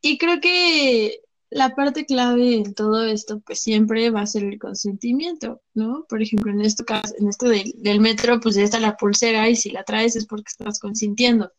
y 0.00 0.16
creo 0.16 0.40
que 0.40 1.20
la 1.50 1.74
parte 1.74 2.04
clave 2.04 2.56
en 2.56 2.74
todo 2.74 3.04
esto, 3.04 3.40
pues 3.40 3.60
siempre 3.60 4.10
va 4.10 4.22
a 4.22 4.26
ser 4.26 4.44
el 4.44 4.58
consentimiento, 4.58 5.62
¿no? 5.74 6.04
Por 6.08 6.22
ejemplo, 6.22 6.50
en 6.50 6.60
este 6.60 6.84
caso, 6.84 7.14
en 7.18 7.28
esto 7.28 7.46
del, 7.48 8.00
metro, 8.00 8.40
pues 8.40 8.54
ya 8.56 8.62
está 8.62 8.80
la 8.80 8.96
pulsera 8.96 9.48
y 9.48 9.56
si 9.56 9.70
la 9.70 9.84
traes 9.84 10.16
es 10.16 10.26
porque 10.26 10.48
estás 10.48 10.78
consintiendo. 10.80 11.52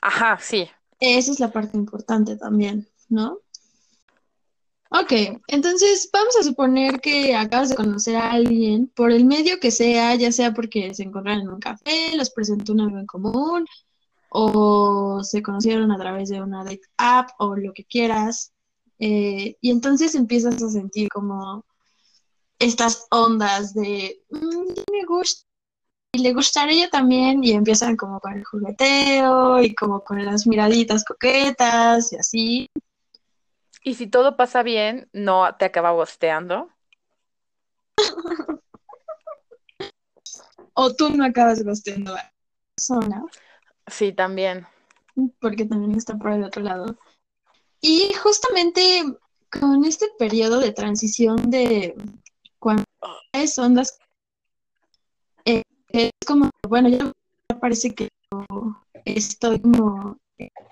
Ajá, 0.00 0.38
sí. 0.40 0.68
Esa 1.00 1.30
es 1.30 1.40
la 1.40 1.52
parte 1.52 1.76
importante 1.76 2.36
también, 2.36 2.88
¿no? 3.08 3.38
Ok, 4.90 5.12
entonces 5.48 6.08
vamos 6.12 6.34
a 6.36 6.42
suponer 6.42 7.00
que 7.00 7.36
acabas 7.36 7.68
de 7.68 7.76
conocer 7.76 8.16
a 8.16 8.32
alguien 8.32 8.90
por 8.96 9.12
el 9.12 9.26
medio 9.26 9.60
que 9.60 9.70
sea, 9.70 10.14
ya 10.14 10.32
sea 10.32 10.54
porque 10.54 10.94
se 10.94 11.02
encontraron 11.02 11.42
en 11.42 11.48
un 11.50 11.60
café, 11.60 12.16
los 12.16 12.30
presentó 12.30 12.72
un 12.72 12.80
amigo 12.80 12.98
en 12.98 13.06
común, 13.06 13.66
o 14.30 15.22
se 15.22 15.42
conocieron 15.42 15.92
a 15.92 15.98
través 15.98 16.30
de 16.30 16.40
una 16.40 16.64
date 16.64 16.80
app 16.96 17.30
o 17.38 17.54
lo 17.56 17.72
que 17.72 17.84
quieras. 17.84 18.52
Eh, 18.98 19.56
y 19.60 19.70
entonces 19.70 20.14
empiezas 20.14 20.62
a 20.62 20.68
sentir 20.68 21.08
como 21.08 21.64
estas 22.58 23.06
ondas 23.10 23.74
de 23.74 24.24
mm, 24.30 24.92
me 24.92 25.04
gusta 25.06 25.48
y 26.12 26.20
le 26.20 26.32
gustaría 26.32 26.84
ella 26.84 26.90
también 26.90 27.44
y 27.44 27.52
empiezan 27.52 27.96
como 27.96 28.18
con 28.20 28.32
el 28.32 28.44
jugueteo 28.44 29.62
y 29.62 29.74
como 29.74 30.02
con 30.02 30.24
las 30.24 30.46
miraditas 30.46 31.04
coquetas 31.04 32.12
y 32.12 32.16
así. 32.16 32.70
Y 33.84 33.94
si 33.94 34.06
todo 34.06 34.36
pasa 34.36 34.62
bien, 34.62 35.08
no 35.12 35.54
te 35.56 35.66
acaba 35.66 35.90
gosteando. 35.90 36.70
o 40.72 40.94
tú 40.94 41.10
no 41.10 41.24
acabas 41.24 41.62
gosteando 41.62 42.12
a 42.12 42.16
la 42.16 42.32
persona. 42.74 43.22
Sí, 43.86 44.12
también. 44.12 44.66
Porque 45.40 45.64
también 45.64 45.94
está 45.94 46.16
por 46.16 46.32
el 46.32 46.44
otro 46.44 46.62
lado. 46.62 46.98
Y 47.80 48.12
justamente 48.14 49.04
con 49.50 49.84
este 49.84 50.06
periodo 50.18 50.58
de 50.60 50.72
transición 50.72 51.50
de 51.50 51.94
cuando 52.58 52.84
es 53.32 53.58
ondas, 53.58 53.98
eh, 55.44 55.62
es 55.90 56.10
como, 56.26 56.50
bueno, 56.68 56.88
ya 56.88 57.12
parece 57.60 57.94
que 57.94 58.08
estoy 59.04 59.60
como 59.60 60.18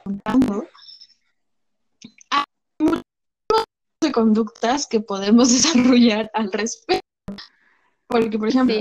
contando. 0.04 0.66
Hay 2.30 2.44
muchas 2.80 3.04
de 4.00 4.12
conductas 4.12 4.86
que 4.86 5.00
podemos 5.00 5.52
desarrollar 5.52 6.30
al 6.34 6.52
respecto. 6.52 7.06
Porque, 8.08 8.38
por 8.38 8.48
ejemplo, 8.48 8.76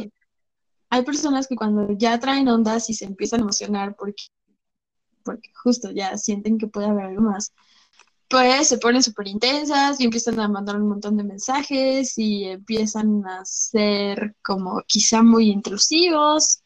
hay 0.89 1.03
personas 1.03 1.47
que 1.47 1.55
cuando 1.55 1.91
ya 1.97 2.19
traen 2.19 2.47
ondas 2.47 2.89
y 2.89 2.93
se 2.93 3.05
empiezan 3.05 3.39
a 3.39 3.43
emocionar 3.43 3.95
porque, 3.95 4.23
porque 5.23 5.51
justo 5.63 5.91
ya 5.91 6.17
sienten 6.17 6.57
que 6.57 6.67
puede 6.67 6.88
haber 6.88 7.05
algo 7.05 7.21
más, 7.21 7.53
pues 8.28 8.67
se 8.67 8.78
ponen 8.78 9.03
súper 9.03 9.28
intensas 9.28 9.99
y 9.99 10.05
empiezan 10.05 10.39
a 10.39 10.47
mandar 10.47 10.78
un 10.78 10.89
montón 10.89 11.17
de 11.17 11.23
mensajes 11.23 12.17
y 12.17 12.45
empiezan 12.45 13.26
a 13.26 13.45
ser 13.45 14.36
como 14.43 14.82
quizá 14.88 15.21
muy 15.21 15.49
intrusivos. 15.51 16.63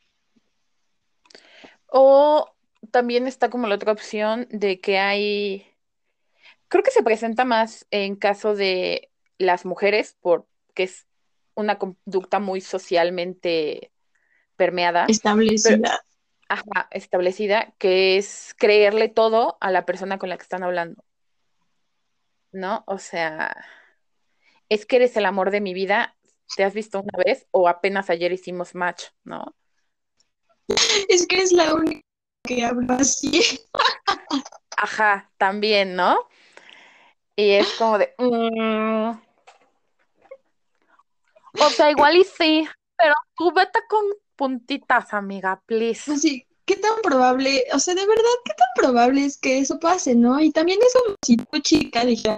O 1.88 2.50
también 2.92 3.28
está 3.28 3.50
como 3.50 3.68
la 3.68 3.76
otra 3.76 3.92
opción 3.92 4.48
de 4.52 4.80
que 4.80 5.00
hay, 5.00 5.66
creo 6.68 6.84
que 6.84 6.92
se 6.92 7.04
presenta 7.04 7.46
más 7.46 7.86
en 7.92 8.16
caso 8.16 8.56
de 8.56 9.10
las 9.38 9.66
mujeres, 9.66 10.16
porque 10.22 10.84
es 10.84 11.08
una 11.56 11.78
conducta 11.78 12.40
muy 12.40 12.62
socialmente 12.62 13.92
permeada. 14.56 15.06
Establecida. 15.08 16.02
ajá, 16.48 16.88
establecida, 16.92 17.74
que 17.78 18.18
es 18.18 18.56
creerle 18.58 19.10
todo 19.10 19.58
a 19.60 19.72
la 19.72 19.86
persona 19.86 20.18
con 20.18 20.30
la 20.30 20.38
que 20.38 20.44
están 20.44 20.64
hablando. 20.64 21.04
¿No? 22.52 22.84
O 22.88 22.98
sea, 22.98 23.56
es 24.70 24.86
que 24.86 24.98
eres 24.98 25.18
el 25.18 25.26
amor 25.26 25.52
de 25.52 25.62
mi 25.62 25.74
vida, 25.74 26.16
te 26.56 26.64
has 26.64 26.74
visto 26.74 27.02
una 27.02 27.24
vez 27.24 27.48
o 27.52 27.68
apenas 27.68 28.10
ayer 28.10 28.32
hicimos 28.32 28.76
match, 28.76 29.06
¿no? 29.24 29.56
Es 31.08 31.26
que 31.28 31.42
es 31.42 31.52
la 31.52 31.74
única 31.74 32.02
que 32.44 32.64
habla 32.64 32.96
así. 32.96 33.60
Ajá, 34.78 35.32
también, 35.38 35.96
¿no? 35.96 36.28
Y 37.36 37.52
es 37.52 37.72
como 37.74 37.98
de... 37.98 38.14
Mm". 38.18 39.12
O 41.62 41.70
sea, 41.70 41.90
igual 41.90 42.18
y 42.18 42.24
sí, 42.24 42.68
pero 42.98 43.14
tú 43.36 43.52
vete 43.52 43.80
con 43.90 44.06
puntitas, 44.36 45.14
amiga, 45.14 45.62
please. 45.66 46.18
Sí, 46.18 46.48
¿qué 46.70 46.76
tan 46.76 47.02
probable, 47.02 47.64
o 47.74 47.80
sea, 47.80 47.96
de 47.96 48.06
verdad, 48.06 48.24
qué 48.46 48.54
tan 48.54 48.68
probable 48.76 49.26
es 49.26 49.40
que 49.40 49.58
eso 49.58 49.80
pase, 49.80 50.14
¿no? 50.14 50.40
Y 50.40 50.52
también 50.52 50.78
es 50.86 50.94
como 50.94 51.16
si 51.26 51.36
tu 51.36 51.58
chica 51.62 52.06
dijeras, 52.06 52.38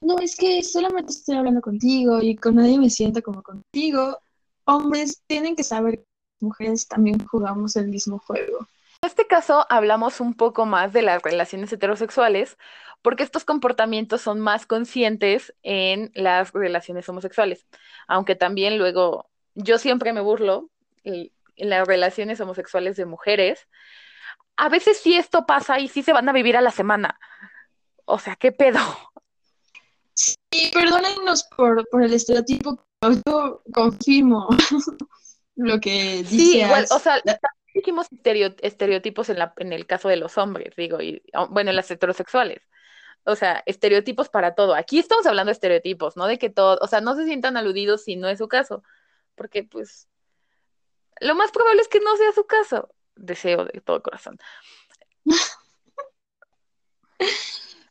no, 0.00 0.18
es 0.20 0.36
que 0.36 0.62
solamente 0.62 1.12
estoy 1.12 1.36
hablando 1.36 1.60
contigo 1.60 2.22
y 2.22 2.34
con 2.34 2.54
nadie 2.54 2.78
me 2.78 2.88
siento 2.88 3.22
como 3.22 3.42
contigo. 3.42 4.20
Hombres 4.64 5.22
tienen 5.26 5.54
que 5.54 5.64
saber 5.64 5.98
que 5.98 6.06
mujeres 6.40 6.88
también 6.88 7.22
jugamos 7.26 7.76
el 7.76 7.88
mismo 7.88 8.18
juego. 8.18 8.66
En 9.02 9.08
este 9.08 9.26
caso 9.26 9.66
hablamos 9.68 10.20
un 10.20 10.32
poco 10.32 10.64
más 10.64 10.94
de 10.94 11.02
las 11.02 11.22
relaciones 11.22 11.70
heterosexuales, 11.70 12.56
porque 13.02 13.22
estos 13.22 13.44
comportamientos 13.44 14.22
son 14.22 14.40
más 14.40 14.64
conscientes 14.64 15.52
en 15.62 16.10
las 16.14 16.52
relaciones 16.52 17.06
homosexuales, 17.06 17.66
aunque 18.06 18.34
también 18.34 18.78
luego 18.78 19.28
yo 19.54 19.76
siempre 19.76 20.14
me 20.14 20.22
burlo, 20.22 20.70
en 21.58 21.70
las 21.70 21.86
relaciones 21.86 22.40
homosexuales 22.40 22.96
de 22.96 23.04
mujeres, 23.04 23.68
a 24.56 24.68
veces 24.68 24.98
sí 24.98 25.16
esto 25.16 25.46
pasa 25.46 25.78
y 25.78 25.88
sí 25.88 26.02
se 26.02 26.12
van 26.12 26.28
a 26.28 26.32
vivir 26.32 26.56
a 26.56 26.60
la 26.60 26.70
semana. 26.70 27.18
O 28.04 28.18
sea, 28.18 28.36
¿qué 28.36 28.52
pedo? 28.52 28.80
Sí, 30.14 30.70
perdónennos 30.72 31.44
por, 31.56 31.86
el 32.02 32.12
estereotipo, 32.12 32.82
yo 33.24 33.62
confirmo 33.72 34.48
lo 35.56 35.78
que 35.78 36.24
dice. 36.24 36.28
Sí, 36.28 36.60
igual, 36.60 36.86
o 36.90 36.98
sea, 36.98 37.20
dijimos 37.72 38.08
estereotipos 38.60 39.28
en, 39.28 39.38
la, 39.38 39.54
en 39.58 39.72
el 39.72 39.86
caso 39.86 40.08
de 40.08 40.16
los 40.16 40.36
hombres, 40.38 40.74
digo, 40.76 41.00
y 41.00 41.22
bueno, 41.50 41.70
en 41.70 41.76
las 41.76 41.90
heterosexuales. 41.90 42.62
O 43.24 43.36
sea, 43.36 43.62
estereotipos 43.66 44.28
para 44.28 44.54
todo. 44.54 44.74
Aquí 44.74 44.98
estamos 44.98 45.26
hablando 45.26 45.50
de 45.50 45.52
estereotipos, 45.52 46.16
¿no? 46.16 46.26
De 46.26 46.38
que 46.38 46.50
todo, 46.50 46.78
o 46.80 46.86
sea, 46.86 47.00
no 47.00 47.14
se 47.14 47.26
sientan 47.26 47.56
aludidos 47.56 48.02
si 48.04 48.16
no 48.16 48.28
es 48.28 48.38
su 48.38 48.48
caso, 48.48 48.82
porque 49.34 49.64
pues 49.64 50.08
lo 51.20 51.34
más 51.34 51.50
probable 51.50 51.82
es 51.82 51.88
que 51.88 52.00
no 52.00 52.16
sea 52.16 52.32
su 52.32 52.44
caso. 52.44 52.88
Deseo 53.16 53.64
de 53.64 53.80
todo 53.80 54.02
corazón. 54.02 54.38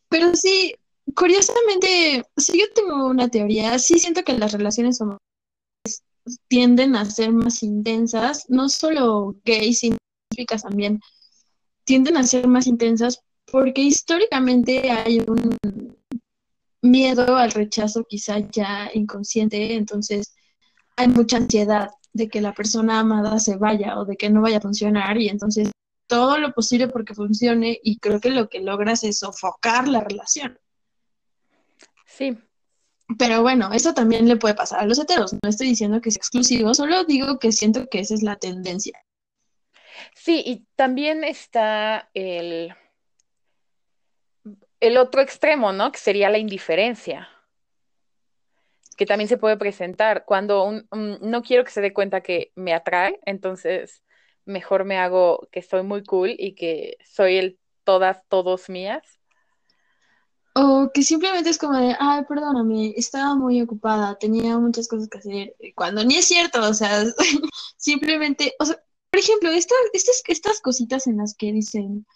Pero 0.09 0.33
sí, 0.35 0.75
curiosamente, 1.15 2.23
si 2.37 2.59
yo 2.59 2.65
tengo 2.73 3.07
una 3.07 3.27
teoría, 3.29 3.77
sí 3.79 3.99
siento 3.99 4.23
que 4.23 4.37
las 4.37 4.53
relaciones 4.53 5.01
homosexuales 5.01 6.03
tienden 6.47 6.95
a 6.95 7.05
ser 7.05 7.31
más 7.31 7.63
intensas, 7.63 8.45
no 8.49 8.69
solo 8.69 9.35
gays, 9.43 9.79
sino 9.79 9.97
también, 10.61 10.99
tienden 11.83 12.17
a 12.17 12.23
ser 12.23 12.47
más 12.47 12.67
intensas 12.67 13.21
porque 13.45 13.81
históricamente 13.81 14.91
hay 14.91 15.19
un 15.19 15.57
miedo 16.81 17.35
al 17.35 17.51
rechazo 17.51 18.03
quizá 18.03 18.39
ya 18.51 18.89
inconsciente, 18.93 19.73
entonces 19.73 20.35
hay 20.95 21.07
mucha 21.07 21.37
ansiedad 21.37 21.89
de 22.13 22.29
que 22.29 22.41
la 22.41 22.53
persona 22.53 22.99
amada 22.99 23.39
se 23.39 23.57
vaya 23.57 23.99
o 23.99 24.05
de 24.05 24.17
que 24.17 24.29
no 24.29 24.41
vaya 24.41 24.57
a 24.57 24.61
funcionar 24.61 25.17
y 25.17 25.29
entonces 25.29 25.71
todo 26.07 26.37
lo 26.37 26.53
posible 26.53 26.87
porque 26.87 27.13
funcione 27.13 27.79
y 27.83 27.99
creo 27.99 28.19
que 28.19 28.29
lo 28.29 28.49
que 28.49 28.61
logras 28.61 29.03
es 29.03 29.19
sofocar 29.19 29.87
la 29.87 30.01
relación. 30.01 30.59
Sí. 32.05 32.37
Pero 33.17 33.41
bueno, 33.41 33.71
eso 33.73 33.93
también 33.93 34.27
le 34.27 34.37
puede 34.37 34.55
pasar 34.55 34.81
a 34.81 34.85
los 34.85 34.99
heteros. 34.99 35.33
No 35.33 35.49
estoy 35.49 35.67
diciendo 35.67 36.01
que 36.01 36.09
es 36.09 36.17
exclusivo, 36.17 36.73
solo 36.73 37.03
digo 37.03 37.39
que 37.39 37.51
siento 37.51 37.87
que 37.87 37.99
esa 37.99 38.15
es 38.15 38.23
la 38.23 38.37
tendencia. 38.37 39.01
Sí, 40.15 40.43
y 40.45 40.65
también 40.75 41.23
está 41.23 42.09
el, 42.13 42.73
el 44.79 44.97
otro 44.97 45.21
extremo, 45.21 45.71
¿no? 45.71 45.91
Que 45.91 45.99
sería 45.99 46.29
la 46.29 46.37
indiferencia 46.37 47.29
que 48.97 49.05
también 49.05 49.29
se 49.29 49.37
puede 49.37 49.57
presentar 49.57 50.25
cuando 50.25 50.83
no 50.91 51.41
quiero 51.43 51.63
que 51.63 51.71
se 51.71 51.81
dé 51.81 51.93
cuenta 51.93 52.21
que 52.21 52.51
me 52.55 52.73
atrae, 52.73 53.19
entonces 53.25 54.03
mejor 54.43 54.85
me 54.85 54.97
hago 54.97 55.47
que 55.51 55.61
soy 55.61 55.83
muy 55.83 56.03
cool 56.03 56.35
y 56.37 56.55
que 56.55 56.97
soy 57.05 57.37
el 57.37 57.59
todas, 57.83 58.21
todos 58.27 58.69
mías. 58.69 59.03
O 60.55 60.89
que 60.91 61.03
simplemente 61.03 61.51
es 61.51 61.59
como 61.59 61.77
de, 61.77 61.95
ay, 61.99 62.23
perdóname, 62.27 62.93
estaba 62.97 63.35
muy 63.35 63.61
ocupada, 63.61 64.17
tenía 64.17 64.57
muchas 64.57 64.87
cosas 64.87 65.07
que 65.07 65.19
hacer, 65.19 65.55
cuando 65.75 66.03
ni 66.03 66.15
es 66.17 66.25
cierto, 66.25 66.59
o 66.67 66.73
sea, 66.73 67.03
simplemente, 67.77 68.55
o 68.59 68.65
sea, 68.65 68.77
por 69.11 69.19
ejemplo, 69.19 69.51
estas, 69.51 69.77
estas, 69.93 70.23
estas 70.27 70.59
cositas 70.59 71.05
en 71.05 71.17
las 71.17 71.35
que 71.35 71.51
dicen, 71.51 72.07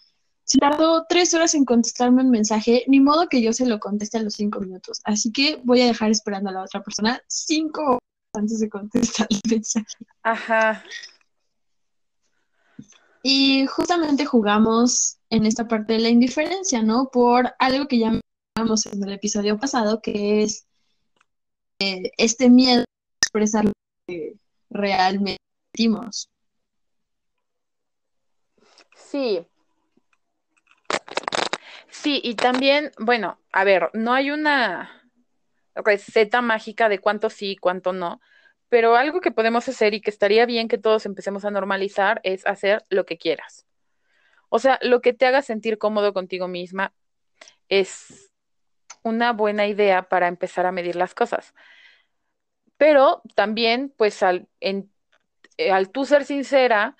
si 0.44 0.58
tardó 0.58 1.04
tres 1.08 1.32
horas 1.34 1.54
en 1.54 1.64
contestarme 1.64 2.22
un 2.22 2.30
mensaje, 2.30 2.84
ni 2.88 3.00
modo 3.00 3.28
que 3.28 3.42
yo 3.42 3.52
se 3.52 3.66
lo 3.66 3.78
conteste 3.78 4.18
a 4.18 4.22
los 4.22 4.34
cinco 4.34 4.60
minutos, 4.60 5.00
así 5.04 5.32
que 5.32 5.60
voy 5.64 5.82
a 5.82 5.86
dejar 5.86 6.10
esperando 6.10 6.50
a 6.50 6.52
la 6.52 6.62
otra 6.62 6.82
persona 6.82 7.20
cinco 7.28 7.82
horas 7.82 8.00
antes 8.34 8.60
de 8.60 8.68
contestar 8.68 9.26
el 9.30 9.40
mensaje. 9.48 9.96
Ajá. 10.22 10.82
Y 13.22 13.66
justamente 13.66 14.26
jugamos 14.26 15.18
en 15.30 15.46
esta 15.46 15.68
parte 15.68 15.92
de 15.92 16.00
la 16.00 16.08
indiferencia, 16.08 16.82
¿no? 16.82 17.08
Por 17.12 17.54
algo 17.58 17.86
que 17.86 17.98
ya 17.98 18.08
en 18.08 19.02
el 19.02 19.12
episodio 19.12 19.58
pasado, 19.58 20.02
que 20.02 20.42
es 20.42 20.66
eh, 21.78 22.10
este 22.16 22.50
miedo 22.50 22.80
a 22.80 22.84
expresar 23.22 23.64
lo 23.64 23.72
que 24.06 24.34
realmente 24.70 25.40
sentimos. 25.74 26.28
Sí. 28.96 29.46
Sí, 31.92 32.20
y 32.24 32.36
también, 32.36 32.90
bueno, 32.98 33.38
a 33.52 33.64
ver, 33.64 33.90
no 33.92 34.14
hay 34.14 34.30
una 34.30 34.90
receta 35.74 36.40
mágica 36.40 36.88
de 36.88 36.98
cuánto 36.98 37.28
sí 37.28 37.52
y 37.52 37.56
cuánto 37.56 37.92
no, 37.92 38.20
pero 38.70 38.96
algo 38.96 39.20
que 39.20 39.30
podemos 39.30 39.68
hacer 39.68 39.92
y 39.92 40.00
que 40.00 40.10
estaría 40.10 40.46
bien 40.46 40.68
que 40.68 40.78
todos 40.78 41.04
empecemos 41.04 41.44
a 41.44 41.50
normalizar 41.50 42.20
es 42.24 42.46
hacer 42.46 42.82
lo 42.88 43.04
que 43.04 43.18
quieras. 43.18 43.66
O 44.48 44.58
sea, 44.58 44.78
lo 44.82 45.02
que 45.02 45.12
te 45.12 45.26
haga 45.26 45.42
sentir 45.42 45.76
cómodo 45.76 46.14
contigo 46.14 46.48
misma 46.48 46.94
es 47.68 48.32
una 49.02 49.32
buena 49.34 49.66
idea 49.66 50.04
para 50.04 50.28
empezar 50.28 50.64
a 50.64 50.72
medir 50.72 50.96
las 50.96 51.14
cosas. 51.14 51.54
Pero 52.78 53.20
también, 53.34 53.92
pues 53.98 54.22
al, 54.22 54.48
en, 54.60 54.90
eh, 55.58 55.70
al 55.70 55.90
tú 55.90 56.06
ser 56.06 56.24
sincera, 56.24 56.96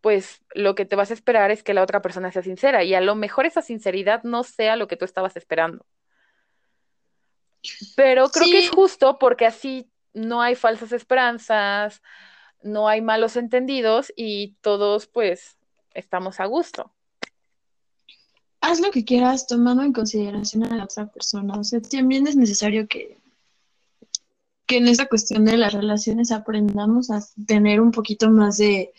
pues 0.00 0.40
lo 0.54 0.74
que 0.74 0.84
te 0.84 0.96
vas 0.96 1.10
a 1.10 1.14
esperar 1.14 1.50
es 1.50 1.62
que 1.62 1.74
la 1.74 1.82
otra 1.82 2.02
persona 2.02 2.32
sea 2.32 2.42
sincera 2.42 2.84
y 2.84 2.94
a 2.94 3.00
lo 3.00 3.14
mejor 3.14 3.46
esa 3.46 3.62
sinceridad 3.62 4.22
no 4.22 4.44
sea 4.44 4.76
lo 4.76 4.88
que 4.88 4.96
tú 4.96 5.04
estabas 5.04 5.36
esperando. 5.36 5.84
Pero 7.96 8.28
creo 8.30 8.46
que 8.46 8.58
es 8.60 8.70
justo 8.70 9.18
porque 9.18 9.46
así 9.46 9.90
no 10.14 10.40
hay 10.40 10.54
falsas 10.54 10.92
esperanzas, 10.92 12.02
no 12.62 12.88
hay 12.88 13.00
malos 13.02 13.36
entendidos 13.36 14.12
y 14.16 14.56
todos 14.60 15.06
pues 15.06 15.58
estamos 15.94 16.40
a 16.40 16.46
gusto 16.46 16.92
haz 18.60 18.80
lo 18.80 18.90
que 18.90 19.04
quieras 19.04 19.46
tomando 19.46 19.82
en 19.82 19.92
consideración 19.92 20.64
a 20.64 20.76
la 20.76 20.84
otra 20.84 21.06
persona. 21.06 21.54
O 21.54 21.64
sea, 21.64 21.80
también 21.80 22.26
es 22.26 22.36
necesario 22.36 22.86
que, 22.86 23.18
que 24.66 24.78
en 24.78 24.88
esta 24.88 25.06
cuestión 25.06 25.44
de 25.44 25.56
las 25.56 25.72
relaciones 25.72 26.30
aprendamos 26.30 27.10
a 27.10 27.20
tener 27.46 27.80
un 27.80 27.90
poquito 27.90 28.30
más 28.30 28.58
de 28.58 28.92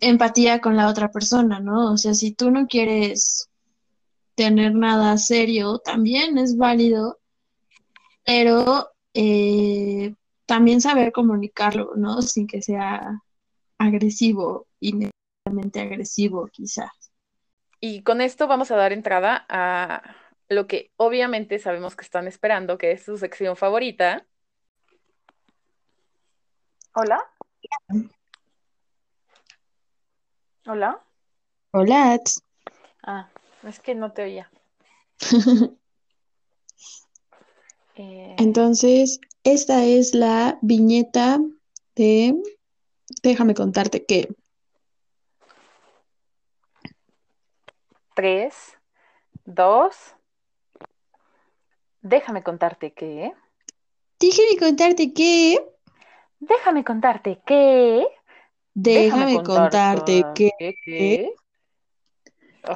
empatía 0.00 0.60
con 0.60 0.76
la 0.76 0.88
otra 0.88 1.10
persona, 1.10 1.60
¿no? 1.60 1.92
O 1.92 1.96
sea, 1.96 2.14
si 2.14 2.32
tú 2.32 2.50
no 2.50 2.66
quieres 2.66 3.48
tener 4.34 4.74
nada 4.74 5.16
serio, 5.18 5.78
también 5.78 6.38
es 6.38 6.56
válido, 6.56 7.18
pero 8.24 8.90
eh, 9.14 10.14
también 10.46 10.80
saber 10.80 11.12
comunicarlo, 11.12 11.92
¿no? 11.96 12.22
Sin 12.22 12.46
que 12.46 12.62
sea 12.62 13.22
agresivo, 13.78 14.66
inmediatamente 14.80 15.80
agresivo, 15.80 16.48
quizás. 16.52 16.90
Y 17.80 18.02
con 18.02 18.20
esto 18.20 18.46
vamos 18.46 18.70
a 18.70 18.76
dar 18.76 18.92
entrada 18.92 19.46
a 19.48 20.16
lo 20.48 20.66
que 20.66 20.90
obviamente 20.96 21.58
sabemos 21.58 21.96
que 21.96 22.04
están 22.04 22.26
esperando, 22.26 22.76
que 22.76 22.92
es 22.92 23.04
su 23.04 23.16
sección 23.16 23.56
favorita. 23.56 24.26
Hola. 26.94 27.24
Hola. 30.66 31.02
Hola. 31.72 32.20
Ah, 33.02 33.28
es 33.62 33.80
que 33.80 33.94
no 33.94 34.12
te 34.12 34.22
oía. 34.22 34.50
Eh, 37.96 38.36
Entonces, 38.38 39.20
esta 39.44 39.84
es 39.84 40.14
la 40.14 40.58
viñeta 40.62 41.38
de... 41.96 42.34
Déjame 43.22 43.52
contarte 43.52 44.06
que 44.06 44.34
Tres, 48.14 48.54
dos. 49.44 50.14
Déjame 52.02 52.42
contarte 52.42 52.92
que. 52.92 53.32
Déjame 54.18 54.58
contarte 54.58 55.12
que. 55.12 55.58
Déjame 56.38 56.84
contarte 56.84 57.40
que. 57.44 58.06
Déjame, 58.74 59.42
contarte, 59.42 60.24
que. 60.84 61.34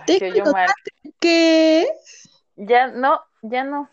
Déjame 0.06 0.42
contarte 0.42 0.90
que. 1.18 1.88
Ya 2.56 2.88
no, 2.88 3.20
ya 3.42 3.64
no. 3.64 3.90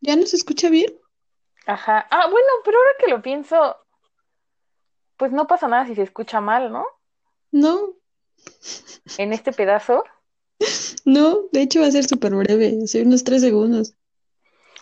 ¿Ya 0.00 0.16
no 0.16 0.26
se 0.26 0.36
escucha 0.36 0.70
bien? 0.70 0.92
Ajá. 1.66 2.06
Ah, 2.10 2.28
bueno, 2.30 2.48
pero 2.64 2.78
ahora 2.78 2.90
que 2.98 3.10
lo 3.10 3.20
pienso, 3.20 3.76
pues 5.16 5.32
no 5.32 5.46
pasa 5.46 5.68
nada 5.68 5.86
si 5.86 5.94
se 5.94 6.02
escucha 6.02 6.40
mal, 6.40 6.72
¿no? 6.72 6.86
No, 7.50 7.98
en 9.16 9.32
este 9.32 9.52
pedazo? 9.52 10.04
No, 11.04 11.48
de 11.52 11.62
hecho 11.62 11.80
va 11.80 11.86
a 11.86 11.90
ser 11.90 12.04
súper 12.04 12.34
breve, 12.34 12.78
así 12.82 13.00
unos 13.00 13.24
tres 13.24 13.42
segundos. 13.42 13.94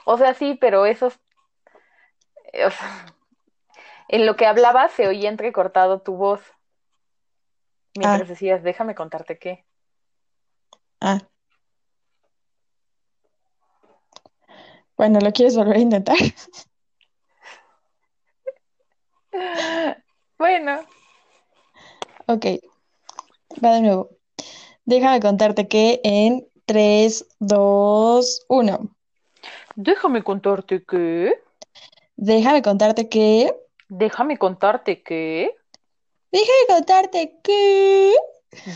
O 0.04 0.16
sea, 0.16 0.34
sí, 0.34 0.56
pero 0.60 0.86
esos... 0.86 1.18
Eh, 2.52 2.68
en 4.08 4.26
lo 4.26 4.36
que 4.36 4.46
hablaba 4.46 4.88
se 4.88 5.06
oía 5.08 5.28
entrecortado 5.28 6.00
tu 6.00 6.16
voz. 6.16 6.40
Mientras 7.96 8.22
ah. 8.22 8.24
decías, 8.24 8.62
déjame 8.62 8.94
contarte 8.94 9.38
qué. 9.38 9.64
Ah. 11.00 11.20
Bueno, 14.96 15.18
¿lo 15.20 15.32
quieres 15.32 15.56
volver 15.56 15.76
a 15.76 15.80
intentar? 15.80 16.16
bueno. 20.38 20.80
Ok. 22.26 22.46
Va 23.62 23.74
de 23.74 23.80
nuevo. 23.82 24.10
Déjame 24.84 25.20
contarte 25.20 25.68
que 25.68 26.00
en 26.02 26.46
3, 26.64 27.26
2, 27.40 28.46
1. 28.48 28.96
Déjame 29.76 30.22
contarte 30.22 30.82
que. 30.84 31.42
Déjame 32.16 32.62
contarte 32.62 33.08
que. 33.08 33.54
Déjame 33.88 34.36
contarte 34.36 35.02
que. 35.02 35.54
Déjame 36.32 36.66
contarte 36.68 37.38
que. 37.42 38.14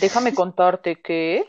Déjame 0.01 0.35
contarte 0.35 0.97
que. 1.03 1.47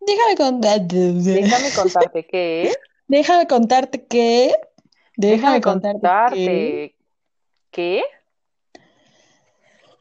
Déjame 0.00 0.36
contarte. 0.36 1.12
Déjame 1.14 1.70
contarte 1.74 2.26
que. 2.26 2.72
Déjame 3.08 3.46
contarte 3.46 4.06
que. 4.06 4.52
Déjame 5.16 5.60
contarte 5.60 6.36
que. 7.72 8.04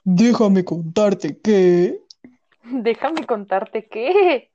Déjame 0.04 0.64
contarte 0.66 1.40
que. 1.42 2.02
Déjame 2.64 3.26
contarte 3.26 3.88
qué. 3.90 4.52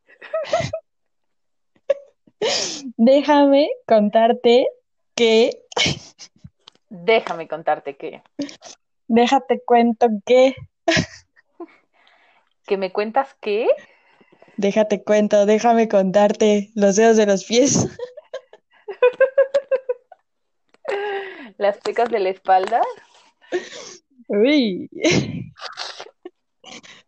Déjame 2.96 3.68
contarte 3.86 4.66
que. 5.16 5.50
Déjame 6.94 7.48
contarte 7.48 7.96
qué. 7.96 8.22
Déjate 9.08 9.62
cuento 9.64 10.08
que. 10.26 10.54
¿Que 12.66 12.76
me 12.76 12.92
cuentas 12.92 13.34
qué? 13.40 13.66
Déjate 14.58 15.02
cuento, 15.02 15.46
déjame 15.46 15.88
contarte 15.88 16.70
los 16.74 16.96
dedos 16.96 17.16
de 17.16 17.24
los 17.24 17.44
pies. 17.44 17.88
Las 21.56 21.78
pecas 21.78 22.10
de 22.10 22.18
la 22.18 22.28
espalda. 22.28 22.82
Uy. 24.28 24.90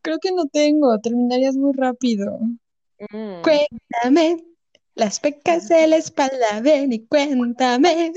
Creo 0.01 0.19
que 0.19 0.33
no 0.33 0.47
tengo, 0.47 0.99
terminarías 1.01 1.57
muy 1.57 1.73
rápido. 1.75 2.39
Mm. 3.11 3.43
Cuéntame, 3.43 4.45
las 4.95 5.21
pecas 5.21 5.69
de 5.69 5.87
la 5.89 5.97
espalda, 5.97 6.61
ven 6.63 6.93
y 6.93 7.07
cuéntame. 7.07 8.13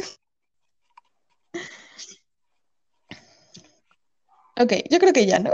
Ok, 4.60 4.74
yo 4.90 5.00
creo 5.00 5.14
que 5.14 5.26
ya, 5.26 5.40
¿no? 5.40 5.52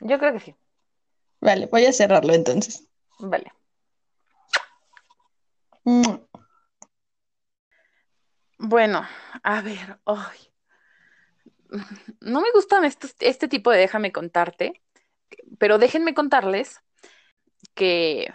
Yo 0.00 0.18
creo 0.18 0.32
que 0.32 0.40
sí. 0.40 0.54
Vale, 1.40 1.66
voy 1.66 1.86
a 1.86 1.92
cerrarlo 1.92 2.32
entonces. 2.32 2.86
Vale. 3.18 3.52
Bueno, 8.58 9.06
a 9.42 9.60
ver, 9.60 9.98
no 12.20 12.40
me 12.40 12.50
gustan 12.52 12.84
este 12.84 13.48
tipo 13.48 13.70
de 13.70 13.78
déjame 13.78 14.12
contarte, 14.12 14.82
pero 15.58 15.78
déjenme 15.78 16.14
contarles 16.14 16.80
que 17.74 18.32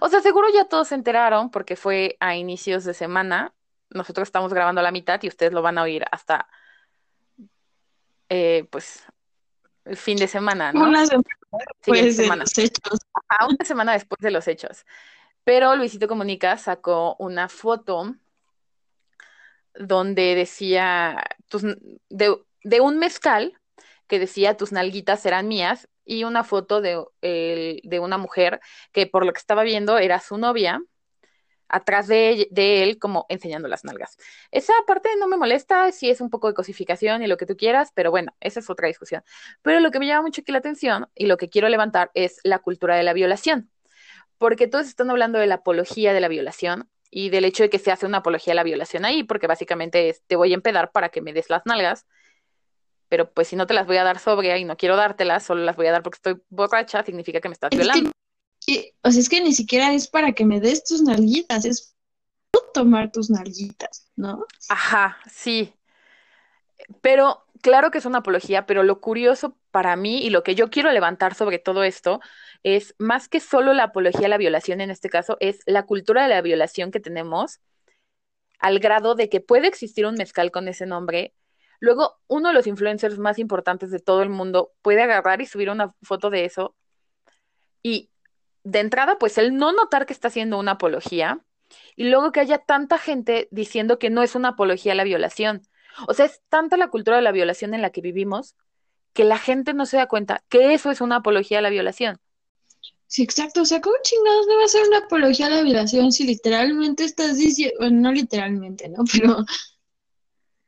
O 0.00 0.08
sea, 0.08 0.20
seguro 0.20 0.48
ya 0.52 0.66
todos 0.66 0.88
se 0.88 0.94
enteraron 0.94 1.50
porque 1.50 1.76
fue 1.76 2.16
a 2.20 2.36
inicios 2.36 2.84
de 2.84 2.94
semana. 2.94 3.54
Nosotros 3.90 4.28
estamos 4.28 4.52
grabando 4.54 4.80
a 4.80 4.84
la 4.84 4.92
mitad 4.92 5.20
y 5.22 5.28
ustedes 5.28 5.52
lo 5.52 5.62
van 5.62 5.78
a 5.78 5.82
oír 5.82 6.04
hasta, 6.12 6.48
eh, 8.30 8.64
pues, 8.70 9.04
el 9.84 9.96
fin 9.96 10.16
de 10.16 10.28
semana, 10.28 10.72
¿no? 10.72 10.84
Una 10.84 11.04
semana 11.04 11.26
después 11.50 12.16
de 12.16 12.36
los 12.36 12.58
hechos. 12.58 12.98
una 13.48 13.64
semana 13.64 13.92
después 13.92 14.20
de 14.20 14.30
los 14.30 14.48
hechos. 14.48 14.86
Pero 15.44 15.74
Luisito 15.74 16.06
Comunica 16.06 16.56
sacó 16.56 17.16
una 17.18 17.48
foto 17.48 18.14
donde 19.74 20.34
decía 20.34 21.22
de, 22.08 22.36
de, 22.62 22.80
un 22.80 22.98
mezcal 22.98 23.58
que 24.06 24.18
decía 24.18 24.56
tus 24.56 24.72
nalguitas 24.72 25.22
serán 25.22 25.48
mías 25.48 25.88
y 26.04 26.24
una 26.24 26.44
foto 26.44 26.80
de, 26.80 27.04
de, 27.22 27.98
una 28.00 28.18
mujer 28.18 28.60
que 28.92 29.06
por 29.06 29.24
lo 29.24 29.32
que 29.32 29.38
estaba 29.38 29.62
viendo 29.62 29.98
era 29.98 30.20
su 30.20 30.38
novia 30.38 30.80
atrás 31.70 32.08
de, 32.08 32.48
de, 32.50 32.82
él 32.82 32.98
como 32.98 33.26
enseñando 33.28 33.68
las 33.68 33.84
nalgas. 33.84 34.18
Esa 34.50 34.72
parte 34.86 35.08
no 35.18 35.28
me 35.28 35.36
molesta, 35.36 35.90
si 35.92 36.10
es 36.10 36.20
un 36.20 36.28
poco 36.28 36.48
de 36.48 36.54
cosificación 36.54 37.22
y 37.22 37.26
lo 37.26 37.36
que 37.36 37.46
tú 37.46 37.56
quieras, 37.56 37.92
pero 37.94 38.10
bueno, 38.10 38.34
esa 38.40 38.60
es 38.60 38.68
otra 38.68 38.88
discusión. 38.88 39.22
Pero 39.62 39.80
lo 39.80 39.90
que 39.90 39.98
me 39.98 40.06
llama 40.06 40.22
mucho 40.22 40.42
aquí 40.42 40.52
la 40.52 40.58
atención 40.58 41.08
y 41.14 41.26
lo 41.26 41.36
que 41.36 41.48
quiero 41.48 41.68
levantar 41.68 42.10
es 42.14 42.40
la 42.44 42.58
cultura 42.58 42.96
de 42.96 43.02
la 43.02 43.12
violación, 43.12 43.70
porque 44.38 44.66
todos 44.66 44.86
están 44.86 45.10
hablando 45.10 45.38
de 45.38 45.46
la 45.46 45.56
apología 45.56 46.12
de 46.12 46.20
la 46.20 46.28
violación 46.28 46.88
y 47.10 47.30
del 47.30 47.44
hecho 47.44 47.62
de 47.62 47.70
que 47.70 47.78
se 47.78 47.90
hace 47.90 48.06
una 48.06 48.18
apología 48.18 48.52
a 48.52 48.56
la 48.56 48.62
violación 48.62 49.04
ahí, 49.04 49.22
porque 49.22 49.46
básicamente 49.46 50.08
es 50.08 50.22
te 50.26 50.36
voy 50.36 50.52
a 50.52 50.54
empedar 50.54 50.92
para 50.92 51.08
que 51.08 51.20
me 51.20 51.32
des 51.32 51.50
las 51.50 51.66
nalgas, 51.66 52.06
pero 53.08 53.30
pues 53.32 53.48
si 53.48 53.56
no 53.56 53.66
te 53.66 53.74
las 53.74 53.86
voy 53.86 53.96
a 53.96 54.04
dar 54.04 54.18
sobria 54.18 54.56
y 54.58 54.64
no 54.64 54.76
quiero 54.76 54.96
dártelas, 54.96 55.44
solo 55.44 55.64
las 55.64 55.76
voy 55.76 55.88
a 55.88 55.92
dar 55.92 56.02
porque 56.02 56.16
estoy 56.16 56.40
borracha, 56.48 57.02
significa 57.04 57.40
que 57.40 57.48
me 57.48 57.54
estás 57.54 57.70
violando. 57.70 58.10
O 59.02 59.10
sea, 59.10 59.20
es 59.20 59.28
que 59.28 59.40
ni 59.40 59.52
siquiera 59.52 59.92
es 59.92 60.08
para 60.08 60.32
que 60.32 60.44
me 60.44 60.60
des 60.60 60.84
tus 60.84 61.02
nalguitas, 61.02 61.64
es 61.64 61.94
tomar 62.72 63.10
tus 63.12 63.30
nalguitas, 63.30 64.10
¿no? 64.16 64.46
Ajá, 64.68 65.18
sí. 65.30 65.72
Pero 67.00 67.44
claro 67.62 67.90
que 67.90 67.98
es 67.98 68.06
una 68.06 68.18
apología, 68.18 68.66
pero 68.66 68.82
lo 68.82 69.00
curioso 69.00 69.56
para 69.70 69.96
mí 69.96 70.24
y 70.24 70.30
lo 70.30 70.42
que 70.42 70.54
yo 70.54 70.70
quiero 70.70 70.90
levantar 70.92 71.34
sobre 71.34 71.58
todo 71.58 71.84
esto 71.84 72.20
es 72.62 72.94
más 72.98 73.28
que 73.28 73.40
solo 73.40 73.72
la 73.72 73.84
apología 73.84 74.26
a 74.26 74.30
la 74.30 74.38
violación 74.38 74.80
en 74.80 74.90
este 74.90 75.08
caso, 75.08 75.36
es 75.40 75.60
la 75.66 75.84
cultura 75.84 76.22
de 76.22 76.28
la 76.28 76.42
violación 76.42 76.90
que 76.90 77.00
tenemos 77.00 77.60
al 78.58 78.78
grado 78.78 79.14
de 79.14 79.28
que 79.28 79.40
puede 79.40 79.68
existir 79.68 80.06
un 80.06 80.16
mezcal 80.16 80.50
con 80.50 80.68
ese 80.68 80.84
nombre. 80.84 81.34
Luego, 81.78 82.18
uno 82.26 82.48
de 82.48 82.54
los 82.54 82.66
influencers 82.66 83.18
más 83.18 83.38
importantes 83.38 83.90
de 83.90 84.00
todo 84.00 84.22
el 84.22 84.28
mundo 84.28 84.72
puede 84.82 85.02
agarrar 85.02 85.40
y 85.40 85.46
subir 85.46 85.70
una 85.70 85.94
foto 86.02 86.28
de 86.28 86.44
eso. 86.44 86.76
Y 87.82 88.10
de 88.64 88.80
entrada, 88.80 89.18
pues 89.18 89.38
el 89.38 89.56
no 89.56 89.72
notar 89.72 90.06
que 90.06 90.12
está 90.12 90.28
haciendo 90.28 90.58
una 90.58 90.72
apología. 90.72 91.40
Y 91.96 92.04
luego 92.04 92.32
que 92.32 92.40
haya 92.40 92.58
tanta 92.58 92.98
gente 92.98 93.48
diciendo 93.50 93.98
que 93.98 94.10
no 94.10 94.22
es 94.22 94.34
una 94.34 94.50
apología 94.50 94.92
a 94.92 94.96
la 94.96 95.04
violación. 95.04 95.62
O 96.08 96.14
sea, 96.14 96.26
es 96.26 96.40
tanta 96.48 96.76
la 96.76 96.88
cultura 96.88 97.16
de 97.16 97.22
la 97.22 97.32
violación 97.32 97.74
en 97.74 97.82
la 97.82 97.90
que 97.90 98.00
vivimos 98.00 98.56
que 99.12 99.24
la 99.24 99.38
gente 99.38 99.74
no 99.74 99.86
se 99.86 99.96
da 99.96 100.06
cuenta 100.06 100.44
que 100.48 100.74
eso 100.74 100.90
es 100.90 101.00
una 101.00 101.16
apología 101.16 101.58
a 101.58 101.62
la 101.62 101.70
violación. 101.70 102.18
Sí, 103.06 103.22
exacto. 103.22 103.62
O 103.62 103.64
sea, 103.64 103.80
¿cómo 103.80 103.96
chingados 104.02 104.46
no 104.46 104.56
va 104.56 104.64
a 104.64 104.68
ser 104.68 104.86
una 104.86 104.98
apología 104.98 105.46
a 105.46 105.50
la 105.50 105.62
violación 105.62 106.12
si 106.12 106.24
literalmente 106.24 107.04
estás 107.04 107.38
diciendo, 107.38 107.74
bueno, 107.80 108.00
no 108.00 108.12
literalmente, 108.12 108.88
¿no? 108.88 109.04
Pero, 109.12 109.44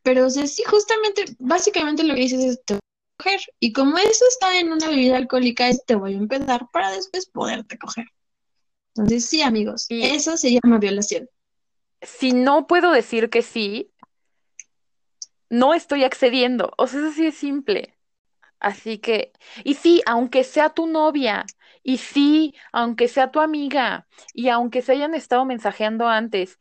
pero, 0.05 0.27
o 0.27 0.31
sea, 0.31 0.49
sí, 0.49 0.65
justamente, 0.65 1.25
básicamente 1.39 2.03
lo 2.03 2.15
que 2.15 2.23
dices 2.23 2.45
es 2.45 2.61
a 2.75 2.81
coger. 3.17 3.41
Y 3.61 3.73
como 3.73 3.99
eso 3.99 4.25
está 4.29 4.59
en 4.59 4.73
una 4.73 4.89
bebida 4.89 5.17
alcohólica, 5.17 5.71
te 5.87 5.95
voy 5.95 6.15
a 6.15 6.19
empezar 6.19 6.69
para 6.73 6.91
después 6.91 7.27
poderte 7.27 7.79
coger. 7.79 8.07
Entonces, 8.95 9.27
sí, 9.27 9.43
amigos, 9.43 9.87
eso 9.89 10.37
se 10.37 10.53
llama 10.53 10.79
violación. 10.79 11.29
Si 12.03 12.33
no 12.33 12.67
puedo 12.67 12.93
decir 12.93 13.31
que 13.31 13.43
sí, 13.43 13.93
no 15.49 15.75
estoy 15.75 16.05
accediendo. 16.05 16.73
O 16.77 16.87
sea, 16.87 17.01
eso 17.01 17.13
sí 17.13 17.27
es 17.27 17.37
simple. 17.37 17.97
Así 18.59 18.99
que, 18.99 19.33
y 19.65 19.75
sí, 19.75 20.03
aunque 20.07 20.45
sea 20.45 20.71
tu 20.71 20.87
novia, 20.87 21.45
y 21.83 21.99
sí, 21.99 22.55
aunque 22.73 23.09
sea 23.09 23.33
tu 23.33 23.41
amiga, 23.41 24.07
y 24.35 24.49
aunque 24.49 24.83
se 24.83 24.93
hayan 24.93 25.15
estado 25.15 25.45
mensajeando 25.45 26.07
antes, 26.07 26.61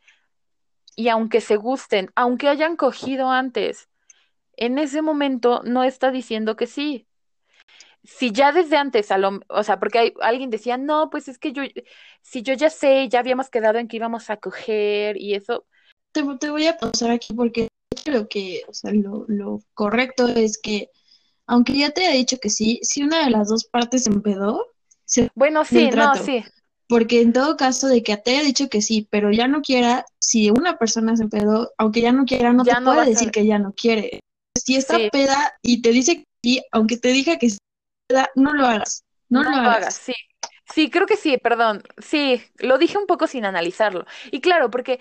y 0.95 1.09
aunque 1.09 1.41
se 1.41 1.57
gusten, 1.57 2.11
aunque 2.15 2.47
hayan 2.47 2.75
cogido 2.75 3.29
antes, 3.29 3.87
en 4.57 4.77
ese 4.77 5.01
momento 5.01 5.61
no 5.63 5.83
está 5.83 6.11
diciendo 6.11 6.55
que 6.55 6.67
sí. 6.67 7.07
Si 8.03 8.31
ya 8.31 8.51
desde 8.51 8.77
antes, 8.77 9.11
a 9.11 9.19
o 9.47 9.63
sea, 9.63 9.79
porque 9.79 9.99
hay, 9.99 10.13
alguien 10.21 10.49
decía, 10.49 10.77
no, 10.77 11.09
pues 11.09 11.27
es 11.27 11.37
que 11.37 11.53
yo, 11.53 11.61
si 12.21 12.41
yo 12.41 12.53
ya 12.53 12.69
sé, 12.69 13.07
ya 13.09 13.19
habíamos 13.19 13.49
quedado 13.49 13.77
en 13.77 13.87
que 13.87 13.97
íbamos 13.97 14.29
a 14.29 14.37
coger 14.37 15.17
y 15.17 15.35
eso. 15.35 15.65
Te, 16.11 16.23
te 16.39 16.49
voy 16.49 16.65
a 16.65 16.77
pasar 16.77 17.11
aquí 17.11 17.33
porque 17.33 17.67
creo 18.03 18.27
que, 18.27 18.63
o 18.67 18.73
sea, 18.73 18.91
lo, 18.91 19.25
lo 19.27 19.61
correcto 19.73 20.27
es 20.27 20.57
que, 20.57 20.89
aunque 21.45 21.77
ya 21.77 21.91
te 21.91 22.07
haya 22.07 22.17
dicho 22.17 22.37
que 22.39 22.49
sí, 22.49 22.79
si 22.81 23.03
una 23.03 23.23
de 23.23 23.29
las 23.29 23.49
dos 23.49 23.65
partes 23.65 24.05
se 24.05 24.09
empedó, 24.09 24.65
bueno, 25.35 25.65
sí, 25.65 25.89
no, 25.91 26.15
sí. 26.15 26.43
Porque 26.87 27.21
en 27.21 27.33
todo 27.33 27.55
caso 27.55 27.87
de 27.87 28.03
que 28.03 28.17
te 28.17 28.31
haya 28.31 28.43
dicho 28.43 28.67
que 28.69 28.81
sí, 28.81 29.07
pero 29.09 29.31
ya 29.31 29.47
no 29.47 29.61
quiera, 29.61 30.05
si 30.19 30.49
una 30.49 30.77
persona 30.77 31.15
se 31.15 31.23
empedó, 31.23 31.71
aunque 31.77 32.01
ya 32.01 32.11
no 32.11 32.25
quiera, 32.25 32.51
no 32.51 32.63
te 32.63 32.75
puede 32.81 33.05
decir 33.05 33.31
que 33.31 33.45
ya 33.45 33.59
no 33.59 33.73
quiere. 33.73 34.19
Si 34.55 34.75
está 34.75 34.97
peda 35.11 35.53
y 35.61 35.81
te 35.81 35.89
dice 35.91 36.17
que 36.17 36.25
sí, 36.43 36.63
aunque 36.71 36.97
te 36.97 37.09
diga 37.09 37.37
que 37.37 37.49
sí, 37.49 37.57
no 38.35 38.53
lo 38.53 38.65
hagas. 38.65 39.03
No, 39.29 39.43
lo, 39.43 39.49
hagas. 39.49 39.95
Sí. 39.95 40.13
Sí, 40.73 40.89
creo 40.89 41.05
que 41.05 41.17
sí, 41.17 41.37
perdón. 41.37 41.83
Sí, 41.97 42.41
lo 42.57 42.77
dije 42.77 42.97
un 42.97 43.05
poco 43.05 43.27
sin 43.27 43.45
analizarlo. 43.45 44.05
Y 44.31 44.39
claro, 44.39 44.69
porque 44.69 44.99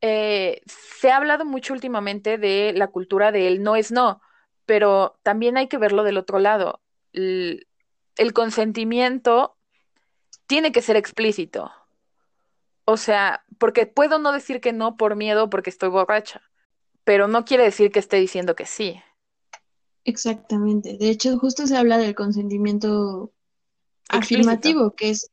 eh, 0.00 0.60
se 0.66 1.10
ha 1.10 1.16
hablado 1.16 1.44
mucho 1.44 1.72
últimamente 1.72 2.38
de 2.38 2.72
la 2.74 2.88
cultura 2.88 3.30
de 3.30 3.46
el 3.46 3.62
no 3.62 3.76
es 3.76 3.92
no, 3.92 4.20
pero 4.66 5.18
también 5.22 5.56
hay 5.56 5.68
que 5.68 5.78
verlo 5.78 6.02
del 6.02 6.18
otro 6.18 6.38
lado 6.38 6.80
el 8.16 8.32
consentimiento 8.32 9.56
tiene 10.46 10.72
que 10.72 10.82
ser 10.82 10.96
explícito. 10.96 11.72
O 12.84 12.96
sea, 12.96 13.44
porque 13.58 13.86
puedo 13.86 14.18
no 14.18 14.32
decir 14.32 14.60
que 14.60 14.72
no 14.72 14.96
por 14.96 15.16
miedo 15.16 15.48
porque 15.48 15.70
estoy 15.70 15.88
borracha, 15.88 16.42
pero 17.04 17.28
no 17.28 17.44
quiere 17.44 17.64
decir 17.64 17.90
que 17.90 17.98
esté 17.98 18.16
diciendo 18.16 18.54
que 18.56 18.66
sí. 18.66 19.00
Exactamente. 20.04 20.96
De 20.98 21.08
hecho, 21.10 21.38
justo 21.38 21.66
se 21.66 21.76
habla 21.76 21.98
del 21.98 22.14
consentimiento 22.14 23.32
afirmativo, 24.08 24.90
que 24.92 25.10
es, 25.10 25.30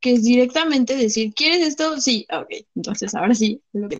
que 0.00 0.12
es 0.12 0.22
directamente 0.22 0.96
decir, 0.96 1.34
¿quieres 1.34 1.66
esto? 1.66 2.00
Sí, 2.00 2.26
ok. 2.32 2.66
Entonces, 2.76 3.14
ahora 3.14 3.34
sí, 3.34 3.62
lo 3.72 3.88
que 3.88 3.98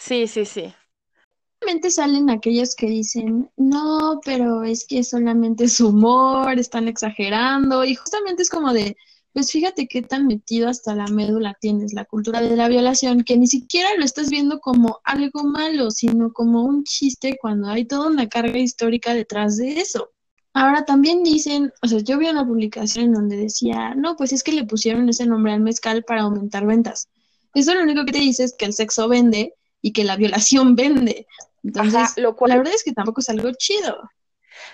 Sí, 0.00 0.26
sí, 0.26 0.44
sí 0.44 0.72
salen 1.90 2.30
aquellos 2.30 2.74
que 2.74 2.86
dicen, 2.86 3.50
no, 3.56 4.20
pero 4.24 4.62
es 4.62 4.86
que 4.86 5.02
solamente 5.04 5.64
es 5.64 5.80
humor, 5.80 6.58
están 6.58 6.88
exagerando, 6.88 7.84
y 7.84 7.94
justamente 7.94 8.42
es 8.42 8.50
como 8.50 8.72
de, 8.72 8.96
pues 9.38 9.52
fíjate 9.52 9.86
qué 9.86 10.02
tan 10.02 10.26
metido 10.26 10.68
hasta 10.68 10.96
la 10.96 11.06
médula 11.06 11.56
tienes 11.60 11.92
la 11.92 12.04
cultura 12.04 12.40
de 12.40 12.56
la 12.56 12.66
violación, 12.66 13.22
que 13.22 13.38
ni 13.38 13.46
siquiera 13.46 13.88
lo 13.96 14.04
estás 14.04 14.30
viendo 14.30 14.58
como 14.58 14.98
algo 15.04 15.44
malo, 15.44 15.92
sino 15.92 16.32
como 16.32 16.64
un 16.64 16.82
chiste 16.82 17.38
cuando 17.40 17.68
hay 17.68 17.84
toda 17.84 18.08
una 18.08 18.28
carga 18.28 18.58
histórica 18.58 19.14
detrás 19.14 19.56
de 19.56 19.78
eso. 19.78 20.10
Ahora 20.54 20.84
también 20.84 21.22
dicen, 21.22 21.72
o 21.82 21.86
sea, 21.86 22.00
yo 22.00 22.18
vi 22.18 22.26
una 22.26 22.44
publicación 22.44 23.04
en 23.04 23.12
donde 23.12 23.36
decía, 23.36 23.94
no, 23.94 24.16
pues 24.16 24.32
es 24.32 24.42
que 24.42 24.50
le 24.50 24.64
pusieron 24.64 25.08
ese 25.08 25.24
nombre 25.24 25.52
al 25.52 25.60
mezcal 25.60 26.02
para 26.02 26.22
aumentar 26.22 26.66
ventas. 26.66 27.08
Eso 27.54 27.76
lo 27.76 27.84
único 27.84 28.04
que 28.06 28.14
te 28.14 28.18
dice 28.18 28.42
es 28.42 28.56
que 28.58 28.64
el 28.64 28.72
sexo 28.72 29.06
vende 29.06 29.54
y 29.80 29.92
que 29.92 30.02
la 30.02 30.16
violación 30.16 30.74
vende. 30.74 31.28
Entonces, 31.62 32.14
lo 32.16 32.34
cual... 32.34 32.48
la 32.48 32.56
verdad 32.56 32.74
es 32.74 32.82
que 32.82 32.92
tampoco 32.92 33.20
es 33.20 33.28
algo 33.28 33.52
chido. 33.52 34.00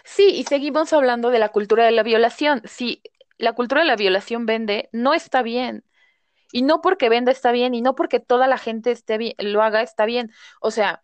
Sí, 0.04 0.28
y 0.28 0.44
seguimos 0.44 0.94
hablando 0.94 1.28
de 1.28 1.38
la 1.38 1.50
cultura 1.50 1.84
de 1.84 1.92
la 1.92 2.02
violación. 2.02 2.62
Si 2.64 3.02
la 3.44 3.52
cultura 3.52 3.82
de 3.82 3.86
la 3.86 3.96
violación 3.96 4.46
vende, 4.46 4.88
no 4.92 5.14
está 5.14 5.42
bien. 5.42 5.84
Y 6.52 6.62
no 6.62 6.80
porque 6.80 7.08
venda 7.08 7.32
está 7.32 7.52
bien, 7.52 7.74
y 7.74 7.82
no 7.82 7.94
porque 7.94 8.20
toda 8.20 8.46
la 8.46 8.58
gente 8.58 8.90
esté 8.90 9.18
bien, 9.18 9.34
lo 9.38 9.62
haga 9.62 9.82
está 9.82 10.06
bien. 10.06 10.32
O 10.60 10.70
sea, 10.70 11.02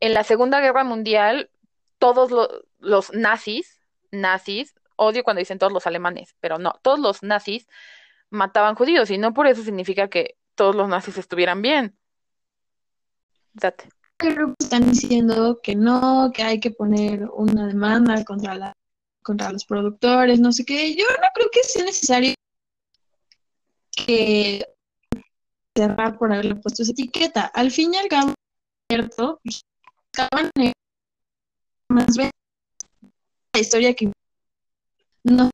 en 0.00 0.14
la 0.14 0.24
Segunda 0.24 0.60
Guerra 0.60 0.84
Mundial, 0.84 1.50
todos 1.98 2.30
los 2.78 3.12
nazis, 3.12 3.80
nazis, 4.10 4.74
odio 4.96 5.24
cuando 5.24 5.40
dicen 5.40 5.58
todos 5.58 5.72
los 5.72 5.86
alemanes, 5.86 6.34
pero 6.40 6.58
no, 6.58 6.74
todos 6.82 6.98
los 6.98 7.22
nazis 7.22 7.68
mataban 8.30 8.74
judíos, 8.74 9.10
y 9.10 9.18
no 9.18 9.32
por 9.34 9.46
eso 9.46 9.62
significa 9.62 10.08
que 10.08 10.36
todos 10.54 10.74
los 10.74 10.88
nazis 10.88 11.18
estuvieran 11.18 11.62
bien. 11.62 11.96
Date 13.54 13.88
están 14.58 14.90
diciendo 14.90 15.60
que 15.62 15.76
no, 15.76 16.30
que 16.34 16.42
hay 16.42 16.58
que 16.60 16.70
poner 16.70 17.28
una 17.30 17.68
demanda 17.68 18.24
contra 18.24 18.54
la 18.54 18.72
contra 19.28 19.52
los 19.52 19.66
productores, 19.66 20.40
no 20.40 20.52
sé 20.52 20.64
qué. 20.64 20.94
Yo 20.94 21.04
no 21.04 21.28
creo 21.34 21.48
que 21.52 21.62
sea 21.62 21.84
necesario 21.84 22.32
que 23.90 24.64
cerrar 25.76 26.18
por 26.18 26.32
haberle 26.32 26.56
puesto 26.56 26.82
esa 26.82 26.92
etiqueta. 26.92 27.44
Al 27.44 27.70
fin 27.70 27.92
y 27.92 27.98
al 27.98 28.08
cabo, 28.08 28.32
cierto, 28.90 29.38
acaban 30.14 30.50
más 31.90 32.16
bien 32.16 32.30
la 33.52 33.60
historia 33.60 33.92
que 33.92 34.10
no 35.24 35.50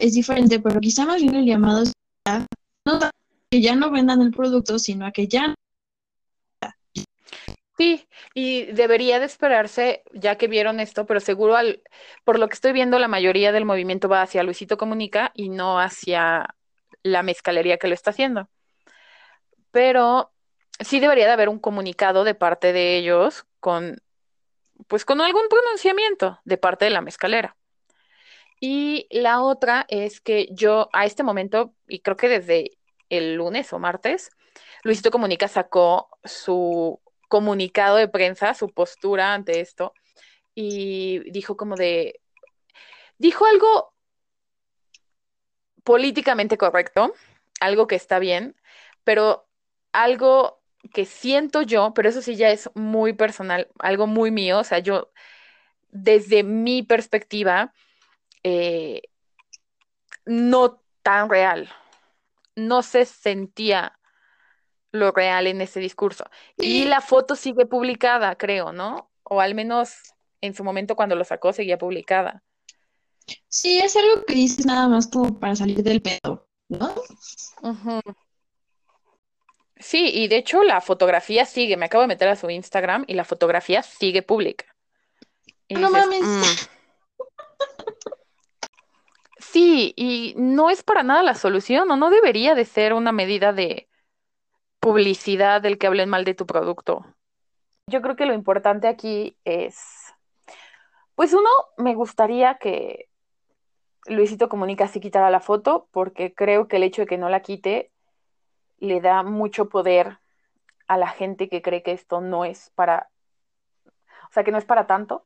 es 0.00 0.14
diferente, 0.14 0.58
pero 0.58 0.80
quizá 0.80 1.04
más 1.04 1.20
bien 1.20 1.34
el 1.34 1.44
llamado 1.44 1.84
no 2.86 2.98
que 3.50 3.60
ya 3.60 3.76
no 3.76 3.90
vendan 3.90 4.22
el 4.22 4.30
producto, 4.30 4.78
sino 4.78 5.04
a 5.04 5.12
que 5.12 5.28
ya 5.28 5.54
Sí, 7.78 8.06
y 8.34 8.66
debería 8.72 9.18
de 9.18 9.26
esperarse, 9.26 10.02
ya 10.12 10.36
que 10.36 10.46
vieron 10.46 10.78
esto, 10.78 11.06
pero 11.06 11.20
seguro 11.20 11.56
al, 11.56 11.82
por 12.24 12.38
lo 12.38 12.48
que 12.48 12.54
estoy 12.54 12.72
viendo, 12.72 12.98
la 12.98 13.08
mayoría 13.08 13.50
del 13.50 13.64
movimiento 13.64 14.08
va 14.08 14.22
hacia 14.22 14.42
Luisito 14.42 14.76
Comunica 14.76 15.32
y 15.34 15.48
no 15.48 15.80
hacia 15.80 16.54
la 17.02 17.22
mezcalería 17.22 17.78
que 17.78 17.88
lo 17.88 17.94
está 17.94 18.10
haciendo. 18.10 18.48
Pero 19.70 20.32
sí 20.80 21.00
debería 21.00 21.26
de 21.26 21.32
haber 21.32 21.48
un 21.48 21.58
comunicado 21.58 22.24
de 22.24 22.34
parte 22.34 22.72
de 22.72 22.96
ellos 22.98 23.46
con, 23.58 24.02
pues 24.86 25.04
con 25.04 25.20
algún 25.20 25.48
pronunciamiento 25.48 26.40
de 26.44 26.58
parte 26.58 26.84
de 26.84 26.90
la 26.90 27.00
mezcalera. 27.00 27.56
Y 28.60 29.08
la 29.10 29.42
otra 29.42 29.86
es 29.88 30.20
que 30.20 30.46
yo 30.52 30.88
a 30.92 31.04
este 31.04 31.22
momento, 31.22 31.74
y 31.88 32.00
creo 32.00 32.16
que 32.16 32.28
desde 32.28 32.78
el 33.08 33.34
lunes 33.34 33.72
o 33.72 33.78
martes, 33.78 34.30
Luisito 34.84 35.10
Comunica 35.10 35.48
sacó 35.48 36.08
su 36.22 37.01
comunicado 37.32 37.96
de 37.96 38.08
prensa, 38.08 38.52
su 38.52 38.68
postura 38.68 39.32
ante 39.32 39.60
esto, 39.60 39.94
y 40.54 41.20
dijo 41.30 41.56
como 41.56 41.76
de, 41.76 42.20
dijo 43.16 43.46
algo 43.46 43.94
políticamente 45.82 46.58
correcto, 46.58 47.14
algo 47.58 47.86
que 47.86 47.94
está 47.94 48.18
bien, 48.18 48.54
pero 49.02 49.48
algo 49.92 50.60
que 50.92 51.06
siento 51.06 51.62
yo, 51.62 51.94
pero 51.94 52.10
eso 52.10 52.20
sí 52.20 52.36
ya 52.36 52.50
es 52.50 52.68
muy 52.74 53.14
personal, 53.14 53.66
algo 53.78 54.06
muy 54.06 54.30
mío, 54.30 54.58
o 54.58 54.64
sea, 54.64 54.80
yo 54.80 55.10
desde 55.88 56.42
mi 56.42 56.82
perspectiva, 56.82 57.72
eh, 58.42 59.00
no 60.26 60.82
tan 61.02 61.30
real, 61.30 61.70
no 62.56 62.82
se 62.82 63.06
sentía 63.06 63.98
lo 64.92 65.10
real 65.10 65.46
en 65.46 65.60
ese 65.60 65.80
discurso. 65.80 66.24
Y 66.56 66.84
la 66.84 67.00
foto 67.00 67.34
sigue 67.34 67.66
publicada, 67.66 68.36
creo, 68.36 68.72
¿no? 68.72 69.10
O 69.24 69.40
al 69.40 69.54
menos 69.54 70.14
en 70.40 70.54
su 70.54 70.62
momento 70.62 70.94
cuando 70.94 71.16
lo 71.16 71.24
sacó 71.24 71.52
seguía 71.52 71.78
publicada. 71.78 72.42
Sí, 73.48 73.78
es 73.78 73.96
algo 73.96 74.24
que 74.24 74.34
dices 74.34 74.66
nada 74.66 74.88
más 74.88 75.06
como 75.08 75.38
para 75.38 75.56
salir 75.56 75.82
del 75.82 76.02
pedo, 76.02 76.46
¿no? 76.68 76.94
Sí, 79.76 80.10
y 80.12 80.28
de 80.28 80.36
hecho 80.36 80.62
la 80.62 80.80
fotografía 80.80 81.44
sigue, 81.44 81.76
me 81.76 81.86
acabo 81.86 82.02
de 82.02 82.08
meter 82.08 82.28
a 82.28 82.36
su 82.36 82.50
Instagram 82.50 83.04
y 83.08 83.14
la 83.14 83.24
fotografía 83.24 83.82
sigue 83.82 84.22
pública. 84.22 84.66
no 85.70 85.90
mames. 85.90 86.22
Mm". 86.22 86.42
Sí, 89.38 89.92
y 89.96 90.32
no 90.38 90.70
es 90.70 90.82
para 90.82 91.02
nada 91.02 91.22
la 91.22 91.34
solución, 91.34 91.90
o 91.90 91.96
no 91.96 92.08
debería 92.08 92.54
de 92.54 92.64
ser 92.64 92.94
una 92.94 93.12
medida 93.12 93.52
de, 93.52 93.86
publicidad 94.82 95.62
del 95.62 95.78
que 95.78 95.86
hablen 95.86 96.08
mal 96.08 96.24
de 96.24 96.34
tu 96.34 96.44
producto. 96.44 97.06
Yo 97.86 98.02
creo 98.02 98.16
que 98.16 98.26
lo 98.26 98.34
importante 98.34 98.88
aquí 98.88 99.38
es, 99.44 100.12
pues 101.14 101.32
uno, 101.32 101.48
me 101.76 101.94
gustaría 101.94 102.58
que 102.58 103.08
Luisito 104.06 104.48
Comunica 104.48 104.88
sí 104.88 104.98
quitara 104.98 105.30
la 105.30 105.38
foto, 105.38 105.88
porque 105.92 106.34
creo 106.34 106.66
que 106.66 106.76
el 106.76 106.82
hecho 106.82 107.02
de 107.02 107.06
que 107.06 107.16
no 107.16 107.28
la 107.28 107.42
quite 107.42 107.92
le 108.78 109.00
da 109.00 109.22
mucho 109.22 109.68
poder 109.68 110.18
a 110.88 110.96
la 110.96 111.06
gente 111.06 111.48
que 111.48 111.62
cree 111.62 111.84
que 111.84 111.92
esto 111.92 112.20
no 112.20 112.44
es 112.44 112.70
para, 112.74 113.08
o 113.86 114.32
sea, 114.32 114.42
que 114.42 114.50
no 114.50 114.58
es 114.58 114.64
para 114.64 114.88
tanto. 114.88 115.24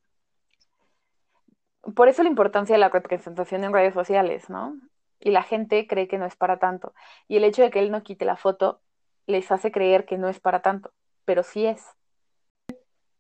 Por 1.95 2.09
eso 2.09 2.23
la 2.23 2.29
importancia 2.29 2.75
de 2.75 2.81
la 2.81 2.91
representación 2.91 3.65
en 3.65 3.73
redes 3.73 3.95
sociales, 3.95 4.51
¿no? 4.51 4.77
Y 5.19 5.31
la 5.31 5.43
gente 5.43 5.87
cree 5.87 6.09
que 6.09 6.19
no 6.19 6.27
es 6.27 6.37
para 6.37 6.59
tanto. 6.59 6.93
Y 7.27 7.39
el 7.39 7.45
hecho 7.45 7.63
de 7.63 7.71
que 7.71 7.79
él 7.79 7.91
no 7.91 8.03
quite 8.03 8.27
la 8.27 8.37
foto 8.37 8.83
les 9.27 9.51
hace 9.51 9.71
creer 9.71 10.05
que 10.05 10.19
no 10.19 10.29
es 10.29 10.41
para 10.41 10.63
tanto, 10.63 10.93
pero 11.25 11.43
sí 11.43 11.67
es. 11.67 11.83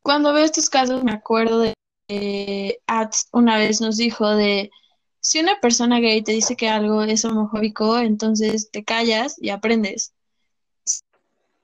Cuando 0.02 0.32
veo 0.32 0.44
estos 0.44 0.70
casos 0.70 1.02
me 1.02 1.12
acuerdo 1.12 1.60
de 2.08 2.80
Ads 2.86 3.28
una 3.32 3.58
vez 3.58 3.80
nos 3.80 3.96
dijo 3.96 4.28
de 4.36 4.70
si 5.20 5.40
una 5.40 5.58
persona 5.60 5.98
gay 5.98 6.22
te 6.22 6.30
dice 6.30 6.54
que 6.54 6.68
algo 6.68 7.02
es 7.02 7.24
homofóbico, 7.24 7.98
entonces 7.98 8.70
te 8.70 8.84
callas 8.84 9.36
y 9.42 9.50
aprendes. 9.50 10.14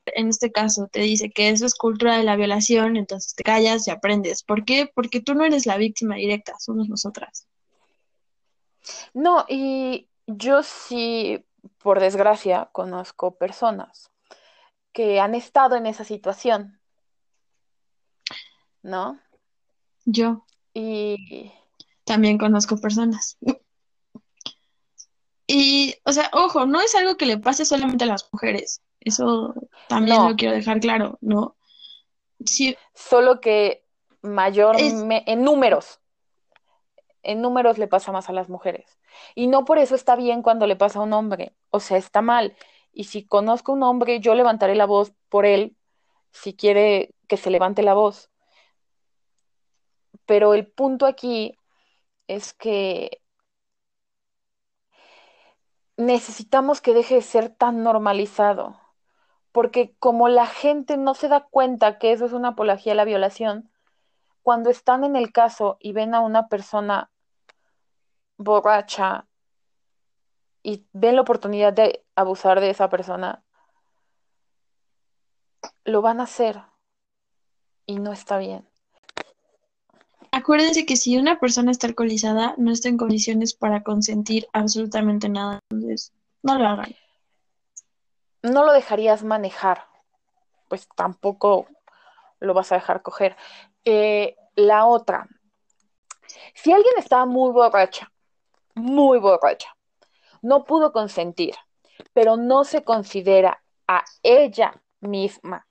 En 0.06 0.28
este 0.28 0.50
caso 0.50 0.88
te 0.90 0.98
dice 0.98 1.30
que 1.30 1.48
eso 1.48 1.64
es 1.64 1.76
cultura 1.76 2.18
de 2.18 2.24
la 2.24 2.34
violación, 2.34 2.96
entonces 2.96 3.36
te 3.36 3.44
callas 3.44 3.86
y 3.86 3.92
aprendes. 3.92 4.42
¿Por 4.42 4.64
qué? 4.64 4.90
Porque 4.92 5.20
tú 5.20 5.34
no 5.34 5.44
eres 5.44 5.64
la 5.64 5.76
víctima 5.76 6.16
directa, 6.16 6.54
somos 6.58 6.88
nosotras. 6.88 7.46
No, 9.14 9.44
y 9.48 10.08
yo 10.26 10.64
sí, 10.64 11.44
por 11.78 12.00
desgracia, 12.00 12.68
conozco 12.72 13.36
personas 13.36 14.11
que 14.92 15.20
han 15.20 15.34
estado 15.34 15.76
en 15.76 15.86
esa 15.86 16.04
situación, 16.04 16.80
¿no? 18.82 19.18
Yo. 20.04 20.44
Y 20.74 21.52
también 22.04 22.38
conozco 22.38 22.76
personas. 22.76 23.38
Y, 25.46 25.94
o 26.04 26.12
sea, 26.12 26.30
ojo, 26.32 26.66
no 26.66 26.80
es 26.80 26.94
algo 26.94 27.16
que 27.16 27.26
le 27.26 27.38
pase 27.38 27.64
solamente 27.64 28.04
a 28.04 28.08
las 28.08 28.28
mujeres. 28.32 28.82
Eso 29.00 29.54
también 29.88 30.28
lo 30.28 30.36
quiero 30.36 30.54
dejar 30.54 30.80
claro, 30.80 31.18
¿no? 31.20 31.56
Sí. 32.44 32.76
Solo 32.94 33.40
que 33.40 33.84
mayor 34.22 34.76
en 34.78 35.44
números. 35.44 36.00
En 37.22 37.40
números 37.40 37.78
le 37.78 37.86
pasa 37.86 38.12
más 38.12 38.28
a 38.28 38.32
las 38.32 38.48
mujeres. 38.48 38.98
Y 39.34 39.46
no 39.46 39.64
por 39.64 39.78
eso 39.78 39.94
está 39.94 40.16
bien 40.16 40.42
cuando 40.42 40.66
le 40.66 40.76
pasa 40.76 40.98
a 40.98 41.02
un 41.02 41.12
hombre. 41.12 41.54
O 41.70 41.80
sea, 41.80 41.96
está 41.96 42.22
mal 42.22 42.56
y 42.92 43.04
si 43.04 43.24
conozco 43.26 43.72
un 43.72 43.82
hombre, 43.82 44.20
yo 44.20 44.34
levantaré 44.34 44.74
la 44.74 44.86
voz 44.86 45.12
por 45.28 45.46
él 45.46 45.76
si 46.30 46.54
quiere 46.54 47.14
que 47.28 47.36
se 47.36 47.50
levante 47.50 47.82
la 47.82 47.94
voz. 47.94 48.30
Pero 50.26 50.54
el 50.54 50.66
punto 50.66 51.06
aquí 51.06 51.56
es 52.26 52.52
que 52.52 53.22
necesitamos 55.96 56.80
que 56.80 56.94
deje 56.94 57.16
de 57.16 57.22
ser 57.22 57.48
tan 57.50 57.82
normalizado, 57.82 58.78
porque 59.52 59.94
como 59.98 60.28
la 60.28 60.46
gente 60.46 60.96
no 60.96 61.14
se 61.14 61.28
da 61.28 61.40
cuenta 61.40 61.98
que 61.98 62.12
eso 62.12 62.24
es 62.26 62.32
una 62.32 62.48
apología 62.48 62.92
a 62.92 62.96
la 62.96 63.04
violación, 63.04 63.70
cuando 64.42 64.70
están 64.70 65.04
en 65.04 65.16
el 65.16 65.32
caso 65.32 65.76
y 65.80 65.92
ven 65.92 66.14
a 66.14 66.20
una 66.20 66.48
persona 66.48 67.10
borracha 68.36 69.26
y 70.62 70.86
ven 70.92 71.16
la 71.16 71.22
oportunidad 71.22 71.72
de 71.72 72.04
abusar 72.14 72.60
de 72.60 72.70
esa 72.70 72.88
persona, 72.88 73.42
lo 75.84 76.02
van 76.02 76.20
a 76.20 76.24
hacer 76.24 76.62
y 77.86 77.98
no 77.98 78.12
está 78.12 78.38
bien. 78.38 78.68
Acuérdense 80.30 80.86
que 80.86 80.96
si 80.96 81.18
una 81.18 81.38
persona 81.38 81.70
está 81.70 81.86
alcoholizada, 81.86 82.54
no 82.56 82.72
está 82.72 82.88
en 82.88 82.96
condiciones 82.96 83.52
para 83.54 83.82
consentir 83.82 84.48
absolutamente 84.52 85.28
nada, 85.28 85.58
entonces 85.70 86.12
no 86.42 86.58
lo 86.58 86.66
hagan. 86.66 86.94
No 88.42 88.64
lo 88.64 88.72
dejarías 88.72 89.22
manejar, 89.24 89.86
pues 90.68 90.88
tampoco 90.96 91.66
lo 92.40 92.54
vas 92.54 92.72
a 92.72 92.76
dejar 92.76 93.02
coger. 93.02 93.36
Eh, 93.84 94.36
la 94.54 94.86
otra, 94.86 95.28
si 96.54 96.72
alguien 96.72 96.94
está 96.96 97.26
muy 97.26 97.52
borracha, 97.52 98.10
muy 98.74 99.18
borracha, 99.18 99.76
no 100.42 100.64
pudo 100.64 100.92
consentir, 100.92 101.54
pero 102.12 102.36
no 102.36 102.64
se 102.64 102.84
considera 102.84 103.62
a 103.88 104.04
ella 104.22 104.80
misma 105.00 105.66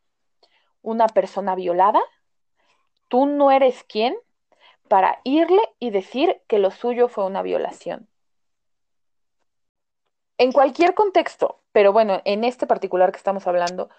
una 0.82 1.07
persona 1.07 1.55
violada, 1.55 2.01
tú 3.07 3.26
no 3.26 3.51
eres 3.51 3.84
quien 3.84 4.15
para 4.88 5.19
irle 5.24 5.61
y 5.80 5.91
decir 5.91 6.41
que 6.47 6.59
lo 6.59 6.72
suyo 6.72 7.07
fue 7.07 7.26
una 7.26 7.41
violación. 7.41 8.07
En 10.38 10.51
cualquier 10.51 10.95
contexto, 10.95 11.61
pero 11.72 11.93
bueno, 11.93 12.22
en 12.26 12.43
este 12.43 12.65
particular 12.65 13.11
que 13.11 13.17
estamos 13.17 13.45
hablando, 13.45 13.89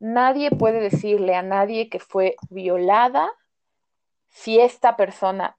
nadie 0.00 0.50
puede 0.50 0.80
decirle 0.80 1.36
a 1.36 1.42
nadie 1.42 1.88
que 1.88 2.00
fue 2.00 2.36
violada 2.50 3.30
si 4.28 4.58
esta 4.58 4.96
persona 4.96 5.56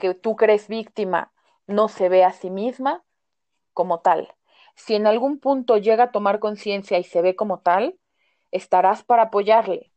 que 0.00 0.14
tú 0.14 0.34
crees 0.34 0.66
víctima 0.66 1.32
no 1.66 1.88
se 1.88 2.08
ve 2.08 2.24
a 2.24 2.32
sí 2.32 2.50
misma 2.50 3.04
como 3.72 4.00
tal. 4.00 4.34
Si 4.74 4.94
en 4.94 5.06
algún 5.06 5.38
punto 5.38 5.76
llega 5.76 6.04
a 6.04 6.12
tomar 6.12 6.38
conciencia 6.38 6.98
y 6.98 7.04
se 7.04 7.22
ve 7.22 7.36
como 7.36 7.60
tal, 7.60 7.98
estarás 8.50 9.02
para 9.02 9.24
apoyarle, 9.24 9.92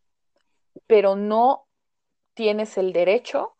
pero 0.87 1.15
no 1.15 1.67
tienes 2.33 2.77
el 2.77 2.93
derecho. 2.93 3.55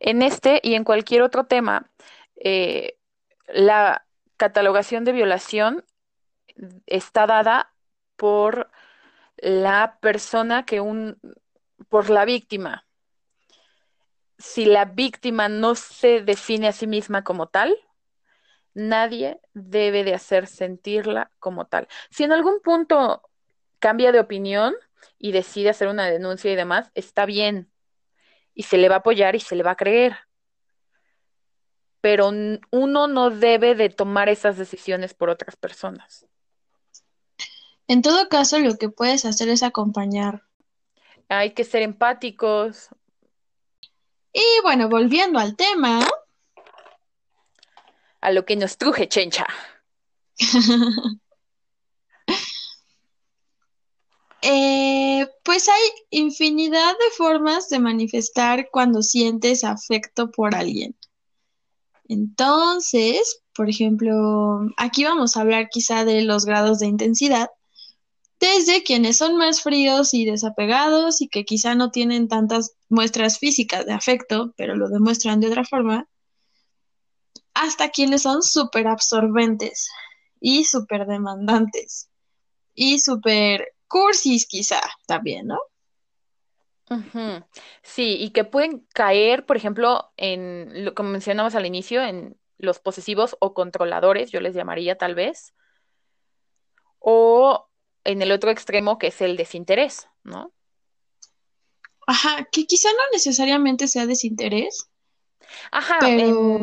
En 0.00 0.22
este 0.22 0.60
y 0.62 0.74
en 0.74 0.84
cualquier 0.84 1.22
otro 1.22 1.44
tema, 1.44 1.90
eh, 2.36 2.98
la 3.48 4.06
catalogación 4.36 5.04
de 5.04 5.12
violación 5.12 5.84
está 6.86 7.26
dada 7.26 7.72
por 8.16 8.70
la 9.36 9.98
persona 10.00 10.64
que 10.64 10.80
un, 10.80 11.18
por 11.88 12.10
la 12.10 12.24
víctima. 12.24 12.86
si 14.38 14.64
la 14.64 14.86
víctima 14.86 15.48
no 15.48 15.76
se 15.76 16.20
define 16.20 16.66
a 16.66 16.72
sí 16.72 16.88
misma 16.88 17.22
como 17.22 17.46
tal, 17.46 17.76
nadie 18.74 19.40
debe 19.54 20.04
de 20.04 20.14
hacer 20.14 20.46
sentirla 20.46 21.30
como 21.38 21.66
tal. 21.66 21.88
Si 22.10 22.24
en 22.24 22.32
algún 22.32 22.60
punto 22.60 23.22
cambia 23.78 24.12
de 24.12 24.20
opinión 24.20 24.74
y 25.18 25.32
decide 25.32 25.70
hacer 25.70 25.88
una 25.88 26.06
denuncia 26.06 26.50
y 26.50 26.56
demás, 26.56 26.90
está 26.94 27.26
bien. 27.26 27.70
Y 28.54 28.64
se 28.64 28.78
le 28.78 28.88
va 28.88 28.96
a 28.96 28.98
apoyar 28.98 29.34
y 29.34 29.40
se 29.40 29.56
le 29.56 29.62
va 29.62 29.72
a 29.72 29.76
creer. 29.76 30.16
Pero 32.00 32.30
uno 32.70 33.06
no 33.06 33.30
debe 33.30 33.74
de 33.74 33.88
tomar 33.88 34.28
esas 34.28 34.56
decisiones 34.56 35.14
por 35.14 35.30
otras 35.30 35.56
personas. 35.56 36.26
En 37.88 38.02
todo 38.02 38.28
caso, 38.28 38.58
lo 38.58 38.76
que 38.76 38.88
puedes 38.88 39.24
hacer 39.24 39.48
es 39.48 39.62
acompañar. 39.62 40.42
Hay 41.28 41.52
que 41.52 41.64
ser 41.64 41.82
empáticos. 41.82 42.88
Y 44.32 44.42
bueno, 44.62 44.88
volviendo 44.88 45.38
al 45.38 45.56
tema, 45.56 46.06
a 48.22 48.30
lo 48.30 48.46
que 48.46 48.56
nos 48.56 48.78
truje, 48.78 49.08
chencha. 49.08 49.46
Eh, 54.44 55.28
pues 55.44 55.68
hay 55.68 55.82
infinidad 56.10 56.94
de 56.94 57.10
formas 57.16 57.68
de 57.68 57.78
manifestar 57.78 58.68
cuando 58.72 59.00
sientes 59.00 59.62
afecto 59.62 60.32
por 60.32 60.56
alguien. 60.56 60.96
Entonces, 62.08 63.42
por 63.54 63.70
ejemplo, 63.70 64.66
aquí 64.76 65.04
vamos 65.04 65.36
a 65.36 65.42
hablar 65.42 65.68
quizá 65.70 66.04
de 66.04 66.22
los 66.22 66.44
grados 66.44 66.80
de 66.80 66.88
intensidad, 66.88 67.50
desde 68.40 68.82
quienes 68.82 69.18
son 69.18 69.36
más 69.36 69.62
fríos 69.62 70.12
y 70.12 70.24
desapegados 70.24 71.20
y 71.22 71.28
que 71.28 71.44
quizá 71.44 71.76
no 71.76 71.92
tienen 71.92 72.26
tantas 72.26 72.74
muestras 72.88 73.38
físicas 73.38 73.86
de 73.86 73.92
afecto, 73.92 74.52
pero 74.56 74.74
lo 74.74 74.88
demuestran 74.88 75.38
de 75.38 75.46
otra 75.46 75.64
forma, 75.64 76.08
hasta 77.54 77.90
quienes 77.90 78.22
son 78.22 78.42
súper 78.42 78.86
absorbentes 78.86 79.90
y 80.40 80.64
súper 80.64 81.06
demandantes 81.06 82.08
y 82.74 82.98
súper 82.98 83.74
cursis 83.88 84.46
quizá 84.46 84.80
también, 85.06 85.48
¿no? 85.48 85.58
Sí, 87.82 88.16
y 88.20 88.30
que 88.30 88.44
pueden 88.44 88.86
caer, 88.92 89.46
por 89.46 89.56
ejemplo, 89.56 90.12
en 90.18 90.84
lo 90.84 90.94
que 90.94 91.02
mencionamos 91.02 91.54
al 91.54 91.64
inicio, 91.64 92.02
en 92.02 92.38
los 92.58 92.80
posesivos 92.80 93.36
o 93.40 93.54
controladores, 93.54 94.30
yo 94.30 94.40
les 94.40 94.54
llamaría 94.54 94.98
tal 94.98 95.14
vez, 95.14 95.54
o 96.98 97.68
en 98.04 98.20
el 98.20 98.30
otro 98.30 98.50
extremo 98.50 98.98
que 98.98 99.08
es 99.08 99.20
el 99.22 99.36
desinterés, 99.36 100.08
¿no? 100.22 100.52
Ajá, 102.06 102.46
que 102.50 102.66
quizá 102.66 102.90
no 102.90 103.02
necesariamente 103.12 103.88
sea 103.88 104.06
desinterés. 104.06 104.90
Ajá, 105.70 105.98
pero 106.00 106.60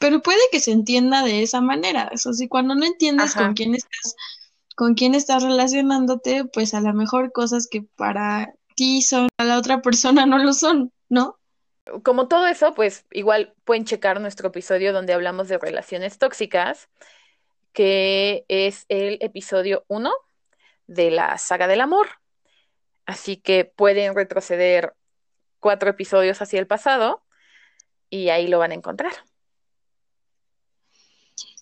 pero 0.00 0.22
puede 0.22 0.40
que 0.50 0.60
se 0.60 0.72
entienda 0.72 1.22
de 1.22 1.42
esa 1.42 1.60
manera. 1.60 2.08
Eso 2.10 2.32
sí, 2.32 2.48
cuando 2.48 2.74
no 2.74 2.86
entiendes 2.86 3.34
con 3.34 3.52
quién 3.52 3.74
estás, 3.74 4.16
con 4.74 4.94
quién 4.94 5.14
estás 5.14 5.42
relacionándote, 5.42 6.46
pues 6.46 6.72
a 6.72 6.80
lo 6.80 6.94
mejor 6.94 7.32
cosas 7.32 7.68
que 7.70 7.82
para 7.82 8.54
ti 8.74 9.02
son, 9.02 9.28
a 9.36 9.44
la 9.44 9.58
otra 9.58 9.82
persona 9.82 10.24
no 10.24 10.38
lo 10.38 10.54
son, 10.54 10.90
¿no? 11.10 11.38
Como 12.02 12.28
todo 12.28 12.46
eso, 12.46 12.72
pues 12.72 13.04
igual 13.10 13.52
pueden 13.64 13.84
checar 13.84 14.22
nuestro 14.22 14.48
episodio 14.48 14.94
donde 14.94 15.12
hablamos 15.12 15.48
de 15.48 15.58
relaciones 15.58 16.16
tóxicas, 16.16 16.88
que 17.74 18.46
es 18.48 18.86
el 18.88 19.18
episodio 19.20 19.84
1 19.88 20.10
de 20.86 21.10
la 21.10 21.36
saga 21.36 21.66
del 21.66 21.82
amor. 21.82 22.08
Así 23.04 23.36
que 23.36 23.66
pueden 23.66 24.14
retroceder 24.14 24.94
cuatro 25.58 25.90
episodios 25.90 26.40
hacia 26.40 26.58
el 26.58 26.66
pasado 26.66 27.22
y 28.08 28.30
ahí 28.30 28.48
lo 28.48 28.58
van 28.58 28.70
a 28.70 28.76
encontrar. 28.76 29.12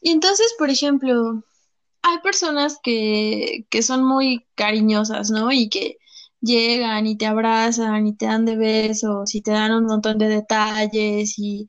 Y 0.01 0.11
entonces, 0.11 0.55
por 0.59 0.71
ejemplo, 0.71 1.45
hay 2.03 2.19
personas 2.21 2.79
que, 2.83 3.67
que 3.71 3.83
son 3.83 4.05
muy 4.05 4.47
cariñosas, 4.55 5.31
¿no? 5.31 5.53
Y 5.53 5.69
que 5.69 5.99
llegan 6.41 7.07
y 7.07 7.17
te 7.17 7.27
abrazan 7.27 8.07
y 8.07 8.15
te 8.17 8.27
dan 8.27 8.45
de 8.45 8.57
besos 8.57 9.35
y 9.35 9.43
te 9.43 9.51
dan 9.53 9.73
un 9.73 9.87
montón 9.87 10.19
de 10.19 10.29
detalles 10.29 11.39
y 11.39 11.69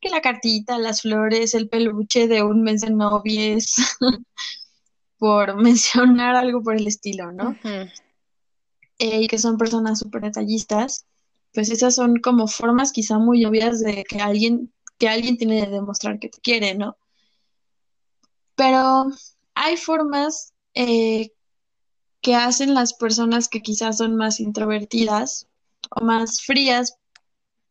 que 0.00 0.10
la 0.10 0.20
cartita, 0.20 0.78
las 0.78 1.02
flores, 1.02 1.54
el 1.54 1.68
peluche 1.68 2.26
de 2.28 2.42
un 2.42 2.62
mes 2.62 2.80
de 2.82 2.90
novies, 2.90 3.76
por 5.20 5.54
mencionar 5.62 6.34
algo 6.34 6.62
por 6.62 6.76
el 6.76 6.88
estilo, 6.88 7.30
¿no? 7.30 7.56
Eh, 8.98 9.22
y 9.22 9.28
que 9.28 9.38
son 9.38 9.56
personas 9.56 10.00
súper 10.00 10.22
detallistas, 10.22 11.06
pues 11.52 11.70
esas 11.70 11.94
son 11.94 12.16
como 12.16 12.48
formas 12.48 12.92
quizá 12.92 13.18
muy 13.18 13.44
obvias 13.44 13.80
de 13.80 14.04
que 14.04 14.18
alguien, 14.20 14.72
que 14.98 15.08
alguien 15.08 15.36
tiene 15.36 15.60
de 15.66 15.70
demostrar 15.70 16.18
que 16.18 16.28
te 16.28 16.40
quiere, 16.40 16.74
¿no? 16.74 16.96
Pero 18.60 19.06
hay 19.54 19.78
formas 19.78 20.52
eh, 20.74 21.32
que 22.20 22.34
hacen 22.34 22.74
las 22.74 22.92
personas 22.92 23.48
que 23.48 23.62
quizás 23.62 23.96
son 23.96 24.16
más 24.16 24.38
introvertidas 24.38 25.48
o 25.90 26.04
más 26.04 26.42
frías, 26.42 26.98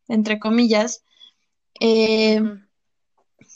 entre 0.08 0.40
comillas, 0.40 1.04
eh, 1.78 2.42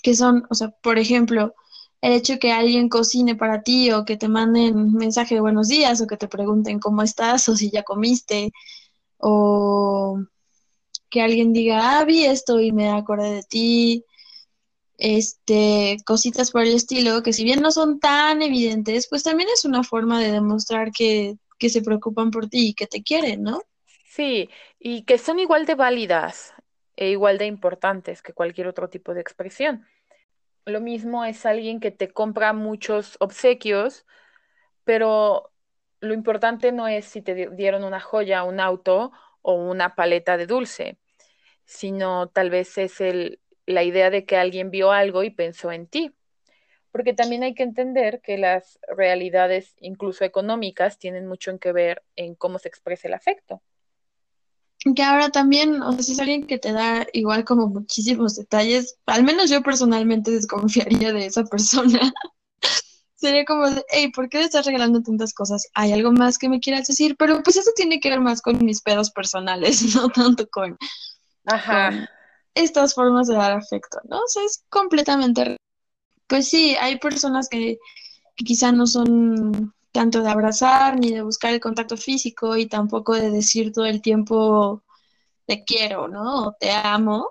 que 0.05 0.15
son, 0.15 0.47
o 0.49 0.55
sea, 0.55 0.69
por 0.81 0.97
ejemplo, 0.97 1.57
el 2.03 2.13
hecho 2.13 2.39
que 2.39 2.53
alguien 2.53 2.89
cocine 2.89 3.35
para 3.35 3.65
ti 3.65 3.91
o 3.91 4.05
que 4.05 4.17
te 4.17 4.29
manden 4.29 4.77
un 4.77 4.93
mensaje 4.95 5.35
de 5.35 5.41
buenos 5.41 5.67
días 5.67 6.01
o 6.01 6.07
que 6.07 6.17
te 6.17 6.29
pregunten 6.29 6.79
cómo 6.79 7.03
estás 7.03 7.49
o 7.49 7.57
si 7.57 7.69
ya 7.69 7.83
comiste 7.83 8.53
o 9.19 10.21
que 11.11 11.21
alguien 11.21 11.53
diga, 11.53 11.99
ah, 11.99 12.05
vi 12.05 12.27
esto 12.27 12.61
y 12.61 12.71
me 12.71 12.91
acordé 12.91 13.33
de 13.33 13.43
ti 13.43 14.05
este, 15.05 15.99
cositas 16.07 16.51
por 16.51 16.63
el 16.63 16.75
estilo, 16.75 17.23
que 17.23 17.35
si 17.35 17.45
bien 17.45 17.61
no 17.61 17.71
son 17.71 18.01
tan 18.01 18.41
evidentes, 18.41 19.07
pues 19.07 19.23
también 19.23 19.51
es 19.53 19.67
una 19.67 19.83
forma 19.83 20.19
de 20.19 20.33
demostrar 20.33 20.93
que, 20.93 21.37
que 21.59 21.69
se 21.69 21.83
preocupan 21.83 22.31
por 22.31 22.49
ti 22.49 22.69
y 22.69 22.75
que 22.75 22.87
te 22.87 23.03
quieren, 23.03 23.43
¿no? 23.43 23.61
Sí, 24.07 24.49
y 24.79 25.03
que 25.03 25.19
son 25.19 25.39
igual 25.39 25.67
de 25.67 25.75
válidas 25.75 26.55
e 26.97 27.11
igual 27.11 27.37
de 27.37 27.45
importantes 27.45 28.23
que 28.23 28.33
cualquier 28.33 28.67
otro 28.67 28.89
tipo 28.89 29.13
de 29.13 29.21
expresión. 29.21 29.87
Lo 30.65 30.81
mismo 30.81 31.27
es 31.27 31.45
alguien 31.45 31.81
que 31.81 31.91
te 31.91 32.09
compra 32.09 32.55
muchos 32.55 33.19
obsequios, 33.21 34.07
pero 34.85 35.53
lo 36.01 36.15
importante 36.15 36.73
no 36.73 36.89
es 36.89 37.05
si 37.05 37.21
te 37.21 37.51
dieron 37.51 37.85
una 37.85 38.01
joya, 38.01 38.43
un 38.45 38.59
auto 38.59 39.13
o 39.43 39.53
una 39.53 39.95
paleta 39.97 40.39
de 40.39 40.47
dulce, 40.47 40.97
sino 41.67 42.29
tal 42.29 42.49
vez 42.49 42.79
es 42.79 43.03
el, 43.03 43.41
la 43.67 43.83
idea 43.83 44.11
de 44.11 44.25
que 44.25 44.37
alguien 44.37 44.71
vio 44.71 44.93
algo 44.93 45.23
y 45.23 45.31
pensó 45.31 45.73
en 45.73 45.87
ti. 45.87 46.13
Porque 46.91 47.13
también 47.13 47.43
hay 47.43 47.55
que 47.55 47.65
entender 47.65 48.21
que 48.21 48.39
las 48.39 48.79
realidades, 48.89 49.75
incluso 49.81 50.25
económicas, 50.25 50.99
tienen 50.99 51.27
mucho 51.27 51.51
en 51.51 51.59
que 51.59 51.73
ver 51.73 52.05
en 52.15 52.35
cómo 52.35 52.59
se 52.59 52.69
expresa 52.69 53.09
el 53.09 53.15
afecto. 53.15 53.63
Que 54.95 55.03
ahora 55.03 55.31
también, 55.31 55.83
o 55.83 55.93
sea, 55.93 56.03
si 56.03 56.13
es 56.13 56.21
alguien 56.21 56.47
que 56.47 56.59
te 56.59 56.73
da 56.73 57.07
igual 57.13 57.45
como 57.45 57.69
muchísimos 57.69 58.37
detalles, 58.37 58.99
al 59.07 59.25
menos 59.25 59.51
yo 59.51 59.63
personalmente 59.63 60.31
desconfiaría 60.31 61.13
de 61.13 61.27
esa 61.27 61.45
persona. 61.45 61.99
Sería 63.17 63.45
como, 63.47 63.65
hey, 63.89 64.13
¿por 64.15 64.29
qué 64.29 64.39
me 64.39 64.45
estás 64.45 64.67
regalando 64.67 65.03
tantas 65.03 65.33
cosas? 65.33 65.67
¿Hay 65.73 65.93
algo 65.93 66.13
más 66.13 66.37
que 66.37 66.51
me 66.51 66.61
quieras 66.61 66.87
decir? 66.87 67.17
Pero 67.17 67.43
pues 67.43 67.57
eso 67.57 67.71
tiene 67.75 67.99
que 67.99 68.11
ver 68.11 68.21
más 68.21 68.43
con 68.43 68.63
mis 68.63 68.83
pedos 68.83 69.11
personales, 69.11 69.83
no 69.97 70.11
tanto 70.11 70.47
con, 70.49 70.77
Ajá 71.47 72.09
estas 72.55 72.95
formas 72.95 73.29
de 73.29 73.35
dar 73.35 73.53
afecto, 73.53 73.99
¿no? 74.05 74.19
O 74.19 74.29
sea, 74.29 74.45
es 74.45 74.65
completamente... 74.69 75.57
Pues 76.27 76.49
sí, 76.49 76.75
hay 76.81 76.99
personas 76.99 77.49
que, 77.49 77.79
quizá 78.35 78.73
no 78.73 78.87
son 78.87 79.75
tanto 79.93 80.23
de 80.23 80.31
abrazar 80.31 80.99
ni 80.99 81.13
de 81.13 81.23
buscar 81.23 81.53
el 81.53 81.61
contacto 81.61 81.97
físico 81.97 82.57
y 82.57 82.67
tampoco 82.67 83.15
de 83.15 83.31
decir 83.31 83.73
todo 83.73 83.87
el 83.87 84.03
tiempo 84.03 84.83
te 85.47 85.65
quiero, 85.65 86.09
¿no? 86.09 86.49
O 86.49 86.53
te 86.59 86.73
amo. 86.73 87.29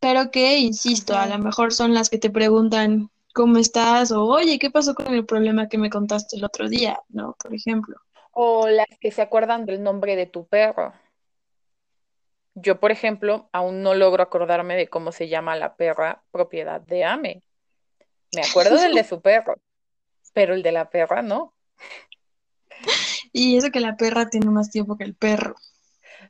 Pero 0.00 0.30
que, 0.30 0.58
insisto, 0.58 1.16
a 1.16 1.26
lo 1.26 1.38
mejor 1.38 1.72
son 1.72 1.94
las 1.94 2.08
que 2.08 2.18
te 2.18 2.30
preguntan 2.30 3.10
cómo 3.34 3.58
estás 3.58 4.10
o 4.10 4.24
oye, 4.24 4.58
¿qué 4.58 4.70
pasó 4.70 4.94
con 4.94 5.14
el 5.14 5.24
problema 5.24 5.68
que 5.68 5.78
me 5.78 5.90
contaste 5.90 6.36
el 6.36 6.44
otro 6.44 6.68
día? 6.68 6.98
¿No? 7.08 7.36
Por 7.40 7.54
ejemplo. 7.54 7.96
O 8.32 8.68
las 8.68 8.88
que 9.00 9.12
se 9.12 9.22
acuerdan 9.22 9.66
del 9.66 9.82
nombre 9.82 10.16
de 10.16 10.26
tu 10.26 10.46
perro. 10.46 10.92
Yo, 12.54 12.80
por 12.80 12.90
ejemplo, 12.90 13.48
aún 13.52 13.82
no 13.82 13.94
logro 13.94 14.22
acordarme 14.22 14.76
de 14.76 14.88
cómo 14.88 15.12
se 15.12 15.28
llama 15.28 15.56
la 15.56 15.76
perra 15.76 16.22
propiedad 16.30 16.80
de 16.80 17.04
Ame. 17.04 17.42
Me 18.34 18.42
acuerdo 18.42 18.76
del 18.76 18.94
de 18.94 19.04
su 19.04 19.20
perro, 19.20 19.56
pero 20.32 20.54
el 20.54 20.62
de 20.62 20.72
la 20.72 20.90
perra 20.90 21.22
no. 21.22 21.54
Y 23.32 23.56
eso 23.56 23.70
que 23.70 23.80
la 23.80 23.96
perra 23.96 24.28
tiene 24.28 24.50
más 24.50 24.70
tiempo 24.70 24.96
que 24.96 25.04
el 25.04 25.14
perro. 25.14 25.54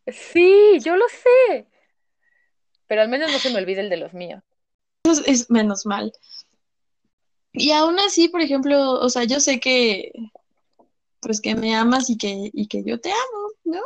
Sí, 0.07 0.79
yo 0.81 0.97
lo 0.97 1.07
sé. 1.09 1.67
Pero 2.87 3.03
al 3.03 3.09
menos 3.09 3.31
no 3.31 3.39
se 3.39 3.51
me 3.51 3.59
olvide 3.59 3.81
el 3.81 3.91
de 3.91 3.97
los 3.97 4.13
míos. 4.13 4.43
Eso 5.05 5.23
es 5.27 5.51
menos 5.51 5.87
mal. 5.87 6.13
Y 7.53 7.73
aún 7.73 7.99
así, 7.99 8.29
por 8.29 8.41
ejemplo, 8.41 8.93
o 8.93 9.09
sea, 9.09 9.25
yo 9.25 9.41
sé 9.41 9.59
que 9.59 10.13
pues 11.21 11.41
que 11.41 11.55
me 11.55 11.75
amas 11.75 12.11
y 12.11 12.17
que, 12.17 12.51
y 12.53 12.67
que 12.67 12.83
yo 12.83 13.01
te 13.01 13.11
amo, 13.11 13.51
¿no? 13.65 13.83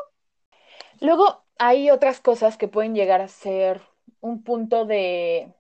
Luego, 1.00 1.43
hay 1.58 1.90
otras 1.90 2.20
cosas 2.20 2.56
que 2.56 2.68
pueden 2.68 2.94
llegar 2.94 3.20
a 3.20 3.28
ser 3.28 3.80
un 4.20 4.42
punto 4.42 4.84
de, 4.84 5.52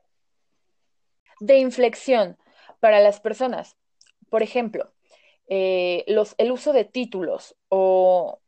de 1.40 1.58
inflexión 1.58 2.36
para 2.80 3.00
las 3.00 3.20
personas. 3.20 3.76
Por 4.30 4.42
ejemplo, 4.42 4.92
eh, 5.46 6.04
el 6.06 6.52
uso 6.52 6.72
de 6.72 6.84
títulos 6.84 7.56
o, 7.68 8.40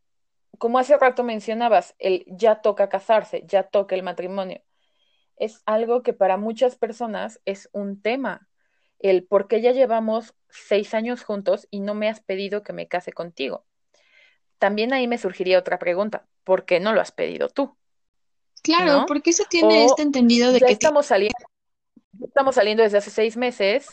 como 0.59 0.79
hace 0.79 0.97
rato 0.97 1.23
mencionabas, 1.23 1.95
el 1.99 2.25
ya 2.29 2.63
toca 2.63 2.89
casarse, 2.89 3.45
ya 3.47 3.65
toca 3.65 3.95
el 3.95 4.03
matrimonio. 4.03 4.63
Es 5.37 5.63
algo 5.67 6.03
que 6.03 6.15
para 6.15 6.39
muchas 6.39 6.77
personas 6.77 7.41
es 7.45 7.69
un 7.73 8.01
tema. 8.01 8.49
El 8.99 9.25
por 9.25 9.49
qué 9.49 9.61
ya 9.61 9.73
llevamos 9.73 10.35
seis 10.49 10.95
años 10.95 11.23
juntos 11.23 11.69
y 11.71 11.81
no 11.81 11.95
me 11.95 12.09
has 12.09 12.21
pedido 12.21 12.63
que 12.63 12.73
me 12.73 12.89
case 12.89 13.13
contigo. 13.13 13.65
También 14.59 14.93
ahí 14.93 15.07
me 15.07 15.19
surgiría 15.19 15.59
otra 15.59 15.79
pregunta. 15.79 16.27
¿Por 16.45 16.65
qué 16.65 16.81
no 16.81 16.93
lo 16.93 17.01
has 17.01 17.13
pedido 17.13 17.49
tú? 17.49 17.77
Claro, 18.63 19.07
¿por 19.07 19.23
qué 19.23 19.33
se 19.33 19.45
tiene 19.45 19.85
este 19.85 20.03
entendido 20.03 20.53
de 20.53 20.61
que 20.61 20.73
estamos 20.73 21.07
saliendo, 21.07 21.39
estamos 22.25 22.55
saliendo 22.55 22.83
desde 22.83 22.99
hace 22.99 23.11
seis 23.11 23.37
meses 23.37 23.89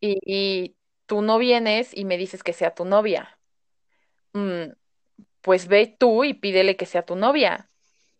y, 0.00 0.76
tú 1.06 1.22
no 1.22 1.38
vienes 1.38 1.90
y 1.92 2.04
me 2.04 2.16
dices 2.16 2.44
que 2.44 2.52
sea 2.52 2.72
tu 2.72 2.84
novia. 2.84 3.36
Mm, 4.32 4.70
pues 5.40 5.66
ve 5.66 5.96
tú 5.98 6.22
y 6.22 6.34
pídele 6.34 6.76
que 6.76 6.86
sea 6.86 7.04
tu 7.04 7.16
novia 7.16 7.68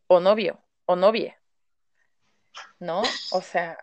o 0.08 0.18
novio 0.18 0.60
o 0.86 0.96
novia. 0.96 1.40
¿No? 2.80 3.02
O 3.30 3.42
sea. 3.42 3.78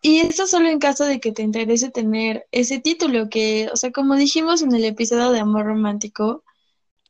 Y 0.00 0.20
eso 0.20 0.46
solo 0.46 0.70
en 0.70 0.78
caso 0.78 1.04
de 1.04 1.20
que 1.20 1.32
te 1.32 1.42
interese 1.42 1.90
tener 1.90 2.46
ese 2.50 2.80
título, 2.80 3.28
que, 3.28 3.68
o 3.70 3.76
sea, 3.76 3.92
como 3.92 4.16
dijimos 4.16 4.62
en 4.62 4.74
el 4.74 4.86
episodio 4.86 5.30
de 5.30 5.40
Amor 5.40 5.66
Romántico. 5.66 6.44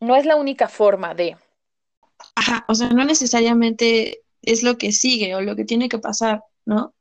No 0.00 0.16
es 0.16 0.26
la 0.26 0.36
única 0.36 0.68
forma 0.68 1.14
de. 1.14 1.36
Ajá, 2.34 2.64
o 2.68 2.74
sea, 2.74 2.88
no 2.90 3.04
necesariamente 3.04 4.22
es 4.42 4.62
lo 4.62 4.78
que 4.78 4.92
sigue 4.92 5.34
o 5.34 5.40
lo 5.40 5.56
que 5.56 5.64
tiene 5.64 5.88
que 5.88 5.98
pasar, 5.98 6.42
¿no? 6.64 6.94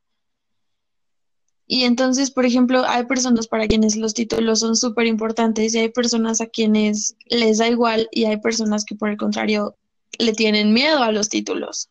Y 1.69 1.83
entonces, 1.83 2.31
por 2.31 2.45
ejemplo, 2.45 2.83
hay 2.87 3.05
personas 3.05 3.47
para 3.47 3.67
quienes 3.67 3.97
los 3.97 4.13
títulos 4.13 4.61
son 4.61 4.77
súper 4.77 5.05
importantes 5.05 5.75
y 5.75 5.79
hay 5.79 5.89
personas 5.89 6.39
a 6.39 6.47
quienes 6.47 7.17
les 7.25 7.57
da 7.57 7.67
igual 7.67 8.07
y 8.11 8.23
hay 8.23 8.37
personas 8.37 8.85
que 8.85 8.95
por 8.95 9.09
el 9.09 9.17
contrario 9.17 9.75
le 10.17 10.31
tienen 10.31 10.73
miedo 10.73 11.03
a 11.03 11.11
los 11.11 11.27
títulos. 11.27 11.89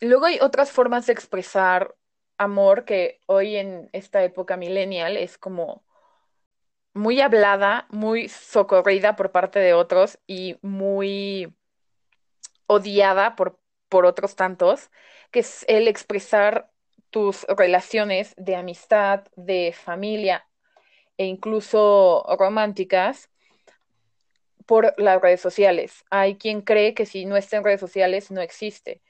Luego 0.00 0.26
hay 0.26 0.38
otras 0.40 0.72
formas 0.72 1.06
de 1.06 1.12
expresar 1.12 1.94
amor 2.36 2.84
que 2.84 3.20
hoy 3.26 3.56
en 3.56 3.88
esta 3.92 4.24
época 4.24 4.56
millennial 4.56 5.16
es 5.16 5.38
como 5.38 5.84
muy 6.94 7.20
hablada, 7.20 7.86
muy 7.90 8.28
socorrida 8.28 9.16
por 9.16 9.30
parte 9.32 9.58
de 9.58 9.74
otros 9.74 10.18
y 10.26 10.58
muy 10.62 11.54
odiada 12.66 13.36
por, 13.36 13.58
por 13.88 14.06
otros 14.06 14.36
tantos, 14.36 14.90
que 15.30 15.40
es 15.40 15.64
el 15.68 15.88
expresar 15.88 16.70
tus 17.10 17.44
relaciones 17.44 18.34
de 18.36 18.56
amistad, 18.56 19.24
de 19.36 19.74
familia 19.76 20.46
e 21.18 21.26
incluso 21.26 22.24
románticas 22.38 23.28
por 24.66 24.94
las 24.98 25.20
redes 25.20 25.40
sociales. 25.40 26.04
Hay 26.10 26.36
quien 26.36 26.62
cree 26.62 26.94
que 26.94 27.06
si 27.06 27.26
no 27.26 27.36
está 27.36 27.56
en 27.56 27.64
redes 27.64 27.80
sociales 27.80 28.30
no 28.30 28.40
existe. 28.40 29.02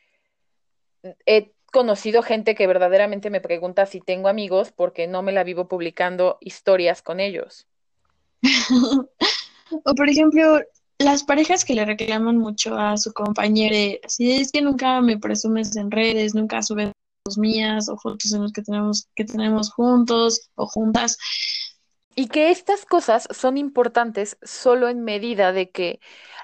He 1.26 1.52
conocido 1.70 2.22
gente 2.22 2.54
que 2.54 2.66
verdaderamente 2.66 3.30
me 3.30 3.40
pregunta 3.40 3.86
si 3.86 4.00
tengo 4.00 4.28
amigos 4.28 4.72
porque 4.72 5.06
no 5.06 5.22
me 5.22 5.32
la 5.32 5.44
vivo 5.44 5.68
publicando 5.68 6.38
historias 6.40 7.02
con 7.02 7.20
ellos. 7.20 7.69
o 9.84 9.94
por 9.94 10.08
ejemplo, 10.08 10.60
las 10.98 11.24
parejas 11.24 11.64
que 11.64 11.74
le 11.74 11.84
reclaman 11.84 12.36
mucho 12.36 12.76
a 12.76 12.96
su 12.96 13.12
compañero, 13.12 13.98
si 14.06 14.32
es 14.32 14.52
que 14.52 14.60
nunca 14.60 15.00
me 15.00 15.18
presumes 15.18 15.74
en 15.76 15.90
redes, 15.90 16.34
nunca 16.34 16.62
subes 16.62 16.92
mías 17.38 17.88
o 17.88 17.96
fotos 17.96 18.32
en 18.32 18.42
los 18.42 18.52
que 18.52 18.62
tenemos, 18.62 19.08
que 19.14 19.24
tenemos 19.24 19.72
juntos 19.72 20.50
o 20.54 20.66
juntas. 20.66 21.16
Y 22.14 22.26
que 22.26 22.50
estas 22.50 22.84
cosas 22.84 23.28
son 23.30 23.56
importantes 23.56 24.36
solo 24.42 24.88
en 24.88 25.02
medida 25.02 25.52
de 25.52 25.70
que 25.70 26.00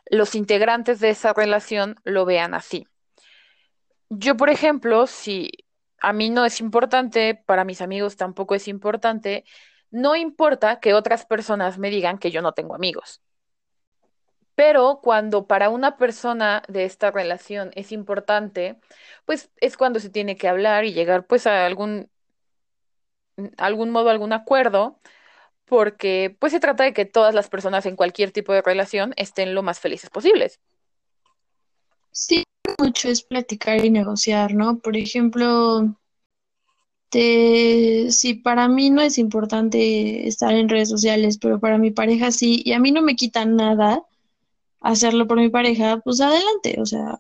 los 0.09 0.35
integrantes 0.35 1.01
de 1.01 1.11
esa 1.11 1.33
relación 1.33 1.97
lo 2.05 2.25
vean 2.25 2.55
así. 2.55 2.87
Yo, 4.09 4.37
por 4.37 4.49
ejemplo, 4.51 5.07
si 5.07 5.51
a 6.01 6.13
mí 6.13 6.31
no 6.31 6.45
es 6.45 6.61
importante, 6.61 7.35
para 7.35 7.65
mis 7.65 7.81
amigos 7.81 8.17
tampoco 8.17 8.55
es 8.55 8.69
importante, 8.69 9.45
no 9.97 10.15
importa 10.15 10.79
que 10.79 10.93
otras 10.93 11.25
personas 11.25 11.79
me 11.79 11.89
digan 11.89 12.19
que 12.19 12.31
yo 12.31 12.43
no 12.43 12.53
tengo 12.53 12.75
amigos. 12.75 13.23
Pero 14.55 15.01
cuando 15.03 15.47
para 15.47 15.71
una 15.71 15.97
persona 15.97 16.63
de 16.69 16.85
esta 16.85 17.11
relación 17.11 17.71
es 17.75 17.93
importante, 17.93 18.79
pues 19.25 19.51
es 19.57 19.79
cuando 19.79 19.99
se 19.99 20.11
tiene 20.11 20.37
que 20.37 20.49
hablar 20.49 20.85
y 20.85 20.93
llegar 20.93 21.27
pues 21.27 21.47
a 21.47 21.65
algún, 21.65 22.11
algún 23.57 23.89
modo, 23.89 24.11
algún 24.11 24.35
acuerdo, 24.35 25.01
porque 25.65 26.37
pues 26.39 26.53
se 26.53 26.61
trata 26.61 26.85
de 26.85 26.93
que 26.93 27.07
todas 27.07 27.35
las 27.35 27.49
personas 27.49 27.87
en 27.87 27.97
cualquier 27.97 28.33
tipo 28.33 28.53
de 28.53 28.61
relación 28.61 29.15
estén 29.17 29.55
lo 29.55 29.63
más 29.63 29.81
felices 29.81 30.11
posibles. 30.11 30.61
Sí, 32.11 32.45
mucho 32.79 33.09
es 33.09 33.23
platicar 33.23 33.83
y 33.83 33.91
negociar, 33.91 34.53
¿no? 34.53 34.79
Por 34.79 34.95
ejemplo, 34.95 35.97
si 37.21 38.35
para 38.35 38.69
mí 38.69 38.91
no 38.91 39.01
es 39.01 39.19
importante 39.19 40.27
estar 40.27 40.53
en 40.53 40.69
redes 40.69 40.89
sociales, 40.89 41.39
pero 41.39 41.61
para 41.61 41.79
mi 41.79 41.91
pareja 41.91 42.31
sí, 42.31 42.63
y 42.65 42.73
a 42.73 42.79
mí 42.79 42.93
no 42.93 43.03
me 43.03 43.17
quita 43.17 43.45
nada, 43.45 44.03
hacerlo 44.81 45.27
por 45.27 45.39
mi 45.39 45.49
pareja, 45.49 45.99
pues 45.99 46.21
adelante, 46.21 46.77
o 46.81 46.87
sea, 46.87 47.19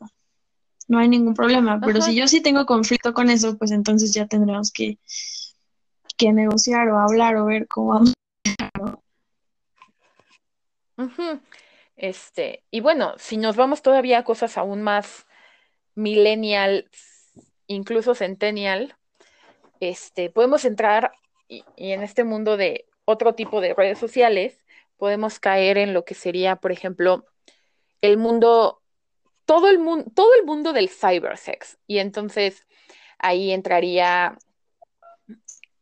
no 0.88 0.98
hay 0.98 1.08
ningún 1.08 1.34
problema. 1.34 1.80
Pero 1.80 2.00
si 2.00 2.14
yo 2.14 2.28
sí 2.28 2.40
tengo 2.40 2.66
conflicto 2.66 3.12
con 3.12 3.30
eso, 3.30 3.56
pues 3.58 3.70
entonces 3.70 4.12
ya 4.12 4.26
tendremos 4.26 4.70
que, 4.70 4.98
que 6.16 6.32
negociar 6.32 6.88
o 6.88 6.98
hablar 6.98 7.36
o 7.36 7.46
ver 7.46 7.66
cómo 7.66 7.88
vamos. 7.88 8.12
Este, 11.96 12.62
y 12.70 12.80
bueno, 12.80 13.14
si 13.18 13.36
nos 13.36 13.56
vamos 13.56 13.82
todavía 13.82 14.18
a 14.18 14.24
cosas 14.24 14.58
aún 14.58 14.82
más 14.82 15.26
millennial, 15.94 16.90
incluso 17.66 18.14
centennial, 18.14 18.96
este, 19.80 20.30
podemos 20.30 20.64
entrar 20.64 21.12
y 21.48 21.64
en 21.76 22.02
este 22.02 22.24
mundo 22.24 22.56
de 22.56 22.86
otro 23.04 23.34
tipo 23.34 23.60
de 23.60 23.72
redes 23.72 23.98
sociales, 23.98 24.58
podemos 24.96 25.38
caer 25.38 25.78
en 25.78 25.94
lo 25.94 26.04
que 26.04 26.14
sería, 26.14 26.56
por 26.56 26.72
ejemplo, 26.72 27.24
el 28.00 28.18
mundo, 28.18 28.82
todo 29.44 29.68
el 29.68 29.78
mundo, 29.78 30.10
todo 30.14 30.34
el 30.34 30.44
mundo 30.44 30.72
del 30.72 30.88
cybersex. 30.88 31.78
Y 31.86 31.98
entonces 31.98 32.66
ahí 33.18 33.52
entraría 33.52 34.36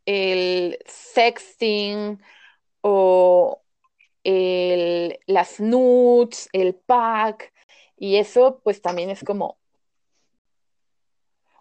el 0.07 0.79
sexting 0.87 2.23
o 2.83 3.63
el, 4.23 5.19
las 5.27 5.61
nudes, 5.61 6.49
el 6.53 6.75
pack, 6.75 7.53
y 7.97 8.17
eso 8.17 8.61
pues 8.63 8.83
también 8.83 9.11
es 9.11 9.25
como 9.25 9.59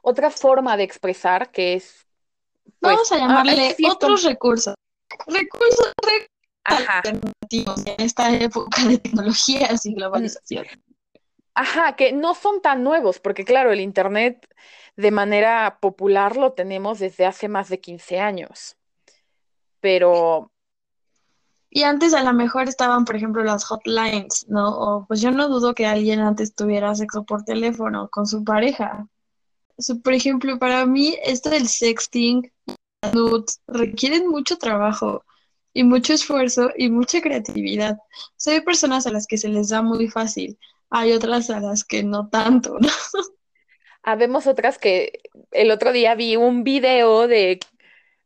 otra 0.01 0.29
forma 0.29 0.75
de 0.77 0.83
expresar 0.83 1.51
que 1.51 1.75
es... 1.75 2.05
Pues, 2.79 2.95
Vamos 2.95 3.11
a 3.11 3.17
llamarle 3.17 3.75
otros 3.89 4.23
recursos. 4.23 4.75
Recursos, 5.27 5.93
alternativos 6.63 7.85
en 7.85 7.95
esta 7.97 8.33
época 8.35 8.85
de 8.85 8.97
tecnologías 8.97 9.85
y 9.85 9.93
globalización. 9.93 10.65
Ajá, 11.55 11.95
que 11.95 12.13
no 12.13 12.33
son 12.33 12.61
tan 12.61 12.83
nuevos, 12.83 13.19
porque 13.19 13.45
claro, 13.45 13.71
el 13.71 13.79
Internet 13.79 14.47
de 14.95 15.11
manera 15.11 15.77
popular 15.79 16.35
lo 16.35 16.53
tenemos 16.53 16.99
desde 16.99 17.25
hace 17.25 17.47
más 17.47 17.69
de 17.69 17.79
15 17.79 18.19
años. 18.19 18.77
Pero... 19.79 20.49
Y 21.69 21.83
antes 21.83 22.13
a 22.13 22.23
lo 22.23 22.33
mejor 22.33 22.69
estaban, 22.69 23.03
por 23.03 23.15
ejemplo, 23.15 23.43
las 23.43 23.65
hotlines, 23.65 24.45
¿no? 24.47 24.69
O 24.77 25.05
pues 25.07 25.21
yo 25.21 25.31
no 25.31 25.49
dudo 25.49 25.73
que 25.73 25.87
alguien 25.87 26.19
antes 26.19 26.53
tuviera 26.53 26.93
sexo 26.93 27.23
por 27.23 27.43
teléfono 27.43 28.09
con 28.11 28.27
su 28.27 28.43
pareja. 28.43 29.07
Por 30.03 30.13
ejemplo, 30.13 30.59
para 30.59 30.85
mí 30.85 31.17
esto 31.23 31.49
del 31.49 31.67
sexting, 31.67 32.51
requieren 33.67 34.27
mucho 34.27 34.57
trabajo 34.57 35.23
y 35.73 35.83
mucho 35.83 36.13
esfuerzo 36.13 36.69
y 36.77 36.89
mucha 36.89 37.21
creatividad. 37.21 37.97
O 37.97 38.49
hay 38.49 38.61
personas 38.61 39.07
a 39.07 39.11
las 39.11 39.27
que 39.27 39.37
se 39.37 39.49
les 39.49 39.69
da 39.69 39.81
muy 39.81 40.07
fácil, 40.07 40.57
hay 40.89 41.11
otras 41.11 41.49
a 41.49 41.59
las 41.59 41.83
que 41.83 42.03
no 42.03 42.29
tanto, 42.29 42.77
¿no? 42.79 42.89
Habemos 44.03 44.47
otras 44.47 44.77
que 44.77 45.21
el 45.51 45.71
otro 45.71 45.91
día 45.93 46.13
vi 46.13 46.35
un 46.35 46.63
video 46.63 47.27
de 47.27 47.59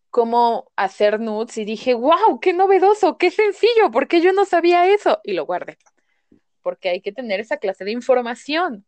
cómo 0.09 0.71
hacer 0.75 1.19
nudes 1.19 1.57
y 1.57 1.65
dije, 1.65 1.93
wow, 1.93 2.39
qué 2.41 2.51
novedoso, 2.51 3.17
qué 3.17 3.29
sencillo, 3.29 3.91
porque 3.91 4.19
yo 4.19 4.33
no 4.33 4.45
sabía 4.45 4.91
eso 4.91 5.19
y 5.23 5.33
lo 5.33 5.45
guardé. 5.45 5.77
Porque 6.63 6.89
hay 6.89 7.01
que 7.01 7.11
tener 7.11 7.39
esa 7.39 7.57
clase 7.57 7.85
de 7.85 7.91
información. 7.91 8.85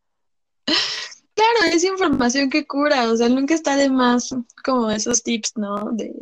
Claro, 1.39 1.73
es 1.75 1.83
información 1.83 2.49
que 2.49 2.67
cura, 2.67 3.09
o 3.09 3.15
sea, 3.15 3.29
nunca 3.29 3.53
está 3.53 3.77
de 3.77 3.89
más 3.89 4.35
como 4.63 4.91
esos 4.91 5.23
tips, 5.23 5.53
¿no? 5.55 5.91
De 5.93 6.13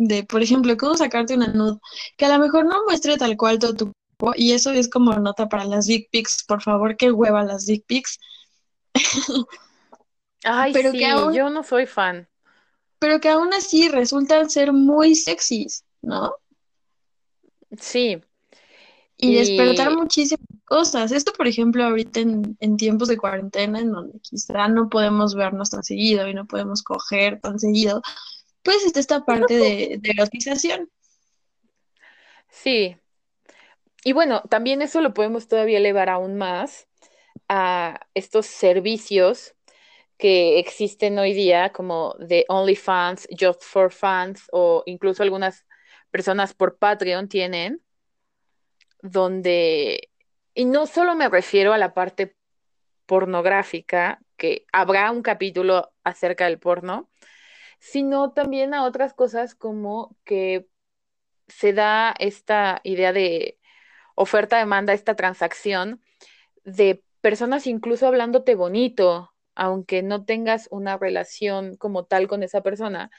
de, 0.00 0.24
por 0.24 0.42
ejemplo, 0.42 0.76
cómo 0.78 0.96
sacarte 0.96 1.34
una 1.34 1.48
nude, 1.48 1.78
que 2.16 2.24
a 2.24 2.30
lo 2.30 2.42
mejor 2.42 2.64
no 2.64 2.84
muestre 2.84 3.18
tal 3.18 3.36
cual 3.36 3.58
todo 3.58 3.76
tu 3.76 3.92
cuerpo, 4.18 4.34
y 4.34 4.52
eso 4.52 4.72
es 4.72 4.88
como 4.88 5.12
nota 5.12 5.46
para 5.48 5.66
las 5.66 5.86
dick 5.86 6.08
pics, 6.10 6.42
por 6.44 6.62
favor, 6.62 6.96
que 6.96 7.12
hueva 7.12 7.44
las 7.44 7.66
dick 7.66 7.84
pics, 7.86 8.18
Ay, 10.42 10.72
pero 10.72 10.92
que 10.92 11.04
aún, 11.04 11.34
yo 11.34 11.50
no 11.50 11.62
soy 11.62 11.84
fan. 11.84 12.26
Pero 12.98 13.20
que 13.20 13.28
aún 13.28 13.52
así 13.52 13.88
resultan 13.88 14.48
ser 14.48 14.72
muy 14.72 15.14
sexys, 15.14 15.84
¿no? 16.00 16.34
Sí. 17.78 18.22
Y, 19.18 19.34
despertar 19.34 19.94
muchísimas 19.94 20.46
cosas. 20.70 21.10
Esto, 21.10 21.32
por 21.32 21.48
ejemplo, 21.48 21.84
ahorita 21.84 22.20
en, 22.20 22.56
en, 22.60 22.76
tiempos 22.76 23.08
de 23.08 23.18
cuarentena, 23.18 23.80
en 23.80 23.90
donde 23.90 24.20
quizá 24.20 24.68
no 24.68 24.88
podemos 24.88 25.34
vernos 25.34 25.70
tan 25.70 25.82
seguido 25.82 26.28
y 26.28 26.34
no 26.34 26.46
podemos 26.46 26.82
coger 26.84 27.40
tan 27.40 27.58
seguido, 27.58 28.02
pues 28.62 28.84
está 28.84 29.00
esta 29.00 29.24
parte 29.24 29.54
de, 29.54 29.98
de 30.00 30.10
erotización. 30.10 30.88
Sí. 32.48 32.96
Y 34.04 34.12
bueno, 34.12 34.42
también 34.48 34.80
eso 34.80 35.00
lo 35.00 35.12
podemos 35.12 35.48
todavía 35.48 35.78
elevar 35.78 36.08
aún 36.08 36.36
más 36.36 36.86
a 37.48 38.00
estos 38.14 38.46
servicios 38.46 39.54
que 40.18 40.60
existen 40.60 41.18
hoy 41.18 41.32
día, 41.32 41.72
como 41.72 42.14
de 42.20 42.44
OnlyFans, 42.48 43.26
Just 43.38 43.64
for 43.64 43.90
Fans, 43.92 44.46
o 44.52 44.84
incluso 44.86 45.24
algunas 45.24 45.66
personas 46.12 46.54
por 46.54 46.78
Patreon 46.78 47.28
tienen, 47.28 47.82
donde, 49.02 50.09
y 50.60 50.66
no 50.66 50.86
solo 50.86 51.14
me 51.14 51.30
refiero 51.30 51.72
a 51.72 51.78
la 51.78 51.94
parte 51.94 52.36
pornográfica, 53.06 54.20
que 54.36 54.66
habrá 54.74 55.10
un 55.10 55.22
capítulo 55.22 55.90
acerca 56.04 56.44
del 56.44 56.58
porno, 56.58 57.08
sino 57.78 58.32
también 58.32 58.74
a 58.74 58.84
otras 58.84 59.14
cosas 59.14 59.54
como 59.54 60.18
que 60.22 60.68
se 61.48 61.72
da 61.72 62.14
esta 62.18 62.82
idea 62.84 63.14
de 63.14 63.58
oferta-demanda, 64.14 64.92
esta 64.92 65.16
transacción 65.16 66.02
de 66.64 67.02
personas 67.22 67.66
incluso 67.66 68.06
hablándote 68.06 68.54
bonito, 68.54 69.32
aunque 69.54 70.02
no 70.02 70.26
tengas 70.26 70.68
una 70.70 70.98
relación 70.98 71.78
como 71.78 72.04
tal 72.04 72.28
con 72.28 72.42
esa 72.42 72.62
persona, 72.62 73.10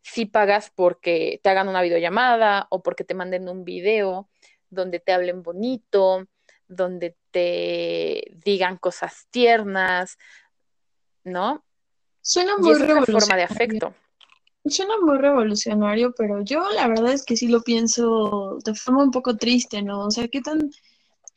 si 0.00 0.24
pagas 0.24 0.72
porque 0.74 1.40
te 1.42 1.50
hagan 1.50 1.68
una 1.68 1.82
videollamada 1.82 2.68
o 2.70 2.82
porque 2.82 3.04
te 3.04 3.12
manden 3.12 3.50
un 3.50 3.64
video 3.64 4.30
donde 4.70 4.98
te 4.98 5.12
hablen 5.12 5.42
bonito, 5.42 6.26
donde 6.70 7.16
te 7.32 8.22
digan 8.44 8.78
cosas 8.78 9.26
tiernas, 9.30 10.16
¿no? 11.24 11.64
Suena 12.22 12.56
muy 12.58 12.74
una 12.74 13.04
forma 13.04 13.36
de 13.36 13.42
afecto. 13.42 13.94
Suena 14.64 14.94
muy 15.02 15.18
revolucionario, 15.18 16.14
pero 16.16 16.42
yo 16.42 16.62
la 16.70 16.86
verdad 16.86 17.12
es 17.12 17.24
que 17.24 17.36
sí 17.36 17.48
lo 17.48 17.62
pienso 17.62 18.58
de 18.64 18.74
forma 18.74 19.02
un 19.02 19.10
poco 19.10 19.36
triste, 19.36 19.82
¿no? 19.82 20.06
O 20.06 20.10
sea, 20.10 20.28
¿qué 20.28 20.40
tan, 20.40 20.70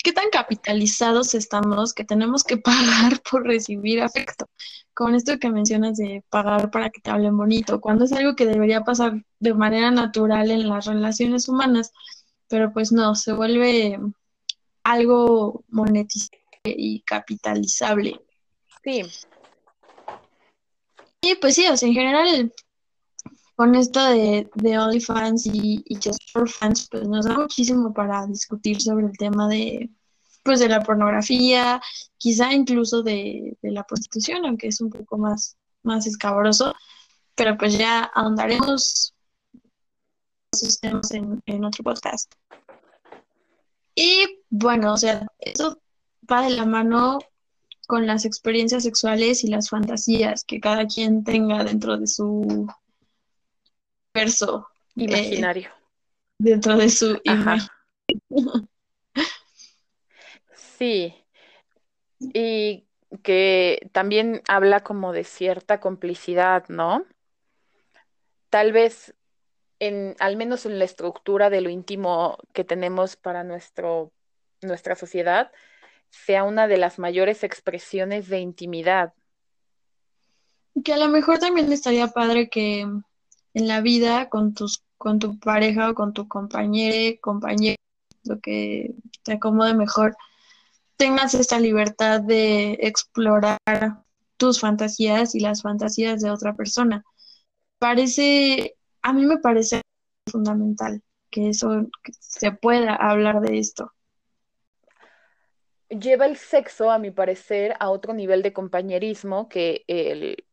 qué 0.04 0.14
tan 0.14 0.30
capitalizados 0.32 1.34
estamos 1.34 1.94
que 1.94 2.04
tenemos 2.04 2.44
que 2.44 2.58
pagar 3.12 3.22
por 3.30 3.44
recibir 3.44 4.02
afecto? 4.02 4.48
Con 4.94 5.16
esto 5.16 5.40
que 5.40 5.50
mencionas 5.50 5.98
de 5.98 6.24
pagar 6.30 6.70
para 6.70 6.92
que 6.92 7.02
te 7.02 7.10
hablen 7.10 7.36
bonito, 7.36 7.82
cuando 7.82 8.06
es 8.06 8.12
algo 8.12 8.36
que 8.36 8.46
debería 8.46 8.84
pasar 8.84 9.14
de 9.40 9.54
manera 9.56 9.90
natural 9.90 10.52
en 10.52 10.70
las 10.70 10.86
relaciones 10.86 11.50
humanas, 11.50 11.92
pero 12.48 12.72
pues 12.72 12.92
no, 12.92 13.16
se 13.16 13.34
vuelve 13.34 13.98
algo 14.84 15.64
monetizable 15.70 16.40
y 16.66 17.02
capitalizable. 17.02 18.20
Sí. 18.84 19.04
Y 21.22 21.36
pues 21.36 21.56
sí, 21.56 21.66
o 21.68 21.78
sea, 21.78 21.88
en 21.88 21.96
general 21.96 22.54
con 23.56 23.76
esto 23.76 24.04
de, 24.10 24.50
de 24.56 24.78
OnlyFans 24.78 25.46
y, 25.46 25.84
y 25.86 25.96
Just 25.96 26.32
for 26.32 26.50
Fans, 26.50 26.88
pues 26.90 27.08
nos 27.08 27.26
da 27.26 27.38
muchísimo 27.38 27.94
para 27.94 28.26
discutir 28.26 28.82
sobre 28.82 29.06
el 29.06 29.18
tema 29.18 29.48
de, 29.48 29.90
pues 30.44 30.60
de 30.60 30.70
la 30.70 30.82
pornografía, 30.82 31.82
quizá 32.18 32.52
incluso 32.52 33.04
de, 33.04 33.58
la 33.62 33.84
prostitución, 33.84 34.46
aunque 34.46 34.68
es 34.68 34.82
un 34.82 34.90
poco 34.90 35.18
más, 35.18 35.56
más 35.84 36.08
escabroso, 36.08 36.74
pero 37.36 37.58
pues 37.58 37.78
ya 37.78 38.04
ahondaremos 38.04 39.14
esos 40.52 40.80
temas 40.80 41.12
en, 41.12 41.42
en 41.46 41.66
otro 41.66 41.84
podcast. 41.84 42.34
Y 43.96 44.43
bueno, 44.56 44.94
o 44.94 44.98
sea, 44.98 45.26
eso 45.40 45.82
va 46.32 46.44
de 46.44 46.52
la 46.52 46.66
mano 46.66 47.18
con 47.88 48.06
las 48.06 48.24
experiencias 48.24 48.84
sexuales 48.84 49.44
y 49.44 49.48
las 49.48 49.68
fantasías 49.68 50.44
que 50.44 50.60
cada 50.60 50.86
quien 50.86 51.24
tenga 51.24 51.64
dentro 51.64 51.98
de 51.98 52.06
su 52.06 52.68
verso 54.14 54.68
eh, 54.96 55.06
imaginario. 55.06 55.72
dentro 56.38 56.78
de 56.78 56.90
su 56.90 57.20
imagen. 57.24 57.68
Sí. 60.54 61.16
Y 62.20 62.86
que 63.24 63.90
también 63.92 64.44
habla 64.48 64.82
como 64.84 65.14
de 65.14 65.24
cierta 65.24 65.80
complicidad, 65.80 66.70
¿no? 66.70 67.08
Tal 68.52 68.72
vez 68.72 69.16
en, 69.80 70.16
al 70.20 70.38
menos 70.38 70.68
en 70.68 70.78
la 70.78 70.86
estructura 70.86 71.50
de 71.50 71.62
lo 71.62 71.72
íntimo 71.72 72.38
que 72.54 72.64
tenemos 72.64 73.16
para 73.16 73.44
nuestro, 73.44 74.12
nuestra 74.64 74.96
sociedad, 74.96 75.52
sea 76.10 76.44
una 76.44 76.68
de 76.68 76.78
las 76.78 77.00
mayores 77.00 77.44
expresiones 77.44 78.30
de 78.30 78.40
intimidad. 78.40 79.14
Que 80.84 80.94
a 80.94 80.98
lo 80.98 81.08
mejor 81.08 81.40
también 81.40 81.72
estaría 81.72 82.08
padre 82.08 82.50
que 82.50 82.82
en 82.82 83.68
la 83.68 83.82
vida 83.82 84.30
con 84.30 84.54
tus 84.54 84.84
con 85.04 85.20
tu 85.20 85.38
pareja 85.38 85.90
o 85.90 85.96
con 85.96 86.14
tu 86.14 86.30
compañero, 86.30 87.20
compañero, 87.20 87.76
lo 88.24 88.40
que 88.40 88.96
te 89.24 89.34
acomode 89.34 89.74
mejor, 89.74 90.16
tengas 90.96 91.34
esta 91.34 91.60
libertad 91.60 92.22
de 92.22 92.78
explorar 92.80 93.58
tus 94.38 94.62
fantasías 94.62 95.36
y 95.36 95.42
las 95.42 95.62
fantasías 95.62 96.22
de 96.22 96.32
otra 96.32 96.56
persona. 96.56 97.04
Parece, 97.80 98.78
a 99.02 99.12
mí 99.12 99.26
me 99.26 99.40
parece 99.40 99.82
fundamental 100.32 101.04
que 101.30 101.50
eso 101.50 101.88
que 102.02 102.14
se 102.20 102.54
pueda 102.54 102.96
hablar 102.96 103.42
de 103.42 103.60
esto. 103.60 103.92
Lleva 106.00 106.26
el 106.26 106.38
sexo, 106.38 106.92
a 106.92 106.98
mi 106.98 107.12
parecer, 107.12 107.76
a 107.80 107.90
otro 107.90 108.14
nivel 108.14 108.42
de 108.42 108.54
compañerismo 108.54 109.48
que 109.48 109.84
el 109.88 110.44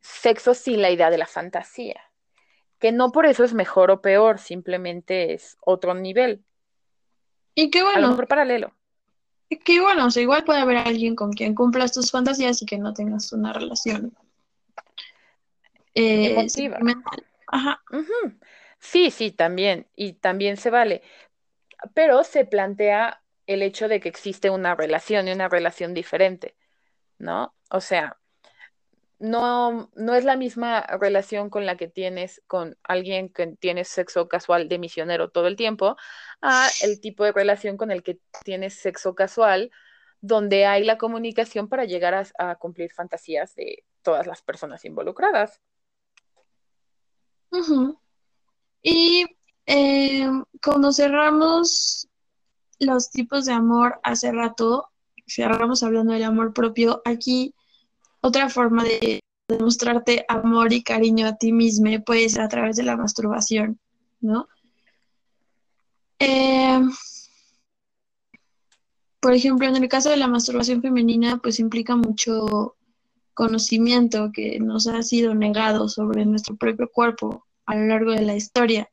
sexo 0.00 0.54
sin 0.54 0.80
la 0.82 0.90
idea 0.90 1.10
de 1.10 1.18
la 1.18 1.26
fantasía, 1.26 2.00
que 2.78 2.92
no 2.92 3.10
por 3.10 3.26
eso 3.26 3.44
es 3.44 3.54
mejor 3.54 3.90
o 3.90 4.00
peor, 4.00 4.38
simplemente 4.38 5.34
es 5.34 5.56
otro 5.60 5.94
nivel. 5.94 6.44
Y 7.54 7.70
qué 7.70 7.82
bueno. 7.82 7.98
A 7.98 8.00
lo 8.02 8.08
mejor 8.10 8.28
paralelo. 8.28 8.72
Y 9.48 9.58
qué 9.58 9.80
bueno, 9.80 10.06
o 10.06 10.10
sea, 10.10 10.22
igual 10.22 10.44
puede 10.44 10.60
haber 10.60 10.76
alguien 10.76 11.14
con 11.14 11.32
quien 11.32 11.54
cumplas 11.54 11.92
tus 11.92 12.10
fantasías 12.10 12.60
y 12.62 12.66
que 12.66 12.78
no 12.78 12.92
tengas 12.92 13.32
una 13.32 13.52
relación 13.52 14.12
eh, 15.94 16.32
emotiva. 16.32 16.78
Ajá. 17.46 17.82
Sí, 18.78 19.10
sí, 19.10 19.30
también, 19.30 19.86
y 19.96 20.14
también 20.14 20.56
se 20.56 20.70
vale. 20.70 21.02
Pero 21.94 22.24
se 22.24 22.44
plantea 22.44 23.22
el 23.46 23.62
hecho 23.62 23.88
de 23.88 24.00
que 24.00 24.08
existe 24.08 24.50
una 24.50 24.74
relación 24.74 25.28
y 25.28 25.32
una 25.32 25.48
relación 25.48 25.94
diferente, 25.94 26.56
¿no? 27.18 27.54
O 27.70 27.80
sea, 27.80 28.18
no, 29.18 29.90
no 29.94 30.14
es 30.14 30.24
la 30.24 30.36
misma 30.36 30.82
relación 30.82 31.48
con 31.48 31.64
la 31.64 31.76
que 31.76 31.88
tienes 31.88 32.42
con 32.46 32.76
alguien 32.82 33.30
que 33.30 33.46
tiene 33.58 33.84
sexo 33.84 34.28
casual 34.28 34.68
de 34.68 34.78
misionero 34.78 35.30
todo 35.30 35.46
el 35.46 35.56
tiempo, 35.56 35.96
a 36.42 36.68
el 36.82 37.00
tipo 37.00 37.24
de 37.24 37.32
relación 37.32 37.76
con 37.76 37.90
el 37.90 38.02
que 38.02 38.18
tienes 38.44 38.74
sexo 38.74 39.14
casual, 39.14 39.70
donde 40.20 40.66
hay 40.66 40.84
la 40.84 40.98
comunicación 40.98 41.68
para 41.68 41.84
llegar 41.84 42.26
a, 42.38 42.56
cumplir 42.56 42.92
fantasías 42.92 43.54
de 43.54 43.84
todas 44.02 44.26
las 44.26 44.42
personas 44.42 44.84
involucradas. 44.84 45.60
Y 48.82 49.24
eh, 49.66 50.28
cuando 50.62 50.92
cerramos 50.92 52.08
los 52.78 53.10
tipos 53.10 53.46
de 53.46 53.52
amor 53.52 54.00
hace 54.02 54.32
rato, 54.32 54.88
cerramos 55.26 55.82
hablando 55.82 56.12
del 56.12 56.24
amor 56.24 56.52
propio, 56.52 57.02
aquí 57.04 57.54
otra 58.20 58.48
forma 58.48 58.84
de 58.84 59.20
demostrarte 59.48 60.24
amor 60.28 60.72
y 60.72 60.82
cariño 60.82 61.26
a 61.26 61.36
ti 61.36 61.52
mismo 61.52 61.88
puede 62.04 62.28
ser 62.28 62.42
a 62.42 62.48
través 62.48 62.76
de 62.76 62.82
la 62.82 62.96
masturbación, 62.96 63.78
¿no? 64.20 64.48
Eh, 66.18 66.80
por 69.20 69.34
ejemplo, 69.34 69.66
en 69.66 69.76
el 69.76 69.88
caso 69.88 70.10
de 70.10 70.16
la 70.16 70.28
masturbación 70.28 70.82
femenina, 70.82 71.38
pues 71.38 71.60
implica 71.60 71.96
mucho 71.96 72.76
conocimiento 73.34 74.30
que 74.32 74.58
nos 74.60 74.86
ha 74.86 75.02
sido 75.02 75.34
negado 75.34 75.88
sobre 75.88 76.24
nuestro 76.24 76.56
propio 76.56 76.90
cuerpo 76.90 77.44
a 77.66 77.76
lo 77.76 77.86
largo 77.86 78.12
de 78.12 78.22
la 78.22 78.34
historia 78.34 78.88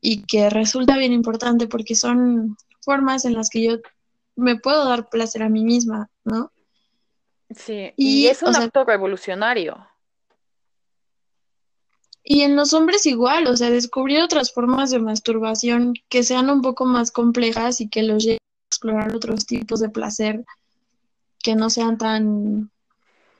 y 0.00 0.22
que 0.22 0.48
resulta 0.48 0.96
bien 0.96 1.12
importante 1.12 1.66
porque 1.66 1.94
son 1.94 2.56
formas 2.84 3.24
en 3.24 3.34
las 3.34 3.50
que 3.50 3.62
yo 3.62 3.78
me 4.36 4.56
puedo 4.56 4.84
dar 4.84 5.08
placer 5.08 5.42
a 5.42 5.48
mí 5.48 5.64
misma, 5.64 6.10
¿no? 6.24 6.52
Sí, 7.54 7.92
y, 7.96 8.26
es 8.26 8.42
un 8.42 8.56
acto 8.56 8.84
revolucionario. 8.84 9.86
Y 12.22 12.40
en 12.40 12.56
los 12.56 12.72
hombres 12.72 13.04
igual, 13.04 13.46
o 13.46 13.56
sea, 13.56 13.70
descubrir 13.70 14.22
otras 14.22 14.52
formas 14.52 14.90
de 14.90 14.98
masturbación 14.98 15.92
que 16.08 16.22
sean 16.22 16.48
un 16.48 16.62
poco 16.62 16.86
más 16.86 17.12
complejas 17.12 17.80
y 17.82 17.88
que 17.88 18.02
los 18.02 18.24
lleven 18.24 18.38
a 18.38 18.68
explorar 18.68 19.14
otros 19.14 19.44
tipos 19.44 19.80
de 19.80 19.90
placer, 19.90 20.44
que 21.42 21.54
no 21.54 21.68
sean 21.68 21.98
tan 21.98 22.70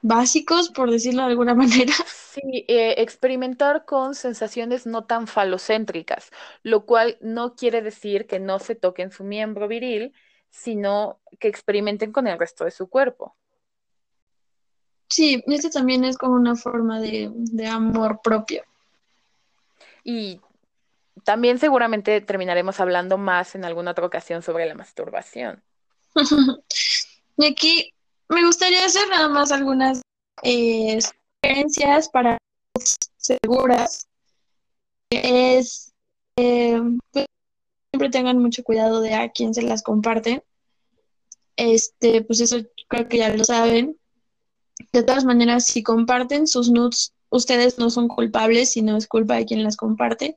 básicos, 0.03 0.69
por 0.69 0.91
decirlo 0.91 1.23
de 1.23 1.31
alguna 1.31 1.55
manera. 1.55 1.95
Sí, 2.35 2.65
eh, 2.67 2.97
experimentar 2.99 3.85
con 3.85 4.17
sensaciones 4.17 4.87
no 4.87 5.05
tan 5.05 5.29
falocéntricas, 5.29 6.33
lo 6.65 6.85
cual 6.85 7.17
no 7.21 7.55
quiere 7.55 7.81
decir 7.81 8.27
que 8.27 8.41
no 8.41 8.59
se 8.59 8.75
toquen 8.75 9.13
su 9.13 9.23
miembro 9.23 9.69
viril, 9.69 10.13
sino 10.51 11.21
que 11.39 11.47
experimenten 11.47 12.11
con 12.11 12.27
el 12.27 12.37
resto 12.37 12.65
de 12.65 12.73
su 12.73 12.89
cuerpo. 12.89 13.37
Sí, 15.09 15.45
esto 15.47 15.71
también 15.71 16.03
es 16.03 16.19
como 16.19 16.35
una 16.35 16.57
forma 16.57 17.01
de, 17.01 17.31
de 17.33 17.69
amor 17.69 18.19
propio. 18.21 18.65
Y 20.03 20.41
también 21.23 21.61
seguramente 21.61 22.21
terminaremos 22.21 22.81
hablando 22.81 23.17
más 23.17 23.55
en 23.55 23.65
alguna 23.65 23.93
otra 23.93 24.07
ocasión 24.07 24.43
sobre 24.43 24.67
la 24.67 24.75
masturbación. 24.75 25.63
y 27.37 27.47
aquí 27.47 27.95
me 28.29 28.45
gustaría 28.45 28.85
hacer 28.85 29.09
nada 29.09 29.29
más 29.29 29.53
algunas 29.53 30.03
eh, 30.43 30.99
sugerencias 31.45 32.09
para 32.09 32.39
seguras. 33.17 34.07
Es 35.11 35.93
eh, 36.37 36.81
pues, 37.13 37.27
siempre 37.93 38.11
tengan 38.11 38.39
mucho 38.39 38.65
cuidado 38.65 39.01
de 39.01 39.15
a 39.15 39.31
quién 39.31 39.55
se 39.55 39.63
las 39.63 39.83
comparten. 39.83 40.43
Este, 41.57 42.23
pues 42.23 42.41
eso 42.41 42.59
creo 42.89 43.09
que 43.09 43.19
ya 43.19 43.29
lo 43.35 43.45
saben. 43.45 43.97
De 44.93 45.03
todas 45.03 45.25
maneras, 45.25 45.67
si 45.67 45.83
comparten 45.83 46.47
sus 46.47 46.71
nudes, 46.71 47.13
ustedes 47.31 47.79
no 47.79 47.91
son 47.91 48.09
culpables, 48.09 48.73
sino 48.73 48.97
es 48.97 49.07
culpa 49.07 49.37
de 49.37 49.47
quien 49.47 49.63
las 49.63 49.77
comparte. 49.77 50.37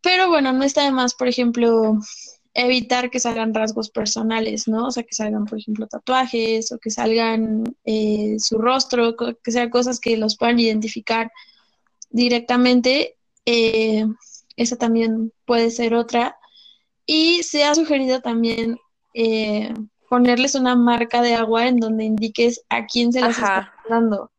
Pero 0.00 0.28
bueno, 0.28 0.52
no 0.52 0.62
está 0.62 0.84
de 0.84 0.92
más, 0.92 1.14
por 1.14 1.28
ejemplo, 1.28 1.98
evitar 2.54 3.10
que 3.10 3.18
salgan 3.18 3.52
rasgos 3.52 3.90
personales, 3.90 4.68
¿no? 4.68 4.86
O 4.86 4.90
sea, 4.92 5.02
que 5.02 5.14
salgan, 5.14 5.44
por 5.44 5.58
ejemplo, 5.58 5.88
tatuajes 5.88 6.70
o 6.70 6.78
que 6.78 6.90
salgan 6.90 7.64
eh, 7.84 8.36
su 8.38 8.58
rostro, 8.58 9.16
que 9.16 9.50
sean 9.50 9.70
cosas 9.70 9.98
que 9.98 10.16
los 10.16 10.36
puedan 10.36 10.60
identificar 10.60 11.32
directamente. 12.10 13.16
Eh, 13.44 14.06
esa 14.56 14.76
también 14.76 15.32
puede 15.44 15.70
ser 15.70 15.94
otra. 15.94 16.38
Y 17.06 17.42
se 17.42 17.64
ha 17.64 17.74
sugerido 17.74 18.20
también 18.20 18.78
eh, 19.14 19.74
ponerles 20.08 20.54
una 20.54 20.76
marca 20.76 21.22
de 21.22 21.34
agua 21.34 21.66
en 21.66 21.78
donde 21.78 22.04
indiques 22.04 22.64
a 22.68 22.86
quién 22.86 23.12
se 23.12 23.20
las 23.20 23.36
está 23.36 23.74
dando. 23.88 24.30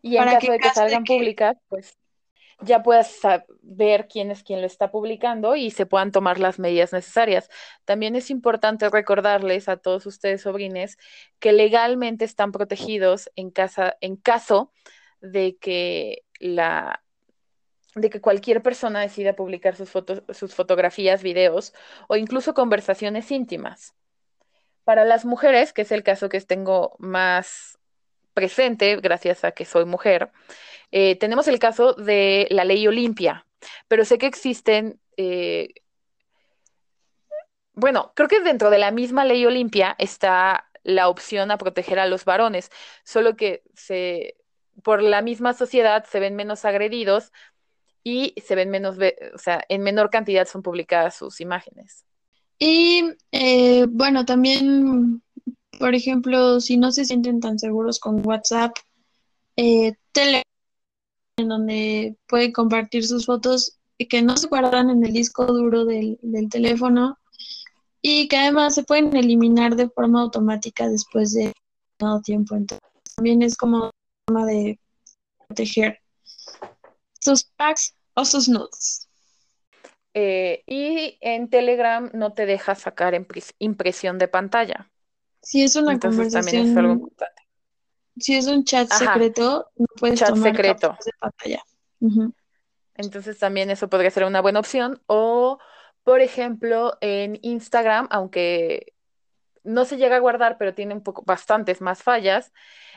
Y 0.00 0.16
en 0.16 0.24
caso 0.24 0.52
de 0.52 0.58
que 0.58 0.70
salgan 0.70 1.04
públicas, 1.04 1.56
pues 1.68 1.94
ya 2.60 2.82
puedas 2.82 3.08
saber 3.08 4.06
quién 4.08 4.30
es 4.30 4.42
quien 4.42 4.60
lo 4.60 4.66
está 4.66 4.90
publicando 4.90 5.56
y 5.56 5.70
se 5.70 5.86
puedan 5.86 6.12
tomar 6.12 6.38
las 6.38 6.58
medidas 6.58 6.92
necesarias. 6.92 7.48
También 7.84 8.16
es 8.16 8.30
importante 8.30 8.88
recordarles 8.88 9.68
a 9.68 9.76
todos 9.76 10.06
ustedes, 10.06 10.42
sobrines, 10.42 10.98
que 11.38 11.52
legalmente 11.52 12.24
están 12.24 12.52
protegidos 12.52 13.30
en, 13.36 13.50
casa, 13.50 13.96
en 14.00 14.16
caso 14.16 14.72
de 15.20 15.56
que 15.56 16.22
la 16.38 17.00
de 17.94 18.10
que 18.10 18.20
cualquier 18.20 18.60
persona 18.60 19.00
decida 19.00 19.36
publicar 19.36 19.76
sus 19.76 19.88
fotos, 19.88 20.24
sus 20.30 20.52
fotografías, 20.54 21.22
videos 21.22 21.72
o 22.08 22.16
incluso 22.16 22.52
conversaciones 22.52 23.30
íntimas. 23.30 23.94
Para 24.82 25.04
las 25.04 25.24
mujeres, 25.24 25.72
que 25.72 25.82
es 25.82 25.92
el 25.92 26.02
caso 26.02 26.28
que 26.28 26.40
tengo 26.40 26.96
más 26.98 27.78
presente, 28.34 28.96
gracias 28.96 29.44
a 29.44 29.52
que 29.52 29.64
soy 29.64 29.84
mujer, 29.84 30.30
eh, 30.90 31.16
tenemos 31.16 31.48
el 31.48 31.58
caso 31.58 31.94
de 31.94 32.46
la 32.50 32.64
ley 32.64 32.86
Olimpia, 32.86 33.46
pero 33.88 34.04
sé 34.04 34.18
que 34.18 34.26
existen, 34.26 35.00
eh, 35.16 35.74
bueno, 37.72 38.12
creo 38.14 38.28
que 38.28 38.40
dentro 38.40 38.70
de 38.70 38.78
la 38.78 38.90
misma 38.90 39.24
ley 39.24 39.44
Olimpia 39.46 39.96
está 39.98 40.68
la 40.82 41.08
opción 41.08 41.50
a 41.50 41.58
proteger 41.58 41.98
a 41.98 42.06
los 42.06 42.24
varones, 42.24 42.70
solo 43.04 43.36
que 43.36 43.62
se, 43.74 44.36
por 44.82 45.02
la 45.02 45.22
misma 45.22 45.54
sociedad 45.54 46.04
se 46.04 46.20
ven 46.20 46.36
menos 46.36 46.64
agredidos 46.64 47.32
y 48.04 48.34
se 48.44 48.54
ven 48.54 48.70
menos, 48.70 48.96
o 49.34 49.38
sea, 49.38 49.64
en 49.68 49.82
menor 49.82 50.10
cantidad 50.10 50.46
son 50.46 50.62
publicadas 50.62 51.16
sus 51.16 51.40
imágenes. 51.40 52.04
Y 52.58 53.02
eh, 53.32 53.86
bueno, 53.88 54.24
también, 54.24 55.22
por 55.78 55.94
ejemplo, 55.94 56.60
si 56.60 56.76
no 56.76 56.92
se 56.92 57.04
sienten 57.04 57.40
tan 57.40 57.58
seguros 57.58 57.98
con 57.98 58.26
WhatsApp, 58.26 58.76
eh, 59.56 59.94
Telegram, 60.12 60.42
en 61.36 61.48
donde 61.48 62.16
pueden 62.26 62.52
compartir 62.52 63.06
sus 63.06 63.26
fotos 63.26 63.78
y 63.98 64.06
que 64.06 64.22
no 64.22 64.36
se 64.36 64.48
guardan 64.48 64.90
en 64.90 65.04
el 65.04 65.12
disco 65.12 65.46
duro 65.46 65.84
del, 65.84 66.18
teléfono 66.50 67.18
y 68.02 68.28
que 68.28 68.36
además 68.36 68.74
se 68.74 68.84
pueden 68.84 69.14
eliminar 69.16 69.76
de 69.76 69.88
forma 69.88 70.22
automática 70.22 70.88
después 70.88 71.32
de 71.32 71.52
todo 71.96 72.20
tiempo. 72.20 72.54
Entonces, 72.54 72.88
también 73.16 73.42
es 73.42 73.56
como 73.56 73.90
forma 74.26 74.46
de 74.46 74.78
proteger 75.46 75.98
sus 77.20 77.44
packs 77.44 77.94
o 78.14 78.24
sus 78.24 78.48
nudes. 78.48 79.08
Eh, 80.12 80.62
y 80.66 81.18
en 81.20 81.48
Telegram 81.50 82.10
no 82.12 82.32
te 82.34 82.46
deja 82.46 82.74
sacar 82.74 83.14
impresión 83.58 84.18
de 84.18 84.28
pantalla. 84.28 84.90
Si 85.44 85.62
es 85.62 85.76
una 85.76 85.98
conversación. 85.98 87.10
Si 88.18 88.36
es 88.36 88.46
un 88.46 88.64
chat 88.64 88.90
secreto, 88.90 89.70
no 89.76 89.86
puedes 89.96 90.18
chat 90.18 90.30
tomar 90.30 90.50
secreto. 90.50 90.96
de 91.04 91.12
pantalla. 91.18 91.62
Entonces 92.96 93.38
también 93.38 93.70
eso 93.70 93.88
podría 93.88 94.10
ser 94.10 94.24
una 94.24 94.40
buena 94.40 94.60
opción. 94.60 95.02
O, 95.06 95.58
por 96.02 96.20
ejemplo, 96.20 96.96
en 97.00 97.38
Instagram, 97.42 98.08
aunque 98.10 98.94
no 99.64 99.84
se 99.84 99.96
llega 99.96 100.16
a 100.16 100.20
guardar, 100.20 100.58
pero 100.58 100.74
tiene 100.74 100.94
un 100.94 101.02
poco 101.02 101.22
bastantes 101.24 101.80
más 101.80 102.02
fallas. 102.02 102.52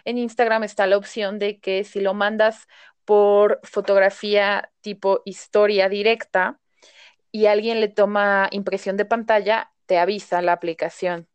En 0.05 0.17
Instagram 0.17 0.63
está 0.63 0.87
la 0.87 0.97
opción 0.97 1.39
de 1.39 1.59
que 1.59 1.83
si 1.83 1.99
lo 1.99 2.13
mandas 2.13 2.67
por 3.05 3.59
fotografía 3.63 4.71
tipo 4.81 5.21
historia 5.25 5.89
directa, 5.89 6.59
y 7.31 7.45
alguien 7.45 7.81
le 7.81 7.87
toma 7.87 8.47
impresión 8.51 8.97
de 8.97 9.05
pantalla, 9.05 9.71
te 9.85 9.99
avisa 9.99 10.41
la 10.41 10.53
aplicación. 10.53 11.27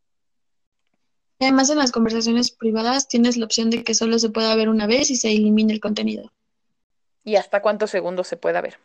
Además, 1.43 1.71
en 1.71 1.79
las 1.79 1.93
conversaciones 1.93 2.51
privadas 2.51 3.09
tienes 3.09 3.37
la 3.37 3.47
opción 3.47 3.71
de 3.71 3.83
que 3.83 3.95
solo 3.95 4.19
se 4.19 4.31
pueda 4.31 4.55
ver 4.55 4.69
una 4.69 4.87
vez 4.87 5.11
y 5.11 5.17
se 5.17 5.31
elimine 5.31 5.73
el 5.73 5.81
contenido. 5.81 6.31
¿Y 7.25 7.37
hasta 7.37 7.63
cuántos 7.63 7.91
segundos 7.91 8.29
se 8.29 8.37
pueda 8.37 8.61
ver? 8.61 8.79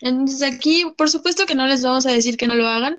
Entonces 0.00 0.42
aquí, 0.42 0.86
por 0.96 1.10
supuesto 1.10 1.44
que 1.46 1.54
no 1.54 1.66
les 1.66 1.82
vamos 1.82 2.06
a 2.06 2.12
decir 2.12 2.36
que 2.36 2.46
no 2.46 2.54
lo 2.54 2.66
hagan, 2.66 2.98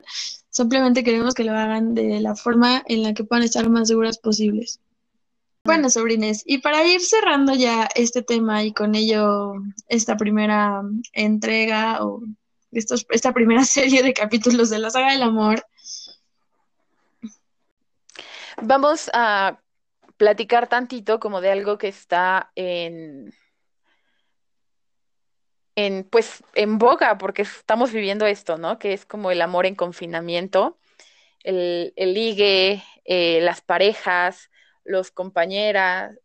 simplemente 0.50 1.04
queremos 1.04 1.34
que 1.34 1.44
lo 1.44 1.54
hagan 1.54 1.96
de 1.96 2.20
la 2.20 2.36
forma 2.36 2.84
en 2.88 3.04
la 3.04 3.14
que 3.14 3.24
puedan 3.24 3.44
estar 3.44 3.68
más 3.70 3.88
seguras 3.88 4.20
posibles. 4.20 4.80
Bueno, 5.64 5.90
sobrines, 5.90 6.44
y 6.46 6.58
para 6.58 6.86
ir 6.86 7.02
cerrando 7.02 7.54
ya 7.54 7.88
este 7.96 8.24
tema 8.24 8.64
y 8.64 8.74
con 8.74 8.96
ello 8.96 9.54
esta 9.88 10.18
primera 10.18 10.82
entrega 11.14 12.04
o 12.04 12.24
esta 12.72 13.34
primera 13.34 13.64
serie 13.66 14.02
de 14.02 14.14
capítulos 14.14 14.70
de 14.70 14.80
la 14.80 14.90
saga 14.90 15.12
del 15.12 15.24
amor. 15.24 15.66
Vamos 18.62 19.10
a 19.14 19.60
platicar 20.18 20.68
tantito 20.68 21.20
como 21.20 21.42
de 21.42 21.52
algo 21.52 21.78
que 21.78 21.88
está 21.88 22.52
en, 22.56 23.34
en 25.76 26.04
pues 26.04 26.44
en 26.54 26.78
boga, 26.78 27.18
porque 27.18 27.42
estamos 27.42 27.92
viviendo 27.92 28.26
esto, 28.26 28.58
¿no? 28.58 28.78
Que 28.78 28.94
es 28.94 29.06
como 29.06 29.32
el 29.32 29.42
amor 29.42 29.66
en 29.66 29.76
confinamiento, 29.76 30.78
el, 31.44 31.94
el 31.96 32.14
ligue, 32.14 32.84
eh, 33.06 33.40
las 33.42 33.62
parejas, 33.62 34.52
los 34.84 35.12
compañeras, 35.12 36.16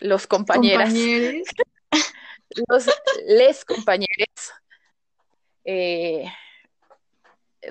los 0.00 0.26
compañeras, 0.26 0.92
los 2.68 2.86
les 3.26 3.64
compañeros 3.64 4.52
eh, 5.64 6.30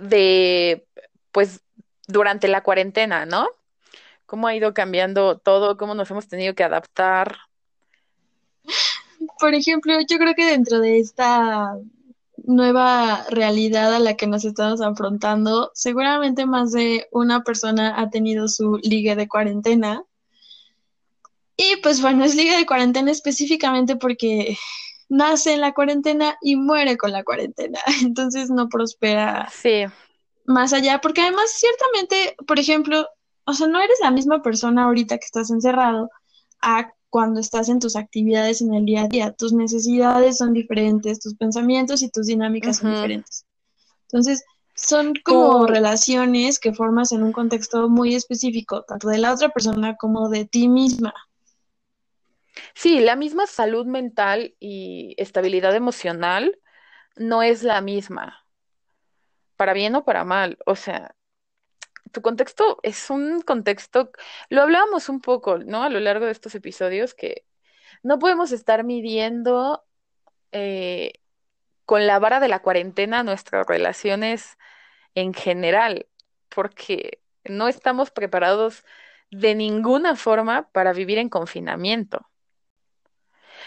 de, 0.02 0.88
pues, 1.32 1.62
durante 2.08 2.48
la 2.48 2.64
cuarentena, 2.64 3.26
¿no? 3.26 3.48
¿Cómo 4.28 4.48
ha 4.48 4.56
ido 4.56 4.74
cambiando 4.74 5.40
todo? 5.40 5.78
¿Cómo 5.78 5.96
nos 5.96 6.12
hemos 6.12 6.28
tenido 6.28 6.54
que 6.54 6.64
adaptar? 6.64 7.38
Por 9.40 9.56
ejemplo, 9.56 9.94
yo 10.08 10.18
creo 10.18 10.36
que 10.36 10.46
dentro 10.46 10.80
de 10.80 11.00
esta 11.00 11.76
nueva 12.36 13.26
realidad 13.30 13.96
a 13.96 14.00
la 14.00 14.16
que 14.16 14.28
nos 14.28 14.44
estamos 14.44 14.82
afrontando, 14.82 15.72
seguramente 15.74 16.46
más 16.46 16.74
de 16.74 17.08
una 17.12 17.44
persona 17.44 18.00
ha 18.00 18.10
tenido 18.10 18.50
su 18.50 18.78
liga 18.84 19.16
de 19.16 19.30
cuarentena. 19.30 20.04
Y 21.56 21.78
pues 21.82 22.02
bueno, 22.02 22.26
es 22.26 22.36
liga 22.36 22.58
de 22.58 22.66
cuarentena 22.66 23.12
específicamente 23.12 23.96
porque 23.96 24.58
nace 25.08 25.54
en 25.54 25.62
la 25.62 25.74
cuarentena 25.74 26.38
y 26.42 26.58
muere 26.58 26.98
con 26.98 27.14
la 27.14 27.24
cuarentena. 27.24 27.80
Entonces 28.02 28.50
no 28.50 28.68
prospera 28.68 29.50
sí. 29.54 29.86
más 30.46 30.74
allá, 30.74 31.00
porque 31.00 31.22
además 31.22 31.50
ciertamente, 31.50 32.36
por 32.46 32.60
ejemplo, 32.60 33.08
o 33.48 33.54
sea, 33.54 33.68
no 33.68 33.80
eres 33.80 33.98
la 34.02 34.12
misma 34.12 34.42
persona 34.42 34.84
ahorita 34.84 35.18
que 35.18 35.26
estás 35.26 35.50
encerrado 35.50 36.10
a 36.62 36.92
cuando 37.10 37.40
estás 37.40 37.70
en 37.70 37.80
tus 37.80 37.96
actividades 37.96 38.62
en 38.62 38.74
el 38.74 38.86
día 38.86 39.04
a 39.04 39.08
día. 39.08 39.32
Tus 39.32 39.54
necesidades 39.54 40.38
son 40.38 40.54
diferentes, 40.54 41.20
tus 41.20 41.36
pensamientos 41.36 42.02
y 42.02 42.10
tus 42.10 42.28
dinámicas 42.28 42.78
son 42.78 42.92
diferentes. 42.94 43.46
Entonces, 44.04 44.44
Son 44.80 45.16
como 45.24 45.66
relaciones 45.66 46.60
que 46.60 46.72
formas 46.72 47.12
en 47.12 47.24
un 47.24 47.32
contexto 47.32 47.90
muy 47.90 48.14
específico, 48.14 48.84
tanto 48.84 49.08
de 49.08 49.18
la 49.18 49.34
otra 49.34 49.50
persona 49.50 49.96
como 49.96 50.30
de 50.30 50.46
ti 50.46 50.68
misma. 50.68 51.16
Sí, 52.76 53.00
la 53.00 53.16
misma 53.16 53.48
salud 53.48 53.88
mental 53.88 54.54
y 54.60 55.16
estabilidad 55.18 55.76
emocional 55.76 56.60
no 57.16 57.42
es 57.42 57.64
la 57.64 57.82
misma, 57.82 58.46
para 59.56 59.74
bien 59.74 59.96
o 59.96 60.06
para 60.06 60.24
mal. 60.24 60.60
O 60.68 60.76
sea, 60.76 61.16
tu 62.12 62.22
contexto 62.22 62.80
es 62.84 63.10
un 63.10 63.42
contexto, 63.42 64.12
lo 64.50 64.62
hablábamos 64.62 65.10
un 65.10 65.22
poco, 65.22 65.58
¿no? 65.60 65.84
A 65.84 65.90
lo 65.90 66.00
largo 66.00 66.26
de 66.26 66.32
estos 66.32 66.56
episodios, 66.56 67.14
que 67.14 67.46
no 68.04 68.20
podemos 68.20 68.52
estar 68.52 68.84
midiendo 68.84 69.84
eh, 70.52 71.14
con 71.86 72.08
la 72.08 72.20
vara 72.20 72.40
de 72.40 72.48
la 72.48 72.62
cuarentena 72.62 73.24
nuestras 73.24 73.66
relaciones 73.68 74.58
en 75.16 75.34
general, 75.34 76.08
porque 76.50 77.22
no 77.44 77.68
estamos 77.68 78.12
preparados 78.12 78.84
de 79.32 79.56
ninguna 79.56 80.16
forma 80.16 80.70
para 80.72 80.94
vivir 80.94 81.18
en 81.18 81.30
confinamiento. 81.30 82.28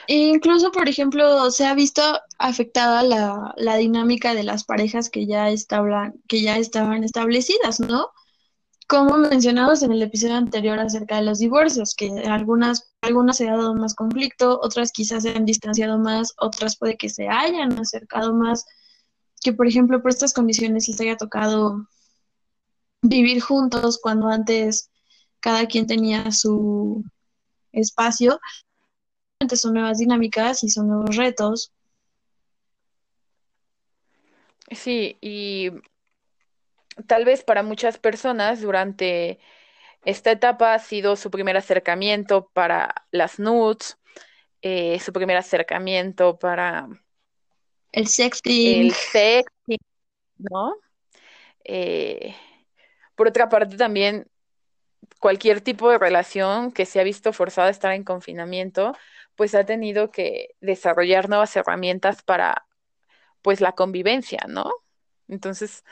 Incluso, 0.06 0.72
por 0.72 0.88
ejemplo, 0.88 1.50
se 1.50 1.66
ha 1.66 1.74
visto 1.74 2.02
afectada 2.38 3.02
la, 3.02 3.54
la 3.56 3.76
dinámica 3.76 4.34
de 4.34 4.44
las 4.44 4.64
parejas 4.64 5.10
que 5.10 5.26
ya, 5.26 5.50
estaban, 5.50 6.20
que 6.26 6.42
ya 6.42 6.56
estaban 6.56 7.04
establecidas, 7.04 7.80
¿no? 7.80 8.10
Como 8.90 9.18
mencionamos 9.18 9.84
en 9.84 9.92
el 9.92 10.02
episodio 10.02 10.34
anterior 10.34 10.80
acerca 10.80 11.14
de 11.14 11.22
los 11.22 11.38
divorcios, 11.38 11.94
que 11.94 12.10
algunas, 12.26 12.92
algunas 13.02 13.36
se 13.36 13.48
ha 13.48 13.56
dado 13.56 13.72
más 13.72 13.94
conflicto, 13.94 14.58
otras 14.60 14.90
quizás 14.90 15.22
se 15.22 15.30
han 15.30 15.44
distanciado 15.44 15.96
más, 15.96 16.34
otras 16.38 16.76
puede 16.76 16.96
que 16.96 17.08
se 17.08 17.28
hayan 17.28 17.78
acercado 17.78 18.34
más, 18.34 18.66
que 19.42 19.52
por 19.52 19.68
ejemplo 19.68 20.02
por 20.02 20.10
estas 20.10 20.32
condiciones 20.32 20.88
les 20.88 21.00
haya 21.00 21.16
tocado 21.16 21.86
vivir 23.00 23.40
juntos 23.40 24.00
cuando 24.02 24.26
antes 24.26 24.90
cada 25.38 25.66
quien 25.66 25.86
tenía 25.86 26.32
su 26.32 27.04
espacio 27.70 28.40
son 29.54 29.74
nuevas 29.74 29.98
dinámicas 29.98 30.64
y 30.64 30.68
son 30.68 30.88
nuevos 30.88 31.14
retos. 31.14 31.72
Sí, 34.72 35.16
y 35.20 35.70
tal 37.06 37.24
vez 37.24 37.44
para 37.44 37.62
muchas 37.62 37.98
personas 37.98 38.60
durante 38.60 39.38
esta 40.04 40.30
etapa 40.32 40.74
ha 40.74 40.78
sido 40.78 41.16
su 41.16 41.30
primer 41.30 41.56
acercamiento 41.56 42.48
para 42.52 42.94
las 43.10 43.38
nudes, 43.38 43.98
eh, 44.62 44.98
su 45.00 45.12
primer 45.12 45.36
acercamiento 45.36 46.38
para 46.38 46.88
el 47.92 48.06
sexting. 48.06 48.86
El 48.86 48.92
sexting, 48.92 49.78
¿no? 50.38 50.76
Eh, 51.64 52.34
por 53.14 53.28
otra 53.28 53.48
parte, 53.48 53.76
también 53.76 54.26
cualquier 55.18 55.60
tipo 55.60 55.90
de 55.90 55.98
relación 55.98 56.72
que 56.72 56.86
se 56.86 57.00
ha 57.00 57.04
visto 57.04 57.32
forzada 57.32 57.68
a 57.68 57.72
estar 57.72 57.92
en 57.92 58.04
confinamiento 58.04 58.94
pues 59.40 59.54
ha 59.54 59.64
tenido 59.64 60.10
que 60.10 60.54
desarrollar 60.60 61.30
nuevas 61.30 61.56
herramientas 61.56 62.22
para 62.22 62.66
pues 63.40 63.62
la 63.62 63.72
convivencia, 63.72 64.40
¿no? 64.48 64.70
Entonces, 65.28 65.82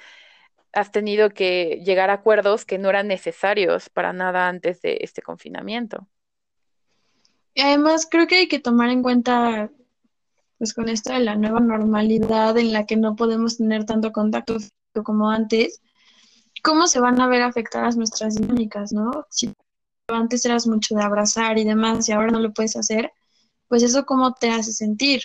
has 0.73 0.93
tenido 0.93 1.31
que 1.31 1.83
llegar 1.85 2.11
a 2.11 2.15
acuerdos 2.15 2.65
que 2.65 2.79
no 2.79 2.89
eran 2.91 3.09
necesarios 3.09 3.89
para 3.89 4.13
nada 4.13 4.49
antes 4.49 4.81
de 4.83 4.99
este 5.01 5.23
confinamiento. 5.23 6.09
Y 7.55 7.63
además 7.63 8.07
creo 8.11 8.27
que 8.27 8.37
hay 8.37 8.49
que 8.49 8.61
tomar 8.61 8.91
en 8.91 9.03
cuenta, 9.03 9.71
pues 10.59 10.75
con 10.75 10.89
esto 10.89 11.13
de 11.13 11.21
la 11.21 11.35
nueva 11.35 11.61
normalidad 11.61 12.57
en 12.59 12.73
la 12.73 12.87
que 12.87 12.97
no 12.97 13.17
podemos 13.17 13.57
tener 13.57 13.85
tanto 13.85 14.13
contacto 14.13 14.57
como 15.05 15.31
antes, 15.31 15.81
cómo 16.63 16.87
se 16.87 17.01
van 17.01 17.21
a 17.21 17.29
ver 17.29 17.43
afectadas 17.43 17.97
nuestras 17.97 18.37
dinámicas, 18.37 18.93
¿no? 18.93 19.27
Si 19.31 19.53
antes 20.09 20.45
eras 20.45 20.67
mucho 20.67 20.95
de 20.95 21.03
abrazar 21.03 21.59
y 21.59 21.65
demás 21.65 22.09
y 22.09 22.13
ahora 22.13 22.31
no 22.31 22.41
lo 22.41 22.53
puedes 22.53 22.77
hacer, 22.77 23.13
pues 23.69 23.83
eso 23.83 24.07
cómo 24.07 24.35
te 24.35 24.51
hace 24.51 24.73
sentir 24.73 25.23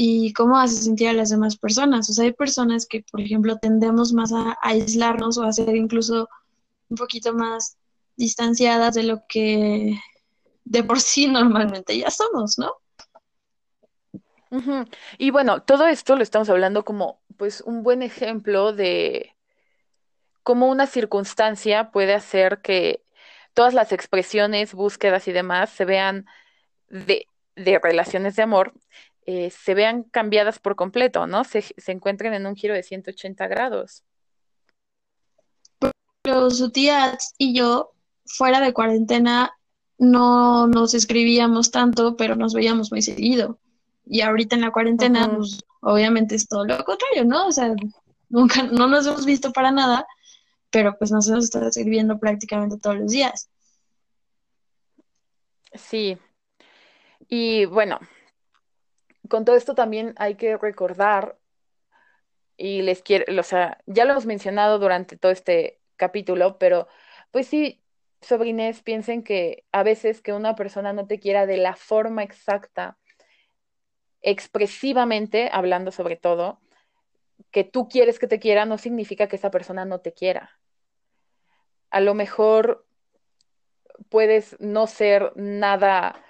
y 0.00 0.32
cómo 0.32 0.56
hace 0.56 0.76
sentir 0.76 1.08
a 1.08 1.12
las 1.12 1.30
demás 1.30 1.56
personas. 1.56 2.08
O 2.08 2.12
sea, 2.12 2.24
hay 2.24 2.32
personas 2.32 2.86
que, 2.86 3.04
por 3.10 3.20
ejemplo, 3.20 3.58
tendemos 3.58 4.12
más 4.12 4.32
a, 4.32 4.56
aislarnos 4.62 5.36
o 5.38 5.42
a 5.42 5.52
ser 5.52 5.74
incluso 5.74 6.28
un 6.88 6.96
poquito 6.96 7.34
más 7.34 7.76
distanciadas 8.14 8.94
de 8.94 9.02
lo 9.02 9.24
que 9.28 9.98
de 10.64 10.84
por 10.84 11.00
sí 11.00 11.26
normalmente 11.28 11.98
ya 11.98 12.12
somos, 12.12 12.58
¿no? 12.58 12.74
Y 15.18 15.30
bueno, 15.30 15.62
todo 15.62 15.88
esto 15.88 16.14
lo 16.14 16.22
estamos 16.22 16.48
hablando 16.48 16.84
como 16.84 17.20
pues 17.36 17.60
un 17.60 17.82
buen 17.82 18.02
ejemplo 18.02 18.72
de 18.72 19.34
cómo 20.44 20.68
una 20.68 20.86
circunstancia 20.86 21.90
puede 21.90 22.14
hacer 22.14 22.62
que 22.62 23.02
todas 23.52 23.74
las 23.74 23.90
expresiones, 23.92 24.74
búsquedas 24.74 25.26
y 25.26 25.32
demás 25.32 25.70
se 25.70 25.84
vean 25.84 26.26
de 26.88 27.26
de 27.58 27.78
relaciones 27.82 28.36
de 28.36 28.42
amor 28.42 28.72
eh, 29.30 29.50
se 29.50 29.74
vean 29.74 30.04
cambiadas 30.04 30.58
por 30.58 30.74
completo, 30.74 31.26
¿no? 31.26 31.44
Se, 31.44 31.60
se 31.60 31.92
encuentren 31.92 32.32
en 32.32 32.46
un 32.46 32.56
giro 32.56 32.72
de 32.72 32.82
180 32.82 33.46
grados. 33.46 34.02
Pero 36.22 36.48
su 36.48 36.70
tía 36.70 37.18
y 37.36 37.54
yo, 37.54 37.92
fuera 38.24 38.58
de 38.60 38.72
cuarentena, 38.72 39.52
no 39.98 40.66
nos 40.66 40.94
escribíamos 40.94 41.70
tanto, 41.70 42.16
pero 42.16 42.36
nos 42.36 42.54
veíamos 42.54 42.90
muy 42.90 43.02
seguido. 43.02 43.58
Y 44.06 44.22
ahorita 44.22 44.56
en 44.56 44.62
la 44.62 44.70
cuarentena, 44.70 45.30
pues, 45.36 45.62
obviamente 45.82 46.34
es 46.34 46.48
todo 46.48 46.64
lo 46.64 46.82
contrario, 46.82 47.26
¿no? 47.26 47.48
O 47.48 47.52
sea, 47.52 47.74
nunca, 48.30 48.62
no 48.62 48.86
nos 48.86 49.06
hemos 49.06 49.26
visto 49.26 49.52
para 49.52 49.70
nada, 49.70 50.06
pero 50.70 50.96
pues 50.96 51.12
nos 51.12 51.28
hemos 51.28 51.44
estado 51.44 51.68
escribiendo 51.68 52.18
prácticamente 52.18 52.78
todos 52.78 52.96
los 52.96 53.10
días. 53.10 53.50
Sí, 55.74 56.16
y 57.28 57.66
bueno, 57.66 57.98
con 59.28 59.44
todo 59.44 59.56
esto 59.56 59.74
también 59.74 60.14
hay 60.16 60.34
que 60.34 60.56
recordar, 60.56 61.38
y 62.56 62.82
les 62.82 63.02
quiero, 63.02 63.24
o 63.38 63.44
sea, 63.44 63.78
ya 63.86 64.04
lo 64.04 64.12
hemos 64.12 64.26
mencionado 64.26 64.78
durante 64.78 65.16
todo 65.16 65.30
este 65.30 65.80
capítulo, 65.96 66.58
pero 66.58 66.88
pues 67.30 67.46
sí, 67.46 67.80
sobrines, 68.20 68.82
piensen 68.82 69.22
que 69.22 69.64
a 69.70 69.84
veces 69.84 70.20
que 70.20 70.32
una 70.32 70.56
persona 70.56 70.92
no 70.92 71.06
te 71.06 71.20
quiera 71.20 71.46
de 71.46 71.56
la 71.56 71.76
forma 71.76 72.24
exacta, 72.24 72.98
expresivamente, 74.22 75.48
hablando 75.52 75.92
sobre 75.92 76.16
todo, 76.16 76.60
que 77.52 77.62
tú 77.62 77.88
quieres 77.88 78.18
que 78.18 78.26
te 78.26 78.40
quiera, 78.40 78.64
no 78.64 78.76
significa 78.76 79.28
que 79.28 79.36
esa 79.36 79.52
persona 79.52 79.84
no 79.84 80.00
te 80.00 80.12
quiera. 80.12 80.58
A 81.90 82.00
lo 82.00 82.14
mejor 82.14 82.84
puedes 84.08 84.58
no 84.60 84.88
ser 84.88 85.32
nada 85.36 86.20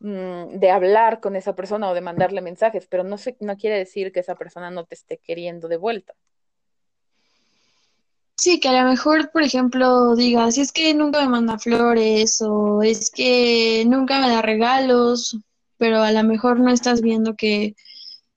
de 0.00 0.70
hablar 0.70 1.20
con 1.20 1.34
esa 1.34 1.54
persona 1.56 1.90
o 1.90 1.94
de 1.94 2.00
mandarle 2.00 2.40
mensajes, 2.40 2.86
pero 2.86 3.02
no, 3.02 3.18
se, 3.18 3.36
no 3.40 3.56
quiere 3.56 3.78
decir 3.78 4.12
que 4.12 4.20
esa 4.20 4.36
persona 4.36 4.70
no 4.70 4.84
te 4.84 4.94
esté 4.94 5.18
queriendo 5.18 5.66
de 5.68 5.76
vuelta. 5.76 6.14
Sí, 8.36 8.60
que 8.60 8.68
a 8.68 8.82
lo 8.82 8.88
mejor, 8.88 9.32
por 9.32 9.42
ejemplo, 9.42 10.14
digas, 10.14 10.58
es 10.58 10.70
que 10.70 10.94
nunca 10.94 11.20
me 11.22 11.28
manda 11.28 11.58
flores 11.58 12.40
o 12.40 12.82
es 12.82 13.10
que 13.10 13.84
nunca 13.88 14.20
me 14.20 14.28
da 14.28 14.40
regalos, 14.42 15.36
pero 15.76 16.02
a 16.02 16.12
lo 16.12 16.22
mejor 16.22 16.60
no 16.60 16.70
estás 16.70 17.00
viendo 17.02 17.34
que 17.34 17.74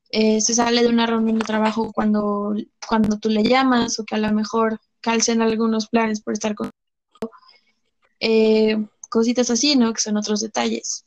eh, 0.09 0.41
se 0.41 0.55
sale 0.55 0.81
de 0.81 0.89
una 0.89 1.05
reunión 1.05 1.37
de 1.37 1.45
trabajo 1.45 1.93
cuando, 1.93 2.55
cuando 2.87 3.19
tú 3.19 3.29
le 3.29 3.43
llamas 3.43 3.99
o 3.99 4.03
que 4.03 4.15
a 4.15 4.17
lo 4.17 4.31
mejor 4.33 4.79
calcen 5.01 5.41
algunos 5.41 5.87
planes 5.87 6.21
por 6.21 6.33
estar 6.33 6.55
con 6.55 6.71
eh, 8.19 8.83
cositas 9.09 9.51
así, 9.51 9.75
¿no? 9.75 9.93
Que 9.93 10.01
son 10.01 10.17
otros 10.17 10.41
detalles. 10.41 11.05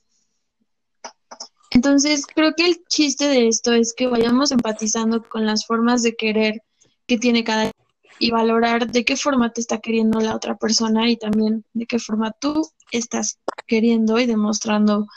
Entonces, 1.75 2.25
creo 2.27 2.55
que 2.57 2.67
el 2.67 2.85
chiste 2.87 3.27
de 3.27 3.49
esto 3.49 3.73
es 3.73 3.95
que 3.95 4.07
vayamos 4.07 4.53
empatizando 4.53 5.29
con 5.29 5.45
las 5.45 5.67
formas 5.67 6.03
de 6.03 6.15
querer 6.15 6.63
que 7.07 7.19
tiene 7.19 7.43
cada 7.43 7.73
y 8.21 8.31
valorar 8.31 8.91
de 8.91 9.05
qué 9.05 9.17
forma 9.17 9.53
te 9.53 9.61
está 9.61 9.79
queriendo 9.79 10.21
la 10.21 10.37
otra 10.37 10.57
persona 10.57 11.11
y 11.11 11.17
también 11.17 11.65
de 11.73 11.87
qué 11.87 11.99
forma 11.99 12.31
tú 12.31 12.71
estás 12.93 13.41
queriendo 13.67 14.21
y 14.21 14.27
demostrando 14.27 15.09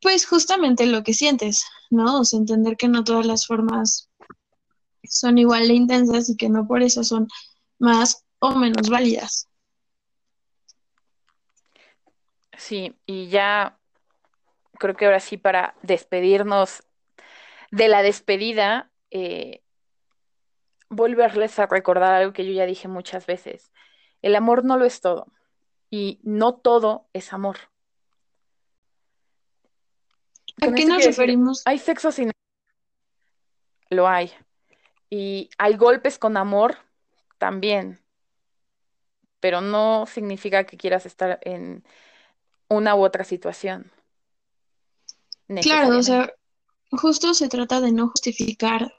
pues 0.00 0.26
justamente 0.26 0.84
lo 0.86 1.04
que 1.04 1.14
sientes, 1.14 1.64
¿no? 1.90 2.20
O 2.20 2.24
sea, 2.24 2.40
entender 2.40 2.76
que 2.76 2.88
no 2.88 3.04
todas 3.04 3.24
las 3.24 3.46
formas 3.46 4.10
son 5.04 5.38
igual 5.38 5.68
de 5.68 5.74
intensas 5.74 6.28
y 6.28 6.36
que 6.36 6.48
no 6.48 6.66
por 6.66 6.82
eso 6.82 7.04
son 7.04 7.28
más 7.78 8.24
o 8.40 8.56
menos 8.56 8.90
válidas. 8.90 9.48
Sí, 12.58 12.92
y 13.06 13.28
ya 13.28 13.78
creo 14.82 14.96
que 14.96 15.06
ahora 15.06 15.20
sí 15.20 15.36
para 15.36 15.76
despedirnos 15.82 16.82
de 17.70 17.86
la 17.86 18.02
despedida, 18.02 18.90
eh, 19.12 19.62
volverles 20.88 21.56
a 21.60 21.66
recordar 21.66 22.12
algo 22.14 22.32
que 22.32 22.44
yo 22.44 22.52
ya 22.52 22.66
dije 22.66 22.88
muchas 22.88 23.24
veces. 23.24 23.70
El 24.22 24.34
amor 24.34 24.64
no 24.64 24.76
lo 24.76 24.84
es 24.84 25.00
todo 25.00 25.28
y 25.88 26.18
no 26.24 26.56
todo 26.56 27.06
es 27.12 27.32
amor. 27.32 27.58
¿A 30.60 30.72
qué 30.72 30.84
nos 30.84 31.04
referimos? 31.04 31.62
Hay 31.64 31.78
sexo 31.78 32.10
sin... 32.10 32.32
Lo 33.88 34.08
hay. 34.08 34.32
Y 35.08 35.48
hay 35.58 35.76
golpes 35.76 36.18
con 36.18 36.36
amor 36.36 36.76
también, 37.38 38.00
pero 39.38 39.60
no 39.60 40.06
significa 40.06 40.64
que 40.64 40.76
quieras 40.76 41.06
estar 41.06 41.38
en 41.42 41.84
una 42.68 42.96
u 42.96 43.04
otra 43.04 43.22
situación. 43.22 43.92
Claro, 45.62 45.98
o 45.98 46.02
sea, 46.02 46.32
justo 46.90 47.34
se 47.34 47.48
trata 47.48 47.80
de 47.80 47.92
no 47.92 48.08
justificar 48.08 48.94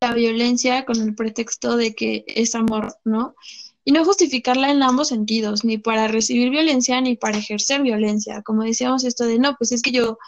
la 0.00 0.14
violencia 0.14 0.84
con 0.84 1.00
el 1.00 1.14
pretexto 1.14 1.76
de 1.76 1.94
que 1.94 2.24
es 2.26 2.54
amor, 2.54 2.96
¿no? 3.04 3.34
Y 3.84 3.92
no 3.92 4.04
justificarla 4.04 4.70
en 4.70 4.82
ambos 4.82 5.08
sentidos, 5.08 5.64
ni 5.64 5.78
para 5.78 6.08
recibir 6.08 6.50
violencia 6.50 7.00
ni 7.00 7.16
para 7.16 7.38
ejercer 7.38 7.82
violencia. 7.82 8.42
Como 8.42 8.62
decíamos 8.62 9.04
esto 9.04 9.24
de, 9.24 9.38
no, 9.38 9.56
pues 9.56 9.72
es 9.72 9.82
que 9.82 9.92
yo 9.92 10.18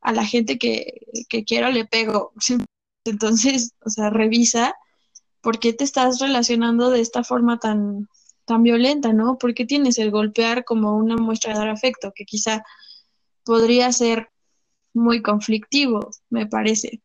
a 0.00 0.12
la 0.12 0.24
gente 0.24 0.58
que, 0.58 1.06
que 1.28 1.44
quiero 1.44 1.70
le 1.70 1.86
pego. 1.86 2.32
Entonces, 3.04 3.72
o 3.84 3.90
sea, 3.90 4.10
revisa 4.10 4.74
por 5.40 5.58
qué 5.58 5.74
te 5.74 5.84
estás 5.84 6.20
relacionando 6.20 6.90
de 6.90 7.00
esta 7.00 7.22
forma 7.22 7.58
tan, 7.58 8.08
tan 8.46 8.62
violenta, 8.62 9.12
¿no? 9.12 9.36
¿Por 9.38 9.54
qué 9.54 9.66
tienes 9.66 9.98
el 9.98 10.10
golpear 10.10 10.64
como 10.64 10.96
una 10.96 11.16
muestra 11.16 11.52
de 11.52 11.58
dar 11.58 11.68
afecto, 11.68 12.12
que 12.14 12.24
quizá 12.24 12.64
podría 13.44 13.92
ser 13.92 14.30
muy 14.94 15.20
conflictivo, 15.22 16.10
me 16.30 16.46
parece. 16.46 17.02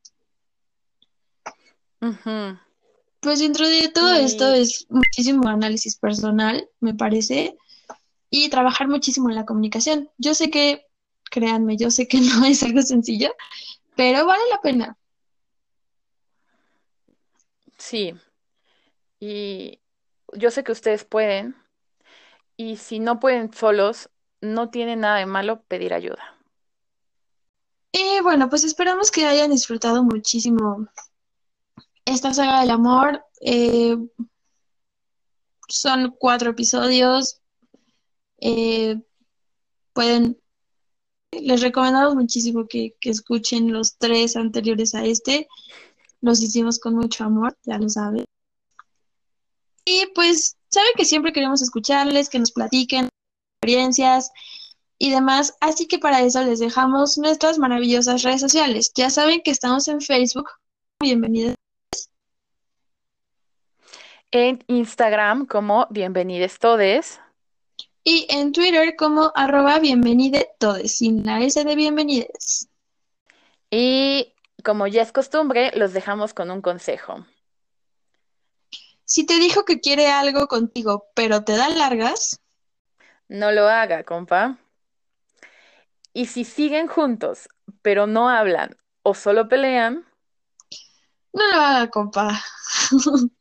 Pues 3.20 3.40
dentro 3.40 3.68
de 3.68 3.90
todo 3.90 4.14
esto 4.14 4.53
es 4.53 4.86
muchísimo 4.90 5.49
análisis 5.49 5.98
personal, 5.98 6.70
me 6.80 6.94
parece, 6.94 7.57
y 8.30 8.49
trabajar 8.49 8.88
muchísimo 8.88 9.30
en 9.30 9.36
la 9.36 9.45
comunicación. 9.45 10.10
Yo 10.18 10.34
sé 10.34 10.49
que, 10.49 10.86
créanme, 11.30 11.76
yo 11.76 11.91
sé 11.91 12.07
que 12.07 12.20
no 12.22 12.45
es 12.45 12.64
algo 12.64 12.82
sencillo, 12.82 13.34
pero 13.95 14.26
vale 14.26 14.44
la 14.49 14.61
pena. 14.61 14.98
Sí, 17.78 18.14
y 19.20 19.80
yo 20.34 20.52
sé 20.52 20.64
que 20.64 20.72
ustedes 20.72 21.03
pueden, 21.03 21.56
y 22.56 22.78
si 22.78 22.99
no 22.99 23.20
pueden 23.20 23.53
solos, 23.53 24.10
no 24.41 24.70
tiene 24.70 24.95
nada 24.95 25.18
de 25.18 25.26
malo 25.26 25.64
pedir 25.64 25.94
ayuda. 25.94 26.39
Y 27.91 28.22
bueno, 28.22 28.49
pues 28.49 28.64
esperamos 28.64 29.10
que 29.11 29.26
hayan 29.26 29.52
disfrutado 29.52 30.03
muchísimo 30.03 30.88
esta 32.06 32.34
saga 32.34 32.61
del 32.61 32.72
amor. 32.72 33.24
Eh, 33.41 33.98
son 35.68 36.16
cuatro 36.20 36.52
episodios. 36.52 37.41
Eh, 38.38 39.02
pueden, 39.94 40.40
les 41.32 41.61
recomendamos 41.61 42.16
muchísimo 42.16 42.68
que, 42.68 42.95
escuchen 43.02 43.72
los 43.74 43.98
tres 43.98 44.36
anteriores 44.36 44.94
a 44.95 45.06
este. 45.06 45.48
Los 46.22 46.41
hicimos 46.41 46.80
con 46.80 46.95
mucho 46.95 47.24
amor, 47.24 47.57
ya 47.64 47.78
lo 47.78 47.90
saben. 47.90 48.26
Y 49.86 50.06
pues, 50.14 50.57
saben 50.70 50.91
que 50.95 51.06
siempre 51.06 51.34
queremos 51.34 51.61
escucharles, 51.61 52.30
que 52.30 52.40
nos 52.40 52.52
platiquen 52.52 53.10
experiencias 53.61 54.32
y 55.00 55.10
demás. 55.10 55.58
Así 55.62 55.88
que 55.88 55.98
para 55.98 56.22
eso 56.22 56.44
les 56.44 56.60
dejamos 56.60 57.18
nuestras 57.18 57.58
maravillosas 57.58 58.22
redes 58.22 58.42
sociales. 58.42 58.92
Ya 58.94 59.10
saben 59.10 59.42
que 59.42 59.52
estamos 59.52 59.88
en 59.88 60.02
Facebook. 60.02 60.50
Bienvenidos. 61.02 61.56
En 64.32 64.64
Instagram 64.68 65.48
como 65.48 65.88
Bienvenides 65.90 66.60
Todes. 66.60 67.20
Y 68.04 68.28
en 68.30 68.54
Twitter 68.54 68.96
como 68.96 69.32
arroba 69.36 69.80
bienvenide 69.80 70.50
todes, 70.58 70.98
sin 70.98 71.26
la 71.26 71.42
S 71.42 71.64
de 71.64 71.76
bienvenides. 71.76 72.70
Y 73.70 74.34
como 74.64 74.88
ya 74.88 75.02
es 75.02 75.12
costumbre, 75.12 75.72
los 75.76 75.94
dejamos 75.94 76.34
con 76.34 76.50
un 76.50 76.62
consejo. 76.62 77.26
Si 79.04 79.26
te 79.26 79.36
dijo 79.36 79.66
que 79.66 79.80
quiere 79.80 80.08
algo 80.08 80.48
contigo, 80.48 81.08
pero 81.14 81.44
te 81.44 81.58
da 81.58 81.70
largas. 81.70 82.40
No 83.28 83.52
lo 83.52 83.68
haga, 83.68 84.04
compa. 84.04 84.58
Y 86.14 86.26
si 86.26 86.44
siguen 86.44 86.88
juntos, 86.88 87.49
pero 87.81 88.07
no 88.07 88.30
hablan 88.30 88.76
o 89.03 89.14
solo 89.14 89.48
pelean. 89.48 90.06
No 91.34 91.48
lo 91.52 91.61
haga, 91.61 91.90
compa. 91.90 92.41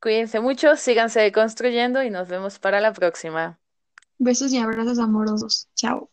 Cuídense 0.00 0.40
mucho, 0.40 0.76
síganse 0.76 1.30
construyendo 1.30 2.02
y 2.02 2.10
nos 2.10 2.28
vemos 2.28 2.58
para 2.58 2.80
la 2.80 2.92
próxima. 2.94 3.58
Besos 4.18 4.52
y 4.52 4.58
abrazos 4.58 4.98
amorosos. 4.98 5.68
Chao. 5.74 6.10